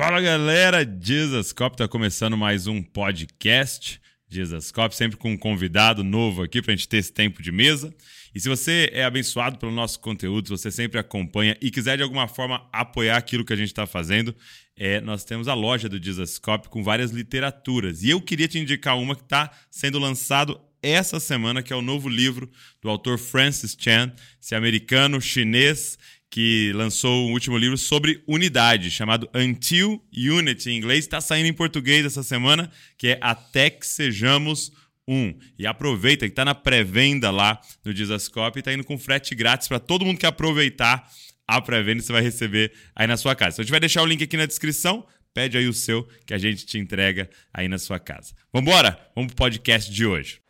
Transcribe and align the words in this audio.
Fala 0.00 0.18
galera, 0.18 0.82
Jesus 0.98 1.52
Cop 1.52 1.76
tá 1.76 1.86
começando 1.86 2.34
mais 2.34 2.66
um 2.66 2.82
podcast. 2.82 4.00
Jesus 4.30 4.72
Cop, 4.72 4.96
sempre 4.96 5.18
com 5.18 5.32
um 5.32 5.36
convidado 5.36 6.02
novo 6.02 6.42
aqui 6.42 6.62
pra 6.62 6.74
gente 6.74 6.88
ter 6.88 6.96
esse 6.96 7.12
tempo 7.12 7.42
de 7.42 7.52
mesa. 7.52 7.94
E 8.34 8.40
se 8.40 8.48
você 8.48 8.88
é 8.94 9.04
abençoado 9.04 9.58
pelo 9.58 9.70
nosso 9.70 10.00
conteúdo, 10.00 10.46
se 10.46 10.52
você 10.52 10.70
sempre 10.70 10.98
acompanha 10.98 11.54
e 11.60 11.70
quiser 11.70 11.98
de 11.98 12.02
alguma 12.02 12.26
forma 12.26 12.66
apoiar 12.72 13.18
aquilo 13.18 13.44
que 13.44 13.52
a 13.52 13.56
gente 13.56 13.66
está 13.66 13.86
fazendo, 13.86 14.34
é, 14.74 15.02
nós 15.02 15.22
temos 15.22 15.48
a 15.48 15.52
loja 15.52 15.86
do 15.86 16.02
Jesus 16.02 16.38
Cop 16.38 16.70
com 16.70 16.82
várias 16.82 17.10
literaturas. 17.10 18.02
E 18.02 18.08
eu 18.08 18.22
queria 18.22 18.48
te 18.48 18.58
indicar 18.58 18.96
uma 18.96 19.14
que 19.14 19.24
está 19.24 19.50
sendo 19.70 19.98
lançado 19.98 20.58
essa 20.82 21.20
semana, 21.20 21.62
que 21.62 21.74
é 21.74 21.76
o 21.76 21.82
novo 21.82 22.08
livro 22.08 22.50
do 22.80 22.88
autor 22.88 23.18
Francis 23.18 23.76
Chan, 23.78 24.10
esse 24.40 24.54
americano 24.54 25.20
chinês 25.20 25.98
que 26.30 26.72
lançou 26.74 27.26
o 27.26 27.32
último 27.32 27.58
livro 27.58 27.76
sobre 27.76 28.22
unidade, 28.26 28.90
chamado 28.90 29.28
Until 29.34 30.00
Unity 30.16 30.70
em 30.70 30.76
inglês. 30.76 31.00
Está 31.00 31.20
saindo 31.20 31.48
em 31.48 31.52
português 31.52 32.06
essa 32.06 32.22
semana, 32.22 32.70
que 32.96 33.08
é 33.08 33.18
Até 33.20 33.68
que 33.68 33.86
Sejamos 33.86 34.70
Um. 35.08 35.34
E 35.58 35.66
aproveita 35.66 36.26
que 36.26 36.32
está 36.32 36.44
na 36.44 36.54
pré-venda 36.54 37.32
lá 37.32 37.60
no 37.84 37.92
Dizascope 37.92 38.58
e 38.58 38.60
está 38.60 38.72
indo 38.72 38.84
com 38.84 38.96
frete 38.96 39.34
grátis 39.34 39.66
para 39.66 39.80
todo 39.80 40.04
mundo 40.04 40.18
que 40.18 40.26
aproveitar 40.26 41.10
a 41.48 41.60
pré-venda 41.60 42.00
você 42.00 42.12
vai 42.12 42.22
receber 42.22 42.72
aí 42.94 43.08
na 43.08 43.16
sua 43.16 43.34
casa. 43.34 43.56
Então 43.56 43.62
a 43.62 43.64
gente 43.64 43.72
vai 43.72 43.80
deixar 43.80 44.02
o 44.02 44.06
link 44.06 44.22
aqui 44.22 44.36
na 44.36 44.46
descrição. 44.46 45.04
Pede 45.34 45.58
aí 45.58 45.66
o 45.66 45.72
seu 45.72 46.06
que 46.24 46.32
a 46.32 46.38
gente 46.38 46.64
te 46.64 46.78
entrega 46.78 47.28
aí 47.52 47.66
na 47.66 47.78
sua 47.78 47.98
casa. 47.98 48.34
Vambora? 48.52 48.98
Vamos 49.16 49.32
pro 49.32 49.44
podcast 49.44 49.92
de 49.92 50.06
hoje. 50.06 50.40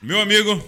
Meu 0.00 0.20
amigo 0.20 0.62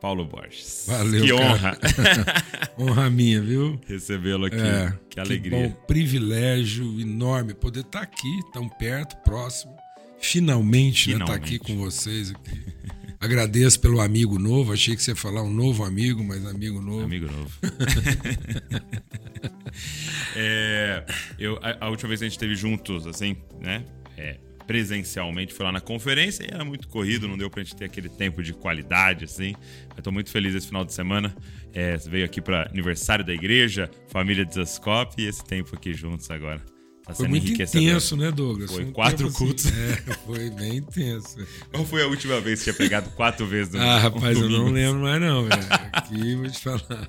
Paulo 0.00 0.24
Borges. 0.24 0.86
Valeu. 0.88 1.24
Que 1.24 1.32
honra. 1.32 1.78
honra 2.76 3.08
minha, 3.08 3.40
viu? 3.40 3.80
Recebê-lo 3.86 4.46
aqui. 4.46 4.56
É, 4.56 4.92
que 5.08 5.20
alegria. 5.20 5.62
Que 5.62 5.68
bom, 5.68 5.72
privilégio 5.86 7.00
enorme 7.00 7.54
poder 7.54 7.82
estar 7.82 8.02
aqui, 8.02 8.40
tão 8.52 8.68
perto, 8.68 9.16
próximo. 9.18 9.76
Finalmente, 10.20 11.04
Finalmente. 11.04 11.30
né, 11.30 11.34
estar 11.34 11.34
aqui 11.34 11.60
com 11.60 11.76
vocês. 11.76 12.32
Aqui. 12.32 12.60
Agradeço 13.20 13.78
pelo 13.78 14.00
amigo 14.00 14.36
novo. 14.40 14.72
Achei 14.72 14.96
que 14.96 15.02
você 15.04 15.12
ia 15.12 15.16
falar 15.16 15.44
um 15.44 15.52
novo 15.52 15.84
amigo, 15.84 16.24
mas 16.24 16.44
amigo 16.44 16.80
novo. 16.80 17.04
Amigo 17.04 17.30
novo. 17.30 17.52
é, 20.34 21.04
eu, 21.38 21.56
a, 21.62 21.86
a, 21.86 21.88
última 21.88 22.08
vez 22.08 22.18
que 22.18 22.24
a 22.24 22.28
gente 22.28 22.36
esteve 22.36 22.56
juntos, 22.56 23.06
assim, 23.06 23.36
né? 23.60 23.84
É, 24.16 24.38
presencialmente, 24.66 25.52
foi 25.52 25.66
lá 25.66 25.72
na 25.72 25.80
conferência 25.80 26.44
e 26.44 26.48
era 26.52 26.64
muito 26.64 26.88
corrido, 26.88 27.28
não 27.28 27.36
deu 27.36 27.50
pra 27.50 27.62
gente 27.62 27.76
ter 27.76 27.84
aquele 27.84 28.08
tempo 28.08 28.42
de 28.42 28.52
qualidade, 28.52 29.24
assim. 29.24 29.54
Eu 29.96 30.02
tô 30.02 30.10
muito 30.12 30.30
feliz 30.30 30.54
esse 30.54 30.66
final 30.66 30.84
de 30.84 30.92
semana. 30.92 31.34
É, 31.72 31.96
veio 31.96 32.24
aqui 32.24 32.40
para 32.40 32.68
aniversário 32.68 33.24
da 33.24 33.32
igreja, 33.32 33.90
família 34.08 34.44
de 34.44 34.54
Zascope 34.54 35.22
e 35.22 35.26
esse 35.26 35.44
tempo 35.44 35.74
aqui 35.74 35.92
juntos 35.94 36.30
agora. 36.30 36.60
Tá 37.04 37.14
foi 37.14 37.26
muito 37.26 37.50
intenso, 37.50 38.16
né, 38.16 38.30
Douglas? 38.30 38.70
Foi, 38.70 38.84
foi 38.84 38.92
quatro 38.92 39.26
assim, 39.26 39.36
cultos. 39.36 39.66
É, 39.66 39.96
foi 40.24 40.50
bem 40.50 40.76
intenso. 40.76 41.36
Qual 41.70 41.84
foi 41.84 42.02
a 42.02 42.06
última 42.06 42.40
vez 42.40 42.60
que 42.60 42.64
tinha 42.64 42.74
pregado 42.74 43.10
quatro 43.10 43.44
vezes 43.44 43.72
no 43.72 43.80
Ah, 43.80 43.98
rapaz, 43.98 44.38
eu 44.38 44.48
não 44.48 44.70
lembro 44.70 45.02
mais 45.02 45.20
não, 45.20 45.44
velho. 45.44 45.62
Aqui 45.92 46.36
vou 46.36 46.48
te 46.48 46.60
falar. 46.60 47.08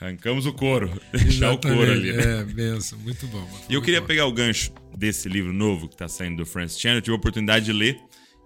Arrancamos 0.00 0.46
o 0.46 0.52
couro. 0.52 1.00
Deixar 1.12 1.52
o 1.52 1.58
couro 1.58 1.90
ali. 1.90 2.12
Né? 2.12 2.40
É, 2.40 2.44
benção. 2.44 2.98
Muito 2.98 3.26
bom. 3.28 3.48
E 3.68 3.74
eu 3.74 3.82
queria 3.82 4.00
bom. 4.00 4.06
pegar 4.06 4.26
o 4.26 4.32
gancho 4.32 4.72
desse 4.96 5.28
livro 5.28 5.52
novo 5.52 5.88
que 5.88 5.94
está 5.94 6.08
saindo 6.08 6.36
do 6.36 6.46
Francis 6.46 6.80
Chan. 6.80 6.94
Eu 6.94 7.02
tive 7.02 7.14
a 7.14 7.18
oportunidade 7.18 7.64
de 7.64 7.72
ler 7.72 7.98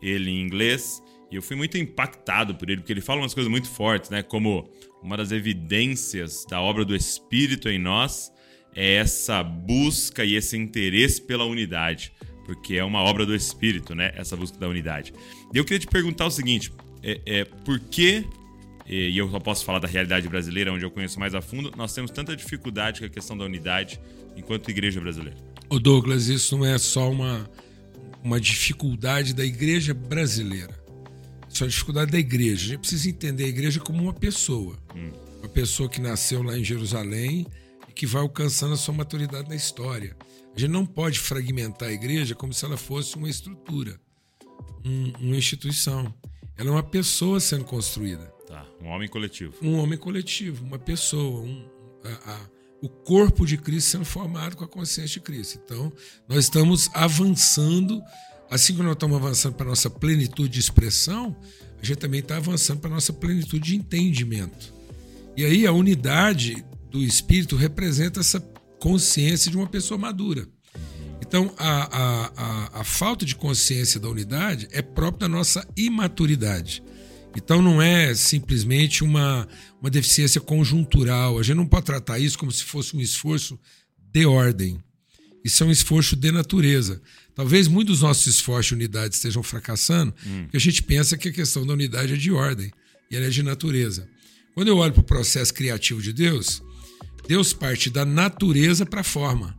ele 0.03 0.31
em 0.31 0.41
inglês 0.41 1.03
e 1.31 1.37
eu 1.37 1.43
fui 1.43 1.57
muito 1.57 1.79
impactado 1.79 2.55
por 2.55 2.69
ele, 2.69 2.81
porque 2.81 2.93
ele 2.93 3.01
fala 3.01 3.21
umas 3.21 3.33
coisas 3.33 3.51
muito 3.51 3.69
fortes, 3.69 4.11
né? 4.11 4.23
Como 4.23 4.69
uma 5.03 5.17
das 5.17 5.31
evidências 5.31 6.45
da 6.49 6.61
obra 6.61 6.85
do 6.85 6.95
Espírito 6.95 7.69
em 7.69 7.79
nós 7.79 8.33
é 8.75 8.95
essa 8.95 9.43
busca 9.43 10.25
e 10.25 10.35
esse 10.35 10.57
interesse 10.57 11.23
pela 11.23 11.45
unidade, 11.45 12.13
porque 12.45 12.77
é 12.77 12.85
uma 12.85 13.01
obra 13.01 13.25
do 13.25 13.35
Espírito, 13.35 13.95
né? 13.95 14.13
Essa 14.17 14.37
busca 14.37 14.59
da 14.59 14.69
unidade. 14.69 15.13
E 15.55 15.59
eu 15.59 15.65
queria 15.65 15.79
te 15.79 15.87
perguntar 15.87 16.27
o 16.27 16.31
seguinte: 16.31 16.73
é, 17.03 17.21
é 17.25 17.45
por 17.45 17.79
que 17.79 18.25
e 18.91 19.17
eu 19.17 19.31
só 19.31 19.39
posso 19.39 19.65
falar 19.65 19.79
da 19.79 19.87
realidade 19.87 20.29
brasileira, 20.29 20.73
onde 20.73 20.85
eu 20.85 20.91
conheço 20.91 21.21
mais 21.21 21.33
a 21.33 21.41
fundo, 21.41 21.73
nós 21.77 21.95
temos 21.95 22.11
tanta 22.11 22.35
dificuldade 22.35 22.99
com 22.99 23.07
a 23.07 23.09
questão 23.09 23.39
da 23.39 23.45
unidade 23.45 24.01
enquanto 24.37 24.69
igreja 24.69 25.01
brasileira. 25.01 25.39
O 25.69 25.79
Douglas, 25.79 26.27
isso 26.27 26.59
não 26.59 26.67
é 26.67 26.77
só 26.77 27.09
uma, 27.09 27.49
uma 28.25 28.41
dificuldade 28.41 29.33
da 29.33 29.45
igreja 29.45 29.95
brasileira. 29.95 30.77
Isso 31.49 31.63
é 31.63 31.67
uma 31.67 31.71
dificuldade 31.71 32.11
da 32.11 32.19
igreja. 32.19 32.65
A 32.65 32.69
gente 32.71 32.81
precisa 32.81 33.09
entender 33.09 33.45
a 33.45 33.49
igreja 33.49 33.79
como 33.79 34.03
uma 34.03 34.13
pessoa. 34.13 34.77
Hum. 34.97 35.11
Uma 35.39 35.49
pessoa 35.49 35.89
que 35.89 36.01
nasceu 36.01 36.43
lá 36.43 36.59
em 36.59 36.65
Jerusalém 36.65 37.47
e 37.89 37.93
que 37.93 38.07
vai 38.07 38.23
alcançando 38.23 38.75
a 38.75 38.77
sua 38.77 38.93
maturidade 38.93 39.49
na 39.49 39.55
história. 39.55 40.17
A 40.55 40.59
gente 40.59 40.71
não 40.71 40.85
pode 40.85 41.21
fragmentar 41.21 41.91
a 41.91 41.93
igreja 41.93 42.35
como 42.35 42.53
se 42.53 42.65
ela 42.65 42.77
fosse 42.77 43.17
uma 43.17 43.31
estrutura, 43.31 44.01
um, 44.85 45.13
uma 45.21 45.37
instituição. 45.37 46.13
Ela 46.61 46.69
é 46.69 46.73
uma 46.73 46.83
pessoa 46.83 47.41
sendo 47.41 47.65
construída. 47.65 48.27
Tá, 48.47 48.67
um 48.83 48.89
homem 48.89 49.09
coletivo. 49.09 49.55
Um 49.63 49.79
homem 49.79 49.99
coletivo, 49.99 50.63
uma 50.63 50.79
pessoa, 50.79 51.41
um, 51.41 51.65
a, 52.05 52.33
a, 52.33 52.51
o 52.83 52.89
corpo 52.91 53.47
de 53.47 53.57
Cristo 53.57 53.93
sendo 53.93 54.05
formado 54.05 54.59
com 54.59 54.65
a 54.65 54.69
consciência 54.69 55.15
de 55.15 55.21
Cristo. 55.21 55.59
Então, 55.65 55.91
nós 56.29 56.45
estamos 56.45 56.91
avançando, 56.93 58.03
assim 58.51 58.75
como 58.75 58.85
nós 58.85 58.93
estamos 58.93 59.17
avançando 59.17 59.55
para 59.55 59.65
a 59.65 59.69
nossa 59.71 59.89
plenitude 59.89 60.51
de 60.51 60.61
expressão, 60.61 61.35
a 61.81 61.87
gente 61.87 61.97
também 61.97 62.21
está 62.21 62.37
avançando 62.37 62.81
para 62.81 62.91
a 62.91 62.95
nossa 62.95 63.15
plenitude 63.15 63.71
de 63.71 63.77
entendimento. 63.77 64.75
E 65.35 65.47
aí 65.47 65.67
a 65.67 65.73
unidade 65.73 66.63
do 66.91 67.03
Espírito 67.03 67.57
representa 67.57 68.21
essa 68.21 68.39
consciência 68.79 69.51
de 69.51 69.57
uma 69.57 69.67
pessoa 69.67 69.97
madura. 69.97 70.47
Então, 71.31 71.55
a, 71.57 71.97
a, 71.97 72.33
a, 72.37 72.81
a 72.81 72.85
falta 72.85 73.25
de 73.25 73.37
consciência 73.37 74.01
da 74.01 74.09
unidade 74.09 74.67
é 74.73 74.83
própria 74.83 75.21
da 75.21 75.29
nossa 75.29 75.65
imaturidade. 75.77 76.83
Então 77.37 77.63
não 77.63 77.81
é 77.81 78.13
simplesmente 78.17 79.05
uma, 79.05 79.47
uma 79.81 79.89
deficiência 79.89 80.41
conjuntural. 80.41 81.39
A 81.39 81.43
gente 81.45 81.55
não 81.55 81.69
pode 81.69 81.87
tratar 81.87 82.19
isso 82.19 82.37
como 82.37 82.51
se 82.51 82.65
fosse 82.65 82.97
um 82.97 83.01
esforço 83.01 83.57
de 84.13 84.27
ordem. 84.27 84.83
Isso 85.45 85.63
é 85.63 85.67
um 85.69 85.71
esforço 85.71 86.17
de 86.17 86.33
natureza. 86.33 87.01
Talvez 87.33 87.69
muitos 87.69 87.99
dos 87.99 88.03
nossos 88.03 88.27
esforços 88.27 88.67
de 88.67 88.75
unidade 88.75 89.15
estejam 89.15 89.41
fracassando, 89.41 90.13
hum. 90.27 90.43
porque 90.43 90.57
a 90.57 90.61
gente 90.61 90.83
pensa 90.83 91.17
que 91.17 91.29
a 91.29 91.33
questão 91.33 91.65
da 91.65 91.75
unidade 91.75 92.13
é 92.13 92.17
de 92.17 92.33
ordem 92.33 92.73
e 93.09 93.15
ela 93.15 93.27
é 93.27 93.31
de 93.31 93.45
natureza. 93.45 94.09
Quando 94.53 94.67
eu 94.67 94.79
olho 94.79 94.93
para 94.93 95.01
o 95.01 95.05
processo 95.05 95.55
criativo 95.55 96.03
de 96.03 96.13
Deus, 96.13 96.61
Deus 97.29 97.53
parte 97.53 97.89
da 97.89 98.05
natureza 98.05 98.85
para 98.85 99.03
a 99.03 99.05
forma. 99.05 99.57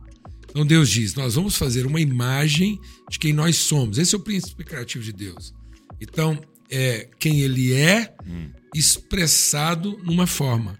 Então 0.52 0.66
Deus 0.66 0.90
diz: 0.90 1.14
Nós 1.14 1.34
vamos 1.34 1.56
fazer 1.56 1.86
uma 1.86 2.00
imagem 2.00 2.78
de 3.10 3.18
quem 3.18 3.32
nós 3.32 3.56
somos. 3.56 3.96
Esse 3.96 4.14
é 4.14 4.18
o 4.18 4.20
princípio 4.20 4.66
criativo 4.66 5.02
de 5.02 5.12
Deus. 5.12 5.54
Então, 5.98 6.38
é 6.70 7.08
quem 7.18 7.40
ele 7.40 7.72
é 7.72 8.14
hum. 8.26 8.50
expressado 8.74 9.98
numa 10.04 10.26
forma. 10.26 10.78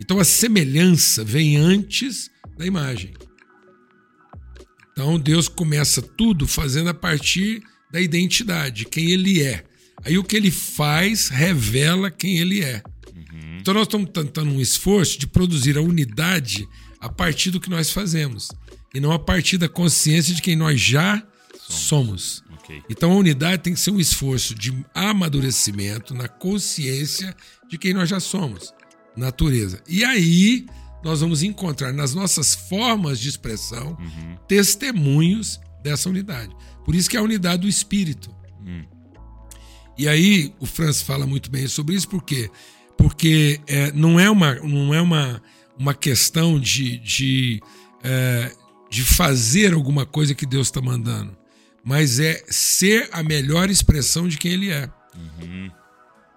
Então 0.00 0.18
a 0.18 0.24
semelhança 0.24 1.24
vem 1.24 1.56
antes 1.56 2.30
da 2.58 2.66
imagem. 2.66 3.14
Então 4.92 5.18
Deus 5.18 5.48
começa 5.48 6.02
tudo 6.02 6.46
fazendo 6.46 6.90
a 6.90 6.94
partir 6.94 7.62
da 7.90 8.00
identidade, 8.00 8.84
quem 8.84 9.10
ele 9.10 9.42
é. 9.42 9.64
Aí 10.04 10.18
o 10.18 10.24
que 10.24 10.36
ele 10.36 10.50
faz 10.50 11.28
revela 11.28 12.10
quem 12.10 12.38
ele 12.38 12.62
é. 12.62 12.82
Uhum. 13.14 13.58
Então 13.60 13.72
nós 13.72 13.84
estamos 13.84 14.10
tentando 14.10 14.50
um 14.50 14.60
esforço 14.60 15.18
de 15.18 15.26
produzir 15.26 15.78
a 15.78 15.82
unidade 15.82 16.66
a 17.00 17.08
partir 17.08 17.50
do 17.50 17.60
que 17.60 17.70
nós 17.70 17.90
fazemos 17.90 18.48
e 18.94 19.00
não 19.00 19.12
a 19.12 19.18
partir 19.18 19.58
da 19.58 19.68
consciência 19.68 20.34
de 20.34 20.42
quem 20.42 20.56
nós 20.56 20.80
já 20.80 21.22
somos. 21.58 22.42
somos. 22.42 22.44
Okay. 22.62 22.82
Então 22.88 23.12
a 23.12 23.16
unidade 23.16 23.62
tem 23.62 23.74
que 23.74 23.80
ser 23.80 23.90
um 23.90 24.00
esforço 24.00 24.54
de 24.54 24.72
amadurecimento 24.94 26.14
na 26.14 26.28
consciência 26.28 27.34
de 27.68 27.78
quem 27.78 27.92
nós 27.92 28.08
já 28.08 28.20
somos, 28.20 28.72
natureza. 29.16 29.82
E 29.88 30.04
aí 30.04 30.66
nós 31.02 31.20
vamos 31.20 31.42
encontrar 31.42 31.92
nas 31.92 32.14
nossas 32.14 32.54
formas 32.54 33.18
de 33.18 33.28
expressão 33.28 33.96
uhum. 33.98 34.36
testemunhos 34.46 35.60
dessa 35.82 36.08
unidade. 36.08 36.54
Por 36.84 36.94
isso 36.94 37.10
que 37.10 37.16
é 37.16 37.20
a 37.20 37.24
unidade 37.24 37.62
do 37.62 37.68
espírito. 37.68 38.34
Uhum. 38.60 38.84
E 39.98 40.08
aí 40.08 40.54
o 40.60 40.66
Franz 40.66 41.02
fala 41.02 41.26
muito 41.26 41.50
bem 41.50 41.66
sobre 41.66 41.94
isso, 41.94 42.08
por 42.08 42.22
quê? 42.22 42.50
Porque 42.96 43.60
é, 43.66 43.92
não 43.92 44.18
é 44.18 44.30
uma, 44.30 44.54
não 44.54 44.94
é 44.94 45.00
uma, 45.00 45.42
uma 45.78 45.94
questão 45.94 46.58
de, 46.58 46.98
de, 46.98 47.60
é, 48.02 48.52
de 48.92 49.02
fazer 49.02 49.72
alguma 49.72 50.04
coisa 50.04 50.34
que 50.34 50.44
Deus 50.44 50.66
está 50.66 50.80
mandando 50.80 51.36
mas 51.84 52.20
é 52.20 52.42
ser 52.48 53.08
a 53.12 53.22
melhor 53.22 53.68
expressão 53.70 54.28
de 54.28 54.38
quem 54.38 54.52
ele 54.52 54.70
é. 54.70 54.88
Uhum. 55.14 55.70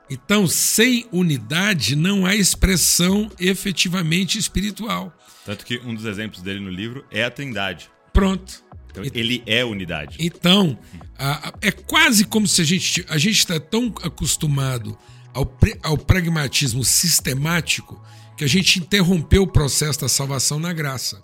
Então, 0.09 0.47
sem 0.47 1.07
unidade, 1.11 1.95
não 1.95 2.25
há 2.25 2.35
expressão 2.35 3.31
efetivamente 3.39 4.37
espiritual. 4.37 5.13
Tanto 5.45 5.65
que 5.65 5.77
um 5.79 5.93
dos 5.93 6.05
exemplos 6.05 6.41
dele 6.41 6.59
no 6.59 6.69
livro 6.69 7.05
é 7.11 7.23
a 7.23 7.31
Trindade. 7.31 7.89
Pronto. 8.13 8.63
Então, 8.89 9.03
ele 9.13 9.43
é 9.45 9.63
unidade. 9.65 10.17
Então, 10.19 10.77
a, 11.17 11.49
a, 11.49 11.53
é 11.61 11.71
quase 11.71 12.25
como 12.25 12.47
se 12.47 12.61
a 12.61 12.65
gente 12.65 13.05
a 13.09 13.17
gente 13.17 13.39
está 13.39 13.59
tão 13.59 13.93
acostumado 14.03 14.97
ao, 15.33 15.57
ao 15.83 15.97
pragmatismo 15.97 16.83
sistemático 16.83 18.01
que 18.37 18.43
a 18.43 18.47
gente 18.47 18.79
interrompeu 18.79 19.43
o 19.43 19.47
processo 19.47 20.01
da 20.01 20.07
salvação 20.07 20.59
na 20.59 20.71
graça. 20.71 21.21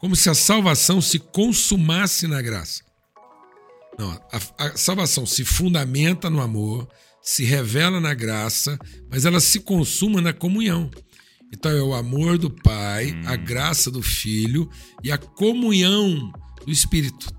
Como 0.00 0.14
se 0.14 0.30
a 0.30 0.34
salvação 0.34 1.00
se 1.00 1.18
consumasse 1.18 2.26
na 2.26 2.40
graça. 2.40 2.82
Não, 3.98 4.10
a, 4.10 4.66
a 4.66 4.76
salvação 4.76 5.26
se 5.26 5.44
fundamenta 5.44 6.30
no 6.30 6.40
amor, 6.40 6.88
se 7.20 7.44
revela 7.44 8.00
na 8.00 8.14
graça, 8.14 8.78
mas 9.10 9.24
ela 9.24 9.40
se 9.40 9.60
consuma 9.60 10.20
na 10.20 10.32
comunhão. 10.32 10.90
Então 11.52 11.70
é 11.70 11.82
o 11.82 11.94
amor 11.94 12.38
do 12.38 12.50
Pai, 12.50 13.12
hum. 13.12 13.22
a 13.26 13.34
graça 13.34 13.90
do 13.90 14.02
Filho 14.02 14.70
e 15.02 15.10
a 15.10 15.18
comunhão 15.18 16.32
do 16.64 16.70
Espírito. 16.70 17.34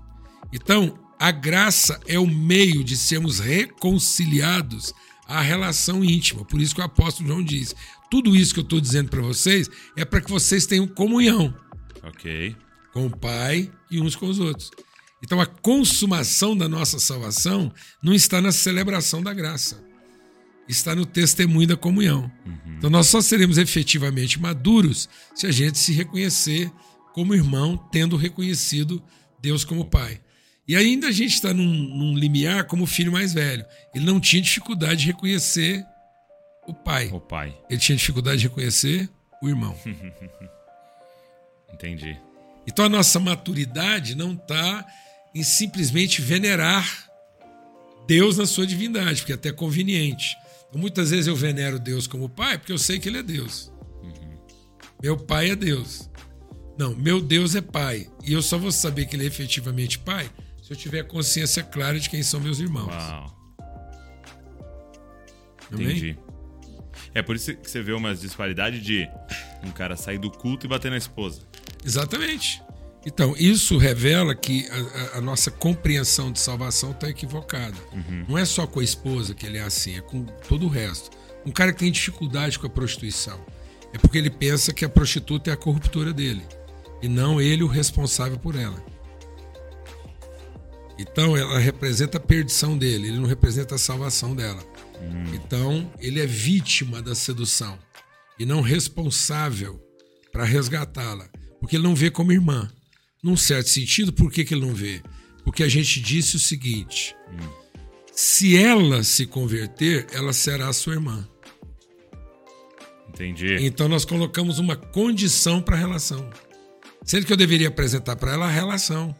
Então, 0.52 0.98
a 1.18 1.30
graça 1.30 2.00
é 2.06 2.18
o 2.18 2.26
meio 2.26 2.82
de 2.82 2.96
sermos 2.96 3.38
reconciliados 3.38 4.92
à 5.26 5.40
relação 5.40 6.04
íntima. 6.04 6.44
Por 6.44 6.60
isso 6.60 6.74
que 6.74 6.80
o 6.80 6.84
apóstolo 6.84 7.28
João 7.28 7.42
diz: 7.42 7.74
tudo 8.10 8.34
isso 8.34 8.52
que 8.52 8.60
eu 8.60 8.64
estou 8.64 8.80
dizendo 8.80 9.10
para 9.10 9.22
vocês 9.22 9.68
é 9.96 10.04
para 10.04 10.20
que 10.20 10.30
vocês 10.30 10.66
tenham 10.66 10.88
comunhão. 10.88 11.54
Ok. 12.02 12.56
Com 12.92 13.06
o 13.06 13.16
Pai 13.16 13.70
e 13.90 14.00
uns 14.00 14.16
com 14.16 14.26
os 14.26 14.38
outros. 14.38 14.70
Então 15.22 15.40
a 15.40 15.46
consumação 15.46 16.56
da 16.56 16.68
nossa 16.68 16.98
salvação 16.98 17.72
não 18.02 18.14
está 18.14 18.40
na 18.40 18.52
celebração 18.52 19.22
da 19.22 19.34
graça, 19.34 19.84
está 20.68 20.94
no 20.94 21.04
testemunho 21.04 21.68
da 21.68 21.76
comunhão. 21.76 22.30
Uhum. 22.46 22.76
Então 22.78 22.90
nós 22.90 23.06
só 23.06 23.20
seremos 23.20 23.58
efetivamente 23.58 24.40
maduros 24.40 25.08
se 25.34 25.46
a 25.46 25.52
gente 25.52 25.78
se 25.78 25.92
reconhecer 25.92 26.72
como 27.12 27.34
irmão, 27.34 27.76
tendo 27.92 28.16
reconhecido 28.16 29.02
Deus 29.40 29.64
como 29.64 29.84
Pai. 29.84 30.20
E 30.66 30.76
ainda 30.76 31.08
a 31.08 31.12
gente 31.12 31.34
está 31.34 31.52
num, 31.52 31.66
num 31.66 32.16
limiar 32.16 32.64
como 32.64 32.86
filho 32.86 33.10
mais 33.10 33.34
velho. 33.34 33.64
Ele 33.94 34.04
não 34.04 34.20
tinha 34.20 34.40
dificuldade 34.40 35.00
de 35.00 35.06
reconhecer 35.08 35.84
o 36.66 36.72
pai. 36.72 37.10
O 37.12 37.20
pai. 37.20 37.58
Ele 37.68 37.80
tinha 37.80 37.96
dificuldade 37.96 38.38
de 38.38 38.46
reconhecer 38.46 39.10
o 39.42 39.48
irmão. 39.48 39.76
Entendi. 41.72 42.18
Então 42.66 42.84
a 42.84 42.88
nossa 42.88 43.18
maturidade 43.18 44.14
não 44.14 44.32
está 44.32 44.86
em 45.34 45.42
simplesmente 45.42 46.20
venerar 46.20 47.08
Deus 48.06 48.36
na 48.36 48.46
sua 48.46 48.66
divindade, 48.66 49.20
porque 49.20 49.32
é 49.32 49.36
até 49.36 49.52
conveniente. 49.52 50.36
Então, 50.68 50.80
muitas 50.80 51.10
vezes 51.10 51.26
eu 51.26 51.36
venero 51.36 51.78
Deus 51.78 52.06
como 52.06 52.28
pai 52.28 52.58
porque 52.58 52.72
eu 52.72 52.78
sei 52.78 52.98
que 52.98 53.08
ele 53.08 53.18
é 53.18 53.22
Deus. 53.22 53.72
Uhum. 54.02 54.38
Meu 55.02 55.16
pai 55.16 55.50
é 55.50 55.56
Deus. 55.56 56.10
Não, 56.78 56.94
meu 56.94 57.20
Deus 57.20 57.54
é 57.54 57.60
pai. 57.60 58.08
E 58.24 58.32
eu 58.32 58.42
só 58.42 58.56
vou 58.56 58.72
saber 58.72 59.06
que 59.06 59.16
ele 59.16 59.24
é 59.24 59.26
efetivamente 59.26 59.98
pai 59.98 60.30
se 60.62 60.72
eu 60.72 60.76
tiver 60.76 61.02
consciência 61.04 61.62
clara 61.62 61.98
de 61.98 62.08
quem 62.08 62.22
são 62.22 62.40
meus 62.40 62.58
irmãos. 62.58 62.92
Uau. 62.92 63.36
Entendi. 65.72 66.18
É 67.14 67.22
por 67.22 67.36
isso 67.36 67.54
que 67.54 67.70
você 67.70 67.82
vê 67.82 67.92
uma 67.92 68.14
disparidade 68.14 68.80
de 68.80 69.08
um 69.64 69.70
cara 69.70 69.96
sair 69.96 70.18
do 70.18 70.30
culto 70.30 70.66
e 70.66 70.68
bater 70.68 70.90
na 70.90 70.96
esposa. 70.96 71.42
Exatamente. 71.84 72.62
Então, 73.06 73.34
isso 73.38 73.78
revela 73.78 74.34
que 74.34 74.68
a, 74.68 75.18
a 75.18 75.20
nossa 75.20 75.50
compreensão 75.50 76.30
de 76.30 76.38
salvação 76.38 76.90
está 76.90 77.08
equivocada. 77.08 77.76
Uhum. 77.92 78.26
Não 78.28 78.38
é 78.38 78.44
só 78.44 78.66
com 78.66 78.80
a 78.80 78.84
esposa 78.84 79.34
que 79.34 79.46
ele 79.46 79.56
é 79.56 79.62
assim, 79.62 79.96
é 79.96 80.00
com 80.00 80.24
todo 80.24 80.66
o 80.66 80.68
resto. 80.68 81.10
Um 81.46 81.50
cara 81.50 81.72
que 81.72 81.78
tem 81.78 81.90
dificuldade 81.90 82.58
com 82.58 82.66
a 82.66 82.70
prostituição 82.70 83.40
é 83.92 83.98
porque 83.98 84.18
ele 84.18 84.30
pensa 84.30 84.72
que 84.72 84.84
a 84.84 84.88
prostituta 84.88 85.50
é 85.50 85.54
a 85.54 85.56
corruptura 85.56 86.12
dele 86.12 86.42
e 87.02 87.08
não 87.08 87.40
ele 87.40 87.62
o 87.62 87.66
responsável 87.66 88.38
por 88.38 88.54
ela. 88.54 88.84
Então, 90.98 91.34
ela 91.34 91.58
representa 91.58 92.18
a 92.18 92.20
perdição 92.20 92.76
dele, 92.76 93.08
ele 93.08 93.18
não 93.18 93.26
representa 93.26 93.74
a 93.74 93.78
salvação 93.78 94.36
dela. 94.36 94.62
Uhum. 95.00 95.34
Então, 95.34 95.90
ele 95.98 96.20
é 96.20 96.26
vítima 96.26 97.00
da 97.00 97.14
sedução 97.14 97.78
e 98.38 98.44
não 98.44 98.60
responsável 98.60 99.80
para 100.30 100.44
resgatá-la, 100.44 101.26
porque 101.60 101.76
ele 101.76 101.84
não 101.84 101.94
vê 101.94 102.10
como 102.10 102.32
irmã. 102.32 102.70
Num 103.22 103.36
certo 103.36 103.68
sentido, 103.68 104.12
por 104.12 104.32
que, 104.32 104.44
que 104.44 104.54
ele 104.54 104.66
não 104.66 104.74
vê? 104.74 105.02
Porque 105.44 105.62
a 105.62 105.68
gente 105.68 106.00
disse 106.00 106.36
o 106.36 106.38
seguinte: 106.38 107.14
hum. 107.30 107.48
se 108.12 108.56
ela 108.56 109.04
se 109.04 109.26
converter, 109.26 110.06
ela 110.12 110.32
será 110.32 110.72
sua 110.72 110.94
irmã. 110.94 111.28
Entendi. 113.08 113.56
Então 113.60 113.88
nós 113.88 114.04
colocamos 114.04 114.58
uma 114.58 114.76
condição 114.76 115.60
para 115.60 115.76
a 115.76 115.78
relação. 115.78 116.30
Sendo 117.04 117.26
que 117.26 117.32
eu 117.32 117.36
deveria 117.36 117.68
apresentar 117.68 118.16
para 118.16 118.32
ela 118.32 118.46
a 118.46 118.50
relação. 118.50 119.14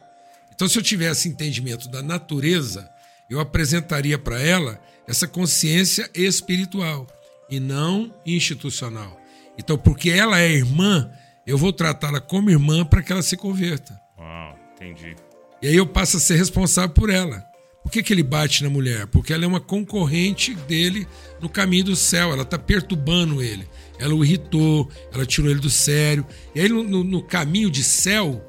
Então, 0.60 0.68
se 0.68 0.78
eu 0.78 0.82
tivesse 0.82 1.26
entendimento 1.26 1.88
da 1.88 2.02
natureza, 2.02 2.86
eu 3.30 3.40
apresentaria 3.40 4.18
para 4.18 4.38
ela 4.38 4.78
essa 5.08 5.26
consciência 5.26 6.10
espiritual 6.14 7.06
e 7.48 7.58
não 7.58 8.14
institucional. 8.26 9.18
Então, 9.58 9.78
porque 9.78 10.10
ela 10.10 10.38
é 10.38 10.52
irmã, 10.52 11.10
eu 11.50 11.58
vou 11.58 11.72
tratá-la 11.72 12.20
como 12.20 12.48
irmã 12.48 12.84
para 12.84 13.02
que 13.02 13.12
ela 13.12 13.22
se 13.22 13.36
converta. 13.36 14.00
Uau, 14.16 14.56
entendi. 14.74 15.16
E 15.60 15.66
aí 15.66 15.76
eu 15.76 15.86
passo 15.86 16.16
a 16.16 16.20
ser 16.20 16.36
responsável 16.36 16.90
por 16.90 17.10
ela. 17.10 17.44
Por 17.82 17.90
que, 17.90 18.02
que 18.02 18.12
ele 18.12 18.22
bate 18.22 18.62
na 18.62 18.70
mulher? 18.70 19.06
Porque 19.08 19.32
ela 19.32 19.44
é 19.44 19.48
uma 19.48 19.58
concorrente 19.58 20.54
dele 20.54 21.08
no 21.40 21.48
caminho 21.48 21.86
do 21.86 21.96
céu, 21.96 22.32
ela 22.32 22.42
está 22.42 22.58
perturbando 22.58 23.42
ele. 23.42 23.66
Ela 23.98 24.14
o 24.14 24.24
irritou, 24.24 24.88
ela 25.12 25.26
tirou 25.26 25.50
ele 25.50 25.58
do 25.58 25.70
sério. 25.70 26.24
E 26.54 26.60
aí 26.60 26.68
no, 26.68 26.84
no, 26.84 27.02
no 27.02 27.22
caminho 27.22 27.68
de 27.68 27.82
céu, 27.82 28.46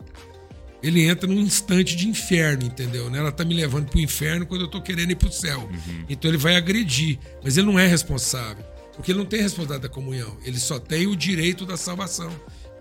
ele 0.84 1.04
entra 1.04 1.28
num 1.28 1.40
instante 1.40 1.96
de 1.96 2.08
inferno, 2.08 2.66
entendeu? 2.66 3.14
Ela 3.14 3.30
está 3.30 3.44
me 3.44 3.56
levando 3.56 3.90
para 3.90 3.98
o 3.98 4.02
inferno 4.02 4.46
quando 4.46 4.62
eu 4.62 4.66
estou 4.66 4.82
querendo 4.82 5.12
ir 5.12 5.16
para 5.16 5.30
o 5.30 5.34
céu. 5.34 5.62
Uhum. 5.62 6.06
Então 6.08 6.30
ele 6.30 6.38
vai 6.38 6.56
agredir, 6.56 7.18
mas 7.44 7.58
ele 7.58 7.66
não 7.66 7.80
é 7.80 7.88
responsável. 7.88 8.64
Porque 8.96 9.12
ele 9.12 9.20
não 9.20 9.26
tem 9.26 9.42
responsabilidade 9.42 9.84
da 9.84 9.90
comunhão, 9.90 10.38
ele 10.46 10.60
só 10.60 10.78
tem 10.78 11.08
o 11.08 11.16
direito 11.16 11.66
da 11.66 11.78
salvação 11.78 12.30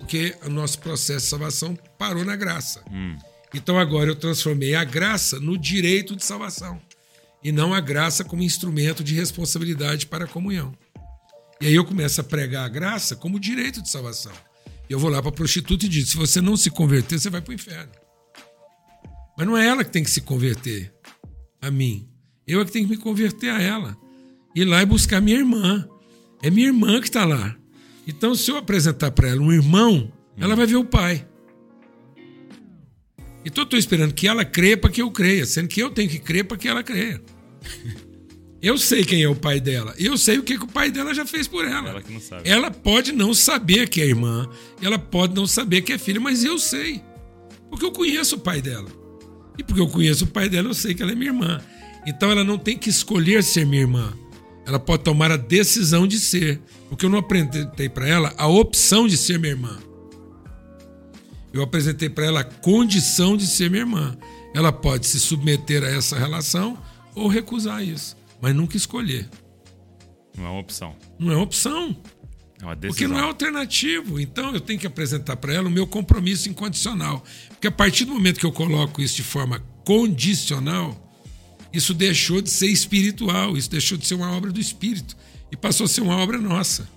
porque 0.01 0.35
o 0.45 0.49
nosso 0.49 0.79
processo 0.79 1.25
de 1.27 1.31
salvação 1.31 1.79
parou 1.99 2.25
na 2.25 2.35
graça. 2.35 2.83
Hum. 2.91 3.17
Então 3.55 3.79
agora 3.79 4.11
eu 4.11 4.17
transformei 4.17 4.75
a 4.75 4.83
graça 4.83 5.39
no 5.39 5.57
direito 5.57 6.17
de 6.17 6.25
salvação 6.25 6.81
e 7.45 7.53
não 7.53 7.75
a 7.75 7.81
graça 7.81 8.25
como 8.25 8.43
instrumento 8.43 9.05
de 9.05 9.15
responsabilidade 9.15 10.07
para 10.07 10.25
a 10.25 10.29
comunhão. 10.29 10.75
E 11.61 11.67
aí 11.67 11.75
eu 11.75 11.85
começo 11.85 12.21
a 12.21 12.25
pregar 12.25 12.65
a 12.65 12.69
graça 12.69 13.15
como 13.15 13.39
direito 13.39 13.83
de 13.83 13.91
salvação. 13.91 14.33
E 14.89 14.93
eu 14.93 14.99
vou 14.99 15.11
lá 15.11 15.21
para 15.21 15.29
a 15.29 15.35
prostituta 15.35 15.85
e 15.85 15.89
digo: 15.89 16.07
se 16.07 16.17
você 16.17 16.41
não 16.41 16.57
se 16.57 16.71
converter, 16.71 17.19
você 17.19 17.29
vai 17.29 17.41
para 17.41 17.51
o 17.51 17.55
inferno. 17.55 17.93
Mas 19.37 19.47
não 19.47 19.57
é 19.57 19.67
ela 19.67 19.85
que 19.85 19.91
tem 19.91 20.03
que 20.03 20.11
se 20.11 20.23
converter 20.23 20.93
a 21.61 21.71
mim. 21.71 22.09
Eu 22.47 22.61
é 22.61 22.65
que 22.65 22.73
tenho 22.73 22.89
que 22.89 22.97
me 22.97 23.01
converter 23.01 23.51
a 23.51 23.61
ela. 23.61 23.97
Ir 24.57 24.65
lá 24.65 24.83
e 24.83 24.87
buscar 24.87 25.21
minha 25.21 25.37
irmã. 25.37 25.87
É 26.43 26.51
minha 26.51 26.67
irmã 26.67 27.01
que 27.01 27.07
está 27.07 27.25
lá. 27.25 27.57
Então, 28.07 28.35
se 28.35 28.51
eu 28.51 28.57
apresentar 28.57 29.11
para 29.11 29.29
ela 29.29 29.41
um 29.41 29.53
irmão, 29.53 30.11
ela 30.37 30.57
vai 30.57 30.67
ver 30.67 30.77
o 30.77 30.85
pai. 30.85 31.27
Então, 33.45 33.63
eu 33.63 33.65
estou 33.65 33.79
esperando 33.79 34.13
que 34.13 34.27
ela 34.27 34.45
creia 34.45 34.77
para 34.77 34.91
que 34.91 35.03
eu 35.03 35.11
creia, 35.11 35.47
sendo 35.47 35.69
que 35.69 35.81
eu 35.81 35.91
tenho 35.91 36.09
que 36.09 36.19
crer 36.19 36.45
para 36.45 36.57
que 36.57 36.69
ela 36.69 36.83
creia. 36.83 37.21
Eu 38.63 38.77
sei 38.77 39.07
quem 39.07 39.23
é 39.23 39.29
o 39.29 39.35
pai 39.35 39.59
dela. 39.59 39.95
Eu 39.97 40.19
sei 40.19 40.37
o 40.39 40.43
que, 40.43 40.59
que 40.59 40.65
o 40.65 40.69
pai 40.69 40.91
dela 40.91 41.15
já 41.15 41.25
fez 41.25 41.49
por 41.49 41.65
ela. 41.65 41.89
Ela, 41.89 42.03
ela 42.45 42.71
pode 42.71 43.11
não 43.11 43.33
saber 43.33 43.89
que 43.89 44.03
é 44.03 44.07
irmã, 44.07 44.47
ela 44.83 44.99
pode 44.99 45.35
não 45.35 45.47
saber 45.47 45.81
que 45.81 45.95
é 45.95 45.97
filha, 45.97 46.21
mas 46.21 46.45
eu 46.45 46.59
sei. 46.59 47.01
Porque 47.71 47.87
eu 47.87 47.91
conheço 47.91 48.37
o 48.37 48.39
pai 48.39 48.61
dela. 48.61 48.91
E 49.57 49.65
porque 49.65 49.81
eu 49.81 49.89
conheço 49.89 50.25
o 50.25 50.27
pai 50.27 50.47
dela, 50.47 50.69
eu 50.69 50.75
sei 50.75 50.93
que 50.93 51.03
ela 51.03 51.13
é 51.13 51.15
minha 51.15 51.31
irmã. 51.31 51.59
Então 52.07 52.31
ela 52.31 52.45
não 52.45 52.59
tem 52.59 52.77
que 52.77 52.91
escolher 52.91 53.43
ser 53.43 53.65
minha 53.65 53.81
irmã 53.81 54.15
ela 54.71 54.79
pode 54.79 55.03
tomar 55.03 55.31
a 55.33 55.37
decisão 55.37 56.07
de 56.07 56.19
ser, 56.19 56.61
porque 56.91 57.07
eu 57.07 57.09
não 57.09 57.21
apresentei 57.21 57.89
para 57.89 58.07
ela 58.07 58.35
a 58.37 58.49
opção 58.49 59.07
de 59.07 59.17
ser 59.17 59.39
minha 59.39 59.53
irmã. 59.53 59.79
Eu 61.53 61.63
apresentei 61.63 62.11
para 62.11 62.27
ela 62.27 62.41
a 62.41 62.45
condição 62.45 63.37
de 63.37 63.47
ser 63.47 63.71
minha 63.71 63.83
irmã. 63.83 64.19
Ela 64.53 64.73
pode 64.73 65.07
se 65.07 65.21
submeter 65.21 65.85
a 65.85 65.89
essa 65.89 66.19
relação 66.19 66.77
ou 67.15 67.29
recusar 67.29 67.83
isso, 67.83 68.17
mas 68.43 68.55
nunca 68.57 68.77
escolher. 68.77 69.29
Não 70.37 70.47
é 70.47 70.49
uma 70.49 70.59
opção. 70.59 70.97
Não 71.17 71.33
é 71.33 71.37
uma 71.37 71.45
opção. 71.45 71.97
É 72.61 72.65
uma 72.65 72.75
decisão. 72.75 72.91
Porque 72.91 73.07
não 73.07 73.21
é 73.21 73.23
alternativo. 73.23 74.19
Então 74.19 74.53
eu 74.53 74.61
tenho 74.61 74.81
que 74.81 74.87
apresentar 74.87 75.37
para 75.37 75.55
ela 75.55 75.69
o 75.69 75.71
meu 75.71 75.87
compromisso 75.87 76.49
incondicional. 76.49 77.25
Porque 77.51 77.69
a 77.69 77.73
partir 77.73 78.05
do 78.05 78.13
momento 78.13 78.41
que 78.41 78.47
eu 78.47 78.53
coloco 78.53 79.01
isso 79.01 79.15
de 79.15 79.23
forma 79.23 79.63
condicional, 79.85 81.09
isso 81.73 81.95
deixou 81.95 82.43
de 82.43 82.51
ser 82.51 82.67
espiritual, 82.67 83.57
isso 83.57 83.71
deixou 83.71 83.97
de 83.97 84.09
ser 84.09 84.15
uma 84.15 84.33
obra 84.33 84.51
do 84.51 84.59
Espírito 84.59 85.17
e 85.51 85.57
passou 85.57 85.85
a 85.85 85.89
ser 85.89 86.01
uma 86.01 86.17
obra 86.17 86.39
nossa. 86.39 86.89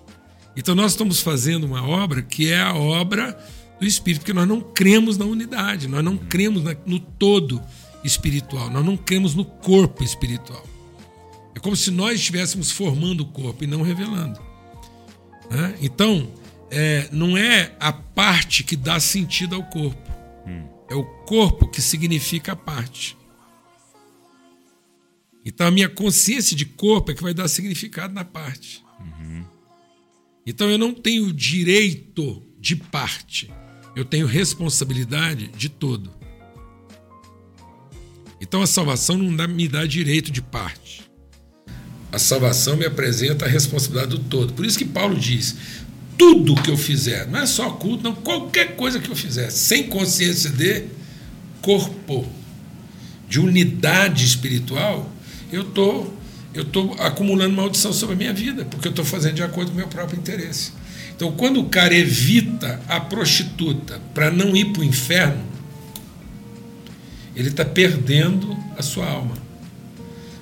Então 0.56 0.76
nós 0.76 0.92
estamos 0.92 1.22
fazendo 1.22 1.66
uma 1.66 1.86
obra 1.86 2.22
que 2.22 2.52
é 2.52 2.62
a 2.62 2.74
obra 2.74 3.38
do 3.80 3.86
Espírito, 3.86 4.22
porque 4.22 4.34
nós 4.34 4.48
não 4.48 4.62
cremos 4.62 5.18
na 5.18 5.26
unidade, 5.26 5.88
nós 5.88 6.04
não 6.04 6.18
cremos 6.18 6.64
no 6.86 7.00
todo 7.00 7.62
espiritual, 8.04 8.70
nós 8.70 8.86
não 8.86 8.96
cremos 8.96 9.34
no 9.34 9.46
corpo 9.46 10.04
espiritual. 10.04 10.66
É 11.56 11.60
como 11.60 11.76
se 11.76 11.92
nós 11.92 12.20
estivéssemos 12.20 12.72
formando 12.72 13.22
o 13.22 13.26
corpo 13.26 13.64
e 13.64 13.68
não 13.68 13.82
revelando. 13.82 14.40
Né? 15.50 15.76
Então, 15.82 16.28
é, 16.70 17.08
não 17.12 17.38
é 17.38 17.74
a 17.80 17.92
parte 17.94 18.64
que 18.64 18.76
dá 18.76 19.00
sentido 19.00 19.56
ao 19.56 19.64
corpo, 19.64 20.12
hum. 20.48 20.64
é 20.90 20.94
é 20.94 20.96
o 20.96 21.04
corpo 21.04 21.68
que 21.68 21.82
significa 21.82 22.54
a 22.54 22.56
parte. 22.56 23.18
Então 25.46 25.68
a 25.68 25.72
minha 25.72 25.90
consciência 25.90 26.56
de 26.56 26.66
corpo 26.66 27.12
é 27.12 27.16
que 27.16 27.24
vai 27.24 27.34
dar 27.34 27.48
significado 27.48 28.14
na 28.14 28.24
parte. 28.24 28.84
Uhum. 29.00 29.44
Então 30.46 30.70
eu 30.70 30.78
não 30.78 30.94
tenho 30.94 31.32
direito 31.34 32.42
de 32.60 32.76
parte, 32.76 33.52
eu 33.96 34.06
tenho 34.06 34.26
responsabilidade 34.26 35.48
de 35.48 35.70
todo. 35.70 36.12
Então 38.40 38.62
a 38.62 38.68
salvação 38.68 39.18
não 39.18 39.36
dá, 39.36 39.48
me 39.48 39.68
dá 39.68 39.86
direito 39.86 40.32
de 40.32 40.42
parte. 40.42 41.04
A 42.12 42.20
salvação 42.20 42.76
me 42.76 42.86
apresenta 42.86 43.46
a 43.46 43.48
responsabilidade 43.48 44.12
do 44.12 44.20
todo. 44.20 44.54
Por 44.54 44.66
isso 44.66 44.78
que 44.78 44.86
Paulo 44.86 45.18
diz: 45.18 45.56
tudo 46.18 46.62
que 46.62 46.70
eu 46.70 46.78
fizer, 46.78 47.28
não 47.28 47.40
é 47.40 47.46
só 47.46 47.72
culto, 47.72 48.04
não, 48.04 48.14
qualquer 48.14 48.76
coisa 48.76 49.00
que 49.00 49.10
eu 49.10 49.16
fizer, 49.16 49.50
sem 49.50 49.88
consciência 49.88 50.50
de 50.50 50.86
corpo, 51.62 52.28
de 53.28 53.40
unidade 53.40 54.26
espiritual, 54.26 55.13
eu 55.54 55.64
tô, 55.64 56.08
eu 56.54 56.66
tô 56.66 56.96
acumulando 57.00 57.56
maldição 57.56 57.94
sobre 57.94 58.16
a 58.16 58.18
minha 58.18 58.34
vida, 58.34 58.66
porque 58.66 58.88
eu 58.88 58.90
estou 58.90 59.06
fazendo 59.06 59.36
de 59.36 59.44
acordo 59.44 59.70
com 59.70 59.76
o 59.76 59.78
meu 59.78 59.88
próprio 59.88 60.18
interesse. 60.18 60.72
Então, 61.16 61.32
quando 61.32 61.60
o 61.60 61.70
cara 61.70 61.94
evita 61.94 62.82
a 62.88 63.00
prostituta 63.00 64.02
para 64.16 64.32
não 64.32 64.56
ir 64.56 64.74
para 64.74 64.82
o 64.82 64.84
inferno, 64.84 65.44
ele 67.36 67.50
está 67.50 67.64
perdendo 67.64 68.58
a 68.76 68.82
sua 68.82 69.08
alma. 69.08 69.38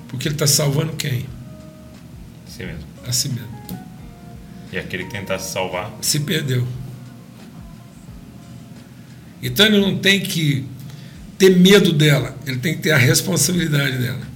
Porque 0.08 0.28
ele 0.28 0.34
está 0.34 0.46
salvando 0.46 0.94
quem? 0.94 1.26
A 2.46 2.50
si 2.50 2.64
mesmo. 2.64 2.84
A 3.06 3.12
si 3.12 3.28
mesmo. 3.28 3.62
E 4.72 4.78
aquele 4.78 5.04
que 5.04 5.10
tenta 5.10 5.38
se 5.38 5.52
salvar? 5.52 5.92
Se 6.00 6.20
perdeu. 6.20 6.66
Então 9.42 9.66
ele 9.66 9.78
não 9.78 9.98
tem 9.98 10.20
que 10.20 10.66
ter 11.36 11.50
medo 11.50 11.92
dela, 11.92 12.34
ele 12.46 12.58
tem 12.58 12.74
que 12.74 12.80
ter 12.80 12.92
a 12.92 12.96
responsabilidade 12.96 13.98
dela. 13.98 14.31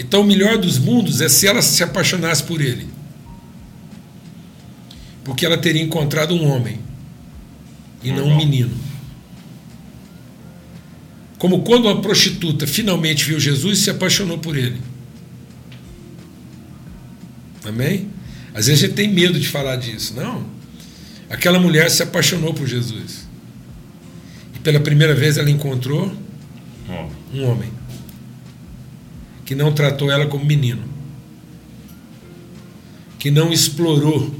Então 0.00 0.22
o 0.22 0.24
melhor 0.24 0.56
dos 0.56 0.78
mundos 0.78 1.20
é 1.20 1.28
se 1.28 1.46
ela 1.46 1.60
se 1.60 1.82
apaixonasse 1.82 2.42
por 2.42 2.62
ele. 2.62 2.88
Porque 5.22 5.44
ela 5.44 5.58
teria 5.58 5.82
encontrado 5.82 6.34
um 6.34 6.50
homem 6.50 6.80
e 8.02 8.10
não 8.10 8.28
um 8.28 8.34
menino. 8.34 8.74
Como 11.36 11.60
quando 11.60 11.84
uma 11.84 12.00
prostituta 12.00 12.66
finalmente 12.66 13.26
viu 13.26 13.38
Jesus 13.38 13.78
e 13.78 13.82
se 13.82 13.90
apaixonou 13.90 14.38
por 14.38 14.56
ele. 14.56 14.80
Amém? 17.62 18.08
Às 18.54 18.68
vezes 18.68 18.84
a 18.84 18.86
gente 18.86 18.96
tem 18.96 19.12
medo 19.12 19.38
de 19.38 19.48
falar 19.48 19.76
disso. 19.76 20.14
Não. 20.16 20.46
Aquela 21.28 21.60
mulher 21.60 21.90
se 21.90 22.02
apaixonou 22.02 22.54
por 22.54 22.66
Jesus. 22.66 23.28
E 24.54 24.58
pela 24.60 24.80
primeira 24.80 25.14
vez 25.14 25.36
ela 25.36 25.50
encontrou 25.50 26.10
um 27.34 27.44
homem 27.44 27.79
que 29.50 29.54
não 29.56 29.72
tratou 29.72 30.08
ela 30.12 30.28
como 30.28 30.44
menino, 30.44 30.84
que 33.18 33.32
não 33.32 33.52
explorou 33.52 34.32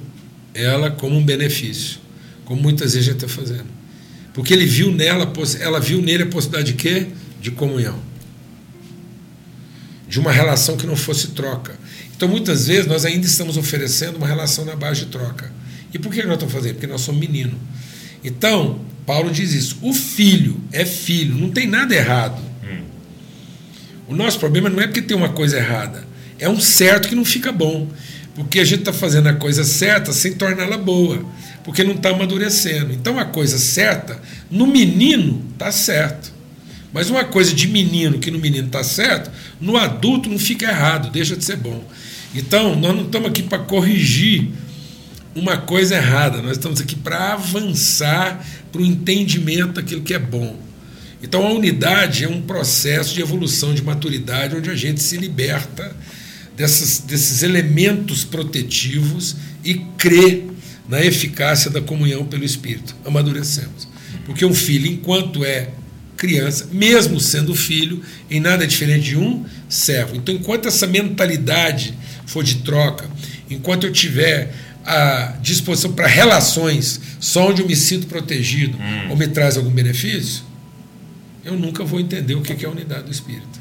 ela 0.54 0.88
como 0.88 1.16
um 1.16 1.24
benefício, 1.24 1.98
como 2.44 2.62
muitas 2.62 2.94
vezes 2.94 3.08
a 3.08 3.12
gente 3.12 3.24
está 3.24 3.42
fazendo. 3.42 3.66
Porque 4.32 4.54
ele 4.54 4.66
viu 4.66 4.92
nela, 4.92 5.32
ela 5.58 5.80
viu 5.80 6.00
nele 6.00 6.22
a 6.22 6.26
possibilidade 6.26 6.70
de 6.70 6.78
quê? 6.78 7.08
De 7.42 7.50
comunhão. 7.50 7.98
De 10.08 10.20
uma 10.20 10.30
relação 10.30 10.76
que 10.76 10.86
não 10.86 10.94
fosse 10.94 11.32
troca. 11.32 11.76
Então, 12.16 12.28
muitas 12.28 12.68
vezes, 12.68 12.86
nós 12.86 13.04
ainda 13.04 13.26
estamos 13.26 13.56
oferecendo 13.56 14.14
uma 14.14 14.28
relação 14.28 14.64
na 14.64 14.76
base 14.76 15.00
de 15.00 15.06
troca. 15.06 15.52
E 15.92 15.98
por 15.98 16.12
que 16.12 16.22
nós 16.22 16.34
estamos 16.34 16.54
fazendo? 16.54 16.74
Porque 16.74 16.86
nós 16.86 17.00
somos 17.00 17.20
menino. 17.20 17.58
Então, 18.22 18.80
Paulo 19.04 19.32
diz 19.32 19.54
isso: 19.54 19.76
o 19.82 19.92
filho 19.92 20.60
é 20.70 20.84
filho, 20.84 21.34
não 21.34 21.50
tem 21.50 21.66
nada 21.66 21.96
errado. 21.96 22.49
O 24.10 24.14
nosso 24.16 24.40
problema 24.40 24.68
não 24.68 24.80
é 24.80 24.88
porque 24.88 25.00
tem 25.00 25.16
uma 25.16 25.28
coisa 25.28 25.56
errada, 25.56 26.04
é 26.36 26.48
um 26.48 26.58
certo 26.58 27.08
que 27.08 27.14
não 27.14 27.24
fica 27.24 27.52
bom. 27.52 27.86
Porque 28.34 28.58
a 28.58 28.64
gente 28.64 28.80
está 28.80 28.92
fazendo 28.92 29.28
a 29.28 29.34
coisa 29.34 29.62
certa 29.62 30.12
sem 30.12 30.32
torná-la 30.32 30.76
boa, 30.76 31.24
porque 31.62 31.84
não 31.84 31.92
está 31.92 32.10
amadurecendo. 32.10 32.92
Então, 32.92 33.18
a 33.18 33.24
coisa 33.24 33.56
certa, 33.56 34.20
no 34.50 34.66
menino, 34.66 35.44
está 35.52 35.70
certo. 35.70 36.32
Mas 36.92 37.08
uma 37.08 37.24
coisa 37.24 37.52
de 37.54 37.68
menino 37.68 38.18
que 38.18 38.30
no 38.30 38.38
menino 38.38 38.66
está 38.66 38.82
certo, 38.82 39.30
no 39.60 39.76
adulto 39.76 40.28
não 40.28 40.38
fica 40.38 40.66
errado, 40.66 41.10
deixa 41.10 41.36
de 41.36 41.44
ser 41.44 41.56
bom. 41.56 41.84
Então, 42.34 42.74
nós 42.74 42.94
não 42.96 43.04
estamos 43.04 43.28
aqui 43.28 43.42
para 43.44 43.58
corrigir 43.58 44.48
uma 45.36 45.56
coisa 45.56 45.94
errada, 45.94 46.42
nós 46.42 46.52
estamos 46.52 46.80
aqui 46.80 46.96
para 46.96 47.34
avançar 47.34 48.44
para 48.72 48.80
o 48.80 48.84
entendimento 48.84 49.74
daquilo 49.74 50.02
que 50.02 50.14
é 50.14 50.18
bom. 50.18 50.69
Então, 51.22 51.46
a 51.46 51.52
unidade 51.52 52.24
é 52.24 52.28
um 52.28 52.40
processo 52.40 53.14
de 53.14 53.20
evolução, 53.20 53.74
de 53.74 53.82
maturidade, 53.82 54.56
onde 54.56 54.70
a 54.70 54.74
gente 54.74 55.02
se 55.02 55.16
liberta 55.16 55.94
dessas, 56.56 57.00
desses 57.00 57.42
elementos 57.42 58.24
protetivos 58.24 59.36
e 59.64 59.74
crê 59.98 60.44
na 60.88 61.04
eficácia 61.04 61.70
da 61.70 61.80
comunhão 61.80 62.24
pelo 62.24 62.44
Espírito. 62.44 62.96
Amadurecemos. 63.04 63.88
Porque 64.24 64.44
um 64.44 64.54
filho, 64.54 64.86
enquanto 64.86 65.44
é 65.44 65.70
criança, 66.16 66.68
mesmo 66.70 67.18
sendo 67.18 67.54
filho, 67.54 68.02
em 68.30 68.40
nada 68.40 68.64
é 68.64 68.66
diferente 68.66 69.10
de 69.10 69.16
um 69.16 69.44
servo. 69.68 70.16
Então, 70.16 70.34
enquanto 70.34 70.68
essa 70.68 70.86
mentalidade 70.86 71.94
for 72.26 72.44
de 72.44 72.56
troca, 72.56 73.08
enquanto 73.48 73.86
eu 73.86 73.92
tiver 73.92 74.52
a 74.84 75.36
disposição 75.42 75.92
para 75.92 76.06
relações 76.06 77.00
só 77.20 77.48
onde 77.48 77.62
eu 77.62 77.66
me 77.66 77.76
sinto 77.76 78.06
protegido 78.06 78.76
hum. 78.78 79.10
ou 79.10 79.16
me 79.16 79.28
traz 79.28 79.56
algum 79.56 79.70
benefício, 79.70 80.42
eu 81.52 81.58
nunca 81.58 81.84
vou 81.84 82.00
entender 82.00 82.34
o 82.34 82.42
que 82.42 82.64
é 82.64 82.68
a 82.68 82.70
unidade 82.70 83.04
do 83.04 83.10
espírito. 83.10 83.60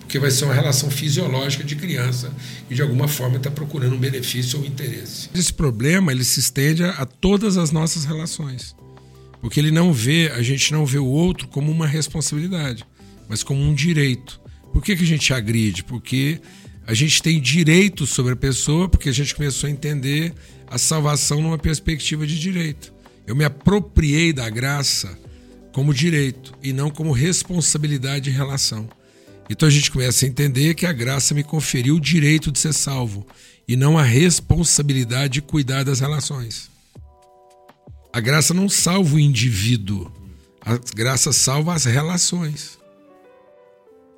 Porque 0.00 0.18
vai 0.18 0.30
ser 0.30 0.44
uma 0.44 0.54
relação 0.54 0.90
fisiológica 0.90 1.64
de 1.64 1.74
criança 1.74 2.32
e 2.70 2.74
de 2.74 2.82
alguma 2.82 3.08
forma 3.08 3.36
está 3.36 3.50
procurando 3.50 3.94
um 3.94 3.98
benefício 3.98 4.58
ou 4.58 4.64
interesse. 4.64 5.28
Esse 5.34 5.52
problema 5.52 6.12
ele 6.12 6.24
se 6.24 6.40
estende 6.40 6.84
a 6.84 7.04
todas 7.06 7.56
as 7.56 7.70
nossas 7.70 8.04
relações. 8.04 8.76
Porque 9.40 9.58
ele 9.58 9.70
não 9.70 9.92
vê, 9.92 10.30
a 10.34 10.42
gente 10.42 10.72
não 10.72 10.86
vê 10.86 10.98
o 10.98 11.06
outro 11.06 11.48
como 11.48 11.70
uma 11.70 11.86
responsabilidade, 11.86 12.84
mas 13.28 13.42
como 13.42 13.60
um 13.60 13.74
direito. 13.74 14.40
Por 14.72 14.82
que, 14.82 14.96
que 14.96 15.02
a 15.02 15.06
gente 15.06 15.32
agride? 15.32 15.84
Porque 15.84 16.40
a 16.86 16.94
gente 16.94 17.22
tem 17.22 17.40
direito 17.40 18.06
sobre 18.06 18.34
a 18.34 18.36
pessoa, 18.36 18.88
porque 18.88 19.08
a 19.08 19.12
gente 19.12 19.34
começou 19.34 19.68
a 19.68 19.70
entender 19.70 20.32
a 20.66 20.78
salvação 20.78 21.40
numa 21.40 21.58
perspectiva 21.58 22.26
de 22.26 22.38
direito. 22.38 22.92
Eu 23.26 23.34
me 23.34 23.44
apropriei 23.44 24.32
da 24.32 24.48
graça 24.50 25.18
como 25.74 25.92
direito 25.92 26.54
e 26.62 26.72
não 26.72 26.88
como 26.88 27.10
responsabilidade 27.10 28.30
em 28.30 28.32
relação. 28.32 28.88
Então 29.50 29.66
a 29.66 29.70
gente 29.70 29.90
começa 29.90 30.24
a 30.24 30.28
entender 30.28 30.72
que 30.74 30.86
a 30.86 30.92
graça 30.92 31.34
me 31.34 31.42
conferiu 31.42 31.96
o 31.96 32.00
direito 32.00 32.52
de 32.52 32.60
ser 32.60 32.72
salvo 32.72 33.26
e 33.66 33.74
não 33.74 33.98
a 33.98 34.02
responsabilidade 34.04 35.34
de 35.34 35.42
cuidar 35.42 35.82
das 35.82 35.98
relações. 35.98 36.70
A 38.12 38.20
graça 38.20 38.54
não 38.54 38.68
salva 38.68 39.16
o 39.16 39.18
indivíduo, 39.18 40.12
a 40.60 40.78
graça 40.94 41.32
salva 41.32 41.74
as 41.74 41.84
relações. 41.86 42.78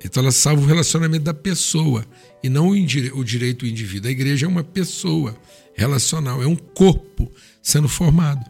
Então 0.05 0.21
ela 0.21 0.31
salva 0.31 0.61
o 0.61 0.67
relacionamento 0.67 1.23
da 1.23 1.33
pessoa 1.33 2.05
e 2.43 2.49
não 2.49 2.69
o, 2.69 3.23
direito 3.23 3.65
do 3.65 3.67
indivíduo. 3.67 4.09
A 4.09 4.11
igreja 4.11 4.45
é 4.45 4.49
uma 4.49 4.63
pessoa 4.63 5.35
relacional, 5.73 6.39
é 6.39 6.45
um 6.45 6.55
corpo 6.55 7.31
sendo 7.63 7.89
formado, 7.89 8.45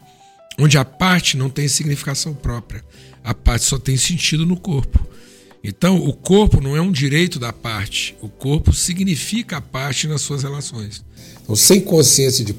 onde 0.58 0.78
a 0.78 0.86
parte 0.86 1.38
não 1.38 1.50
tem 1.50 1.68
significação 1.68 2.34
própria, 2.34 2.84
a 3.24 3.34
parte 3.34 3.66
só 3.66 3.78
tem 3.78 3.98
sentido 3.98 4.46
no 4.46 4.58
corpo. 4.58 5.06
Então, 5.64 5.98
o 5.98 6.14
corpo 6.14 6.62
não 6.62 6.76
é 6.78 6.82
um 6.82 6.92
direito 6.92 7.40
da 7.40 7.52
parte, 7.52 8.16
o 8.22 8.30
corpo 8.30 8.74
significa 8.74 9.58
a 9.58 9.62
parte 9.62 10.08
nas 10.08 10.22
suas 10.22 10.44
relações. 10.44 11.04
Então, 11.44 11.56
sem 11.56 11.82
consciência 11.82 12.46
de 12.46 12.56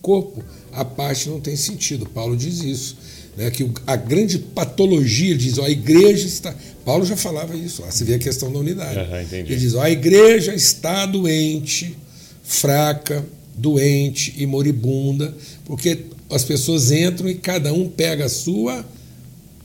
corpo, 0.00 0.44
a 0.72 0.84
parte 0.84 1.28
não 1.28 1.40
tem 1.40 1.56
sentido. 1.56 2.06
Paulo 2.06 2.36
diz 2.36 2.62
isso. 2.62 2.96
Né, 3.34 3.50
que 3.50 3.70
a 3.86 3.96
grande 3.96 4.38
patologia 4.38 5.34
diz, 5.34 5.56
ó, 5.56 5.64
a 5.64 5.70
igreja 5.70 6.26
está. 6.26 6.54
Paulo 6.84 7.06
já 7.06 7.16
falava 7.16 7.56
isso, 7.56 7.80
lá 7.80 7.90
você 7.90 8.04
vê 8.04 8.14
a 8.14 8.18
questão 8.18 8.52
da 8.52 8.58
unidade. 8.58 8.98
Uhum, 8.98 9.38
Ele 9.38 9.56
diz, 9.56 9.74
ó, 9.74 9.80
a 9.80 9.90
igreja 9.90 10.54
está 10.54 11.06
doente, 11.06 11.96
fraca, 12.42 13.24
doente 13.54 14.34
e 14.36 14.44
moribunda, 14.44 15.34
porque 15.64 16.04
as 16.34 16.44
pessoas 16.44 16.90
entram 16.90 17.28
e 17.28 17.34
cada 17.34 17.72
um 17.72 17.88
pega 17.88 18.24
a 18.24 18.28
sua 18.28 18.84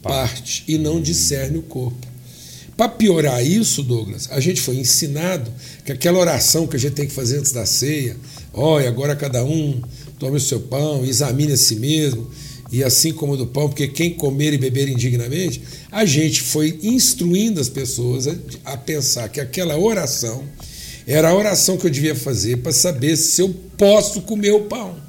parte 0.01 0.63
e 0.67 0.77
não 0.77 1.01
discerne 1.01 1.57
o 1.57 1.63
corpo. 1.63 2.07
Para 2.75 2.89
piorar 2.89 3.43
isso, 3.43 3.81
Douglas, 3.81 4.29
a 4.31 4.39
gente 4.39 4.61
foi 4.61 4.75
ensinado 4.75 5.51
que 5.83 5.91
aquela 5.91 6.19
oração 6.19 6.67
que 6.67 6.75
a 6.75 6.79
gente 6.79 6.93
tem 6.93 7.07
que 7.07 7.13
fazer 7.13 7.39
antes 7.39 7.51
da 7.51 7.65
ceia, 7.65 8.15
olha, 8.53 8.87
agora 8.87 9.15
cada 9.15 9.43
um 9.43 9.81
tome 10.19 10.37
o 10.37 10.39
seu 10.39 10.59
pão, 10.59 11.03
examine 11.03 11.53
a 11.53 11.57
si 11.57 11.77
mesmo, 11.77 12.29
e 12.71 12.83
assim 12.83 13.13
como 13.13 13.35
do 13.35 13.47
pão, 13.47 13.67
porque 13.67 13.87
quem 13.87 14.13
comer 14.13 14.53
e 14.53 14.57
beber 14.57 14.89
indignamente, 14.89 15.61
a 15.91 16.05
gente 16.05 16.41
foi 16.41 16.79
instruindo 16.83 17.59
as 17.59 17.69
pessoas 17.69 18.27
a, 18.27 18.35
a 18.65 18.77
pensar 18.77 19.29
que 19.29 19.39
aquela 19.39 19.77
oração 19.77 20.43
era 21.07 21.29
a 21.29 21.35
oração 21.35 21.77
que 21.77 21.87
eu 21.87 21.91
devia 21.91 22.13
fazer 22.13 22.57
para 22.57 22.71
saber 22.71 23.15
se 23.15 23.41
eu 23.41 23.55
posso 23.77 24.21
comer 24.21 24.51
o 24.51 24.65
pão. 24.65 25.06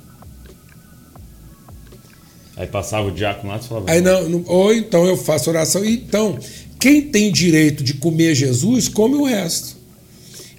Aí 2.58 2.66
passava 2.66 3.06
o 3.06 3.12
diácono 3.12 3.52
lá 3.52 3.58
e 3.58 3.64
falava. 3.64 3.90
Aí 3.90 4.00
não, 4.00 4.28
não, 4.28 4.44
ou 4.46 4.74
então 4.74 5.06
eu 5.06 5.16
faço 5.16 5.48
oração. 5.48 5.84
Então, 5.84 6.36
quem 6.80 7.02
tem 7.02 7.30
direito 7.30 7.84
de 7.84 7.94
comer 7.94 8.34
Jesus, 8.34 8.88
come 8.88 9.14
o 9.14 9.22
resto. 9.22 9.76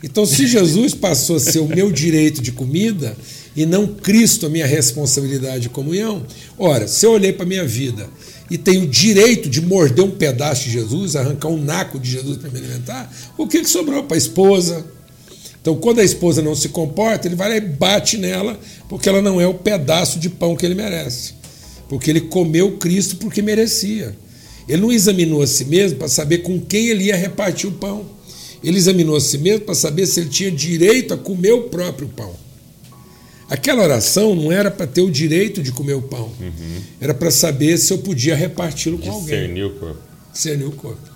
Então, 0.01 0.25
se 0.25 0.47
Jesus 0.47 0.93
passou 0.95 1.35
a 1.35 1.39
ser 1.41 1.59
o 1.59 1.67
meu 1.67 1.91
direito 1.91 2.41
de 2.41 2.53
comida 2.53 3.17
e 3.53 3.65
não 3.65 3.85
Cristo 3.85 4.45
a 4.45 4.49
minha 4.49 4.65
responsabilidade 4.65 5.63
de 5.63 5.69
comunhão, 5.69 6.25
ora, 6.57 6.87
se 6.87 7.05
eu 7.05 7.11
olhei 7.11 7.33
para 7.33 7.43
a 7.43 7.49
minha 7.49 7.65
vida 7.65 8.07
e 8.49 8.57
tenho 8.57 8.83
o 8.83 8.87
direito 8.87 9.49
de 9.49 9.59
morder 9.59 10.05
um 10.05 10.11
pedaço 10.11 10.63
de 10.63 10.71
Jesus, 10.71 11.17
arrancar 11.17 11.49
um 11.49 11.61
naco 11.61 11.99
de 11.99 12.11
Jesus 12.11 12.37
para 12.37 12.49
me 12.49 12.59
alimentar, 12.59 13.13
o 13.37 13.45
que, 13.45 13.59
que 13.59 13.69
sobrou 13.69 14.03
para 14.03 14.15
a 14.15 14.17
esposa? 14.17 14.85
Então, 15.61 15.75
quando 15.75 15.99
a 15.99 16.03
esposa 16.03 16.41
não 16.41 16.55
se 16.55 16.69
comporta, 16.69 17.27
ele 17.27 17.35
vai 17.35 17.49
lá 17.49 17.57
e 17.57 17.61
bate 17.61 18.17
nela, 18.17 18.57
porque 18.87 19.09
ela 19.09 19.21
não 19.21 19.41
é 19.41 19.45
o 19.45 19.53
pedaço 19.53 20.17
de 20.17 20.29
pão 20.29 20.55
que 20.55 20.65
ele 20.65 20.75
merece. 20.75 21.38
Porque 21.89 22.09
ele 22.09 22.21
comeu 22.21 22.77
Cristo 22.77 23.17
porque 23.17 23.41
merecia. 23.41 24.15
Ele 24.67 24.81
não 24.83 24.91
examinou 24.91 25.41
a 25.41 25.47
si 25.47 25.65
mesmo 25.65 25.97
para 25.97 26.07
saber 26.07 26.39
com 26.39 26.61
quem 26.61 26.87
ele 26.89 27.05
ia 27.05 27.15
repartir 27.15 27.67
o 27.67 27.73
pão. 27.73 28.05
Ele 28.63 28.77
examinou 28.77 29.15
a 29.15 29.19
si 29.19 29.37
mesmo 29.39 29.61
para 29.61 29.73
saber 29.73 30.05
se 30.05 30.19
ele 30.19 30.29
tinha 30.29 30.51
direito 30.51 31.13
a 31.13 31.17
comer 31.17 31.53
o 31.53 31.63
próprio 31.63 32.07
pão. 32.07 32.33
Aquela 33.49 33.81
oração 33.81 34.35
não 34.35 34.51
era 34.51 34.69
para 34.69 34.85
ter 34.85 35.01
o 35.01 35.09
direito 35.09 35.63
de 35.63 35.71
comer 35.71 35.95
o 35.95 36.03
pão, 36.03 36.31
uhum. 36.39 36.81
era 37.01 37.15
para 37.15 37.31
saber 37.31 37.79
se 37.79 37.91
eu 37.91 37.97
podia 37.97 38.35
reparti-lo 38.35 38.99
com 38.99 39.09
alguém. 39.09 39.39
Discernir 39.39 39.63
o 39.63 39.71
corpo. 39.71 40.01
Discernir 40.31 40.65
o 40.65 40.71
corpo. 40.71 41.09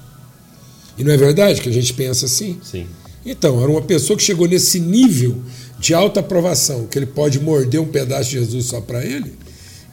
E 0.98 1.04
não 1.04 1.12
é 1.12 1.18
verdade 1.18 1.62
que 1.62 1.70
a 1.70 1.72
gente 1.72 1.94
pensa 1.94 2.26
assim? 2.26 2.60
Sim. 2.64 2.88
Então, 3.24 3.62
era 3.62 3.70
uma 3.70 3.84
pessoa 3.84 4.18
que 4.18 4.24
chegou 4.24 4.48
nesse 4.48 4.80
nível 4.80 5.38
de 5.80 5.94
alta 5.94 6.22
aprovação, 6.22 6.88
que 6.88 6.98
ele 6.98 7.06
pode 7.06 7.40
morder 7.40 7.80
um 7.80 7.88
pedaço 7.88 8.32
de 8.32 8.40
Jesus 8.40 8.66
só 8.66 8.82
para 8.82 9.06
ele, 9.06 9.34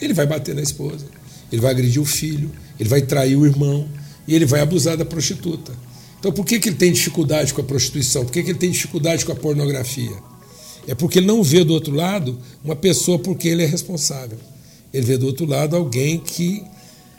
ele 0.00 0.14
vai 0.14 0.26
bater 0.26 0.54
na 0.54 0.62
esposa, 0.62 1.06
ele 1.50 1.60
vai 1.60 1.70
agredir 1.72 2.00
o 2.00 2.04
filho, 2.04 2.50
ele 2.78 2.88
vai 2.88 3.02
trair 3.02 3.36
o 3.36 3.46
irmão 3.46 3.88
e 4.26 4.34
ele 4.34 4.46
vai 4.46 4.60
abusar 4.60 4.96
da 4.96 5.04
prostituta. 5.04 5.72
Então, 6.18 6.32
por 6.32 6.44
que, 6.44 6.60
que 6.60 6.68
ele 6.68 6.76
tem 6.76 6.92
dificuldade 6.92 7.54
com 7.54 7.60
a 7.60 7.64
prostituição? 7.64 8.24
Por 8.24 8.32
que, 8.32 8.42
que 8.42 8.50
ele 8.50 8.58
tem 8.58 8.70
dificuldade 8.70 9.24
com 9.24 9.32
a 9.32 9.36
pornografia? 9.36 10.16
É 10.86 10.94
porque 10.94 11.18
ele 11.18 11.26
não 11.26 11.42
vê 11.42 11.64
do 11.64 11.72
outro 11.72 11.94
lado 11.94 12.38
uma 12.62 12.76
pessoa 12.76 13.18
por 13.18 13.36
quem 13.36 13.52
ele 13.52 13.62
é 13.62 13.66
responsável. 13.66 14.38
Ele 14.92 15.06
vê 15.06 15.16
do 15.16 15.26
outro 15.26 15.46
lado 15.46 15.76
alguém 15.76 16.18
que 16.18 16.62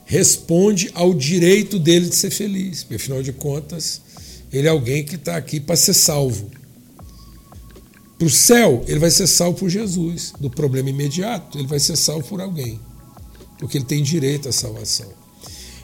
responde 0.05 0.91
ao 0.93 1.13
direito 1.13 1.79
dele 1.79 2.09
de 2.09 2.15
ser 2.15 2.31
feliz. 2.31 2.83
Porque, 2.83 2.95
afinal 2.95 3.23
de 3.23 3.31
contas, 3.31 4.01
ele 4.51 4.67
é 4.67 4.69
alguém 4.69 5.03
que 5.03 5.15
está 5.15 5.37
aqui 5.37 5.59
para 5.59 5.75
ser 5.75 5.93
salvo. 5.93 6.49
Para 8.21 8.27
o 8.27 8.29
céu, 8.29 8.83
ele 8.87 8.99
vai 8.99 9.09
ser 9.09 9.25
salvo 9.25 9.57
por 9.57 9.67
Jesus. 9.67 10.31
Do 10.39 10.47
problema 10.47 10.91
imediato, 10.91 11.57
ele 11.57 11.65
vai 11.65 11.79
ser 11.79 11.95
salvo 11.95 12.23
por 12.27 12.39
alguém. 12.39 12.79
Porque 13.57 13.79
ele 13.79 13.85
tem 13.85 14.03
direito 14.03 14.47
à 14.47 14.51
salvação. 14.51 15.07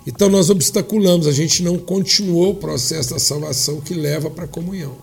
Então 0.06 0.30
nós 0.30 0.52
obstaculamos, 0.52 1.26
a 1.26 1.32
gente 1.32 1.64
não 1.64 1.80
continuou 1.80 2.52
o 2.52 2.56
processo 2.56 3.10
da 3.10 3.18
salvação 3.18 3.82
que 3.82 3.96
leva 3.96 4.30
para 4.30 4.44
a 4.44 4.48
comunhão. 4.48 4.96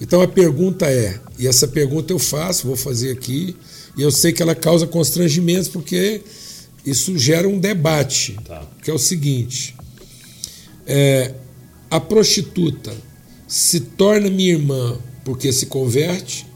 Então 0.00 0.22
a 0.22 0.26
pergunta 0.26 0.86
é, 0.86 1.20
e 1.38 1.46
essa 1.46 1.68
pergunta 1.68 2.14
eu 2.14 2.18
faço, 2.18 2.66
vou 2.66 2.76
fazer 2.76 3.12
aqui, 3.12 3.54
e 3.94 4.00
eu 4.00 4.10
sei 4.10 4.32
que 4.32 4.42
ela 4.42 4.54
causa 4.54 4.86
constrangimentos 4.86 5.68
porque 5.68 6.22
isso 6.82 7.18
gera 7.18 7.46
um 7.46 7.58
debate, 7.58 8.38
tá. 8.46 8.66
que 8.82 8.90
é 8.90 8.94
o 8.94 8.98
seguinte: 8.98 9.76
é, 10.86 11.34
a 11.90 12.00
prostituta 12.00 12.96
se 13.46 13.80
torna 13.80 14.30
minha 14.30 14.52
irmã 14.52 14.98
porque 15.28 15.52
se 15.52 15.66
converte 15.66 16.46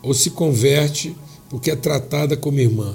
ou 0.00 0.14
se 0.14 0.30
converte 0.30 1.16
porque 1.50 1.72
é 1.72 1.74
tratada 1.74 2.36
como 2.36 2.60
irmã? 2.60 2.94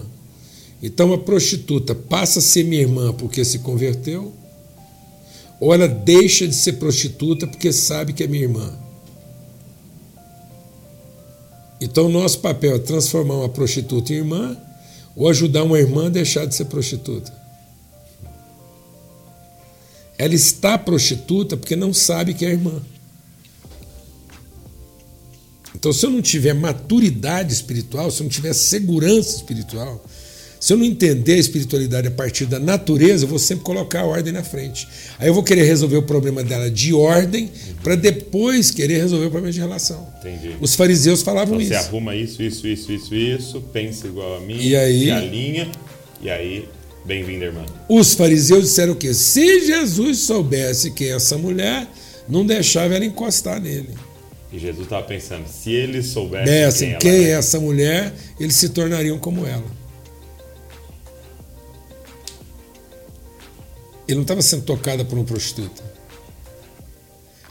Então 0.82 1.12
a 1.12 1.18
prostituta 1.18 1.94
passa 1.94 2.40
a 2.40 2.42
ser 2.42 2.64
minha 2.64 2.82
irmã 2.82 3.12
porque 3.12 3.44
se 3.44 3.60
converteu, 3.60 4.32
ou 5.60 5.74
ela 5.74 5.86
deixa 5.86 6.48
de 6.48 6.56
ser 6.56 6.74
prostituta 6.78 7.46
porque 7.46 7.74
sabe 7.74 8.14
que 8.14 8.24
é 8.24 8.28
minha 8.28 8.44
irmã. 8.44 8.74
Então 11.82 12.08
nosso 12.08 12.40
papel 12.40 12.78
é 12.78 12.80
transformar 12.80 13.36
uma 13.36 13.50
prostituta 13.50 14.14
em 14.14 14.18
irmã 14.18 14.56
ou 15.14 15.28
ajudar 15.28 15.64
uma 15.64 15.78
irmã 15.78 16.06
a 16.06 16.10
deixar 16.10 16.46
de 16.46 16.56
ser 16.56 16.66
prostituta. 16.66 17.34
Ela 20.18 20.36
está 20.36 20.78
prostituta 20.78 21.58
porque 21.58 21.76
não 21.76 21.94
sabe 21.94 22.34
que 22.34 22.46
é 22.46 22.52
irmã. 22.52 22.82
Então, 25.76 25.92
se 25.94 26.06
eu 26.06 26.10
não 26.10 26.22
tiver 26.22 26.54
maturidade 26.54 27.54
espiritual, 27.54 28.12
se 28.12 28.22
eu 28.22 28.26
não 28.26 28.30
tiver 28.30 28.54
segurança 28.54 29.38
espiritual, 29.38 30.04
se 30.62 30.74
eu 30.74 30.78
não 30.78 30.86
entender 30.86 31.34
a 31.34 31.38
espiritualidade 31.38 32.08
a 32.08 32.12
partir 32.12 32.46
da 32.46 32.60
natureza, 32.60 33.24
eu 33.24 33.28
vou 33.28 33.40
sempre 33.40 33.64
colocar 33.64 34.02
a 34.02 34.06
ordem 34.06 34.32
na 34.32 34.44
frente. 34.44 34.88
Aí 35.18 35.28
eu 35.28 35.34
vou 35.34 35.42
querer 35.42 35.64
resolver 35.64 35.98
o 35.98 36.04
problema 36.04 36.44
dela 36.44 36.70
de 36.70 36.94
ordem 36.94 37.50
para 37.82 37.96
depois 37.96 38.70
querer 38.70 39.00
resolver 39.00 39.26
o 39.26 39.32
problema 39.32 39.52
de 39.52 39.60
relação. 39.60 40.08
Entendi. 40.20 40.56
Os 40.62 40.76
fariseus 40.76 41.24
falavam 41.24 41.60
então, 41.60 41.62
isso. 41.62 41.82
Você 41.82 41.90
arruma 41.90 42.16
isso, 42.16 42.44
isso, 42.44 42.68
isso, 42.68 42.92
isso, 42.92 43.16
isso, 43.16 43.62
pensa 43.74 44.06
igual 44.06 44.38
a 44.38 44.40
mim, 44.42 44.56
e 44.60 44.76
aí, 44.76 45.06
se 45.06 45.12
alinha, 45.12 45.72
e 46.22 46.30
aí, 46.30 46.70
bem-vinda, 47.06 47.46
irmã. 47.46 47.66
Os 47.90 48.14
fariseus 48.14 48.66
disseram 48.66 48.94
o 48.94 48.96
quê? 48.96 49.16
Se 49.16 49.66
Jesus 49.66 50.20
soubesse 50.20 50.92
quem 50.92 51.08
é 51.08 51.16
essa 51.16 51.40
mulher, 51.40 51.88
não 52.30 52.46
deixava 52.46 52.94
ela 52.94 53.04
encostar 53.04 53.60
nele. 53.60 53.90
E 54.52 54.60
Jesus 54.60 54.86
estava 54.86 55.06
pensando, 55.08 55.48
se 55.48 55.72
eles 55.72 56.08
soubessem 56.08 56.54
é, 56.54 56.66
assim, 56.66 56.90
quem, 56.92 57.00
quem 57.00 57.26
é, 57.26 57.30
é 57.30 57.32
essa 57.32 57.60
mulher, 57.60 58.14
eles 58.38 58.56
se 58.56 58.70
tornariam 58.70 59.18
como 59.18 59.46
ela. 59.46 59.64
Ele 64.06 64.16
não 64.16 64.24
estava 64.24 64.42
sendo 64.42 64.64
tocado 64.64 65.06
por 65.06 65.18
uma 65.18 65.24
prostituta. 65.24 65.82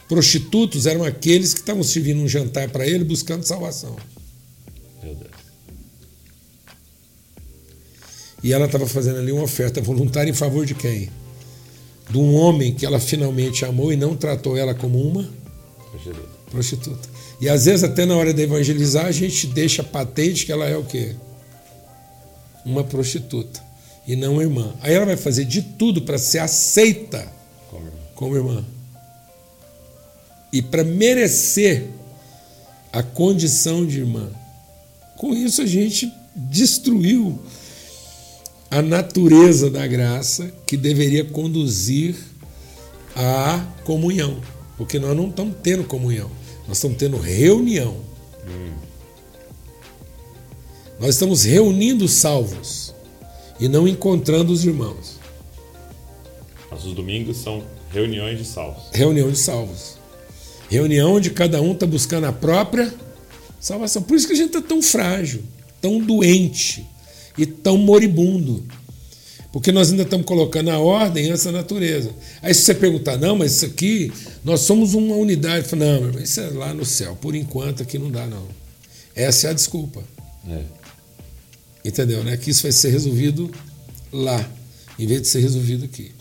Prostitutos 0.07 0.85
eram 0.87 1.03
aqueles 1.03 1.55
que 1.55 1.61
estavam 1.61 1.83
servindo 1.83 2.21
um 2.21 2.29
jantar 2.29 2.69
para 2.69 2.87
ele 2.87 3.03
buscando 3.03 3.47
salvação. 3.47 3.97
Meu 5.03 5.15
Deus. 5.15 5.31
E 8.43 8.53
ela 8.53 8.67
estava 8.67 8.87
fazendo 8.87 9.21
ali 9.21 9.33
uma 9.33 9.45
oferta 9.45 9.81
voluntária 9.81 10.31
em 10.31 10.35
favor 10.35 10.67
de 10.67 10.75
quem? 10.75 11.09
De 12.11 12.19
um 12.19 12.35
homem 12.35 12.75
que 12.75 12.85
ela 12.85 12.99
finalmente 12.99 13.65
amou 13.65 13.91
e 13.91 13.97
não 13.97 14.17
tratou 14.17 14.57
ela 14.57 14.75
como 14.75 15.01
uma 15.01 15.31
prostituta. 15.91 16.40
Prostituta. 16.51 17.09
E 17.41 17.49
às 17.49 17.65
vezes, 17.65 17.85
até 17.85 18.05
na 18.05 18.17
hora 18.17 18.35
de 18.35 18.43
evangelizar, 18.43 19.07
a 19.07 19.13
gente 19.13 19.47
deixa 19.47 19.83
patente 19.83 20.45
que 20.45 20.53
ela 20.53 20.67
é 20.67 20.77
o 20.77 20.85
quê? 20.85 21.15
Uma 22.65 22.85
prostituta 22.85 23.63
e 24.07 24.17
não 24.17 24.41
irmã. 24.43 24.75
Aí 24.83 24.93
ela 24.93 25.07
vai 25.07 25.17
fazer 25.17 25.45
de 25.45 25.63
tudo 25.63 26.03
para 26.03 26.19
ser 26.19 26.41
aceita 26.41 27.27
como 27.71 27.87
irmã. 27.87 27.99
Como 28.15 28.37
irmã. 28.37 28.65
E 30.53 30.61
para 30.61 30.83
merecer 30.83 31.89
a 32.93 33.03
condição 33.03 33.87
de 33.87 34.01
irmã. 34.01 34.29
Com 35.17 35.33
isso 35.33 35.63
a 35.63 35.67
gente 35.67 36.13
destruiu 36.35 37.39
a 38.71 38.81
natureza 38.81 39.71
da 39.71 39.87
graça 39.87 40.53
que 40.67 40.77
deveria 40.77 41.25
conduzir 41.25 42.17
à 43.15 43.65
comunhão. 43.85 44.41
Porque 44.77 44.99
nós 44.99 45.17
não 45.17 45.29
estamos 45.29 45.57
tendo 45.63 45.85
comunhão, 45.85 46.31
nós 46.71 46.77
estamos 46.77 46.99
tendo 46.99 47.17
reunião. 47.17 47.97
Hum. 48.47 48.71
Nós 51.01 51.17
estamos 51.17 51.43
reunindo 51.43 52.07
salvos 52.07 52.95
e 53.59 53.67
não 53.67 53.89
encontrando 53.89 54.53
os 54.53 54.65
irmãos. 54.65 55.19
Nossos 56.71 56.95
domingos 56.95 57.39
são 57.39 57.65
reuniões 57.93 58.39
de 58.39 58.45
salvos. 58.45 58.85
Reunião 58.93 59.33
de 59.33 59.37
salvos. 59.37 59.97
Reunião 60.71 61.15
onde 61.15 61.31
cada 61.31 61.61
um 61.61 61.73
está 61.73 61.87
buscando 61.87 62.27
a 62.27 62.33
própria 62.33 62.95
salvação. 63.59 64.03
Por 64.03 64.17
isso 64.17 64.29
que 64.29 64.35
a 64.35 64.37
gente 64.37 64.57
está 64.57 64.63
tão 64.63 64.81
frágil, 64.81 65.43
tão 65.81 65.99
doente 65.99 66.87
e 67.37 67.47
tão 67.47 67.77
moribundo. 67.79 68.65
Porque 69.53 69.73
nós 69.73 69.91
ainda 69.91 70.05
estamos 70.05 70.27
colocando 70.27 70.71
a 70.71 70.79
ordem 70.79 71.31
essa 71.31 71.51
natureza. 71.51 72.11
Aí 72.41 72.55
se 72.55 72.63
você 72.63 72.75
perguntar, 72.75 73.17
não, 73.17 73.37
mas 73.37 73.57
isso 73.57 73.67
aqui, 73.67 74.13
nós 74.45 74.61
somos 74.61 74.95
uma 74.95 75.17
unidade. 75.17 75.67
Falo, 75.67 75.85
não, 75.85 76.21
isso 76.21 76.41
é 76.41 76.49
lá 76.51 76.73
no 76.73 76.85
céu. 76.85 77.17
Por 77.21 77.35
enquanto 77.35 77.83
aqui 77.83 77.99
não 77.99 78.11
dá, 78.11 78.27
não. 78.27 78.47
Essa 79.15 79.49
é 79.49 79.51
a 79.51 79.53
desculpa. 79.53 80.05
É. 80.49 80.63
Entendeu? 81.85 82.23
Né? 82.23 82.37
Que 82.37 82.51
isso 82.51 82.63
vai 82.63 82.73
ser 82.73 82.91
resolvido 82.91 83.51
lá, 84.13 84.49
em 84.99 85.07
vez 85.07 85.23
de 85.23 85.29
ser 85.29 85.41
resolvido 85.41 85.85
aqui. 85.85 86.13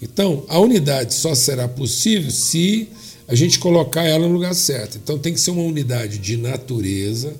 Então, 0.00 0.44
a 0.48 0.58
unidade 0.58 1.14
só 1.14 1.34
será 1.34 1.68
possível 1.68 2.30
se 2.30 2.88
a 3.28 3.34
gente 3.34 3.58
colocar 3.58 4.02
ela 4.02 4.26
no 4.26 4.34
lugar 4.34 4.54
certo. 4.54 4.98
Então, 5.02 5.18
tem 5.18 5.32
que 5.32 5.40
ser 5.40 5.50
uma 5.50 5.62
unidade 5.62 6.18
de 6.18 6.36
natureza, 6.36 7.34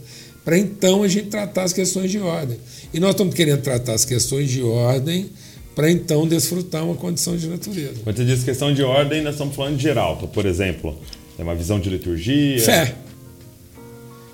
para 0.45 0.59
então 0.59 1.03
a 1.03 1.09
gente 1.09 1.29
tratar 1.29 1.65
as 1.65 1.73
questões 1.73 2.11
de 2.11 2.19
ordem. 2.19 2.59
E 2.93 3.01
nós 3.01 3.11
estamos 3.11 3.35
querendo 3.35 3.63
tratar 3.63 3.95
as 3.95 4.05
questões 4.05 4.51
de 4.51 4.63
ordem 4.63 5.31
para 5.75 5.91
então 5.91 6.27
desfrutar 6.27 6.85
uma 6.85 6.95
condição 6.95 7.37
de 7.37 7.47
natureza. 7.47 8.01
Quando 8.05 8.17
você 8.17 8.25
diz 8.25 8.45
questão 8.45 8.75
de 8.75 8.83
ordem, 8.83 9.23
nós 9.23 9.35
estamos 9.35 9.55
falando 9.55 9.77
de 9.77 9.83
geral. 9.83 10.17
Por 10.17 10.45
exemplo, 10.45 10.99
é 11.39 11.43
uma 11.43 11.55
visão 11.55 11.81
de 11.81 11.89
liturgia. 11.89 12.61
Fé. 12.61 12.95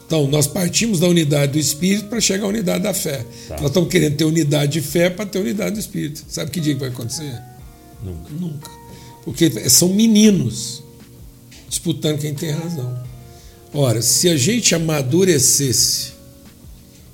Então, 0.07 0.27
nós 0.27 0.47
partimos 0.47 1.01
da 1.01 1.07
unidade 1.07 1.53
do 1.53 1.59
espírito 1.59 2.07
para 2.09 2.19
chegar 2.19 2.47
à 2.47 2.49
unidade 2.49 2.83
da 2.83 2.95
fé. 2.95 3.25
Tá. 3.47 3.57
Nós 3.57 3.67
estamos 3.67 3.91
querendo 3.91 4.17
ter 4.17 4.25
unidade 4.25 4.73
de 4.73 4.81
fé 4.81 5.11
para 5.11 5.27
ter 5.27 5.39
unidade 5.39 5.73
do 5.73 5.81
espírito. 5.81 6.25
Sabe 6.29 6.51
que 6.51 6.61
dia 6.61 6.75
que 6.75 6.81
vai 6.81 6.89
acontecer? 6.89 7.39
Nunca. 8.03 8.31
Nunca. 8.41 8.71
Porque 9.23 9.51
são 9.69 9.91
meninos 9.91 10.83
disputando 11.69 12.19
quem 12.19 12.35
tem 12.35 12.53
razão. 12.53 13.08
Ora, 13.73 14.01
se 14.01 14.29
a 14.29 14.37
gente 14.37 14.75
amadurecesse 14.75 16.13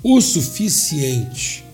o 0.02 0.20
suficiente 0.20 1.64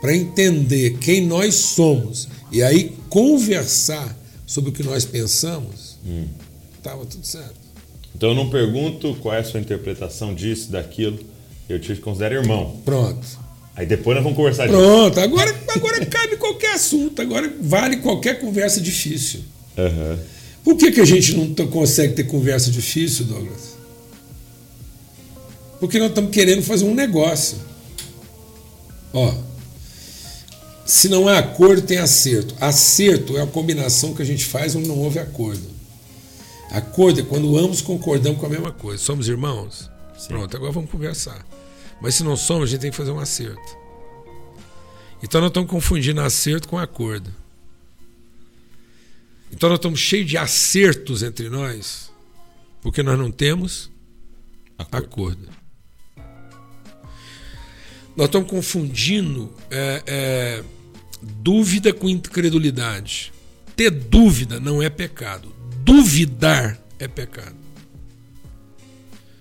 para 0.00 0.16
entender 0.16 0.98
quem 0.98 1.26
nós 1.26 1.54
somos 1.54 2.28
e 2.50 2.62
aí 2.62 2.92
conversar 3.08 4.16
sobre 4.46 4.70
o 4.70 4.72
que 4.72 4.82
nós 4.82 5.04
pensamos, 5.04 5.98
estava 6.76 7.02
hum. 7.02 7.06
tudo 7.06 7.26
certo. 7.26 7.68
Então 8.14 8.30
eu 8.30 8.34
não 8.34 8.48
pergunto 8.48 9.14
qual 9.20 9.34
é 9.34 9.40
a 9.40 9.44
sua 9.44 9.60
interpretação 9.60 10.34
disso, 10.34 10.72
daquilo. 10.72 11.18
Eu 11.68 11.78
te 11.78 11.94
considero 11.96 12.36
irmão. 12.36 12.80
Pronto. 12.84 13.26
Aí 13.76 13.86
depois 13.86 14.16
nós 14.16 14.24
vamos 14.24 14.36
conversar 14.36 14.66
Pronto, 14.66 15.14
disso. 15.14 15.20
agora, 15.20 15.54
agora 15.68 16.06
cabe 16.06 16.36
qualquer 16.36 16.74
assunto, 16.74 17.22
agora 17.22 17.52
vale 17.60 17.98
qualquer 17.98 18.40
conversa 18.40 18.80
difícil. 18.80 19.40
Uhum. 19.76 20.18
Por 20.64 20.76
que, 20.76 20.90
que 20.90 21.00
a 21.00 21.04
gente 21.04 21.36
não 21.36 21.54
consegue 21.68 22.14
ter 22.14 22.24
conversa 22.24 22.70
difícil, 22.70 23.26
Douglas? 23.26 23.77
Porque 25.80 25.98
nós 25.98 26.08
estamos 26.08 26.30
querendo 26.30 26.62
fazer 26.62 26.84
um 26.84 26.94
negócio. 26.94 27.58
Ó, 29.12 29.34
se 30.84 31.08
não 31.08 31.28
há 31.28 31.38
acordo, 31.38 31.82
tem 31.82 31.98
acerto. 31.98 32.54
Acerto 32.60 33.36
é 33.36 33.42
a 33.42 33.46
combinação 33.46 34.14
que 34.14 34.22
a 34.22 34.24
gente 34.24 34.44
faz 34.44 34.74
onde 34.74 34.88
não 34.88 34.98
houve 34.98 35.18
acordo. 35.18 35.68
Acordo 36.70 37.20
é 37.20 37.22
quando 37.22 37.56
ambos 37.58 37.80
concordamos 37.80 38.40
com 38.40 38.46
a 38.46 38.48
mesma 38.48 38.72
coisa. 38.72 39.02
Somos 39.02 39.28
irmãos? 39.28 39.90
Sim. 40.18 40.28
Pronto, 40.28 40.56
agora 40.56 40.72
vamos 40.72 40.90
conversar. 40.90 41.46
Mas 42.00 42.14
se 42.14 42.24
não 42.24 42.36
somos, 42.36 42.64
a 42.64 42.72
gente 42.72 42.80
tem 42.80 42.90
que 42.90 42.96
fazer 42.96 43.10
um 43.10 43.20
acerto. 43.20 43.76
Então 45.22 45.40
nós 45.40 45.50
estamos 45.50 45.70
confundindo 45.70 46.20
acerto 46.20 46.68
com 46.68 46.78
acordo. 46.78 47.30
Então 49.52 49.68
nós 49.68 49.78
estamos 49.78 49.98
cheios 49.98 50.28
de 50.28 50.36
acertos 50.36 51.22
entre 51.22 51.48
nós, 51.48 52.10
porque 52.80 53.02
nós 53.02 53.18
não 53.18 53.30
temos 53.30 53.90
acordo. 54.78 55.04
acordo. 55.04 55.57
Nós 58.18 58.26
estamos 58.26 58.50
confundindo 58.50 59.50
é, 59.70 60.02
é, 60.06 60.64
dúvida 61.22 61.94
com 61.94 62.06
incredulidade. 62.06 63.32
Ter 63.74 63.90
dúvida 63.90 64.60
não 64.60 64.82
é 64.82 64.90
pecado 64.90 65.56
duvidar 65.88 66.78
é 66.98 67.08
pecado. 67.08 67.56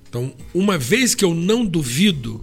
Então, 0.07 0.33
uma 0.53 0.77
vez 0.77 1.13
que 1.13 1.25
eu 1.25 1.33
não 1.33 1.65
duvido, 1.65 2.41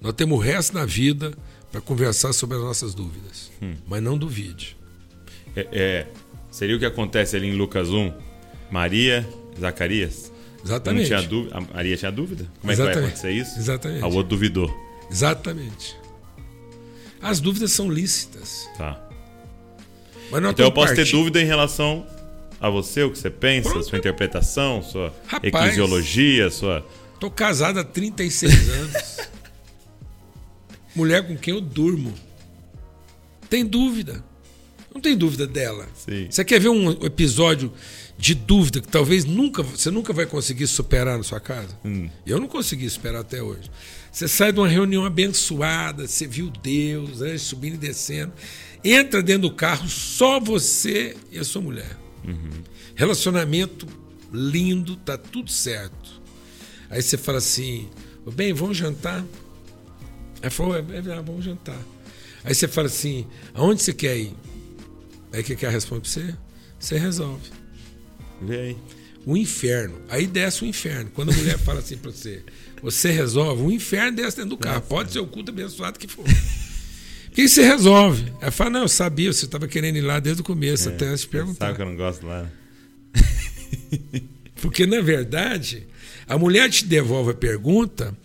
nós 0.00 0.14
temos 0.14 0.38
o 0.38 0.40
resto 0.40 0.72
da 0.72 0.86
vida 0.86 1.36
para 1.70 1.82
conversar 1.82 2.32
sobre 2.32 2.56
as 2.56 2.62
nossas 2.62 2.94
dúvidas. 2.94 3.52
Hum. 3.60 3.74
Mas 3.86 4.02
não 4.02 4.16
duvide. 4.16 4.74
É, 5.54 5.68
é, 5.70 6.06
seria 6.50 6.76
o 6.76 6.78
que 6.78 6.86
acontece 6.86 7.36
ali 7.36 7.48
em 7.48 7.54
Lucas 7.54 7.90
1? 7.90 8.10
Maria, 8.70 9.28
Zacarias? 9.60 10.32
Exatamente. 10.64 11.10
Não 11.10 11.18
tinha 11.18 11.28
dúvida, 11.28 11.56
a 11.58 11.60
Maria 11.60 11.96
tinha 11.98 12.10
dúvida? 12.10 12.46
Como 12.60 12.72
Exatamente. 12.72 12.80
é 12.90 12.94
que 12.94 13.00
vai 13.00 13.10
acontecer 13.10 13.32
isso? 13.32 13.58
Exatamente. 13.58 14.02
A 14.02 14.06
outro 14.06 14.30
duvidou. 14.30 14.85
Exatamente. 15.10 15.96
As 17.20 17.40
dúvidas 17.40 17.72
são 17.72 17.90
lícitas. 17.90 18.68
Tá. 18.76 19.00
então 20.50 20.66
eu 20.66 20.72
posso 20.72 20.94
ter 20.94 21.10
dúvida 21.10 21.40
em 21.40 21.46
relação 21.46 22.06
a 22.60 22.68
você, 22.70 23.02
o 23.02 23.10
que 23.10 23.18
você 23.18 23.30
pensa, 23.30 23.70
Pronto. 23.70 23.88
sua 23.88 23.98
interpretação, 23.98 24.82
sua 24.82 25.14
Rapaz, 25.26 25.44
eclesiologia, 25.44 26.50
sua. 26.50 26.86
Tô 27.18 27.30
casado 27.30 27.78
há 27.80 27.84
36 27.84 28.68
anos. 28.70 29.16
Mulher 30.94 31.26
com 31.26 31.36
quem 31.36 31.54
eu 31.54 31.60
durmo. 31.60 32.12
Tem 33.50 33.64
dúvida. 33.64 34.24
Não 34.92 35.00
tem 35.00 35.16
dúvida 35.16 35.46
dela. 35.46 35.86
Sim. 35.94 36.26
Você 36.30 36.42
quer 36.44 36.58
ver 36.58 36.70
um 36.70 36.90
episódio 37.04 37.70
de 38.16 38.34
dúvida 38.34 38.80
que 38.80 38.88
talvez 38.88 39.26
nunca 39.26 39.62
você 39.62 39.90
nunca 39.90 40.12
vai 40.12 40.24
conseguir 40.24 40.66
superar 40.66 41.18
na 41.18 41.22
sua 41.22 41.38
casa? 41.38 41.78
Hum. 41.84 42.08
Eu 42.26 42.40
não 42.40 42.48
consegui 42.48 42.88
superar 42.88 43.20
até 43.20 43.42
hoje. 43.42 43.70
Você 44.16 44.26
sai 44.26 44.50
de 44.50 44.58
uma 44.58 44.66
reunião 44.66 45.04
abençoada, 45.04 46.08
você 46.08 46.26
viu 46.26 46.48
Deus, 46.48 47.20
subindo 47.42 47.74
e 47.74 47.76
descendo, 47.76 48.32
entra 48.82 49.22
dentro 49.22 49.42
do 49.42 49.54
carro, 49.54 49.86
só 49.90 50.40
você 50.40 51.14
e 51.30 51.38
a 51.38 51.44
sua 51.44 51.60
mulher. 51.60 51.98
Uhum. 52.26 52.62
Relacionamento 52.94 53.86
lindo, 54.32 54.96
tá 54.96 55.18
tudo 55.18 55.50
certo. 55.50 56.22
Aí 56.88 57.02
você 57.02 57.18
fala 57.18 57.36
assim, 57.36 57.90
bem, 58.32 58.54
vamos 58.54 58.78
jantar? 58.78 59.22
Aí 60.40 60.48
falou, 60.48 60.74
é, 60.74 60.78
é, 60.78 61.02
vamos 61.02 61.44
jantar. 61.44 61.78
Aí 62.42 62.54
você 62.54 62.66
fala 62.66 62.86
assim, 62.86 63.26
aonde 63.52 63.82
você 63.82 63.92
quer 63.92 64.16
ir? 64.16 64.34
Aí 65.30 65.42
o 65.42 65.44
que, 65.44 65.54
que 65.54 65.66
ela 65.66 65.74
responde 65.74 66.00
pra 66.00 66.10
você? 66.10 66.34
Você 66.78 66.96
resolve. 66.96 67.50
Vê 68.40 68.60
aí. 68.60 68.76
O 69.26 69.36
inferno. 69.36 70.00
Aí 70.08 70.26
desce 70.26 70.64
o 70.64 70.66
inferno. 70.66 71.10
Quando 71.10 71.32
a 71.32 71.34
mulher 71.34 71.58
fala 71.60 71.80
assim 71.80 71.98
pra 71.98 72.10
você, 72.10 72.42
você 72.86 73.10
resolve, 73.10 73.62
o 73.64 73.72
inferno 73.72 74.16
desce 74.16 74.36
dentro 74.36 74.50
do 74.50 74.56
carro. 74.56 74.80
Pode 74.82 75.10
ser 75.10 75.18
o 75.18 75.26
culto 75.26 75.50
abençoado 75.50 75.98
que 75.98 76.06
for. 76.06 76.24
que 77.34 77.48
você 77.48 77.64
resolve? 77.64 78.32
Ela 78.40 78.52
fala, 78.52 78.70
não, 78.70 78.82
eu 78.82 78.88
sabia, 78.88 79.32
você 79.32 79.44
estava 79.44 79.66
querendo 79.66 79.96
ir 79.96 80.02
lá 80.02 80.20
desde 80.20 80.40
o 80.40 80.44
começo, 80.44 80.88
é, 80.88 80.92
até 80.92 81.06
antes 81.06 81.22
de 81.22 81.26
perguntar. 81.26 81.66
Sabe 81.66 81.76
que 81.76 81.82
eu 81.82 81.86
não 81.86 81.96
gosto 81.96 82.24
lá. 82.24 82.48
porque, 84.62 84.86
na 84.86 85.00
verdade, 85.00 85.84
a 86.28 86.38
mulher 86.38 86.70
te 86.70 86.84
devolve 86.84 87.32
a 87.32 87.34
pergunta 87.34 88.16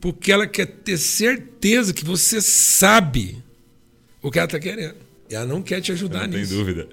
porque 0.00 0.30
ela 0.30 0.46
quer 0.46 0.66
ter 0.66 0.96
certeza 0.96 1.92
que 1.92 2.04
você 2.04 2.40
sabe 2.40 3.42
o 4.22 4.30
que 4.30 4.38
ela 4.38 4.46
está 4.46 4.60
querendo. 4.60 4.94
E 5.28 5.34
ela 5.34 5.44
não 5.44 5.60
quer 5.60 5.80
te 5.80 5.90
ajudar 5.90 6.28
não 6.28 6.38
nisso. 6.38 6.54
Tem 6.54 6.58
dúvida. 6.58 6.88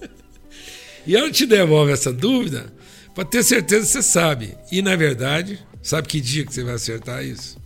e 1.06 1.14
ela 1.14 1.30
te 1.30 1.44
devolve 1.44 1.92
essa 1.92 2.10
dúvida 2.10 2.72
para 3.14 3.26
ter 3.26 3.42
certeza 3.42 3.82
que 3.84 3.92
você 3.92 4.02
sabe. 4.02 4.56
E, 4.72 4.80
na 4.80 4.96
verdade, 4.96 5.58
sabe 5.84 6.08
que 6.08 6.20
dia 6.20 6.44
que 6.44 6.52
você 6.52 6.64
vai 6.64 6.74
acertar 6.74 7.24
isso? 7.24 7.62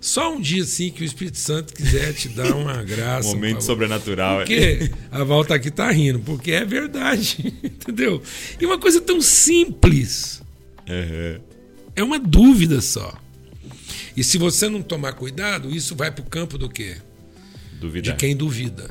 Só 0.00 0.32
um 0.34 0.40
dia 0.40 0.62
assim 0.62 0.90
que 0.90 1.02
o 1.02 1.04
Espírito 1.04 1.38
Santo 1.38 1.74
quiser 1.74 2.12
te 2.12 2.28
dar 2.28 2.54
uma 2.54 2.82
graça. 2.84 3.28
um 3.28 3.34
momento 3.34 3.62
sobrenatural. 3.62 4.38
Porque 4.38 4.54
é. 4.54 4.90
a 5.10 5.24
volta 5.24 5.54
aqui 5.54 5.70
tá 5.70 5.90
rindo, 5.90 6.20
porque 6.20 6.52
é 6.52 6.64
verdade, 6.64 7.54
entendeu? 7.64 8.22
E 8.60 8.66
uma 8.66 8.78
coisa 8.78 9.00
tão 9.00 9.20
simples. 9.20 10.40
Uhum. 10.88 11.40
É 11.96 12.02
uma 12.02 12.18
dúvida 12.18 12.80
só. 12.80 13.12
E 14.16 14.22
se 14.22 14.38
você 14.38 14.68
não 14.68 14.82
tomar 14.82 15.14
cuidado, 15.14 15.74
isso 15.74 15.96
vai 15.96 16.10
para 16.10 16.22
o 16.22 16.28
campo 16.28 16.56
do 16.56 16.68
quê? 16.68 16.96
Duvidar. 17.80 18.14
De 18.14 18.18
quem 18.18 18.36
duvida. 18.36 18.90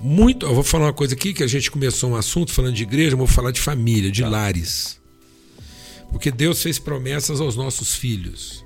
Muito, 0.00 0.46
eu 0.46 0.54
vou 0.54 0.64
falar 0.64 0.86
uma 0.86 0.92
coisa 0.92 1.14
aqui 1.14 1.32
que 1.32 1.42
a 1.42 1.46
gente 1.46 1.70
começou 1.70 2.10
um 2.10 2.16
assunto 2.16 2.52
falando 2.52 2.74
de 2.74 2.82
igreja, 2.82 3.14
eu 3.14 3.18
vou 3.18 3.26
falar 3.26 3.52
de 3.52 3.60
família, 3.60 4.10
de 4.10 4.22
tá. 4.22 4.28
lares. 4.28 5.01
Porque 6.12 6.30
Deus 6.30 6.62
fez 6.62 6.78
promessas 6.78 7.40
aos 7.40 7.56
nossos 7.56 7.94
filhos. 7.96 8.64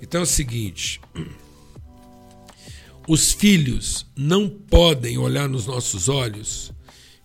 Então 0.00 0.20
é 0.20 0.24
o 0.24 0.26
seguinte: 0.26 1.00
os 3.08 3.32
filhos 3.32 4.06
não 4.14 4.48
podem 4.48 5.18
olhar 5.18 5.48
nos 5.48 5.66
nossos 5.66 6.08
olhos 6.08 6.70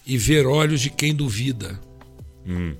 e 0.05 0.17
ver 0.17 0.47
olhos 0.47 0.81
de 0.81 0.89
quem 0.89 1.13
duvida. 1.13 1.79
Hum. 2.47 2.75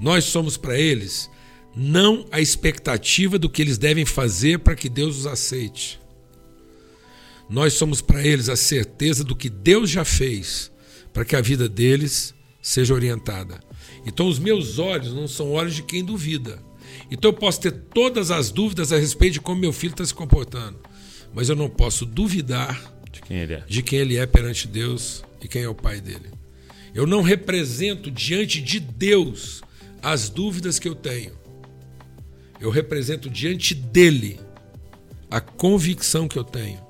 Nós 0.00 0.24
somos 0.24 0.56
para 0.56 0.78
eles 0.78 1.28
não 1.74 2.26
a 2.30 2.40
expectativa 2.40 3.38
do 3.38 3.50
que 3.50 3.60
eles 3.60 3.76
devem 3.76 4.06
fazer 4.06 4.60
para 4.60 4.74
que 4.74 4.88
Deus 4.88 5.18
os 5.18 5.26
aceite. 5.26 6.00
Nós 7.48 7.74
somos 7.74 8.00
para 8.00 8.26
eles 8.26 8.48
a 8.48 8.56
certeza 8.56 9.22
do 9.22 9.36
que 9.36 9.50
Deus 9.50 9.90
já 9.90 10.04
fez 10.04 10.72
para 11.12 11.24
que 11.24 11.36
a 11.36 11.40
vida 11.40 11.68
deles 11.68 12.34
seja 12.62 12.94
orientada. 12.94 13.60
Então, 14.06 14.28
os 14.28 14.38
meus 14.38 14.78
olhos 14.78 15.12
não 15.12 15.26
são 15.26 15.52
olhos 15.52 15.74
de 15.74 15.82
quem 15.82 16.04
duvida. 16.04 16.64
Então 17.10 17.30
eu 17.30 17.34
posso 17.34 17.60
ter 17.60 17.72
todas 17.72 18.30
as 18.30 18.50
dúvidas 18.50 18.92
a 18.92 18.98
respeito 18.98 19.34
de 19.34 19.40
como 19.40 19.60
meu 19.60 19.72
filho 19.72 19.92
está 19.92 20.04
se 20.04 20.14
comportando, 20.14 20.78
mas 21.34 21.48
eu 21.48 21.56
não 21.56 21.68
posso 21.68 22.04
duvidar 22.04 22.94
de 23.10 23.20
quem 23.20 23.38
ele 23.38 23.54
é, 23.54 23.64
de 23.66 23.82
quem 23.82 23.98
ele 23.98 24.16
é 24.16 24.26
perante 24.26 24.68
Deus 24.68 25.24
e 25.40 25.48
quem 25.48 25.62
é 25.62 25.68
o 25.68 25.74
pai 25.74 26.00
dele. 26.00 26.30
Eu 26.94 27.06
não 27.06 27.22
represento 27.22 28.10
diante 28.10 28.60
de 28.60 28.80
Deus 28.80 29.62
as 30.02 30.28
dúvidas 30.28 30.78
que 30.78 30.88
eu 30.88 30.94
tenho. 30.94 31.32
Eu 32.58 32.70
represento 32.70 33.28
diante 33.28 33.74
dele 33.74 34.40
a 35.30 35.40
convicção 35.40 36.26
que 36.26 36.38
eu 36.38 36.44
tenho 36.44 36.84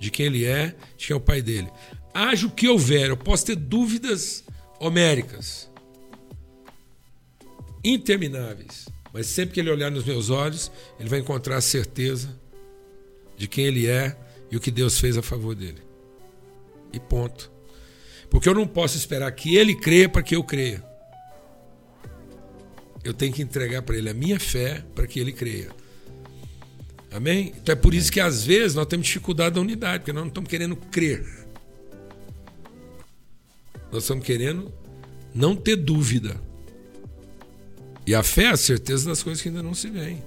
de 0.00 0.10
quem 0.10 0.26
ele 0.26 0.44
é, 0.44 0.74
de 0.96 1.06
quem 1.06 1.14
é 1.14 1.16
o 1.16 1.20
pai 1.20 1.42
dele. 1.42 1.68
Haja 2.12 2.46
o 2.46 2.50
que 2.50 2.68
houver, 2.68 3.10
eu 3.10 3.16
posso 3.16 3.46
ter 3.46 3.56
dúvidas 3.56 4.44
homéricas, 4.80 5.70
intermináveis. 7.82 8.88
Mas 9.12 9.26
sempre 9.26 9.54
que 9.54 9.60
ele 9.60 9.70
olhar 9.70 9.90
nos 9.90 10.04
meus 10.04 10.30
olhos, 10.30 10.70
ele 10.98 11.08
vai 11.08 11.18
encontrar 11.18 11.56
a 11.56 11.60
certeza 11.60 12.38
de 13.36 13.48
quem 13.48 13.64
ele 13.66 13.86
é 13.86 14.16
e 14.50 14.56
o 14.56 14.60
que 14.60 14.70
Deus 14.70 14.98
fez 14.98 15.16
a 15.16 15.22
favor 15.22 15.54
dele. 15.54 15.82
E 16.92 17.00
ponto. 17.00 17.50
Porque 18.30 18.48
eu 18.48 18.54
não 18.54 18.66
posso 18.66 18.96
esperar 18.96 19.30
que 19.32 19.56
ele 19.56 19.74
creia 19.74 20.08
para 20.08 20.22
que 20.22 20.36
eu 20.36 20.44
creia. 20.44 20.84
eu 23.04 23.14
tenho 23.14 23.32
que 23.32 23.40
entregar 23.40 23.80
para 23.82 23.96
ele 23.96 24.10
a 24.10 24.14
minha 24.14 24.38
fé 24.38 24.84
para 24.94 25.06
que 25.06 25.18
ele 25.18 25.32
creia. 25.32 25.70
Amém? 27.10 27.54
Então 27.56 27.72
é 27.72 27.76
por 27.76 27.94
isso 27.94 28.12
que 28.12 28.20
às 28.20 28.44
vezes 28.44 28.74
nós 28.74 28.86
temos 28.86 29.06
dificuldade 29.06 29.54
da 29.54 29.60
unidade, 29.60 30.00
porque 30.00 30.12
nós 30.12 30.22
não 30.22 30.28
estamos 30.28 30.50
querendo 30.50 30.76
crer. 30.76 31.24
Nós 33.90 34.02
estamos 34.02 34.24
querendo 34.24 34.72
não 35.34 35.56
ter 35.56 35.76
dúvida. 35.76 36.47
E 38.08 38.14
a 38.14 38.22
fé 38.22 38.44
é 38.44 38.48
a 38.48 38.56
certeza 38.56 39.06
das 39.06 39.22
coisas 39.22 39.42
que 39.42 39.50
ainda 39.50 39.62
não 39.62 39.74
se 39.74 39.90
veem. 39.90 40.22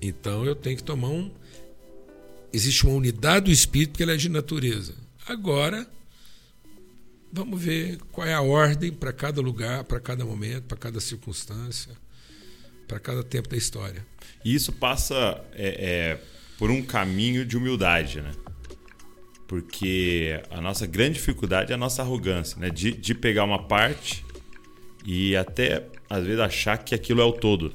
Então 0.00 0.44
eu 0.44 0.54
tenho 0.54 0.76
que 0.76 0.84
tomar 0.84 1.08
um. 1.08 1.28
Existe 2.52 2.86
uma 2.86 2.94
unidade 2.94 3.46
do 3.46 3.50
espírito 3.50 3.90
porque 3.90 4.04
ela 4.04 4.12
é 4.12 4.16
de 4.16 4.28
natureza. 4.28 4.94
Agora, 5.26 5.84
vamos 7.32 7.60
ver 7.60 7.98
qual 8.12 8.24
é 8.24 8.34
a 8.34 8.40
ordem 8.40 8.92
para 8.92 9.12
cada 9.12 9.40
lugar, 9.40 9.82
para 9.82 9.98
cada 9.98 10.24
momento, 10.24 10.62
para 10.66 10.76
cada 10.76 11.00
circunstância, 11.00 11.90
para 12.86 13.00
cada 13.00 13.24
tempo 13.24 13.48
da 13.48 13.56
história. 13.56 14.06
E 14.44 14.54
isso 14.54 14.72
passa 14.72 15.44
é, 15.54 16.20
é, 16.20 16.20
por 16.56 16.70
um 16.70 16.84
caminho 16.84 17.44
de 17.44 17.56
humildade, 17.56 18.20
né? 18.20 18.30
Porque 19.48 20.40
a 20.50 20.60
nossa 20.60 20.86
grande 20.86 21.14
dificuldade 21.14 21.72
é 21.72 21.74
a 21.74 21.78
nossa 21.78 22.02
arrogância, 22.02 22.56
né? 22.60 22.70
De, 22.70 22.92
de 22.92 23.12
pegar 23.12 23.42
uma 23.42 23.66
parte 23.66 24.24
e 25.04 25.34
até, 25.36 25.84
às 26.14 26.24
vezes, 26.24 26.40
achar 26.40 26.78
que 26.78 26.94
aquilo 26.94 27.20
é 27.20 27.24
o 27.24 27.32
todo. 27.32 27.72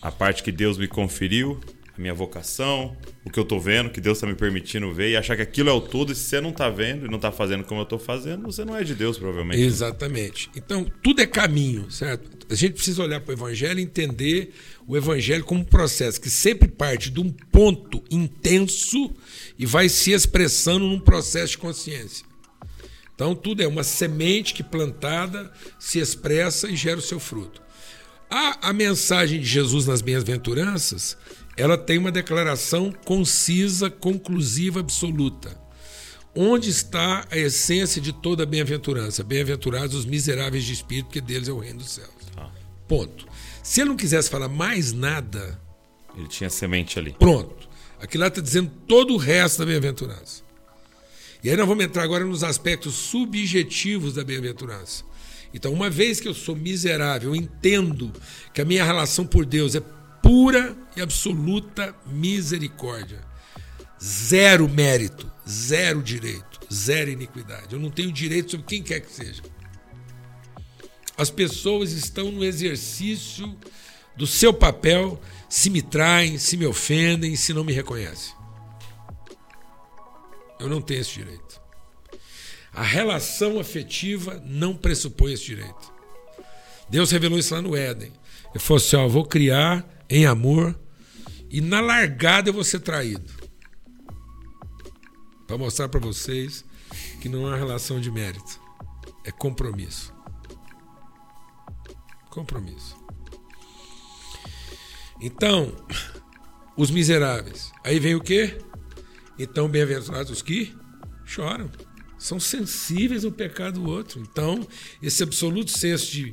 A 0.00 0.10
parte 0.10 0.42
que 0.42 0.52
Deus 0.52 0.78
me 0.78 0.86
conferiu, 0.86 1.60
a 1.96 2.00
minha 2.00 2.14
vocação, 2.14 2.96
o 3.24 3.30
que 3.30 3.38
eu 3.38 3.42
estou 3.42 3.60
vendo, 3.60 3.90
que 3.90 4.00
Deus 4.00 4.18
está 4.18 4.26
me 4.26 4.34
permitindo 4.34 4.92
ver, 4.92 5.10
e 5.10 5.16
achar 5.16 5.36
que 5.36 5.42
aquilo 5.42 5.68
é 5.68 5.72
o 5.72 5.80
todo, 5.80 6.12
e 6.12 6.14
se 6.14 6.24
você 6.24 6.40
não 6.40 6.50
está 6.50 6.70
vendo 6.70 7.06
e 7.06 7.08
não 7.08 7.16
está 7.16 7.30
fazendo 7.30 7.64
como 7.64 7.80
eu 7.80 7.84
estou 7.84 7.98
fazendo, 7.98 8.44
você 8.44 8.64
não 8.64 8.76
é 8.76 8.82
de 8.82 8.94
Deus, 8.94 9.18
provavelmente. 9.18 9.60
Exatamente. 9.60 10.50
Então, 10.56 10.86
tudo 11.02 11.20
é 11.20 11.26
caminho, 11.26 11.90
certo? 11.90 12.46
A 12.50 12.54
gente 12.54 12.74
precisa 12.74 13.02
olhar 13.02 13.20
para 13.20 13.32
o 13.32 13.36
Evangelho 13.36 13.80
e 13.80 13.82
entender 13.82 14.54
o 14.86 14.96
Evangelho 14.96 15.44
como 15.44 15.60
um 15.60 15.64
processo 15.64 16.20
que 16.20 16.30
sempre 16.30 16.68
parte 16.68 17.10
de 17.10 17.20
um 17.20 17.30
ponto 17.30 18.02
intenso 18.10 19.12
e 19.58 19.66
vai 19.66 19.88
se 19.88 20.12
expressando 20.12 20.86
num 20.86 21.00
processo 21.00 21.52
de 21.52 21.58
consciência. 21.58 22.26
Então, 23.14 23.34
tudo 23.34 23.62
é 23.62 23.66
uma 23.66 23.84
semente 23.84 24.54
que 24.54 24.62
plantada 24.62 25.52
se 25.78 25.98
expressa 25.98 26.68
e 26.68 26.74
gera 26.74 26.98
o 26.98 27.02
seu 27.02 27.20
fruto. 27.20 27.62
A, 28.34 28.70
a 28.70 28.72
mensagem 28.72 29.38
de 29.38 29.46
Jesus 29.46 29.84
nas 29.84 30.00
bem-aventuranças 30.00 31.18
ela 31.54 31.76
tem 31.76 31.98
uma 31.98 32.10
declaração 32.10 32.90
concisa, 33.04 33.90
conclusiva, 33.90 34.80
absoluta. 34.80 35.60
Onde 36.34 36.70
está 36.70 37.26
a 37.30 37.36
essência 37.36 38.00
de 38.00 38.10
toda 38.10 38.44
a 38.44 38.46
bem-aventurança? 38.46 39.22
Bem-aventurados 39.22 39.94
os 39.94 40.06
miseráveis 40.06 40.64
de 40.64 40.72
espírito, 40.72 41.08
porque 41.08 41.20
deles 41.20 41.46
é 41.46 41.52
o 41.52 41.58
reino 41.58 41.80
dos 41.80 41.90
céus. 41.90 42.08
Ah. 42.34 42.48
Ponto. 42.88 43.26
Se 43.62 43.82
ele 43.82 43.90
não 43.90 43.96
quisesse 43.98 44.30
falar 44.30 44.48
mais 44.48 44.94
nada. 44.94 45.60
Ele 46.16 46.26
tinha 46.26 46.48
semente 46.48 46.98
ali. 46.98 47.14
Pronto. 47.18 47.68
Aquilo 48.00 48.22
lá 48.22 48.28
está 48.28 48.40
dizendo 48.40 48.70
todo 48.88 49.12
o 49.12 49.18
resto 49.18 49.58
da 49.58 49.66
bem-aventurança. 49.66 50.42
E 51.44 51.50
aí 51.50 51.56
nós 51.56 51.68
vamos 51.68 51.84
entrar 51.84 52.02
agora 52.02 52.24
nos 52.24 52.42
aspectos 52.42 52.94
subjetivos 52.94 54.14
da 54.14 54.24
bem-aventurança. 54.24 55.04
Então, 55.54 55.72
uma 55.72 55.90
vez 55.90 56.20
que 56.20 56.28
eu 56.28 56.34
sou 56.34 56.56
miserável, 56.56 57.30
eu 57.30 57.36
entendo 57.36 58.12
que 58.52 58.60
a 58.60 58.64
minha 58.64 58.84
relação 58.84 59.26
por 59.26 59.44
Deus 59.44 59.74
é 59.74 59.82
pura 60.22 60.76
e 60.96 61.00
absoluta 61.02 61.94
misericórdia. 62.06 63.20
Zero 64.02 64.68
mérito, 64.68 65.30
zero 65.48 66.02
direito, 66.02 66.60
zero 66.72 67.10
iniquidade. 67.10 67.74
Eu 67.74 67.80
não 67.80 67.90
tenho 67.90 68.10
direito 68.10 68.52
sobre 68.52 68.66
quem 68.66 68.82
quer 68.82 69.00
que 69.00 69.12
seja. 69.12 69.42
As 71.16 71.30
pessoas 71.30 71.92
estão 71.92 72.32
no 72.32 72.44
exercício 72.44 73.54
do 74.16 74.26
seu 74.26 74.52
papel 74.52 75.20
se 75.48 75.68
me 75.68 75.82
traem, 75.82 76.38
se 76.38 76.56
me 76.56 76.66
ofendem, 76.66 77.36
se 77.36 77.52
não 77.52 77.62
me 77.62 77.72
reconhecem. 77.72 78.34
Eu 80.58 80.68
não 80.68 80.80
tenho 80.80 81.00
esse 81.00 81.12
direito. 81.12 81.51
A 82.72 82.82
relação 82.82 83.60
afetiva 83.60 84.42
não 84.46 84.74
pressupõe 84.74 85.32
esse 85.32 85.44
direito. 85.44 85.92
Deus 86.88 87.10
revelou 87.10 87.38
isso 87.38 87.54
lá 87.54 87.60
no 87.60 87.76
Éden. 87.76 88.12
Ele 88.50 88.58
falou 88.58 88.78
assim: 88.78 88.96
ó, 88.96 89.06
vou 89.08 89.24
criar 89.24 89.86
em 90.08 90.26
amor, 90.26 90.78
e 91.50 91.60
na 91.60 91.80
largada 91.80 92.48
eu 92.48 92.54
vou 92.54 92.64
ser 92.64 92.80
traído. 92.80 93.30
Para 95.46 95.58
mostrar 95.58 95.88
para 95.88 96.00
vocês 96.00 96.64
que 97.20 97.28
não 97.28 97.46
é 97.46 97.50
uma 97.50 97.56
relação 97.56 98.00
de 98.00 98.10
mérito, 98.10 98.60
é 99.24 99.30
compromisso. 99.30 100.12
Compromisso. 102.30 102.96
Então, 105.20 105.72
os 106.76 106.90
miseráveis. 106.90 107.70
Aí 107.84 108.00
vem 108.00 108.14
o 108.14 108.20
quê? 108.20 108.58
Então, 109.38 109.68
bem-aventurados 109.68 110.30
os 110.32 110.42
que 110.42 110.74
choram. 111.24 111.70
São 112.22 112.38
sensíveis 112.38 113.24
ao 113.24 113.32
pecado 113.32 113.80
do 113.80 113.90
outro. 113.90 114.20
Então, 114.20 114.64
esse 115.02 115.24
absoluto 115.24 115.76
senso 115.76 116.12
de 116.12 116.32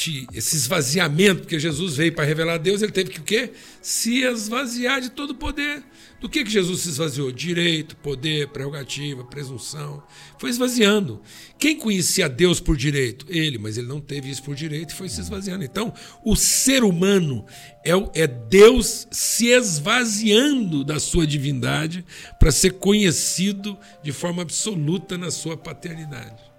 de 0.00 0.26
esse 0.32 0.56
esvaziamento, 0.56 1.42
porque 1.42 1.58
Jesus 1.58 1.96
veio 1.96 2.14
para 2.14 2.24
revelar 2.24 2.54
a 2.54 2.58
Deus, 2.58 2.80
ele 2.80 2.92
teve 2.92 3.10
que 3.10 3.20
o 3.20 3.22
quê? 3.22 3.50
Se 3.82 4.22
esvaziar 4.22 5.00
de 5.00 5.10
todo 5.10 5.30
o 5.30 5.34
poder. 5.34 5.82
Do 6.20 6.28
que, 6.28 6.44
que 6.44 6.50
Jesus 6.50 6.82
se 6.82 6.88
esvaziou? 6.90 7.30
Direito, 7.32 7.96
poder, 7.96 8.48
prerrogativa, 8.48 9.24
presunção. 9.24 10.02
Foi 10.38 10.50
esvaziando. 10.50 11.20
Quem 11.58 11.76
conhecia 11.76 12.28
Deus 12.28 12.60
por 12.60 12.76
direito? 12.76 13.26
Ele, 13.28 13.58
mas 13.58 13.78
ele 13.78 13.86
não 13.86 14.00
teve 14.00 14.30
isso 14.30 14.42
por 14.42 14.54
direito 14.54 14.90
e 14.90 14.94
foi 14.94 15.08
se 15.08 15.20
esvaziando. 15.20 15.64
Então, 15.64 15.92
o 16.24 16.36
ser 16.36 16.84
humano 16.84 17.44
é, 17.84 17.92
é 18.14 18.26
Deus 18.26 19.06
se 19.10 19.48
esvaziando 19.48 20.84
da 20.84 20.98
sua 20.98 21.26
divindade 21.26 22.04
para 22.38 22.50
ser 22.50 22.72
conhecido 22.72 23.78
de 24.02 24.12
forma 24.12 24.42
absoluta 24.42 25.16
na 25.16 25.30
sua 25.30 25.56
paternidade. 25.56 26.49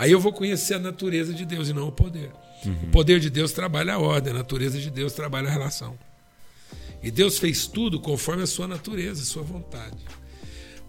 Aí 0.00 0.12
eu 0.12 0.18
vou 0.18 0.32
conhecer 0.32 0.72
a 0.72 0.78
natureza 0.78 1.34
de 1.34 1.44
Deus 1.44 1.68
e 1.68 1.74
não 1.74 1.86
o 1.86 1.92
poder. 1.92 2.30
Uhum. 2.64 2.72
O 2.84 2.86
poder 2.86 3.20
de 3.20 3.28
Deus 3.28 3.52
trabalha 3.52 3.92
a 3.92 3.98
ordem, 3.98 4.32
a 4.32 4.36
natureza 4.36 4.78
de 4.78 4.90
Deus 4.90 5.12
trabalha 5.12 5.46
a 5.46 5.52
relação. 5.52 5.94
E 7.02 7.10
Deus 7.10 7.38
fez 7.38 7.66
tudo 7.66 8.00
conforme 8.00 8.42
a 8.42 8.46
sua 8.46 8.66
natureza, 8.66 9.20
a 9.20 9.26
sua 9.26 9.42
vontade. 9.42 9.98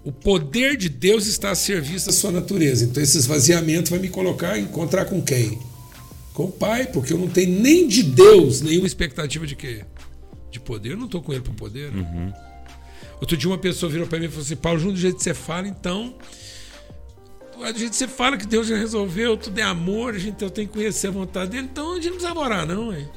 O 0.01 0.13
poder 0.13 0.77
de 0.77 0.87
Deus 0.87 1.27
está 1.27 1.51
a 1.51 1.55
serviço 1.55 2.05
da 2.05 2.13
sua 2.13 2.31
natureza. 2.31 2.85
Então 2.85 3.03
esse 3.03 3.17
esvaziamento 3.17 3.91
vai 3.91 3.99
me 3.99 4.07
colocar 4.07 4.57
encontrar 4.57 5.03
com 5.03 5.21
quem? 5.21 5.59
Com 6.33 6.45
o 6.45 6.51
Pai, 6.51 6.85
porque 6.85 7.11
eu 7.11 7.17
não 7.17 7.27
tenho 7.27 7.59
nem 7.59 7.89
de 7.89 8.03
Deus 8.03 8.61
nenhuma 8.61 8.87
expectativa 8.87 9.45
de 9.45 9.57
quê? 9.57 9.83
De 10.49 10.61
poder. 10.61 10.91
Eu 10.91 10.97
não 10.97 11.07
estou 11.07 11.21
com 11.21 11.33
ele 11.33 11.41
para 11.41 11.51
poder. 11.51 11.93
Uhum. 11.93 12.31
Outro 13.19 13.35
dia 13.35 13.49
uma 13.49 13.57
pessoa 13.57 13.91
virou 13.91 14.07
para 14.07 14.19
mim 14.19 14.27
e 14.27 14.29
falou 14.29 14.45
assim: 14.45 14.55
Paulo, 14.55 14.79
junto 14.79 14.93
do 14.93 14.99
jeito 14.99 15.17
que 15.17 15.23
você 15.23 15.33
fala, 15.33 15.67
então 15.67 16.15
a 17.63 17.71
gente 17.71 17.95
você 17.95 18.07
fala 18.07 18.37
que 18.37 18.45
Deus 18.45 18.67
já 18.67 18.75
resolveu, 18.75 19.37
tudo 19.37 19.59
é 19.59 19.63
amor, 19.63 20.15
a 20.15 20.19
gente 20.19 20.37
tem 20.51 20.67
que 20.67 20.73
conhecer 20.73 21.07
a 21.07 21.11
vontade 21.11 21.51
dele, 21.51 21.67
então 21.71 21.93
a 21.93 21.95
gente 21.95 22.09
não 22.09 22.17
precisa 22.17 22.37
orar, 22.39 22.65
não, 22.65 22.93
hein? 22.93 23.09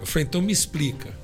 Eu 0.00 0.06
falei, 0.06 0.26
então 0.26 0.40
me 0.40 0.52
explica. 0.52 1.14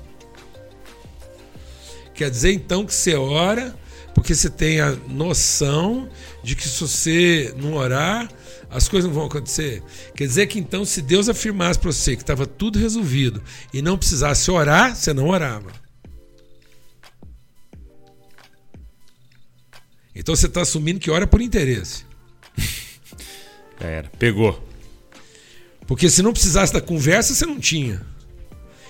Quer 2.13 2.29
dizer 2.29 2.51
então 2.51 2.85
que 2.85 2.93
você 2.93 3.15
ora 3.15 3.75
porque 4.17 4.33
você 4.33 4.49
tem 4.49 4.81
a 4.81 4.95
noção 5.07 6.09
de 6.43 6.55
que 6.55 6.67
se 6.67 6.81
você 6.81 7.53
não 7.55 7.75
orar, 7.75 8.27
as 8.67 8.89
coisas 8.89 9.07
não 9.07 9.15
vão 9.15 9.27
acontecer. 9.27 9.83
Quer 10.15 10.25
dizer 10.25 10.47
que 10.47 10.57
então, 10.57 10.83
se 10.83 11.03
Deus 11.03 11.29
afirmasse 11.29 11.77
para 11.77 11.91
você 11.91 12.15
que 12.15 12.23
estava 12.23 12.47
tudo 12.47 12.79
resolvido 12.79 13.43
e 13.71 13.79
não 13.79 13.95
precisasse 13.95 14.49
orar, 14.49 14.95
você 14.95 15.13
não 15.13 15.29
orava. 15.29 15.71
Então 20.19 20.35
você 20.35 20.47
está 20.47 20.61
assumindo 20.61 20.99
que 20.99 21.11
ora 21.11 21.27
por 21.27 21.41
interesse. 21.41 22.03
Já 23.79 23.87
era. 23.87 24.09
Pegou. 24.17 24.67
Porque 25.85 26.09
se 26.09 26.23
não 26.23 26.33
precisasse 26.33 26.73
da 26.73 26.81
conversa, 26.81 27.35
você 27.35 27.45
não 27.45 27.59
tinha. 27.59 28.03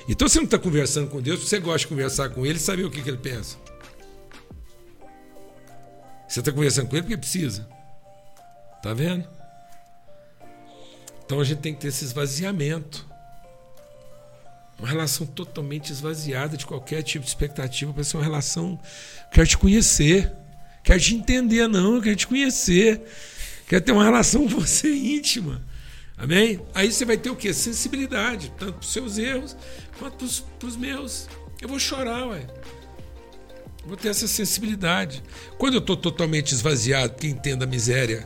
Então 0.08 0.28
você 0.28 0.38
não 0.38 0.46
está 0.46 0.58
conversando 0.58 1.10
com 1.10 1.22
Deus, 1.22 1.42
você 1.42 1.60
gosta 1.60 1.80
de 1.80 1.88
conversar 1.88 2.30
com 2.30 2.46
Ele 2.46 2.58
e 2.58 2.62
saber 2.62 2.86
o 2.86 2.90
que, 2.90 3.02
que 3.02 3.10
Ele 3.10 3.18
pensa. 3.18 3.58
Você 6.30 6.40
está 6.40 6.50
conversando 6.50 6.88
com 6.88 6.96
Ele 6.96 7.04
porque 7.04 7.18
precisa. 7.18 7.68
Tá 8.82 8.94
vendo? 8.94 9.28
Então 11.26 11.42
a 11.42 11.44
gente 11.44 11.60
tem 11.60 11.74
que 11.74 11.82
ter 11.82 11.90
esse 11.90 12.06
esvaziamento. 12.06 13.06
Uma 14.80 14.88
relação 14.88 15.28
totalmente 15.28 15.92
esvaziada 15.92 16.56
de 16.56 16.66
qualquer 16.66 17.04
tipo 17.04 17.26
de 17.26 17.30
expectativa 17.30 17.92
para 17.92 18.04
ser 18.06 18.16
uma 18.16 18.24
relação. 18.24 18.80
Quero 19.30 19.46
te 19.46 19.58
conhecer. 19.58 20.34
Quero 20.88 21.02
te 21.02 21.16
entender, 21.16 21.68
não, 21.68 21.96
eu 21.96 22.02
quero 22.02 22.16
te 22.16 22.26
conhecer. 22.26 23.02
Quero 23.68 23.84
ter 23.84 23.92
uma 23.92 24.06
relação 24.06 24.44
com 24.44 24.62
você 24.62 24.88
íntima. 24.96 25.62
Amém? 26.16 26.62
Aí 26.74 26.90
você 26.90 27.04
vai 27.04 27.18
ter 27.18 27.30
o 27.30 27.36
quê? 27.36 27.54
Sensibilidade, 27.54 28.54
tanto 28.58 28.72
para 28.76 28.82
os 28.82 28.94
seus 28.94 29.18
erros 29.18 29.58
quanto 30.00 30.26
para 30.58 30.66
os 30.66 30.78
meus. 30.78 31.28
Eu 31.62 31.68
vou 31.68 31.78
chorar, 31.78 32.28
ué. 32.28 32.48
vou 33.86 33.98
ter 33.98 34.08
essa 34.08 34.30
sensibilidade. 34.30 35.22
Quando 35.58 35.74
eu 35.74 35.82
estou 35.82 35.98
totalmente 35.98 36.54
esvaziado, 36.54 37.16
que 37.16 37.28
entenda 37.28 37.66
a 37.66 37.68
miséria 37.68 38.26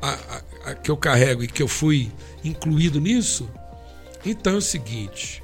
a, 0.00 0.10
a, 0.10 0.70
a, 0.70 0.74
que 0.76 0.88
eu 0.88 0.96
carrego 0.96 1.42
e 1.42 1.48
que 1.48 1.60
eu 1.60 1.66
fui 1.66 2.12
incluído 2.44 3.00
nisso, 3.00 3.50
então 4.24 4.52
é 4.52 4.58
o 4.58 4.62
seguinte, 4.62 5.42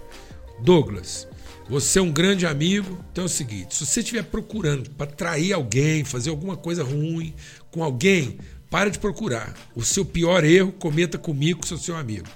Douglas, 0.61 1.27
você 1.69 1.99
é 1.99 2.03
um 2.03 2.13
grande 2.13 2.47
amigo, 2.47 3.05
então 3.11 3.25
é 3.25 3.27
o 3.27 3.31
seguinte: 3.31 3.75
se 3.75 3.87
você 3.87 4.01
estiver 4.01 4.25
procurando 4.25 4.91
para 4.91 5.07
trair 5.07 5.53
alguém, 5.53 6.05
fazer 6.05 6.31
alguma 6.31 6.57
coisa 6.57 6.83
ruim 6.83 7.35
com 7.71 7.83
alguém, 7.83 8.39
para 8.71 8.91
de 8.91 8.99
procurar. 8.99 9.55
O 9.75 9.85
seu 9.85 10.05
pior 10.05 10.45
erro, 10.45 10.73
cometa 10.73 11.19
comigo, 11.19 11.61
que 11.61 11.69
sou 11.69 11.79
seu 11.79 11.97
amigo. 11.97 12.29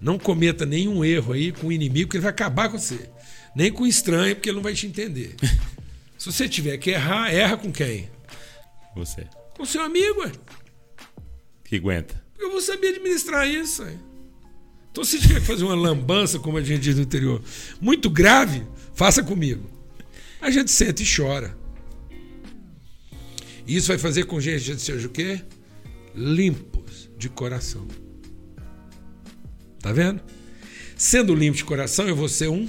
Não 0.00 0.18
cometa 0.18 0.66
nenhum 0.66 1.04
erro 1.04 1.32
aí 1.32 1.52
com 1.52 1.68
o 1.68 1.72
inimigo, 1.72 2.10
que 2.10 2.16
ele 2.16 2.22
vai 2.22 2.32
acabar 2.32 2.68
com 2.68 2.78
você. 2.78 3.08
Nem 3.54 3.72
com 3.72 3.84
o 3.84 3.86
estranho, 3.86 4.34
porque 4.34 4.48
ele 4.48 4.56
não 4.56 4.62
vai 4.62 4.74
te 4.74 4.86
entender. 4.86 5.36
se 6.18 6.30
você 6.30 6.48
tiver 6.48 6.76
que 6.78 6.90
errar, 6.90 7.32
erra 7.32 7.56
com 7.56 7.72
quem? 7.72 8.10
Você. 8.96 9.26
Com 9.56 9.64
seu 9.64 9.82
amigo, 9.82 10.20
ué. 10.20 10.32
Que 11.64 11.76
aguenta. 11.76 12.22
Eu 12.38 12.50
vou 12.50 12.60
saber 12.60 12.88
administrar 12.88 13.48
isso. 13.48 13.82
Ué. 13.82 13.96
Então, 14.92 15.02
se 15.04 15.18
tiver 15.18 15.40
que 15.40 15.46
fazer 15.46 15.64
uma 15.64 15.74
lambança, 15.74 16.38
como 16.38 16.58
a 16.58 16.62
gente 16.62 16.82
diz 16.82 16.96
no 16.96 17.02
interior, 17.02 17.42
muito 17.80 18.10
grave, 18.10 18.62
faça 18.94 19.22
comigo. 19.22 19.68
A 20.38 20.50
gente 20.50 20.70
senta 20.70 21.02
e 21.02 21.06
chora. 21.06 21.56
E 23.66 23.74
isso 23.74 23.88
vai 23.88 23.96
fazer 23.96 24.26
com 24.26 24.38
que 24.38 24.50
a 24.50 24.58
gente 24.58 24.82
seja 24.82 25.06
o 25.06 25.10
quê? 25.10 25.40
Limpos 26.14 27.08
de 27.16 27.30
coração. 27.30 27.88
Tá 29.80 29.94
vendo? 29.94 30.20
Sendo 30.94 31.34
limpo 31.34 31.56
de 31.56 31.64
coração, 31.64 32.06
eu 32.06 32.14
vou 32.14 32.28
ser 32.28 32.48
um 32.48 32.68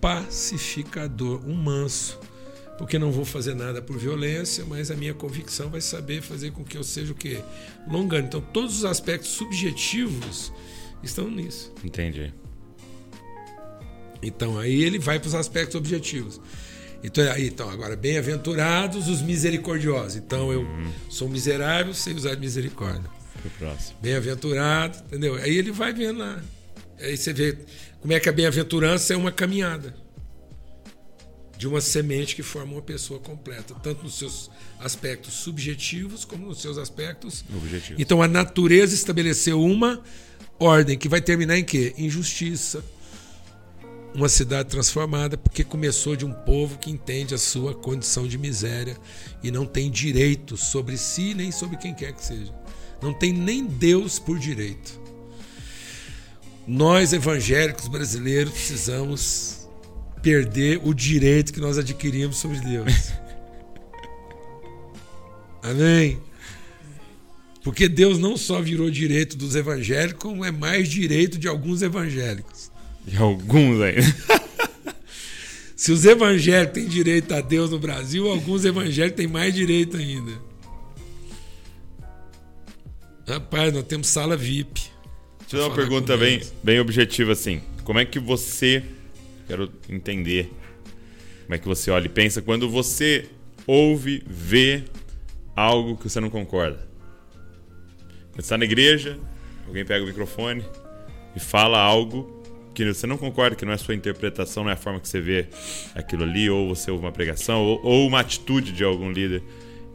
pacificador, 0.00 1.40
um 1.46 1.54
manso. 1.54 2.18
Porque 2.78 2.98
não 2.98 3.12
vou 3.12 3.24
fazer 3.24 3.54
nada 3.54 3.80
por 3.80 3.96
violência, 3.96 4.64
mas 4.64 4.90
a 4.90 4.96
minha 4.96 5.14
convicção 5.14 5.70
vai 5.70 5.80
saber 5.80 6.20
fazer 6.20 6.50
com 6.50 6.64
que 6.64 6.76
eu 6.76 6.82
seja 6.82 7.12
o 7.12 7.14
quê? 7.14 7.40
Longano. 7.88 8.26
Então, 8.26 8.40
todos 8.40 8.78
os 8.78 8.84
aspectos 8.84 9.30
subjetivos 9.30 10.52
estão 11.06 11.30
nisso. 11.30 11.72
Entendi. 11.84 12.32
Então 14.22 14.58
aí 14.58 14.82
ele 14.82 14.98
vai 14.98 15.18
para 15.18 15.28
os 15.28 15.34
aspectos 15.34 15.74
objetivos. 15.74 16.40
Então, 17.02 17.30
aí, 17.30 17.48
então 17.48 17.68
agora, 17.68 17.94
bem-aventurados 17.94 19.08
os 19.08 19.22
misericordiosos. 19.22 20.16
Então 20.16 20.52
eu 20.52 20.62
uhum. 20.62 20.92
sou 21.08 21.28
miserável 21.28 21.94
sem 21.94 22.14
usar 22.14 22.36
misericórdia. 22.36 23.08
Bem-aventurado, 24.00 24.98
entendeu? 25.06 25.36
Aí 25.36 25.56
ele 25.56 25.70
vai 25.70 25.92
vendo 25.92 26.18
lá. 26.18 26.42
Aí 26.98 27.16
você 27.16 27.32
vê 27.32 27.58
como 28.00 28.12
é 28.12 28.18
que 28.18 28.28
a 28.28 28.32
bem-aventurança 28.32 29.14
é 29.14 29.16
uma 29.16 29.30
caminhada 29.30 29.94
de 31.56 31.66
uma 31.66 31.80
semente 31.80 32.34
que 32.36 32.42
forma 32.42 32.72
uma 32.72 32.82
pessoa 32.82 33.18
completa, 33.18 33.74
tanto 33.82 34.04
nos 34.04 34.18
seus 34.18 34.50
aspectos 34.78 35.34
subjetivos 35.34 36.24
como 36.24 36.46
nos 36.46 36.60
seus 36.60 36.76
aspectos 36.76 37.44
objetivos. 37.54 38.00
Então 38.00 38.20
a 38.20 38.28
natureza 38.28 38.94
estabeleceu 38.94 39.62
uma 39.62 40.02
ordem 40.58 40.96
que 40.96 41.08
vai 41.08 41.20
terminar 41.20 41.58
em 41.58 41.64
quê? 41.64 41.94
Injustiça. 41.96 42.84
Uma 44.14 44.28
cidade 44.28 44.70
transformada 44.70 45.36
porque 45.36 45.62
começou 45.62 46.16
de 46.16 46.24
um 46.24 46.32
povo 46.32 46.78
que 46.78 46.90
entende 46.90 47.34
a 47.34 47.38
sua 47.38 47.74
condição 47.74 48.26
de 48.26 48.38
miséria 48.38 48.96
e 49.42 49.50
não 49.50 49.66
tem 49.66 49.90
direito 49.90 50.56
sobre 50.56 50.96
si 50.96 51.34
nem 51.34 51.52
sobre 51.52 51.76
quem 51.76 51.92
quer 51.94 52.12
que 52.12 52.24
seja. 52.24 52.54
Não 53.02 53.12
tem 53.12 53.32
nem 53.32 53.66
Deus 53.66 54.18
por 54.18 54.38
direito. 54.38 54.98
Nós 56.66 57.12
evangélicos 57.12 57.88
brasileiros 57.88 58.52
precisamos 58.52 59.68
perder 60.22 60.80
o 60.82 60.94
direito 60.94 61.52
que 61.52 61.60
nós 61.60 61.76
adquirimos 61.78 62.38
sobre 62.38 62.58
Deus. 62.60 63.12
Amém. 65.62 66.25
Porque 67.66 67.88
Deus 67.88 68.16
não 68.16 68.36
só 68.36 68.62
virou 68.62 68.88
direito 68.88 69.36
dos 69.36 69.56
evangélicos, 69.56 70.22
como 70.22 70.44
é 70.44 70.52
mais 70.52 70.88
direito 70.88 71.36
de 71.36 71.48
alguns 71.48 71.82
evangélicos. 71.82 72.70
De 73.04 73.16
alguns 73.16 73.80
aí. 73.80 73.96
Se 75.74 75.90
os 75.90 76.04
evangélicos 76.04 76.74
têm 76.74 76.86
direito 76.86 77.34
a 77.34 77.40
Deus 77.40 77.72
no 77.72 77.80
Brasil, 77.80 78.28
alguns 78.28 78.64
evangélicos 78.64 79.16
têm 79.16 79.26
mais 79.26 79.52
direito 79.52 79.96
ainda. 79.96 80.30
Rapaz, 83.26 83.72
nós 83.72 83.82
temos 83.82 84.06
sala 84.06 84.36
VIP. 84.36 84.82
Deixa 85.40 85.56
eu 85.56 85.58
dar 85.62 85.66
uma 85.66 85.74
pergunta 85.74 86.16
bem, 86.16 86.40
bem 86.62 86.78
objetiva 86.78 87.32
assim. 87.32 87.60
Como 87.82 87.98
é 87.98 88.04
que 88.04 88.20
você. 88.20 88.84
Quero 89.48 89.72
entender. 89.88 90.52
Como 91.42 91.54
é 91.56 91.58
que 91.58 91.66
você 91.66 91.90
olha 91.90 92.06
e 92.06 92.10
pensa 92.10 92.40
quando 92.40 92.70
você 92.70 93.26
ouve, 93.66 94.22
vê 94.24 94.84
algo 95.56 95.96
que 95.96 96.08
você 96.08 96.20
não 96.20 96.30
concorda? 96.30 96.85
Você 98.36 98.42
está 98.42 98.58
na 98.58 98.66
igreja, 98.66 99.18
alguém 99.66 99.84
pega 99.84 100.04
o 100.04 100.06
microfone 100.06 100.62
e 101.34 101.40
fala 101.40 101.78
algo 101.78 102.36
que 102.74 102.84
você 102.84 103.06
não 103.06 103.16
concorda, 103.16 103.56
que 103.56 103.64
não 103.64 103.72
é 103.72 103.76
a 103.76 103.78
sua 103.78 103.94
interpretação, 103.94 104.62
não 104.62 104.70
é 104.70 104.74
a 104.74 104.76
forma 104.76 105.00
que 105.00 105.08
você 105.08 105.18
vê 105.18 105.48
aquilo 105.94 106.24
ali, 106.24 106.50
ou 106.50 106.68
você 106.68 106.90
ouve 106.90 107.02
uma 107.02 107.12
pregação, 107.12 107.64
ou, 107.64 107.80
ou 107.82 108.06
uma 108.06 108.20
atitude 108.20 108.72
de 108.72 108.84
algum 108.84 109.10
líder 109.10 109.42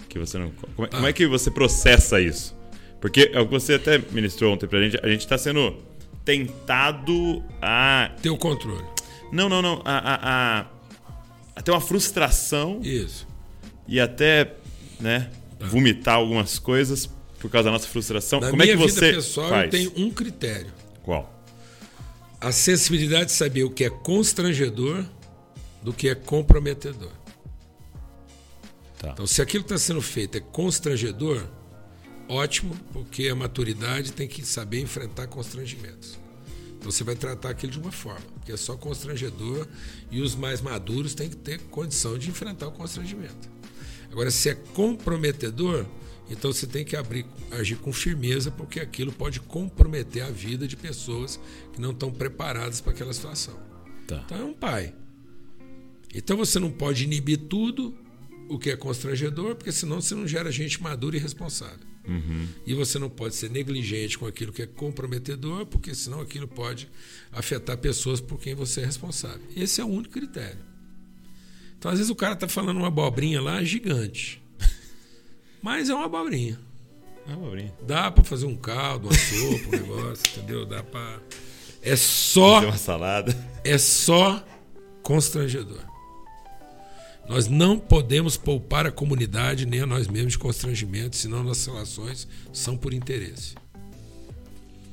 que 0.10 0.18
você 0.18 0.40
não. 0.40 0.52
Como 0.76 0.88
é, 0.88 0.90
como 0.90 1.08
é, 1.08 1.14
que 1.14 1.28
você 1.28 1.52
processa 1.52 2.20
isso? 2.20 2.58
Porque 3.00 3.30
é 3.32 3.40
o 3.40 3.46
que 3.46 3.52
você 3.52 3.76
até 3.76 4.00
ministrou 4.12 4.54
ontem 4.54 4.66
pra 4.66 4.82
gente, 4.82 5.00
a 5.04 5.08
gente 5.08 5.22
está 5.22 5.38
sendo 5.38 5.78
tentado 6.26 7.44
a. 7.62 8.12
Ter 8.24 8.32
o 8.32 8.38
controle. 8.38 8.84
Não, 9.32 9.48
não, 9.48 9.62
não. 9.62 9.84
A, 9.86 9.98
a, 9.98 10.16
a, 10.62 10.66
a 11.56 11.62
ter 11.62 11.70
uma 11.70 11.82
frustração. 11.82 12.80
Isso. 12.82 13.28
E 13.88 14.00
até, 14.00 14.56
né, 15.00 15.30
tá. 15.60 15.68
vomitar 15.68 16.16
algumas 16.16 16.58
coisas 16.58 17.08
por 17.42 17.50
causa 17.50 17.66
da 17.66 17.72
nossa 17.72 17.88
frustração. 17.88 18.40
Na 18.40 18.50
Como 18.50 18.62
é 18.62 18.68
que 18.68 18.76
você 18.76 19.02
vida 19.08 19.16
pessoal, 19.18 19.50
faz? 19.50 19.66
eu 19.66 19.70
tenho 19.72 19.94
um 19.98 20.12
critério. 20.12 20.72
Qual? 21.04 21.44
A 22.40 22.52
sensibilidade 22.52 23.26
de 23.26 23.32
saber 23.32 23.64
o 23.64 23.70
que 23.70 23.84
é 23.84 23.90
constrangedor 23.90 25.06
do 25.82 25.92
que 25.92 26.08
é 26.08 26.16
comprometedor. 26.16 27.12
Tá. 29.00 29.10
Então, 29.10 29.26
se 29.26 29.42
aquilo 29.42 29.64
que 29.64 29.74
está 29.74 29.84
sendo 29.84 30.02
feito 30.02 30.38
é 30.38 30.42
constrangedor, 30.42 31.44
ótimo, 32.30 32.76
porque 32.94 33.28
a 33.28 33.36
maturidade 33.36 34.12
tem 34.12 34.28
que 34.28 34.46
saber 34.46 34.80
enfrentar 34.80 35.28
constrangimentos. 35.28 36.20
Então 36.78 36.92
você 36.92 37.04
vai 37.04 37.16
tratar 37.16 37.52
aquilo 37.52 37.72
de 37.72 37.80
uma 37.80 37.92
forma, 37.92 38.26
porque 38.34 38.52
é 38.52 38.58
só 38.58 38.76
constrangedor 38.76 39.68
e 40.10 40.20
os 40.20 40.34
mais 40.34 40.62
maduros 40.62 41.14
têm 41.14 41.30
que 41.30 41.36
ter 41.36 41.60
condição 41.70 42.18
de 42.18 42.30
enfrentar 42.30 42.68
o 42.68 42.72
constrangimento. 42.72 43.50
Agora, 44.12 44.32
se 44.32 44.50
é 44.50 44.56
comprometedor, 44.56 45.86
então 46.32 46.52
você 46.52 46.66
tem 46.66 46.86
que 46.86 46.96
abrir, 46.96 47.26
agir 47.52 47.76
com 47.78 47.92
firmeza, 47.92 48.50
porque 48.50 48.80
aquilo 48.80 49.12
pode 49.12 49.40
comprometer 49.40 50.24
a 50.24 50.32
vida 50.32 50.68
de 50.68 50.76
pessoas 50.76 51.40
que 51.74 51.82
não 51.82 51.92
estão 51.92 52.12
preparadas 52.12 52.80
para 52.80 52.94
aquela 52.94 53.14
situação. 53.14 53.60
Tá. 54.08 54.22
Então 54.26 54.40
é 54.40 54.44
um 54.44 54.54
pai. 54.54 54.94
Então 56.14 56.38
você 56.38 56.60
não 56.60 56.72
pode 56.72 57.04
inibir 57.04 57.38
tudo 57.38 57.96
o 58.50 58.60
que 58.60 58.70
é 58.70 58.76
constrangedor, 58.76 59.56
porque 59.56 59.72
senão 59.72 60.02
você 60.02 60.14
não 60.14 60.28
gera 60.28 60.52
gente 60.52 60.82
madura 60.82 61.16
e 61.16 61.20
responsável. 61.20 61.92
Uhum. 62.08 62.48
E 62.66 62.74
você 62.74 62.98
não 62.98 63.10
pode 63.10 63.36
ser 63.36 63.50
negligente 63.50 64.18
com 64.18 64.26
aquilo 64.26 64.52
que 64.52 64.62
é 64.62 64.68
comprometedor, 64.68 65.66
porque 65.66 65.94
senão 65.94 66.20
aquilo 66.20 66.48
pode 66.48 66.90
afetar 67.32 67.78
pessoas 67.78 68.20
por 68.20 68.40
quem 68.40 68.56
você 68.56 68.82
é 68.82 68.86
responsável. 68.86 69.42
Esse 69.56 69.80
é 69.80 69.84
o 69.86 69.88
único 69.88 70.14
critério. 70.14 70.60
Então, 71.78 71.92
às 71.92 71.98
vezes, 71.98 72.12
o 72.12 72.16
cara 72.16 72.34
está 72.34 72.48
falando 72.48 72.78
uma 72.78 72.88
abobrinha 72.88 73.42
lá 73.42 73.64
gigante. 73.64 74.41
Mas 75.62 75.90
é 75.90 75.96
uma 75.96 76.06
abobrinha. 76.06 76.60
É 77.28 77.34
uma 77.34 77.44
abobrinha. 77.44 77.74
Dá 77.86 78.10
para 78.12 78.24
fazer 78.24 78.46
um 78.46 78.56
caldo, 78.56 79.08
uma 79.08 79.14
sopa, 79.14 79.68
um 79.68 79.80
negócio, 79.80 80.24
entendeu? 80.32 80.66
Dá 80.66 80.84
para 80.84 81.20
É 81.82 81.96
só 81.96 82.56
fazer 82.56 82.66
uma 82.68 82.78
salada. 82.78 83.50
É 83.64 83.78
só 83.78 84.44
constrangedor. 85.04 85.92
Nós 87.30 87.48
não 87.48 87.80
podemos 87.80 88.36
poupar 88.36 88.86
a 88.86 88.92
comunidade 88.92 89.66
nem 89.66 89.82
a 89.82 89.86
nós 89.86 90.08
mesmos 90.08 90.34
de 90.34 90.40
constrangimento, 90.40 91.16
senão 91.16 91.44
nossas 91.44 91.66
relações 91.68 92.28
são 92.52 92.76
por 92.76 92.94
interesse. 92.94 93.56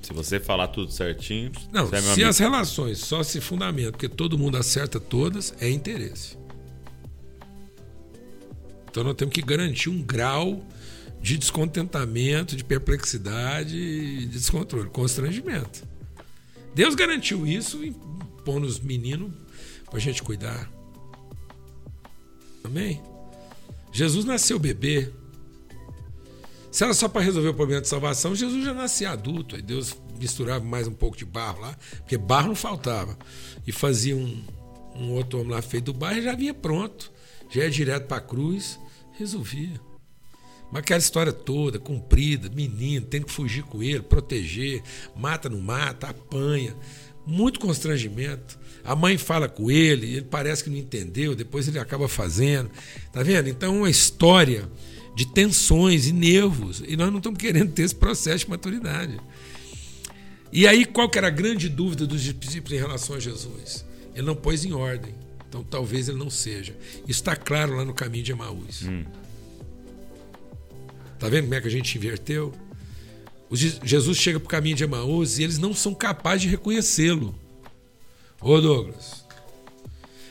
Se 0.09 0.15
você 0.15 0.41
falar 0.41 0.69
tudo 0.69 0.91
certinho. 0.91 1.53
Não, 1.71 1.87
é 1.93 2.01
se 2.01 2.25
as 2.25 2.39
relações 2.39 2.99
só 2.99 3.23
se 3.23 3.43
fundamentam 3.43 3.93
porque 3.93 4.09
todo 4.09 4.39
mundo 4.39 4.57
acerta 4.57 4.99
todas, 4.99 5.53
é 5.61 5.69
interesse. 5.69 6.38
Então 8.91 9.05
nós 9.05 9.15
temos 9.15 9.35
que 9.35 9.43
garantir 9.43 9.91
um 9.91 10.03
grau 10.03 10.65
de 11.21 11.37
descontentamento, 11.37 12.57
de 12.57 12.65
perplexidade, 12.65 13.73
de 14.21 14.27
descontrole, 14.27 14.89
constrangimento. 14.89 15.87
Deus 16.75 16.95
garantiu 16.95 17.47
isso 17.47 17.85
e 17.85 17.95
pondo 18.45 18.67
os 18.67 18.79
meninos 18.79 19.33
para 19.87 19.99
a 19.99 20.01
gente 20.01 20.23
cuidar. 20.23 20.71
Amém? 22.63 23.03
Jesus 23.93 24.25
nasceu 24.25 24.59
bebê. 24.59 25.11
Se 26.71 26.85
era 26.85 26.95
só 26.95 27.09
para 27.09 27.23
resolver 27.23 27.49
o 27.49 27.55
problema 27.55 27.81
de 27.81 27.89
salvação, 27.89 28.35
Jesus 28.35 28.65
já 28.65 28.75
nascia 28.75 29.11
adulto. 29.11 29.57
Aí 29.57 29.63
Deus 29.63 29.97
misturava 30.21 30.65
mais 30.65 30.87
um 30.87 30.93
pouco 30.93 31.17
de 31.17 31.25
barro 31.25 31.61
lá, 31.63 31.77
porque 31.99 32.17
barro 32.17 32.49
não 32.49 32.55
faltava. 32.55 33.19
E 33.67 33.73
fazia 33.73 34.15
um, 34.15 34.45
um 34.95 35.13
outro 35.13 35.41
homem 35.41 35.53
lá 35.53 35.63
feito 35.63 35.87
do 35.87 35.95
barro 35.95 36.19
e 36.19 36.23
já 36.23 36.35
vinha 36.35 36.55
pronto 36.55 37.18
já 37.49 37.65
ia 37.65 37.71
direto 37.71 38.07
para 38.07 38.19
a 38.19 38.21
cruz, 38.21 38.79
resolvia. 39.13 39.81
Mas 40.71 40.81
aquela 40.81 40.99
história 40.99 41.33
toda, 41.33 41.79
comprida, 41.79 42.49
menino, 42.51 43.07
tem 43.07 43.23
que 43.23 43.33
fugir 43.33 43.63
com 43.63 43.83
ele, 43.83 44.03
proteger, 44.03 44.83
mata, 45.17 45.49
não 45.49 45.61
mata, 45.61 46.09
apanha. 46.09 46.77
Muito 47.27 47.61
constrangimento. 47.61 48.59
A 48.85 48.95
mãe 48.95 49.19
fala 49.19 49.49
com 49.49 49.71
ele, 49.71 50.15
ele 50.15 50.23
parece 50.23 50.65
que 50.65 50.71
não 50.71 50.77
entendeu, 50.77 51.35
depois 51.35 51.69
ele 51.69 51.79
acaba 51.79 52.09
fazendo. 52.09 52.71
Tá 53.13 53.23
vendo? 53.23 53.49
Então, 53.49 53.75
é 53.75 53.79
uma 53.79 53.91
história 53.91 54.71
de 55.15 55.27
tensões 55.27 56.07
e 56.07 56.13
nervos. 56.13 56.83
E 56.87 56.97
nós 56.97 57.11
não 57.11 57.19
estamos 57.19 57.39
querendo 57.39 57.73
ter 57.73 57.83
esse 57.83 57.95
processo 57.95 58.45
de 58.45 58.51
maturidade. 58.51 59.19
E 60.53 60.67
aí, 60.67 60.85
qual 60.85 61.09
que 61.09 61.19
era 61.19 61.27
a 61.27 61.31
grande 61.31 61.69
dúvida 61.69 62.07
dos 62.07 62.23
discípulos 62.23 62.73
em 62.73 62.81
relação 62.81 63.17
a 63.17 63.21
Jesus? 63.21 63.85
Ele 64.15 64.27
não 64.27 64.37
pôs 64.37 64.65
em 64.65 64.73
ordem. 64.73 65.15
Então, 65.49 65.65
talvez 65.65 66.09
ele 66.09 66.19
não 66.19 66.29
seja. 66.29 66.77
Isso 67.03 67.21
está 67.21 67.35
claro 67.35 67.77
lá 67.77 67.85
no 67.85 67.95
caminho 67.95 68.23
de 68.23 68.33
Emaús. 68.33 68.83
Hum. 68.83 69.05
Tá 71.19 71.29
vendo 71.29 71.45
como 71.45 71.55
é 71.55 71.61
que 71.61 71.67
a 71.67 71.71
gente 71.71 71.97
inverteu? 71.97 72.55
Jesus 73.51 74.19
chega 74.19 74.39
para 74.39 74.47
o 74.47 74.51
caminho 74.51 74.77
de 74.77 74.85
Emaús 74.85 75.39
e 75.39 75.43
eles 75.43 75.59
não 75.59 75.75
são 75.75 75.95
capazes 75.95 76.43
de 76.43 76.49
reconhecê-lo. 76.49 77.35
Ô 78.41 78.61
Douglas, 78.61 79.25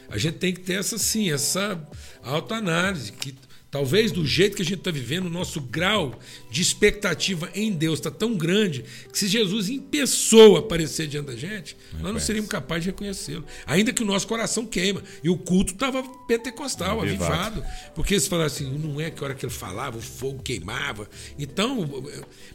a 0.08 0.18
gente 0.18 0.38
tem 0.38 0.54
que 0.54 0.62
ter 0.62 0.74
essa 0.74 0.98
sim, 0.98 1.32
essa 1.32 1.82
autoanálise, 2.24 3.12
que 3.12 3.36
Talvez 3.70 4.14
do 4.14 4.26
jeito 4.26 4.56
que 4.56 4.62
a 4.62 4.66
gente 4.66 4.80
está 4.80 4.92
vivendo, 4.92 5.26
o 5.26 5.30
nosso 5.30 5.60
grau 5.60 6.18
de 6.50 6.62
expectativa 6.62 7.50
em 7.54 7.72
Deus 7.74 8.00
está 8.00 8.10
tão 8.10 8.36
grande 8.36 8.86
que 9.12 9.20
se 9.20 9.28
Jesus 9.28 9.68
em 9.68 9.80
pessoa 9.80 10.60
aparecer 10.60 11.06
diante 11.06 11.28
da 11.28 11.36
gente, 11.36 11.76
não 11.94 12.04
nós 12.04 12.14
não 12.14 12.20
seríamos 12.20 12.50
capazes 12.50 12.86
de 12.86 12.92
reconhecê-lo. 12.92 13.44
Ainda 13.66 13.92
que 13.92 14.02
o 14.02 14.06
nosso 14.06 14.26
coração 14.26 14.66
queima. 14.66 15.04
E 15.22 15.30
o 15.30 15.38
culto 15.38 15.74
estava 15.74 16.02
pentecostal, 16.26 17.02
avivado. 17.02 17.62
Porque 17.94 18.14
eles 18.14 18.26
falaram 18.26 18.48
assim, 18.48 18.70
não 18.78 19.02
é 19.02 19.12
que 19.12 19.22
a 19.22 19.26
hora 19.26 19.36
que 19.36 19.46
ele 19.46 19.54
falava, 19.54 19.98
o 19.98 20.02
fogo 20.02 20.42
queimava. 20.42 21.10
Então, 21.38 21.86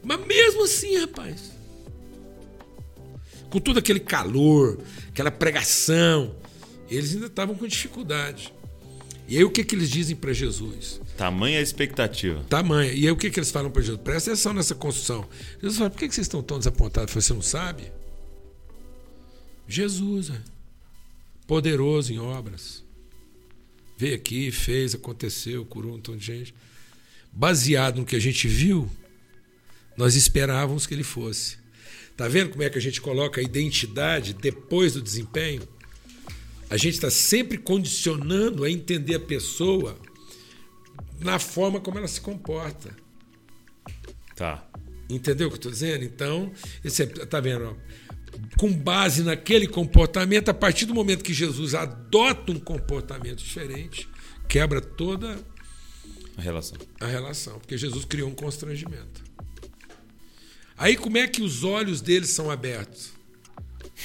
mas 0.02 0.26
mesmo 0.26 0.64
assim, 0.64 0.96
rapaz, 0.96 1.52
com 3.50 3.60
todo 3.60 3.78
aquele 3.78 4.00
calor, 4.00 4.78
aquela 5.08 5.30
pregação, 5.30 6.34
eles 6.88 7.12
ainda 7.14 7.26
estavam 7.26 7.54
com 7.54 7.66
dificuldade. 7.66 8.52
E 9.28 9.38
aí 9.38 9.44
o 9.44 9.50
que, 9.50 9.64
que 9.64 9.74
eles 9.74 9.88
dizem 9.88 10.16
para 10.16 10.32
Jesus? 10.32 11.00
Tamanha 11.16 11.58
a 11.58 11.62
expectativa. 11.62 12.44
Tamanha. 12.48 12.92
E 12.92 13.06
aí 13.06 13.10
o 13.10 13.16
que, 13.16 13.30
que 13.30 13.38
eles 13.38 13.50
falam 13.50 13.70
para 13.70 13.82
Jesus? 13.82 14.00
Presta 14.02 14.30
atenção 14.30 14.52
nessa 14.52 14.74
construção. 14.74 15.26
Jesus 15.60 15.78
fala, 15.78 15.90
por 15.90 15.98
que, 15.98 16.08
que 16.08 16.14
vocês 16.14 16.26
estão 16.26 16.42
tão 16.42 16.58
desapontados? 16.58 17.14
Você 17.14 17.32
não 17.32 17.42
sabe? 17.42 17.90
Jesus, 19.66 20.30
é 20.30 20.52
poderoso 21.46 22.12
em 22.12 22.18
obras. 22.18 22.82
Veio 23.96 24.16
aqui, 24.16 24.50
fez, 24.50 24.94
aconteceu, 24.94 25.64
curou 25.64 25.92
um 25.92 25.94
montão 25.96 26.16
de 26.16 26.24
gente. 26.24 26.54
Baseado 27.32 27.98
no 27.98 28.04
que 28.04 28.16
a 28.16 28.20
gente 28.20 28.48
viu, 28.48 28.90
nós 29.96 30.14
esperávamos 30.14 30.86
que 30.86 30.94
ele 30.94 31.04
fosse. 31.04 31.58
Tá 32.16 32.28
vendo 32.28 32.50
como 32.50 32.62
é 32.62 32.70
que 32.70 32.78
a 32.78 32.80
gente 32.80 33.00
coloca 33.00 33.40
a 33.40 33.44
identidade 33.44 34.34
depois 34.34 34.94
do 34.94 35.02
desempenho? 35.02 35.62
A 36.72 36.78
gente 36.78 36.94
está 36.94 37.10
sempre 37.10 37.58
condicionando 37.58 38.64
a 38.64 38.70
entender 38.70 39.16
a 39.16 39.20
pessoa 39.20 39.94
na 41.20 41.38
forma 41.38 41.78
como 41.78 41.98
ela 41.98 42.08
se 42.08 42.18
comporta. 42.18 42.96
Tá. 44.34 44.66
Entendeu 45.06 45.48
o 45.48 45.50
que 45.50 45.56
eu 45.56 45.58
estou 45.58 45.70
dizendo? 45.70 46.02
Então, 46.02 46.50
esse, 46.82 47.06
tá 47.06 47.40
vendo? 47.40 47.76
Com 48.58 48.72
base 48.72 49.22
naquele 49.22 49.66
comportamento, 49.68 50.48
a 50.48 50.54
partir 50.54 50.86
do 50.86 50.94
momento 50.94 51.22
que 51.22 51.34
Jesus 51.34 51.74
adota 51.74 52.52
um 52.52 52.58
comportamento 52.58 53.44
diferente, 53.44 54.08
quebra 54.48 54.80
toda 54.80 55.38
a 56.38 56.40
relação. 56.40 56.78
A 56.98 57.06
relação, 57.06 57.58
porque 57.58 57.76
Jesus 57.76 58.06
criou 58.06 58.30
um 58.30 58.34
constrangimento. 58.34 59.22
Aí 60.78 60.96
como 60.96 61.18
é 61.18 61.28
que 61.28 61.42
os 61.42 61.64
olhos 61.64 62.00
deles 62.00 62.30
são 62.30 62.50
abertos? 62.50 63.12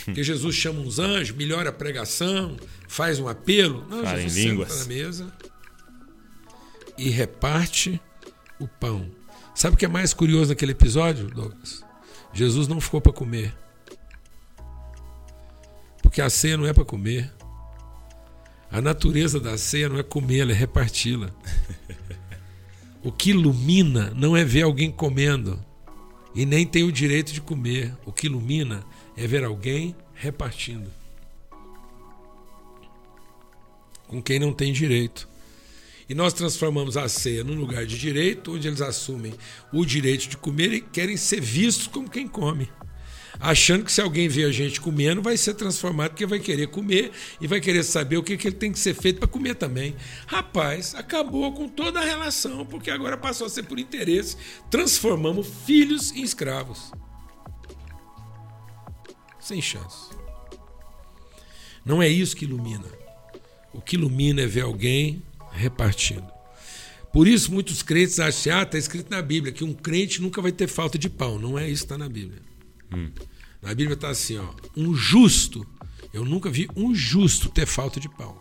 Porque 0.05 0.23
Jesus 0.23 0.55
chama 0.55 0.79
uns 0.79 0.99
anjos, 0.99 1.35
melhora 1.35 1.69
a 1.69 1.73
pregação, 1.73 2.57
faz 2.87 3.19
um 3.19 3.27
apelo. 3.27 3.85
Não, 3.89 4.03
Fala 4.03 4.17
Jesus 4.21 4.37
em 4.37 4.49
línguas. 4.49 4.71
senta 4.71 4.83
na 4.83 4.87
mesa 4.95 5.33
e 6.97 7.09
reparte 7.09 7.99
o 8.59 8.67
pão. 8.67 9.09
Sabe 9.53 9.75
o 9.75 9.77
que 9.77 9.85
é 9.85 9.89
mais 9.89 10.13
curioso 10.13 10.49
naquele 10.49 10.71
episódio, 10.71 11.27
Douglas? 11.27 11.83
Jesus 12.33 12.67
não 12.67 12.79
ficou 12.79 13.01
para 13.01 13.11
comer. 13.13 13.55
Porque 16.01 16.21
a 16.21 16.29
ceia 16.29 16.57
não 16.57 16.65
é 16.65 16.73
para 16.73 16.85
comer. 16.85 17.33
A 18.71 18.81
natureza 18.81 19.39
da 19.39 19.57
ceia 19.57 19.89
não 19.89 19.97
é 19.97 20.03
comê-la, 20.03 20.51
é 20.51 20.55
reparti-la. 20.55 21.31
O 23.03 23.11
que 23.11 23.29
ilumina 23.29 24.11
não 24.15 24.35
é 24.35 24.43
ver 24.43 24.63
alguém 24.63 24.91
comendo 24.91 25.63
e 26.35 26.45
nem 26.45 26.65
tem 26.65 26.83
o 26.83 26.91
direito 26.91 27.31
de 27.31 27.39
comer. 27.41 27.95
O 28.05 28.11
que 28.11 28.27
ilumina 28.27 28.83
é 29.18 29.28
ver 29.28 29.43
alguém 29.43 29.95
repartindo 30.13 30.89
com 34.07 34.22
quem 34.22 34.39
não 34.39 34.53
tem 34.53 34.72
direito. 34.72 35.28
E 36.09 36.15
nós 36.15 36.32
transformamos 36.32 36.95
a 36.95 37.09
ceia 37.09 37.43
num 37.43 37.55
lugar 37.55 37.86
de 37.86 37.99
direito, 37.99 38.53
onde 38.53 38.68
eles 38.68 38.82
assumem 38.82 39.34
o 39.74 39.86
direito 39.86 40.30
de 40.30 40.38
comer 40.38 40.72
e 40.72 40.82
querem 40.82 41.18
ser 41.18 41.41
vistos 41.41 41.88
como 41.88 42.09
quem 42.09 42.28
come. 42.28 42.70
Achando 43.39 43.84
que 43.84 43.91
se 43.91 44.01
alguém 44.01 44.28
vê 44.28 44.45
a 44.45 44.51
gente 44.51 44.82
comendo, 44.82 45.22
vai 45.22 45.38
ser 45.38 45.53
transformado 45.53 46.11
porque 46.11 46.26
vai 46.26 46.39
querer 46.39 46.68
comer 46.68 47.11
e 47.39 47.45
vai 47.45 47.59
querer 47.59 47.84
saber 47.84 48.18
o 48.18 48.24
que, 48.24 48.38
que 48.38 48.47
ele 48.47 48.55
tem 48.55 48.72
que 48.72 48.80
ser 48.80 48.95
feito 48.95 49.20
para 49.20 49.28
comer 49.28 49.55
também. 49.55 49.95
Rapaz, 50.26 50.95
acabou 50.95 51.51
com 51.51 51.68
toda 51.68 51.99
a 51.99 52.05
relação, 52.05 52.65
porque 52.65 52.89
agora 52.89 53.18
passou 53.18 53.45
a 53.45 53.49
ser 53.49 53.63
por 53.63 53.78
interesse. 53.78 54.38
Transformamos 54.72 55.47
filhos 55.65 56.11
em 56.13 56.24
escravos. 56.24 56.89
Sem 59.47 59.61
chance. 59.61 60.09
Não 61.85 62.03
é 62.03 62.09
isso 62.09 62.35
que 62.35 62.43
ilumina. 62.43 62.83
O 63.73 63.79
que 63.79 63.95
ilumina 63.95 64.41
é 64.41 64.45
ver 64.45 64.63
alguém 64.63 65.23
repartindo. 65.53 66.27
Por 67.13 67.29
isso, 67.29 67.49
muitos 67.53 67.81
crentes 67.81 68.19
acham, 68.19 68.59
ah, 68.59 68.63
está 68.63 68.77
escrito 68.77 69.09
na 69.09 69.21
Bíblia 69.21 69.53
que 69.53 69.63
um 69.63 69.73
crente 69.73 70.21
nunca 70.21 70.41
vai 70.41 70.51
ter 70.51 70.67
falta 70.67 70.97
de 70.97 71.09
pão. 71.09 71.39
Não 71.39 71.57
é 71.57 71.63
isso 71.63 71.83
que 71.83 71.85
está 71.85 71.97
na 71.97 72.09
Bíblia. 72.09 72.41
Hum. 72.93 73.09
Na 73.61 73.69
Bíblia 73.69 73.93
está 73.93 74.09
assim, 74.09 74.37
ó, 74.37 74.49
um 74.75 74.93
justo. 74.93 75.65
Eu 76.13 76.25
nunca 76.25 76.49
vi 76.49 76.67
um 76.75 76.93
justo 76.93 77.47
ter 77.47 77.65
falta 77.65 78.01
de 78.01 78.09
pão. 78.09 78.37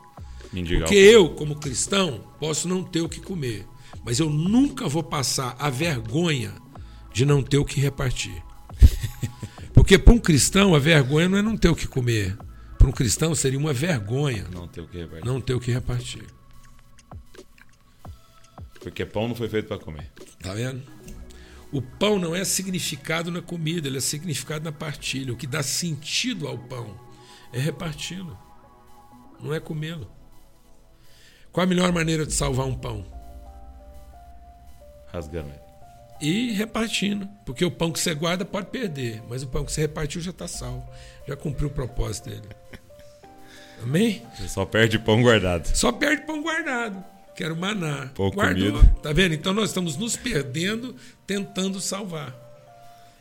Mendigar 0.52 0.88
Porque 0.88 0.96
eu, 0.96 1.30
como 1.30 1.54
cristão, 1.54 2.34
posso 2.40 2.66
não 2.66 2.82
ter 2.82 3.02
o 3.02 3.08
que 3.08 3.20
comer. 3.20 3.64
Mas 4.04 4.18
eu 4.18 4.28
nunca 4.28 4.88
vou 4.88 5.04
passar 5.04 5.54
a 5.56 5.70
vergonha 5.70 6.52
de 7.14 7.24
não 7.24 7.44
ter 7.44 7.58
o 7.58 7.64
que 7.64 7.78
repartir. 7.78 8.42
Porque 9.86 10.00
para 10.00 10.14
um 10.14 10.18
cristão, 10.18 10.74
a 10.74 10.80
vergonha 10.80 11.28
não 11.28 11.38
é 11.38 11.42
não 11.42 11.56
ter 11.56 11.68
o 11.68 11.76
que 11.76 11.86
comer. 11.86 12.36
Para 12.76 12.88
um 12.88 12.90
cristão 12.90 13.36
seria 13.36 13.56
uma 13.56 13.72
vergonha 13.72 14.44
não 14.52 14.66
ter 14.66 14.80
o 14.80 14.88
que 14.88 14.98
repartir. 14.98 15.24
Não 15.24 15.40
ter 15.40 15.54
o 15.54 15.60
que 15.60 15.70
repartir. 15.70 16.26
Porque 18.80 19.06
pão 19.06 19.28
não 19.28 19.36
foi 19.36 19.48
feito 19.48 19.68
para 19.68 19.78
comer. 19.78 20.10
Tá 20.40 20.52
vendo? 20.54 20.82
O 21.70 21.80
pão 21.80 22.18
não 22.18 22.34
é 22.34 22.44
significado 22.44 23.30
na 23.30 23.40
comida, 23.40 23.86
ele 23.86 23.98
é 23.98 24.00
significado 24.00 24.64
na 24.64 24.72
partilha. 24.72 25.32
O 25.32 25.36
que 25.36 25.46
dá 25.46 25.62
sentido 25.62 26.48
ao 26.48 26.58
pão 26.58 26.98
é 27.52 27.60
reparti-lo, 27.60 28.36
não 29.40 29.54
é 29.54 29.60
comê-lo. 29.60 30.10
Qual 31.52 31.62
a 31.62 31.68
melhor 31.68 31.92
maneira 31.92 32.26
de 32.26 32.32
salvar 32.32 32.66
um 32.66 32.74
pão? 32.74 33.06
Rasgando 35.12 35.50
ele. 35.50 35.65
E 36.20 36.52
repartindo. 36.52 37.28
Porque 37.44 37.64
o 37.64 37.70
pão 37.70 37.92
que 37.92 38.00
você 38.00 38.14
guarda 38.14 38.44
pode 38.44 38.68
perder, 38.68 39.22
mas 39.28 39.42
o 39.42 39.46
pão 39.46 39.64
que 39.64 39.72
você 39.72 39.82
repartiu 39.82 40.20
já 40.20 40.30
está 40.30 40.48
salvo. 40.48 40.88
Já 41.26 41.36
cumpriu 41.36 41.68
o 41.68 41.72
propósito 41.72 42.30
dele. 42.30 42.48
Amém? 43.82 44.22
Você 44.36 44.48
só 44.48 44.64
perde 44.64 44.98
pão 44.98 45.20
guardado. 45.22 45.66
Só 45.76 45.92
perde 45.92 46.22
pão 46.22 46.42
guardado 46.42 47.04
que 47.36 47.44
era 47.44 47.52
o 47.52 47.56
maná. 47.56 48.10
Pouco 48.14 48.36
Guardou. 48.36 48.72
comida. 48.72 48.96
Tá 49.02 49.12
vendo? 49.12 49.34
Então 49.34 49.52
nós 49.52 49.68
estamos 49.68 49.96
nos 49.96 50.16
perdendo 50.16 50.96
tentando 51.26 51.80
salvar. 51.80 52.34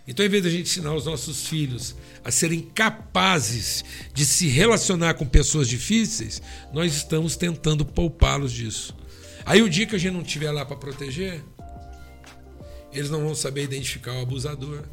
Então, 0.08 0.24
em 0.26 0.30
vez 0.30 0.44
de 0.44 0.50
a 0.50 0.52
gente 0.52 0.70
ensinar 0.70 0.94
os 0.94 1.06
nossos 1.06 1.48
filhos 1.48 1.96
a 2.24 2.30
serem 2.30 2.62
capazes 2.62 3.84
de 4.14 4.24
se 4.24 4.48
relacionar 4.48 5.16
com 5.16 5.26
pessoas 5.26 5.68
difíceis, 5.68 6.42
nós 6.72 6.96
estamos 6.96 7.36
tentando 7.36 7.84
poupá-los 7.84 8.52
disso. 8.52 8.96
Aí, 9.44 9.64
o 9.64 9.70
dia 9.70 9.86
que 9.88 9.96
a 9.96 10.00
gente 10.00 10.14
não 10.14 10.22
estiver 10.22 10.52
lá 10.52 10.64
para 10.64 10.78
proteger, 10.78 11.44
eles 12.96 13.10
não 13.10 13.22
vão 13.22 13.36
saber 13.36 13.64
identificar 13.64 14.14
o 14.14 14.22
abusador. 14.22 14.84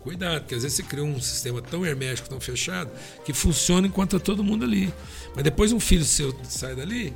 Cuidado, 0.00 0.40
porque 0.40 0.54
às 0.54 0.62
vezes 0.62 0.76
você 0.76 0.82
cria 0.82 1.04
um 1.04 1.20
sistema 1.20 1.62
tão 1.62 1.86
hermético, 1.86 2.28
tão 2.28 2.40
fechado, 2.40 2.90
que 3.24 3.32
funciona 3.32 3.86
enquanto 3.86 4.18
tá 4.18 4.24
todo 4.24 4.42
mundo 4.42 4.64
ali. 4.64 4.92
Mas 5.34 5.44
depois 5.44 5.72
um 5.72 5.78
filho 5.78 6.04
seu 6.04 6.36
sai 6.44 6.74
dali, 6.74 7.12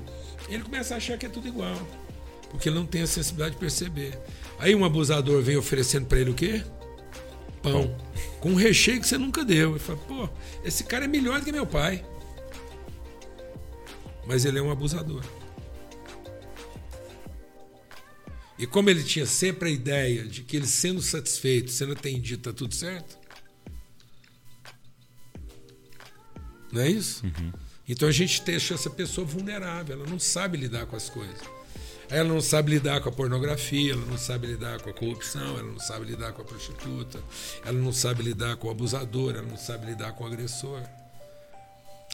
ele 0.49 0.63
começa 0.63 0.95
a 0.95 0.97
achar 0.97 1.19
que 1.19 1.27
é 1.27 1.29
tudo 1.29 1.49
igual. 1.49 1.77
Porque 2.51 2.69
ele 2.69 2.77
não 2.77 2.87
tem 2.87 3.03
a 3.03 3.07
sensibilidade 3.07 3.55
de 3.55 3.61
perceber. 3.61 4.19
Aí 4.59 4.75
um 4.75 4.85
abusador 4.85 5.43
vem 5.43 5.57
oferecendo 5.57 6.07
para 6.07 6.19
ele 6.19 6.31
o 6.31 6.35
quê? 6.35 6.63
Pão. 7.63 7.97
Com 8.41 8.51
um 8.51 8.55
recheio 8.55 9.01
que 9.01 9.07
você 9.07 9.19
nunca 9.19 9.45
deu. 9.45 9.71
Ele 9.71 9.79
fala, 9.81 9.99
pô, 9.99 10.29
esse 10.65 10.85
cara 10.85 11.05
é 11.05 11.09
melhor 11.09 11.41
do 11.41 11.45
que 11.45 11.53
meu 11.53 11.67
pai. 11.67 12.05
Mas 14.27 14.45
ele 14.45 14.59
é 14.59 14.63
um 14.63 14.71
abusador. 14.71 15.23
E 18.59 18.67
como 18.67 18.89
ele 18.89 19.03
tinha 19.03 19.27
sempre 19.27 19.69
a 19.69 19.73
ideia 19.73 20.25
de 20.25 20.43
que 20.43 20.57
ele 20.57 20.67
sendo 20.67 21.03
satisfeito, 21.03 21.71
sendo 21.71 21.93
atendido, 21.93 22.41
está 22.41 22.53
tudo 22.53 22.75
certo. 22.75 23.19
Não 26.73 26.81
é 26.81 26.89
isso? 26.89 27.25
Uhum. 27.25 27.53
Então 27.89 28.09
a 28.09 28.13
gente 28.13 28.43
deixa 28.43 28.75
essa 28.75 28.91
pessoa 28.91 29.27
vulnerável, 29.27 29.97
ela 29.97 30.09
não 30.09 30.19
sabe 30.19 30.57
lidar 30.57 30.87
com 30.87 30.97
as 30.97 31.09
coisas. 31.09 31.41
Ela 32.09 32.29
não 32.29 32.41
sabe 32.41 32.71
lidar 32.71 33.01
com 33.01 33.09
a 33.09 33.13
pornografia, 33.13 33.93
ela 33.93 34.07
não 34.07 34.17
sabe 34.17 34.47
lidar 34.47 34.81
com 34.81 34.91
a 34.91 34.93
corrupção, 34.93 35.59
ela 35.59 35.73
não 35.73 35.81
sabe 35.81 36.07
lidar 36.07 36.33
com 36.33 36.43
a 36.43 36.45
prostituta, 36.45 37.21
ela 37.65 37.79
não 37.79 37.93
sabe 37.93 38.23
lidar 38.23 38.57
com 38.57 38.69
o 38.69 38.71
abusador, 38.71 39.35
ela 39.35 39.43
não 39.43 39.57
sabe 39.57 39.87
lidar 39.87 40.13
com 40.13 40.23
o 40.23 40.27
agressor. 40.27 40.83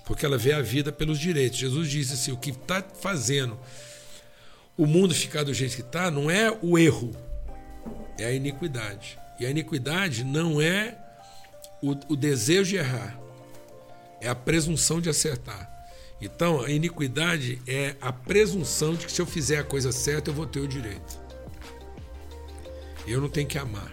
Porque 0.07 0.25
ela 0.25 0.39
vê 0.39 0.53
a 0.53 0.63
vida 0.63 0.91
pelos 0.91 1.19
direitos. 1.19 1.59
Jesus 1.59 1.91
disse 1.91 2.15
assim: 2.15 2.33
o 2.33 2.37
que 2.37 2.51
está 2.51 2.83
fazendo 2.83 3.59
o 4.77 4.87
mundo 4.87 5.15
ficar 5.15 5.45
do 5.45 5.53
jeito 5.53 5.77
que 5.77 5.83
está 5.83 6.11
não 6.11 6.31
é 6.31 6.51
o 6.63 6.79
erro, 6.79 7.13
é 8.19 8.27
a 8.27 8.33
iniquidade. 8.33 9.19
E 9.39 9.47
a 9.47 9.51
iniquidade 9.51 10.25
não 10.25 10.61
é 10.61 10.97
o, 11.83 11.91
o 12.13 12.17
desejo 12.17 12.71
de 12.71 12.77
errar, 12.77 13.19
é 14.21 14.29
a 14.29 14.35
presunção 14.35 15.01
de 15.01 15.11
acertar. 15.11 15.71
Então, 16.21 16.63
a 16.63 16.71
iniquidade 16.71 17.61
é 17.67 17.97
a 18.01 18.13
presunção 18.13 18.95
de 18.95 19.07
que 19.07 19.13
se 19.13 19.21
eu 19.21 19.27
fizer 19.27 19.59
a 19.59 19.65
coisa 19.65 19.91
certa, 19.91 20.31
eu 20.31 20.35
vou 20.35 20.47
ter 20.47 20.61
o 20.61 20.69
direito. 20.69 21.21
Eu 23.07 23.21
não 23.21 23.29
tenho 23.29 23.49
que 23.49 23.59
amar. 23.59 23.93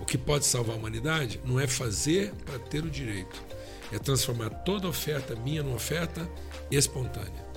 O 0.00 0.06
que 0.06 0.16
pode 0.16 0.46
salvar 0.46 0.76
a 0.76 0.78
humanidade 0.78 1.38
não 1.44 1.60
é 1.60 1.66
fazer 1.66 2.32
para 2.46 2.58
ter 2.58 2.82
o 2.82 2.90
direito, 2.90 3.44
é 3.92 3.98
transformar 3.98 4.48
toda 4.48 4.88
oferta 4.88 5.34
minha 5.36 5.62
numa 5.62 5.76
oferta 5.76 6.26
espontânea. 6.70 7.47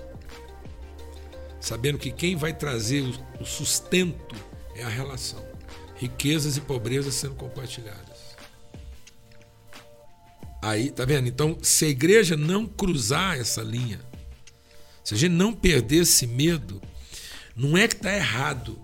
Sabendo 1.62 1.99
que 1.99 2.12
quem 2.12 2.36
vai 2.36 2.51
trazer 2.51 3.03
o 3.39 3.45
sustento 3.45 4.36
é 4.76 4.84
a 4.84 4.89
relação. 4.89 5.45
Riquezas 5.95 6.57
e 6.57 6.62
pobrezas 6.62 7.14
sendo 7.14 7.36
compartilhadas. 7.36 8.20
Aí, 10.64 10.89
tá 10.91 11.05
vendo? 11.05 11.28
Então, 11.28 11.57
se 11.62 11.86
a 11.86 11.89
igreja 11.89 12.36
não 12.36 12.66
cruzar 12.66 13.39
essa 13.39 13.62
linha, 13.62 14.01
se 15.03 15.14
a 15.14 15.18
gente 15.18 15.34
não 15.34 15.53
perder 15.53 16.01
esse 16.01 16.26
medo, 16.26 16.82
não 17.55 17.78
é 17.78 17.88
que 17.88 17.95
está 17.95 18.16
errado 18.16 18.82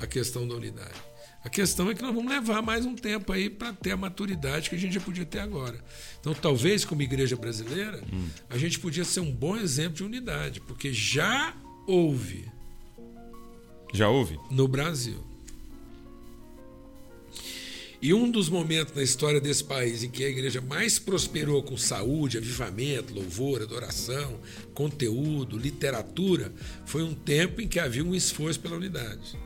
a 0.00 0.06
questão 0.06 0.46
da 0.46 0.56
unidade. 0.56 1.00
A 1.44 1.48
questão 1.48 1.90
é 1.90 1.94
que 1.94 2.02
nós 2.02 2.14
vamos 2.14 2.30
levar 2.30 2.62
mais 2.62 2.84
um 2.84 2.94
tempo 2.94 3.32
aí 3.32 3.50
para 3.50 3.72
ter 3.72 3.92
a 3.92 3.96
maturidade 3.96 4.70
que 4.70 4.76
a 4.76 4.78
gente 4.78 4.94
já 4.94 5.00
podia 5.00 5.26
ter 5.26 5.40
agora. 5.40 5.82
Então, 6.20 6.34
talvez, 6.34 6.84
como 6.84 7.02
igreja 7.02 7.36
brasileira, 7.36 8.02
hum. 8.12 8.28
a 8.48 8.56
gente 8.56 8.78
podia 8.78 9.04
ser 9.04 9.20
um 9.20 9.32
bom 9.32 9.56
exemplo 9.56 9.96
de 9.96 10.04
unidade, 10.04 10.60
porque 10.60 10.92
já 10.92 11.52
houve. 11.86 12.50
Já 13.92 14.08
houve? 14.08 14.38
No 14.50 14.66
Brasil. 14.66 15.32
E 18.00 18.12
um 18.12 18.28
dos 18.28 18.48
momentos 18.48 18.94
na 18.96 19.02
história 19.02 19.40
desse 19.40 19.62
país 19.62 20.02
em 20.02 20.10
que 20.10 20.24
a 20.24 20.28
igreja 20.28 20.60
mais 20.60 20.98
prosperou 20.98 21.62
com 21.62 21.76
saúde, 21.76 22.36
avivamento, 22.36 23.14
louvor, 23.14 23.62
adoração, 23.62 24.40
conteúdo, 24.74 25.56
literatura, 25.56 26.52
foi 26.84 27.04
um 27.04 27.14
tempo 27.14 27.60
em 27.60 27.68
que 27.68 27.78
havia 27.78 28.04
um 28.04 28.12
esforço 28.12 28.58
pela 28.58 28.76
unidade. 28.76 29.38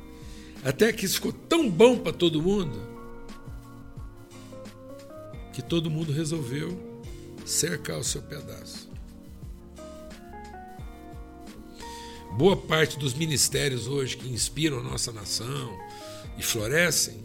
Até 0.64 0.90
que 0.90 1.04
isso 1.04 1.16
ficou 1.16 1.32
tão 1.32 1.70
bom 1.70 1.98
para 1.98 2.14
todo 2.14 2.40
mundo 2.40 2.96
que 5.52 5.62
todo 5.62 5.90
mundo 5.90 6.12
resolveu 6.12 6.78
cercar 7.44 7.98
o 7.98 8.04
seu 8.04 8.20
pedaço. 8.20 8.85
Boa 12.32 12.56
parte 12.56 12.98
dos 12.98 13.14
ministérios 13.14 13.86
hoje 13.86 14.16
que 14.16 14.28
inspiram 14.28 14.78
a 14.78 14.82
nossa 14.82 15.12
nação 15.12 15.78
e 16.38 16.42
florescem 16.42 17.24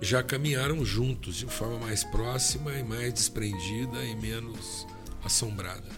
já 0.00 0.22
caminharam 0.22 0.84
juntos 0.84 1.36
de 1.36 1.46
forma 1.46 1.78
mais 1.78 2.04
próxima 2.04 2.72
e 2.74 2.82
mais 2.82 3.12
desprendida 3.12 4.04
e 4.04 4.14
menos 4.16 4.86
assombrada. 5.24 5.88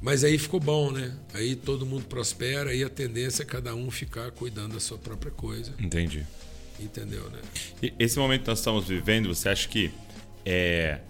Mas 0.00 0.22
aí 0.22 0.36
ficou 0.36 0.60
bom, 0.60 0.90
né? 0.90 1.16
Aí 1.32 1.56
todo 1.56 1.86
mundo 1.86 2.04
prospera 2.06 2.74
e 2.74 2.84
a 2.84 2.90
tendência 2.90 3.42
é 3.42 3.46
cada 3.46 3.74
um 3.74 3.90
ficar 3.90 4.30
cuidando 4.32 4.74
da 4.74 4.80
sua 4.80 4.98
própria 4.98 5.32
coisa. 5.32 5.72
Entendi. 5.78 6.26
Entendeu, 6.78 7.30
né? 7.30 7.38
E 7.82 7.94
esse 7.98 8.18
momento 8.18 8.42
que 8.42 8.48
nós 8.48 8.58
estamos 8.58 8.86
vivendo, 8.86 9.34
você 9.34 9.48
acha 9.48 9.66
que 9.66 9.90
é. 10.44 11.00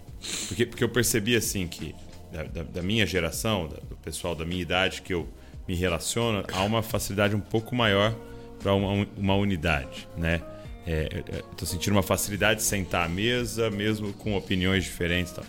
Porque, 0.47 0.67
porque 0.67 0.85
eu 0.85 0.89
percebi 0.89 1.35
assim 1.35 1.67
que 1.67 1.95
da, 2.35 2.43
da, 2.43 2.63
da 2.65 2.83
minha 2.83 3.07
geração, 3.07 3.69
da, 3.69 3.77
do 3.89 3.97
pessoal 3.97 4.35
da 4.35 4.45
minha 4.45 4.61
idade 4.61 5.03
que 5.03 5.15
eu 5.15 5.29
me 5.69 5.75
relaciono, 5.75 6.45
há 6.53 6.63
uma 6.65 6.83
facilidade 6.83 7.37
um 7.37 7.41
pouco 7.41 7.75
maior 7.77 8.15
para 8.61 8.75
uma, 8.75 9.07
uma 9.17 9.37
unidade, 9.37 10.09
né? 10.17 10.43
Estou 10.87 11.67
é, 11.67 11.71
sentindo 11.71 11.93
uma 11.95 12.03
facilidade 12.03 12.61
de 12.61 12.67
sentar 12.67 13.07
à 13.07 13.09
mesa, 13.09 13.71
mesmo 13.71 14.13
com 14.15 14.37
opiniões 14.37 14.85
diferentes. 14.85 15.33
Tal. 15.33 15.45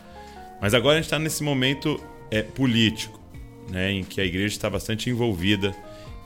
Mas 0.61 0.73
agora 0.73 0.93
a 0.93 0.97
gente 0.97 1.05
está 1.05 1.19
nesse 1.19 1.43
momento 1.43 2.01
é, 2.31 2.41
político, 2.41 3.19
né, 3.69 3.91
em 3.91 4.03
que 4.03 4.21
a 4.21 4.23
igreja 4.23 4.55
está 4.55 4.69
bastante 4.69 5.09
envolvida 5.09 5.75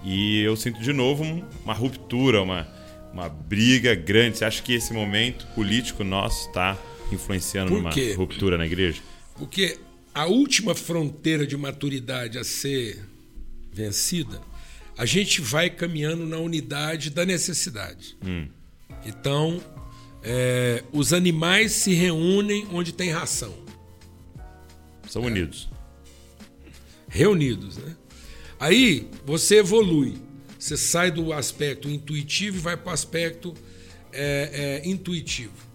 e 0.04 0.42
eu 0.42 0.56
sinto 0.56 0.80
de 0.80 0.94
novo 0.94 1.24
uma 1.64 1.74
ruptura, 1.74 2.42
uma, 2.42 2.68
uma 3.12 3.30
briga 3.30 3.96
grande. 3.96 4.38
Você 4.38 4.46
acha 4.46 4.62
que 4.62 4.74
esse 4.74 4.94
momento 4.94 5.48
político 5.56 6.04
nosso 6.04 6.48
está 6.48 6.78
influenciando 7.12 7.72
numa 7.72 7.90
ruptura 8.16 8.58
na 8.58 8.66
igreja? 8.66 9.02
Porque 9.36 9.80
a 10.20 10.26
última 10.26 10.76
fronteira 10.76 11.48
de 11.48 11.56
maturidade 11.56 12.38
a 12.38 12.44
ser 12.44 13.00
vencida, 13.72 14.42
a 14.98 15.06
gente 15.06 15.40
vai 15.40 15.70
caminhando 15.70 16.26
na 16.26 16.38
unidade 16.40 17.10
da 17.10 17.26
necessidade. 17.26 18.18
Hum. 18.22 18.50
Então, 19.06 19.64
é, 20.22 20.84
os 20.92 21.14
animais 21.14 21.72
se 21.72 21.94
reúnem 21.94 22.68
onde 22.74 22.92
tem 22.92 23.10
ração. 23.12 23.56
São 25.10 25.24
é. 25.24 25.28
unidos. 25.28 25.70
Reunidos, 27.08 27.78
né? 27.78 27.96
Aí 28.60 29.10
você 29.26 29.60
evolui. 29.60 30.18
Você 30.60 30.76
sai 30.76 31.12
do 31.12 31.32
aspecto 31.32 31.90
intuitivo 31.90 32.58
e 32.58 32.60
vai 32.60 32.76
para 32.76 32.90
o 32.90 32.94
aspecto 32.94 33.54
é, 34.12 34.82
é, 34.84 34.90
intuitivo. 34.90 35.69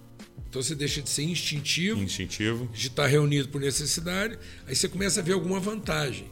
Então 0.55 0.63
você 0.63 0.77
deixa 0.77 1.03
de 1.03 1.11
ser 1.11 1.25
instintivo, 1.25 2.01
instintivo, 2.01 2.69
de 2.73 2.87
estar 2.87 3.09
reunido 3.09 3.49
por 3.49 3.61
necessidade, 3.61 4.39
aí 4.69 4.77
você 4.77 4.89
começa 4.89 5.19
a 5.19 5.23
ver 5.23 5.33
alguma 5.33 5.59
vantagem. 5.59 6.31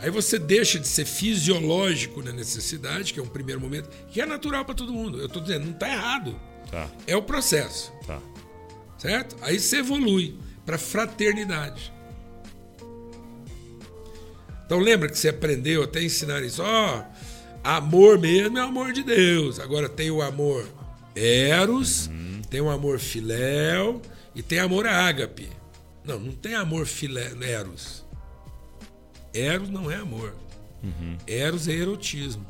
Aí 0.00 0.10
você 0.10 0.40
deixa 0.40 0.76
de 0.76 0.88
ser 0.88 1.04
fisiológico 1.04 2.20
na 2.20 2.32
necessidade, 2.32 3.14
que 3.14 3.20
é 3.20 3.22
um 3.22 3.28
primeiro 3.28 3.60
momento, 3.60 3.88
que 4.10 4.20
é 4.20 4.26
natural 4.26 4.64
para 4.64 4.74
todo 4.74 4.92
mundo. 4.92 5.20
Eu 5.20 5.26
estou 5.26 5.40
dizendo, 5.40 5.66
não 5.66 5.72
está 5.72 5.88
errado. 5.88 6.34
Tá. 6.68 6.90
É 7.06 7.14
o 7.14 7.22
processo. 7.22 7.92
Tá. 8.04 8.20
Certo? 8.98 9.36
Aí 9.40 9.60
você 9.60 9.76
evolui 9.76 10.34
para 10.66 10.76
fraternidade. 10.76 11.92
Então 14.66 14.80
lembra 14.80 15.08
que 15.08 15.16
você 15.16 15.28
aprendeu 15.28 15.84
até 15.84 16.02
ensinar 16.02 16.42
isso? 16.42 16.60
Ó, 16.60 16.98
oh, 16.98 17.04
amor 17.62 18.18
mesmo 18.18 18.58
é 18.58 18.64
o 18.64 18.68
amor 18.68 18.92
de 18.92 19.04
Deus. 19.04 19.60
Agora 19.60 19.88
tem 19.88 20.10
o 20.10 20.22
amor 20.22 20.68
eros, 21.14 22.08
uhum. 22.08 22.39
Tem 22.50 22.60
o 22.60 22.68
amor 22.68 22.98
filéu 22.98 24.02
e 24.34 24.42
tem 24.42 24.58
amor 24.58 24.86
ágape. 24.86 25.48
Não, 26.04 26.18
não 26.18 26.32
tem 26.32 26.54
amor 26.54 26.86
filé, 26.86 27.30
eros. 27.42 28.04
Eros 29.32 29.68
não 29.68 29.90
é 29.90 29.96
amor. 29.96 30.34
Uhum. 30.82 31.16
Eros 31.26 31.68
é 31.68 31.72
erotismo, 31.72 32.44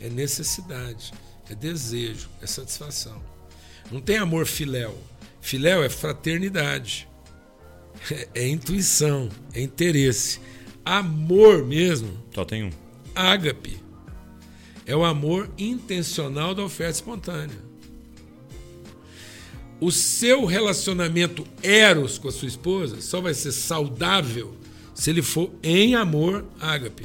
é 0.00 0.08
necessidade, 0.08 1.12
é 1.50 1.54
desejo, 1.54 2.28
é 2.40 2.46
satisfação. 2.46 3.20
Não 3.90 4.00
tem 4.00 4.16
amor 4.16 4.46
filéu. 4.46 4.96
Filéu 5.40 5.82
é 5.84 5.88
fraternidade, 5.88 7.08
é, 8.10 8.28
é 8.34 8.48
intuição, 8.48 9.28
é 9.52 9.60
interesse. 9.60 10.40
Amor 10.84 11.64
mesmo. 11.64 12.16
Só 12.34 12.44
tem 12.44 12.64
um. 12.64 12.70
Ágape. 13.14 13.82
É 14.86 14.94
o 14.94 15.04
amor 15.04 15.50
intencional 15.58 16.54
da 16.54 16.62
oferta 16.62 16.92
espontânea. 16.92 17.65
O 19.80 19.92
seu 19.92 20.44
relacionamento 20.44 21.46
eros 21.62 22.18
com 22.18 22.28
a 22.28 22.32
sua 22.32 22.48
esposa 22.48 23.00
só 23.00 23.20
vai 23.20 23.34
ser 23.34 23.52
saudável 23.52 24.56
se 24.94 25.10
ele 25.10 25.20
for 25.20 25.50
em 25.62 25.94
amor 25.94 26.46
ágape. 26.58 27.04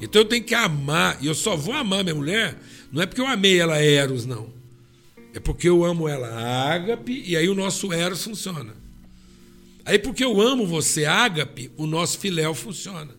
Então 0.00 0.22
eu 0.22 0.26
tenho 0.26 0.44
que 0.44 0.54
amar, 0.54 1.18
e 1.20 1.26
eu 1.26 1.34
só 1.34 1.56
vou 1.56 1.74
amar 1.74 2.02
minha 2.02 2.14
mulher, 2.14 2.58
não 2.90 3.02
é 3.02 3.06
porque 3.06 3.20
eu 3.20 3.26
amei 3.26 3.58
ela 3.58 3.78
eros, 3.78 4.24
não. 4.24 4.54
É 5.34 5.40
porque 5.40 5.68
eu 5.68 5.84
amo 5.84 6.08
ela 6.08 6.28
ágape, 6.72 7.22
e 7.26 7.36
aí 7.36 7.48
o 7.48 7.54
nosso 7.54 7.92
eros 7.92 8.24
funciona. 8.24 8.74
Aí 9.84 9.98
porque 9.98 10.24
eu 10.24 10.40
amo 10.40 10.66
você 10.66 11.04
ágape, 11.04 11.70
o 11.76 11.86
nosso 11.86 12.18
filéu 12.18 12.54
funciona. 12.54 13.14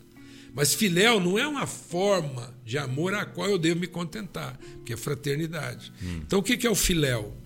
Mas 0.53 0.73
filéu 0.73 1.19
não 1.19 1.37
é 1.37 1.47
uma 1.47 1.67
forma 1.67 2.53
de 2.65 2.77
amor 2.79 3.13
a 3.13 3.25
qual 3.25 3.47
eu 3.47 3.59
devo 3.59 3.79
me 3.79 3.87
contentar, 3.87 4.59
que 4.83 4.91
é 4.91 4.97
fraternidade. 4.97 5.93
Hum. 6.01 6.21
Então 6.25 6.39
o 6.39 6.43
que 6.43 6.65
é 6.65 6.69
o 6.69 6.75
filéu? 6.75 7.37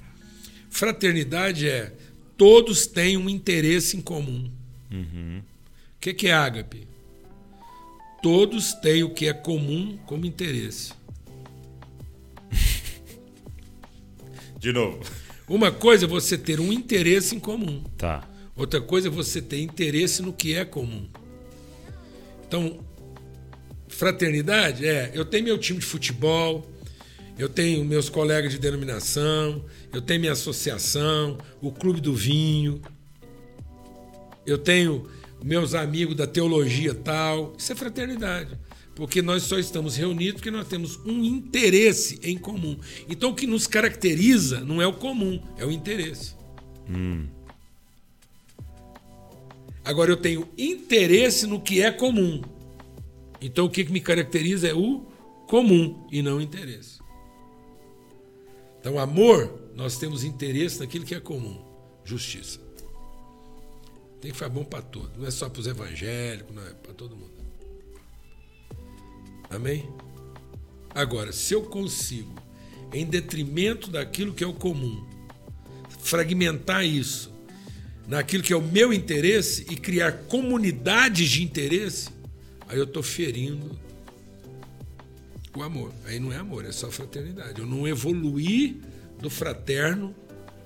Fraternidade 0.71 1.69
é 1.69 1.91
todos 2.37 2.87
têm 2.87 3.17
um 3.17 3.29
interesse 3.29 3.97
em 3.97 4.01
comum. 4.01 4.49
Uhum. 4.89 5.39
O 5.39 5.99
que, 5.99 6.13
que 6.13 6.27
é 6.27 6.33
ágape? 6.33 6.87
Todos 8.23 8.73
têm 8.75 9.03
o 9.03 9.13
que 9.13 9.27
é 9.27 9.33
comum 9.33 9.99
como 10.07 10.25
interesse. 10.25 10.93
De 14.57 14.71
novo. 14.71 15.03
Uma 15.47 15.71
coisa 15.71 16.05
é 16.05 16.07
você 16.07 16.37
ter 16.37 16.59
um 16.59 16.71
interesse 16.71 17.35
em 17.35 17.39
comum. 17.39 17.83
Tá. 17.97 18.27
Outra 18.55 18.81
coisa 18.81 19.09
é 19.09 19.11
você 19.11 19.41
ter 19.41 19.59
interesse 19.59 20.21
no 20.21 20.31
que 20.31 20.55
é 20.55 20.63
comum. 20.63 21.07
Então, 22.47 22.79
fraternidade 23.89 24.87
é, 24.87 25.11
eu 25.13 25.25
tenho 25.25 25.43
meu 25.43 25.57
time 25.57 25.79
de 25.79 25.85
futebol, 25.85 26.65
eu 27.41 27.49
tenho 27.49 27.83
meus 27.83 28.07
colegas 28.07 28.51
de 28.51 28.59
denominação, 28.59 29.65
eu 29.91 29.99
tenho 29.99 30.19
minha 30.19 30.33
associação, 30.33 31.39
o 31.59 31.71
clube 31.71 31.99
do 31.99 32.13
vinho, 32.13 32.79
eu 34.45 34.59
tenho 34.59 35.09
meus 35.43 35.73
amigos 35.73 36.15
da 36.15 36.27
teologia 36.27 36.93
tal. 36.93 37.55
Isso 37.57 37.71
é 37.71 37.75
fraternidade. 37.75 38.55
Porque 38.93 39.23
nós 39.23 39.41
só 39.41 39.57
estamos 39.57 39.95
reunidos 39.95 40.33
porque 40.33 40.51
nós 40.51 40.67
temos 40.67 40.97
um 40.97 41.23
interesse 41.23 42.19
em 42.21 42.37
comum. 42.37 42.77
Então 43.09 43.31
o 43.31 43.35
que 43.35 43.47
nos 43.47 43.65
caracteriza 43.65 44.59
não 44.59 44.79
é 44.79 44.85
o 44.85 44.93
comum, 44.93 45.41
é 45.57 45.65
o 45.65 45.71
interesse. 45.71 46.35
Hum. 46.87 47.25
Agora 49.83 50.11
eu 50.11 50.17
tenho 50.17 50.47
interesse 50.55 51.47
no 51.47 51.59
que 51.59 51.81
é 51.81 51.89
comum. 51.89 52.39
Então 53.41 53.65
o 53.65 53.69
que 53.69 53.83
me 53.85 53.99
caracteriza 53.99 54.67
é 54.67 54.75
o 54.75 55.07
comum 55.47 56.07
e 56.11 56.21
não 56.21 56.37
o 56.37 56.41
interesse. 56.41 57.00
Então, 58.81 58.97
amor, 58.97 59.61
nós 59.75 59.97
temos 59.97 60.23
interesse 60.23 60.79
naquilo 60.79 61.05
que 61.05 61.13
é 61.13 61.19
comum. 61.19 61.63
Justiça. 62.03 62.59
Tem 64.19 64.31
que 64.31 64.37
ficar 64.37 64.49
bom 64.49 64.63
para 64.63 64.81
todos. 64.81 65.15
Não 65.15 65.27
é 65.27 65.31
só 65.31 65.47
para 65.47 65.61
os 65.61 65.67
evangélicos, 65.67 66.55
não 66.55 66.65
é 66.65 66.71
para 66.73 66.91
todo 66.91 67.15
mundo. 67.15 67.31
Amém? 69.51 69.87
Agora, 70.95 71.31
se 71.31 71.53
eu 71.53 71.61
consigo, 71.61 72.33
em 72.91 73.05
detrimento 73.05 73.91
daquilo 73.91 74.33
que 74.33 74.43
é 74.43 74.47
o 74.47 74.53
comum, 74.53 75.07
fragmentar 75.99 76.83
isso 76.83 77.31
naquilo 78.07 78.41
que 78.41 78.51
é 78.51 78.57
o 78.57 78.61
meu 78.61 78.91
interesse 78.91 79.65
e 79.69 79.77
criar 79.77 80.23
comunidades 80.23 81.29
de 81.29 81.43
interesse, 81.43 82.09
aí 82.67 82.77
eu 82.77 82.85
estou 82.85 83.03
ferindo 83.03 83.79
o 85.59 85.63
amor. 85.63 85.91
Aí 86.05 86.19
não 86.19 86.31
é 86.31 86.37
amor, 86.37 86.65
é 86.65 86.71
só 86.71 86.89
fraternidade. 86.89 87.59
Eu 87.59 87.65
não 87.65 87.87
evoluí 87.87 88.81
do 89.19 89.29
fraterno 89.29 90.15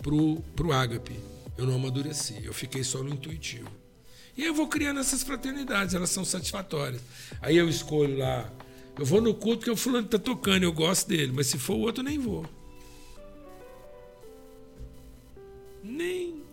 pro, 0.02 0.42
pro 0.56 0.72
ágape. 0.72 1.20
Eu 1.58 1.66
não 1.66 1.76
amadureci, 1.76 2.42
eu 2.44 2.54
fiquei 2.54 2.84
só 2.84 3.02
no 3.02 3.10
intuitivo. 3.10 3.70
E 4.38 4.44
eu 4.44 4.54
vou 4.54 4.68
criando 4.68 5.00
essas 5.00 5.24
fraternidades, 5.24 5.96
elas 5.96 6.10
são 6.10 6.26
satisfatórias. 6.26 7.02
Aí 7.42 7.56
eu 7.56 7.70
escolho 7.70 8.18
lá, 8.18 8.52
eu 9.00 9.06
vou 9.06 9.22
no 9.22 9.34
culto 9.34 9.64
que 9.64 9.72
o 9.72 9.78
fulano 9.78 10.06
está 10.06 10.20
tocando, 10.20 10.64
eu 10.64 10.74
gosto 10.74 11.08
dele, 11.08 11.32
mas 11.34 11.48
se 11.48 11.58
for 11.58 11.76
o 11.76 11.80
outro, 11.80 12.04
nem 12.04 12.20
vou. 12.20 12.46
Nem. 15.82 16.44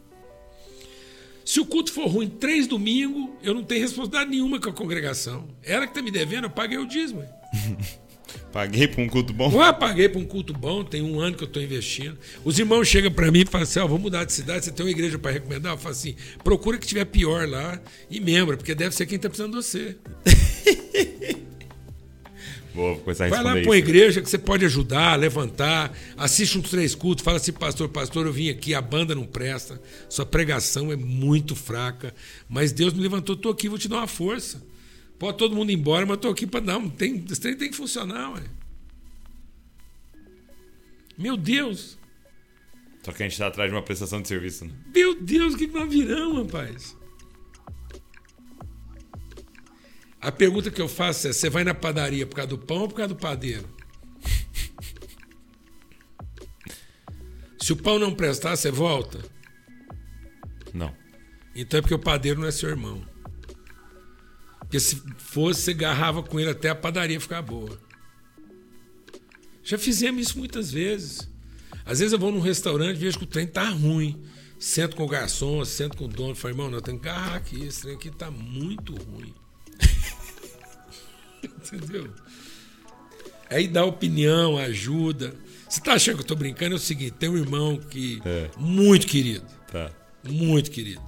Se 1.44 1.58
o 1.58 1.66
culto 1.66 1.92
for 1.92 2.06
ruim 2.06 2.28
três 2.28 2.68
domingos, 2.68 3.30
eu 3.42 3.52
não 3.52 3.64
tenho 3.64 3.80
responsabilidade 3.80 4.30
nenhuma 4.30 4.60
com 4.60 4.70
a 4.70 4.72
congregação. 4.72 5.48
Ela 5.62 5.86
que 5.86 5.90
está 5.90 6.02
me 6.02 6.10
devendo, 6.10 6.44
eu 6.44 6.50
paguei 6.50 6.78
o 6.78 6.86
dízimo. 6.86 7.24
Paguei 8.52 8.86
para 8.86 9.02
um 9.02 9.08
culto 9.08 9.32
bom? 9.32 9.50
Eu 9.50 9.74
paguei 9.74 10.08
para 10.08 10.20
um 10.20 10.24
culto 10.24 10.52
bom, 10.52 10.84
tem 10.84 11.02
um 11.02 11.20
ano 11.20 11.36
que 11.36 11.42
eu 11.42 11.48
estou 11.48 11.62
investindo. 11.62 12.18
Os 12.44 12.58
irmãos 12.58 12.86
chegam 12.86 13.10
para 13.10 13.30
mim 13.30 13.40
e 13.40 13.46
falam 13.46 13.62
assim: 13.62 13.80
oh, 13.80 13.88
vamos 13.88 14.02
mudar 14.02 14.24
de 14.24 14.32
cidade, 14.32 14.64
você 14.64 14.70
tem 14.70 14.84
uma 14.84 14.90
igreja 14.92 15.18
para 15.18 15.30
recomendar? 15.30 15.72
Eu 15.72 15.78
falo 15.78 15.92
assim: 15.92 16.14
procura 16.44 16.78
que 16.78 16.86
tiver 16.86 17.04
pior 17.06 17.48
lá 17.48 17.80
e 18.10 18.20
membra, 18.20 18.56
porque 18.56 18.74
deve 18.74 18.94
ser 18.94 19.06
quem 19.06 19.16
está 19.16 19.28
precisando 19.28 19.58
de 19.58 19.64
você. 19.64 19.96
Vou 22.74 22.96
começar 22.96 23.26
a 23.26 23.28
Vai 23.28 23.42
lá 23.42 23.52
para 23.52 23.62
uma 23.62 23.76
igreja 23.76 24.22
que 24.22 24.30
você 24.30 24.38
pode 24.38 24.64
ajudar, 24.64 25.18
levantar, 25.18 25.94
assiste 26.16 26.56
uns 26.56 26.70
três 26.70 26.94
cultos, 26.94 27.22
fala 27.22 27.36
assim, 27.36 27.52
pastor, 27.52 27.88
pastor, 27.88 28.26
eu 28.26 28.32
vim 28.32 28.48
aqui, 28.48 28.74
a 28.74 28.80
banda 28.80 29.14
não 29.14 29.26
presta, 29.26 29.80
sua 30.08 30.24
pregação 30.24 30.90
é 30.90 30.96
muito 30.96 31.54
fraca, 31.54 32.14
mas 32.48 32.72
Deus 32.72 32.94
me 32.94 33.02
levantou, 33.02 33.34
estou 33.34 33.52
aqui, 33.52 33.68
vou 33.68 33.78
te 33.78 33.88
dar 33.88 33.96
uma 33.96 34.06
força. 34.06 34.62
Pode 35.22 35.38
todo 35.38 35.54
mundo 35.54 35.70
ir 35.70 35.74
embora, 35.74 36.04
mas 36.04 36.16
estou 36.16 36.32
aqui 36.32 36.48
para 36.48 36.58
dar. 36.58 36.80
Tem, 36.98 37.24
esse 37.30 37.40
trem 37.40 37.56
tem 37.56 37.70
que 37.70 37.76
funcionar, 37.76 38.32
ué. 38.32 38.42
Meu 41.16 41.36
Deus! 41.36 41.96
Só 43.04 43.12
que 43.12 43.22
a 43.22 43.26
gente 43.26 43.34
está 43.34 43.46
atrás 43.46 43.70
de 43.70 43.76
uma 43.76 43.84
prestação 43.84 44.20
de 44.20 44.26
serviço, 44.26 44.64
né? 44.64 44.72
Meu 44.92 45.14
Deus, 45.14 45.54
o 45.54 45.56
que 45.56 45.68
que 45.68 45.74
nós 45.74 45.88
viramos, 45.88 46.38
rapaz? 46.38 46.96
A 50.20 50.32
pergunta 50.32 50.72
que 50.72 50.82
eu 50.82 50.88
faço 50.88 51.28
é: 51.28 51.32
você 51.32 51.48
vai 51.48 51.62
na 51.62 51.72
padaria 51.72 52.26
por 52.26 52.34
causa 52.34 52.48
do 52.48 52.58
pão 52.58 52.78
ou 52.78 52.88
por 52.88 52.96
causa 52.96 53.14
do 53.14 53.20
padeiro? 53.20 53.68
Se 57.60 57.72
o 57.72 57.76
pão 57.76 57.96
não 57.96 58.12
prestar, 58.12 58.56
você 58.56 58.72
volta? 58.72 59.24
Não. 60.74 60.92
Então 61.54 61.78
é 61.78 61.80
porque 61.80 61.94
o 61.94 61.98
padeiro 62.00 62.40
não 62.40 62.48
é 62.48 62.50
seu 62.50 62.70
irmão. 62.70 63.11
Porque 64.72 64.80
se 64.80 65.02
fosse, 65.18 65.60
você 65.60 65.70
agarrava 65.72 66.22
com 66.22 66.40
ele 66.40 66.48
até 66.48 66.70
a 66.70 66.74
padaria 66.74 67.20
ficar 67.20 67.42
boa. 67.42 67.78
Já 69.62 69.76
fizemos 69.76 70.22
isso 70.22 70.38
muitas 70.38 70.72
vezes. 70.72 71.28
Às 71.84 71.98
vezes 71.98 72.14
eu 72.14 72.18
vou 72.18 72.32
num 72.32 72.40
restaurante 72.40 72.96
e 72.96 73.00
vejo 73.00 73.18
que 73.18 73.24
o 73.24 73.26
trem 73.26 73.46
tá 73.46 73.68
ruim. 73.68 74.24
Sento 74.58 74.96
com 74.96 75.04
o 75.04 75.08
garçom, 75.08 75.62
sento 75.66 75.94
com 75.98 76.06
o 76.06 76.08
dono, 76.08 76.34
falo, 76.34 76.54
irmão, 76.54 76.70
não, 76.70 76.78
eu 76.78 76.82
tenho 76.82 76.98
que 76.98 77.06
agarrar 77.06 77.36
aqui, 77.36 77.62
esse 77.62 77.82
trem 77.82 77.96
aqui 77.96 78.10
tá 78.10 78.30
muito 78.30 78.94
ruim. 78.94 79.34
Entendeu? 81.44 82.10
Aí 83.50 83.68
dá 83.68 83.84
opinião, 83.84 84.56
ajuda. 84.56 85.34
Você 85.68 85.82
tá 85.82 85.92
achando 85.92 86.14
que 86.14 86.22
eu 86.22 86.28
tô 86.28 86.34
brincando? 86.34 86.76
É 86.76 86.78
o 86.78 86.80
seguinte, 86.80 87.12
tem 87.18 87.28
um 87.28 87.36
irmão 87.36 87.76
que. 87.76 88.22
É. 88.24 88.48
Muito 88.56 89.06
querido. 89.06 89.44
Tá. 89.70 89.92
Muito 90.24 90.70
querido. 90.70 91.02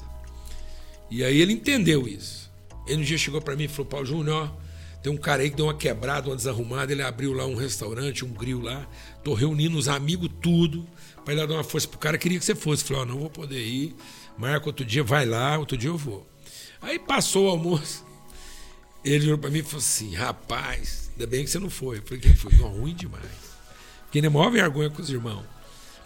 E 1.11 1.25
aí 1.25 1.41
ele 1.41 1.55
entendeu 1.55 2.07
isso. 2.07 2.44
Ele 2.87 3.03
um 3.03 3.05
dia 3.05 3.19
chegou 3.19 3.41
para 3.41 3.57
mim 3.57 3.65
e 3.65 3.69
falou: 3.69 3.87
Paulo 3.87 4.07
Júnior, 4.07 4.53
tem 5.03 5.13
um 5.13 5.17
cara 5.17 5.43
aí 5.43 5.51
que 5.51 5.57
deu 5.57 5.67
uma 5.67 5.75
quebrada, 5.75 6.29
uma 6.29 6.37
desarrumada. 6.37 6.93
Ele 6.93 7.03
abriu 7.03 7.33
lá 7.33 7.47
um 7.47 7.55
restaurante, 7.55 8.25
um 8.25 8.33
grill 8.33 8.61
lá. 8.61 8.87
Tô 9.23 9.35
reunindo 9.35 9.77
os 9.77 9.89
amigos, 9.89 10.31
tudo, 10.41 10.87
para 11.25 11.35
lá 11.35 11.47
dar 11.47 11.55
uma 11.55 11.65
força 11.65 11.89
pro 11.89 11.99
cara. 11.99 12.17
Queria 12.17 12.39
que 12.39 12.45
você 12.45 12.55
fosse. 12.55 12.85
Falei: 12.85 13.03
Ó, 13.03 13.05
não 13.07 13.19
vou 13.19 13.31
poder 13.31 13.63
ir. 13.63 13.95
Marca 14.37 14.67
outro 14.67 14.85
dia, 14.85 15.05
vai 15.05 15.27
lá, 15.27 15.59
outro 15.59 15.77
dia 15.77 15.91
eu 15.91 15.97
vou. 15.97 16.27
Aí 16.81 16.99
passou 16.99 17.47
o 17.47 17.51
almoço. 17.51 18.05
Ele 19.05 19.27
olhou 19.27 19.39
para 19.39 19.51
mim 19.51 19.59
e 19.59 19.63
falou 19.63 19.79
assim: 19.79 20.15
Rapaz, 20.15 21.11
ainda 21.13 21.27
bem 21.27 21.45
que 21.45 21.51
você 21.51 21.59
não 21.59 21.71
foi. 21.71 21.99
Eu 21.99 22.03
falei: 22.03 22.21
Quem 22.21 22.35
foi? 22.35 22.53
Não, 22.55 22.69
ruim 22.69 22.95
demais. 22.95 23.25
Fiquei 24.07 24.23
na 24.23 24.31
maior 24.31 24.51
vergonha 24.51 24.91
com 24.91 25.03
os 25.03 25.11
irmãos. 25.11 25.45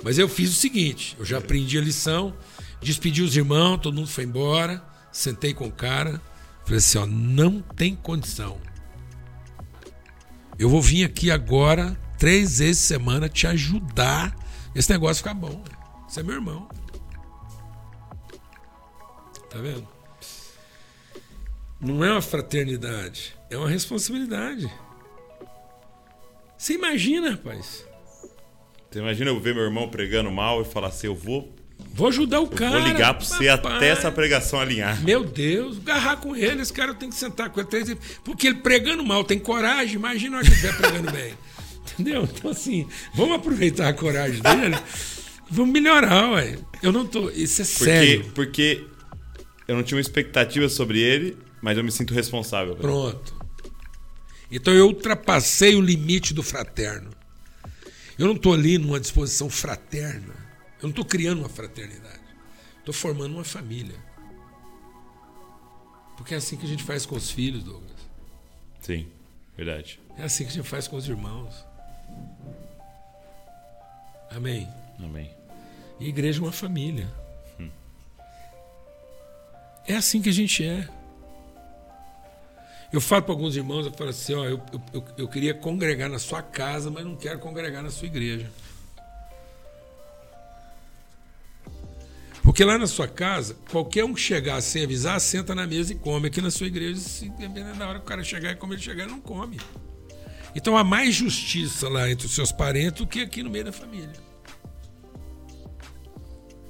Mas 0.03 0.18
eu 0.18 0.29
fiz 0.29 0.51
o 0.51 0.55
seguinte: 0.55 1.16
eu 1.18 1.24
já 1.24 1.39
aprendi 1.39 1.79
a 1.79 1.81
lição, 1.81 2.35
despedi 2.81 3.22
os 3.22 3.37
irmãos, 3.37 3.79
todo 3.79 3.95
mundo 3.95 4.09
foi 4.09 4.24
embora, 4.24 4.83
sentei 5.12 5.53
com 5.53 5.66
o 5.66 5.72
cara, 5.72 6.20
falei 6.69 6.79
assim: 6.79 6.99
ó, 6.99 7.07
não 7.07 7.62
tem 7.62 7.97
condição. 7.97 8.61
Eu 10.59 10.69
vou 10.69 10.83
vir 10.83 11.05
aqui 11.05 11.31
agora, 11.31 11.99
três 12.19 12.59
vezes 12.59 12.79
semana, 12.79 13.29
te 13.29 13.47
ajudar 13.47 14.37
esse 14.75 14.91
negócio 14.91 15.23
ficar 15.23 15.35
bom. 15.35 15.64
Você 16.07 16.21
é 16.21 16.23
meu 16.23 16.35
irmão. 16.35 16.69
Tá 19.49 19.59
vendo? 19.61 19.89
Não 21.81 22.05
é 22.05 22.12
uma 22.12 22.21
fraternidade, 22.21 23.35
é 23.49 23.57
uma 23.57 23.69
responsabilidade. 23.69 24.71
Você 26.57 26.75
imagina, 26.75 27.31
rapaz. 27.31 27.87
Você 28.91 28.99
imagina 28.99 29.31
eu 29.31 29.41
ver 29.41 29.55
meu 29.55 29.64
irmão 29.64 29.89
pregando 29.89 30.31
mal 30.31 30.61
e 30.61 30.64
falar 30.66 30.89
assim: 30.89 31.07
eu 31.07 31.14
vou, 31.14 31.55
Vou 31.95 32.09
ajudar 32.09 32.41
o 32.41 32.45
eu 32.45 32.49
cara. 32.49 32.79
vou 32.79 32.89
ligar 32.89 33.14
para 33.14 33.24
você 33.24 33.49
rapaz. 33.49 33.76
até 33.76 33.89
essa 33.89 34.11
pregação 34.12 34.61
alinhar. 34.61 35.03
Meu 35.03 35.24
Deus, 35.24 35.79
agarrar 35.79 36.16
com 36.18 36.37
ele, 36.37 36.62
esse 36.62 36.72
cara 36.72 36.95
tem 36.95 37.09
que 37.11 37.16
sentar 37.16 37.51
com 37.51 37.59
ele 37.61 37.68
três. 37.68 37.93
Porque 38.24 38.47
ele 38.47 38.57
pregando 38.61 39.05
mal 39.05 39.24
tem 39.24 39.39
coragem, 39.39 39.97
imagina 39.97 40.37
hora 40.37 40.45
que 40.47 40.53
ele 40.53 40.61
estiver 40.61 40.76
pregando 40.76 41.11
bem. 41.11 41.35
Entendeu? 41.99 42.22
Então, 42.24 42.51
assim, 42.53 42.87
vamos 43.14 43.35
aproveitar 43.37 43.89
a 43.89 43.93
coragem 43.93 44.41
dele. 44.41 44.76
Vamos 45.51 45.72
melhorar, 45.72 46.31
ué. 46.33 46.57
Eu 46.83 46.93
não 46.93 47.05
tô. 47.07 47.31
Isso 47.31 47.62
é 47.62 47.64
Porque, 47.64 47.85
sério. 47.85 48.31
porque 48.35 48.85
eu 49.66 49.74
não 49.74 49.83
tinha 49.83 49.97
uma 49.97 50.01
expectativa 50.01 50.68
sobre 50.68 51.01
ele, 51.01 51.37
mas 51.61 51.76
eu 51.76 51.83
me 51.83 51.91
sinto 51.91 52.14
responsável. 52.14 52.76
Pronto. 52.76 53.35
Então 54.53 54.72
eu 54.72 54.87
ultrapassei 54.87 55.74
o 55.74 55.81
limite 55.81 56.33
do 56.33 56.43
fraterno. 56.43 57.11
Eu 58.18 58.26
não 58.26 58.35
estou 58.35 58.55
ali 58.55 58.79
numa 58.79 59.01
disposição 59.01 59.49
fraterna. 59.51 60.38
Eu 60.79 60.85
não 60.85 60.91
estou 60.91 61.05
criando 61.05 61.41
uma 61.41 61.49
fraternidade. 61.49 62.20
Estou 62.79 62.95
formando 62.95 63.35
uma 63.35 63.45
família. 63.45 63.97
Porque 66.16 66.35
é 66.35 66.37
assim 66.37 66.57
que 66.57 66.64
a 66.64 66.68
gente 66.68 66.83
faz 66.83 67.05
com 67.05 67.16
os 67.16 67.31
filhos, 67.31 67.62
Douglas. 67.62 67.99
Sim, 68.81 69.09
verdade. 69.57 70.01
É 70.16 70.24
assim 70.24 70.45
que 70.45 70.51
a 70.51 70.55
gente 70.55 70.68
faz 70.68 70.89
com 70.89 70.97
os 70.97 71.09
irmãos. 71.09 71.64
Amém. 74.31 74.68
Amém. 74.99 75.31
E 76.01 76.07
a 76.07 76.09
igreja 76.09 76.41
é 76.41 76.43
uma 76.43 76.53
família. 76.53 77.09
É 79.89 79.97
assim 79.97 80.20
que 80.20 80.29
a 80.29 80.33
gente 80.33 80.62
é. 80.62 80.87
Eu 82.93 83.01
falo 83.01 83.22
para 83.22 83.33
alguns 83.33 83.57
irmãos, 83.57 83.87
eu 83.87 83.93
falo 83.93 84.11
assim, 84.11 84.35
ó, 84.35 84.45
eu, 84.45 84.61
eu, 84.93 85.05
eu 85.16 85.29
queria 85.29 85.55
congregar 85.55 86.11
na 86.11 86.18
sua 86.18 86.43
casa, 86.43 86.91
mas 86.91 87.07
não 87.07 87.16
quero 87.16 87.39
congregar 87.39 87.83
na 87.83 87.91
sua 87.91 88.07
igreja. 88.07 88.51
Porque 92.59 92.66
lá 92.68 92.76
na 92.76 92.88
sua 92.88 93.06
casa, 93.06 93.56
qualquer 93.70 94.04
um 94.04 94.12
que 94.12 94.20
chegar 94.20 94.61
sem 94.61 94.82
avisar, 94.82 95.20
senta 95.20 95.54
na 95.54 95.64
mesa 95.64 95.92
e 95.92 95.94
come. 95.94 96.26
Aqui 96.26 96.40
na 96.40 96.50
sua 96.50 96.66
igreja, 96.66 97.00
na 97.78 97.88
hora 97.88 98.00
que 98.00 98.04
o 98.04 98.09
cara 98.09 98.24
chegar 98.24 98.50
e 98.50 98.56
como 98.56 98.74
ele 98.74 98.82
chegar, 98.82 99.06
não 99.06 99.20
come. 99.20 99.61
Então 100.56 100.76
há 100.76 100.82
mais 100.82 101.14
justiça 101.14 101.88
lá 101.88 102.11
entre 102.11 102.26
os 102.26 102.34
seus 102.34 102.50
parentes 102.50 102.98
do 102.98 103.06
que 103.06 103.20
aqui 103.20 103.44
no 103.44 103.48
meio 103.48 103.66
da 103.66 103.70
família. 103.70 104.12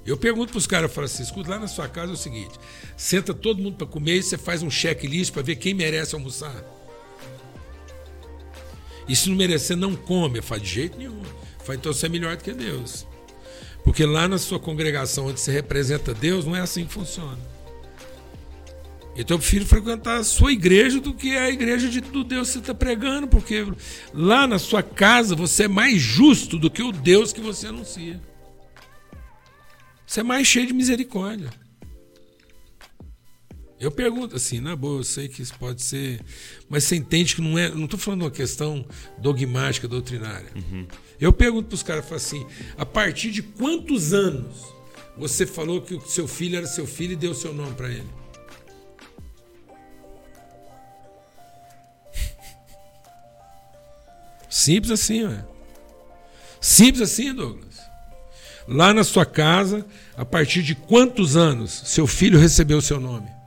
Eu 0.05 0.19
pergunto 0.19 0.51
para 0.51 0.59
os 0.59 0.67
caras, 0.67 0.91
eu 0.91 0.95
falo 0.95 1.07
assim, 1.07 1.23
escuta, 1.23 1.49
lá 1.49 1.59
na 1.59 1.67
sua 1.67 1.89
casa 1.89 2.13
é 2.13 2.15
o 2.15 2.19
seguinte, 2.19 2.61
senta 2.95 3.33
todo 3.33 3.63
mundo 3.63 3.79
para 3.79 3.87
comer 3.87 4.17
e 4.17 4.23
você 4.23 4.37
faz 4.37 4.63
um 4.63 4.71
checklist 4.71 5.33
para 5.33 5.41
ver 5.41 5.57
quem 5.57 5.73
merece 5.73 6.15
almoçar. 6.15 6.67
E 9.09 9.17
se 9.17 9.31
não 9.31 9.37
merecer, 9.37 9.75
não 9.75 9.97
come. 9.97 10.43
Falo, 10.43 10.61
de 10.61 10.69
jeito 10.69 10.99
nenhum. 10.99 11.23
Falo, 11.65 11.79
então 11.79 11.95
você 11.95 12.05
é 12.05 12.09
melhor 12.11 12.37
do 12.37 12.45
que 12.45 12.53
Deus. 12.53 13.07
Porque 13.89 14.05
lá 14.05 14.29
na 14.29 14.37
sua 14.37 14.61
congregação, 14.61 15.29
onde 15.29 15.41
você 15.41 15.51
representa 15.51 16.13
Deus, 16.13 16.45
não 16.45 16.55
é 16.55 16.61
assim 16.61 16.85
que 16.85 16.93
funciona. 16.93 17.39
Então 19.17 19.37
eu 19.37 19.39
prefiro 19.39 19.65
frequentar 19.65 20.19
a 20.19 20.25
sua 20.25 20.53
igreja 20.53 21.01
do 21.01 21.15
que 21.15 21.35
a 21.35 21.49
igreja 21.49 21.89
de, 21.89 22.03
do 22.03 22.23
Deus 22.23 22.49
que 22.49 22.53
você 22.53 22.59
está 22.59 22.75
pregando, 22.75 23.27
porque 23.27 23.67
lá 24.13 24.47
na 24.47 24.59
sua 24.59 24.83
casa 24.83 25.35
você 25.35 25.65
é 25.65 25.69
mais 25.69 26.03
justo 26.03 26.59
do 26.59 26.71
que 26.71 26.83
o 26.83 26.93
Deus 26.93 27.33
que 27.33 27.41
você 27.41 27.69
anuncia. 27.69 28.21
Você 30.07 30.21
é 30.21 30.23
mais 30.23 30.47
cheio 30.47 30.67
de 30.67 30.75
misericórdia. 30.75 31.49
Eu 33.81 33.93
pergunto 33.93 34.35
assim, 34.35 34.61
na 34.61 34.75
boa, 34.75 35.01
eu 35.01 35.05
sei 35.05 35.29
que 35.29 35.41
isso 35.41 35.55
pode 35.55 35.83
ser. 35.83 36.21
Mas 36.69 36.85
você 36.85 36.97
entende 36.97 37.37
que 37.37 37.41
não 37.41 37.57
é. 37.57 37.69
Não 37.69 37.85
estou 37.85 37.99
falando 37.99 38.21
de 38.21 38.25
uma 38.27 38.31
questão 38.31 38.85
dogmática, 39.19 39.87
doutrinária. 39.87 40.51
Uhum. 40.55 40.87
Eu 41.21 41.33
pergunto 41.33 41.69
para 41.69 41.75
os 41.77 41.83
caras 41.83 42.13
assim: 42.13 42.45
a 42.77 42.85
partir 42.85 43.31
de 43.31 43.43
quantos 43.43 44.13
anos 44.13 44.67
você 45.17 45.47
falou 45.47 45.81
que 45.81 45.95
o 45.95 46.01
seu 46.01 46.27
filho 46.27 46.57
era 46.57 46.67
seu 46.67 46.87
filho 46.87 47.13
e 47.13 47.17
deu 47.17 47.35
seu 47.35 47.55
nome 47.55 47.75
para 47.75 47.89
ele? 47.89 48.09
Simples 54.49 54.91
assim, 54.91 55.25
ué. 55.25 55.45
Simples 56.61 57.03
assim, 57.03 57.33
Douglas. 57.33 57.79
Lá 58.67 58.93
na 58.93 59.05
sua 59.05 59.25
casa, 59.25 59.87
a 60.17 60.25
partir 60.25 60.63
de 60.63 60.75
quantos 60.75 61.37
anos 61.37 61.83
seu 61.87 62.07
filho 62.07 62.39
recebeu 62.39 62.79
o 62.79 62.83
seu 62.83 62.99
nome? 62.99 63.38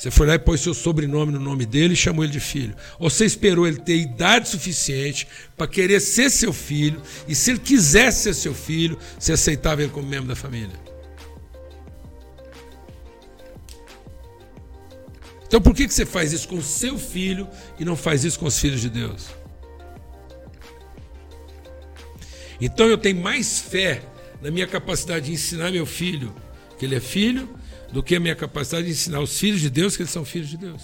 Você 0.00 0.10
foi 0.10 0.26
lá 0.26 0.34
e 0.36 0.38
pôs 0.38 0.62
seu 0.62 0.72
sobrenome 0.72 1.30
no 1.30 1.38
nome 1.38 1.66
dele 1.66 1.92
e 1.92 1.96
chamou 1.96 2.24
ele 2.24 2.32
de 2.32 2.40
filho. 2.40 2.74
Ou 2.98 3.10
você 3.10 3.26
esperou 3.26 3.66
ele 3.66 3.76
ter 3.76 3.98
idade 3.98 4.48
suficiente 4.48 5.28
para 5.58 5.66
querer 5.66 6.00
ser 6.00 6.30
seu 6.30 6.54
filho, 6.54 7.02
e 7.28 7.34
se 7.34 7.50
ele 7.50 7.58
quisesse 7.58 8.22
ser 8.22 8.32
seu 8.32 8.54
filho, 8.54 8.98
você 9.18 9.34
aceitava 9.34 9.82
ele 9.82 9.92
como 9.92 10.08
membro 10.08 10.26
da 10.26 10.34
família. 10.34 10.74
Então 15.46 15.60
por 15.60 15.74
que 15.74 15.86
você 15.86 16.06
faz 16.06 16.32
isso 16.32 16.48
com 16.48 16.62
seu 16.62 16.96
filho 16.96 17.46
e 17.78 17.84
não 17.84 17.94
faz 17.94 18.24
isso 18.24 18.38
com 18.38 18.46
os 18.46 18.58
filhos 18.58 18.80
de 18.80 18.88
Deus? 18.88 19.26
Então 22.58 22.86
eu 22.86 22.96
tenho 22.96 23.20
mais 23.20 23.58
fé 23.60 24.00
na 24.40 24.50
minha 24.50 24.66
capacidade 24.66 25.26
de 25.26 25.32
ensinar 25.32 25.70
meu 25.70 25.84
filho 25.84 26.34
que 26.78 26.86
ele 26.86 26.94
é 26.94 27.00
filho 27.00 27.59
do 27.92 28.02
que 28.02 28.16
a 28.16 28.20
minha 28.20 28.36
capacidade 28.36 28.86
de 28.86 28.92
ensinar 28.92 29.20
os 29.20 29.38
filhos 29.38 29.60
de 29.60 29.70
Deus 29.70 29.96
que 29.96 30.02
eles 30.02 30.12
são 30.12 30.24
filhos 30.24 30.48
de 30.48 30.56
Deus. 30.56 30.82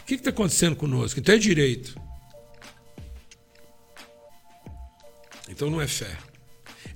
O 0.00 0.04
que 0.04 0.14
está 0.14 0.30
acontecendo 0.30 0.74
conosco? 0.74 1.20
Então 1.20 1.34
é 1.34 1.38
direito. 1.38 1.98
Então 5.48 5.70
não 5.70 5.80
é 5.80 5.86
fé. 5.86 6.16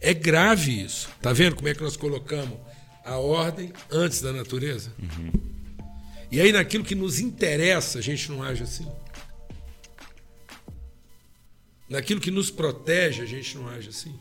É 0.01 0.13
grave 0.13 0.83
isso. 0.83 1.09
Tá 1.23 1.33
vendo 1.33 1.57
como 1.57 1.69
é 1.69 1.75
que 1.75 1.83
nós 1.83 1.97
colocamos 1.97 2.59
a 3.05 3.17
ordem 3.19 3.73
antes 3.91 4.21
da 4.21 4.33
natureza? 4.33 4.93
Uhum. 4.99 5.31
E 6.31 6.41
aí 6.41 6.51
naquilo 6.51 6.85
que 6.85 6.95
nos 6.95 7.21
interessa, 7.21 7.99
a 7.99 8.03
gente 8.03 8.31
não 8.31 8.43
age 8.43 8.65
assim. 8.65 8.87
Naquilo 11.89 12.21
que 12.21 12.33
nos 12.33 12.51
protege, 12.51 13.23
a 13.23 13.27
gente 13.27 13.57
não 13.57 13.69
age 13.69 13.91
assim. 13.91 14.19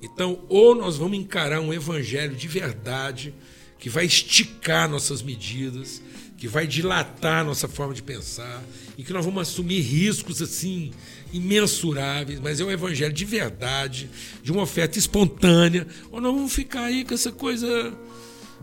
Então, 0.00 0.44
ou 0.48 0.74
nós 0.74 0.96
vamos 0.96 1.18
encarar 1.18 1.60
um 1.60 1.72
evangelho 1.72 2.36
de 2.36 2.46
verdade, 2.46 3.34
que 3.78 3.88
vai 3.88 4.04
esticar 4.04 4.88
nossas 4.88 5.22
medidas, 5.22 6.02
que 6.36 6.48
vai 6.48 6.66
dilatar 6.66 7.44
nossa 7.44 7.66
forma 7.66 7.94
de 7.94 8.02
pensar 8.02 8.62
e 8.96 9.02
que 9.02 9.12
nós 9.12 9.24
vamos 9.24 9.42
assumir 9.42 9.80
riscos 9.80 10.42
assim 10.42 10.92
imensuráveis, 11.32 12.40
mas 12.40 12.60
é 12.60 12.64
um 12.64 12.70
evangelho 12.70 13.12
de 13.12 13.24
verdade, 13.24 14.10
de 14.42 14.52
uma 14.52 14.62
oferta 14.62 14.98
espontânea, 14.98 15.86
ou 16.10 16.20
nós 16.20 16.34
vamos 16.34 16.52
ficar 16.52 16.84
aí 16.84 17.04
com 17.04 17.14
essa 17.14 17.32
coisa, 17.32 17.92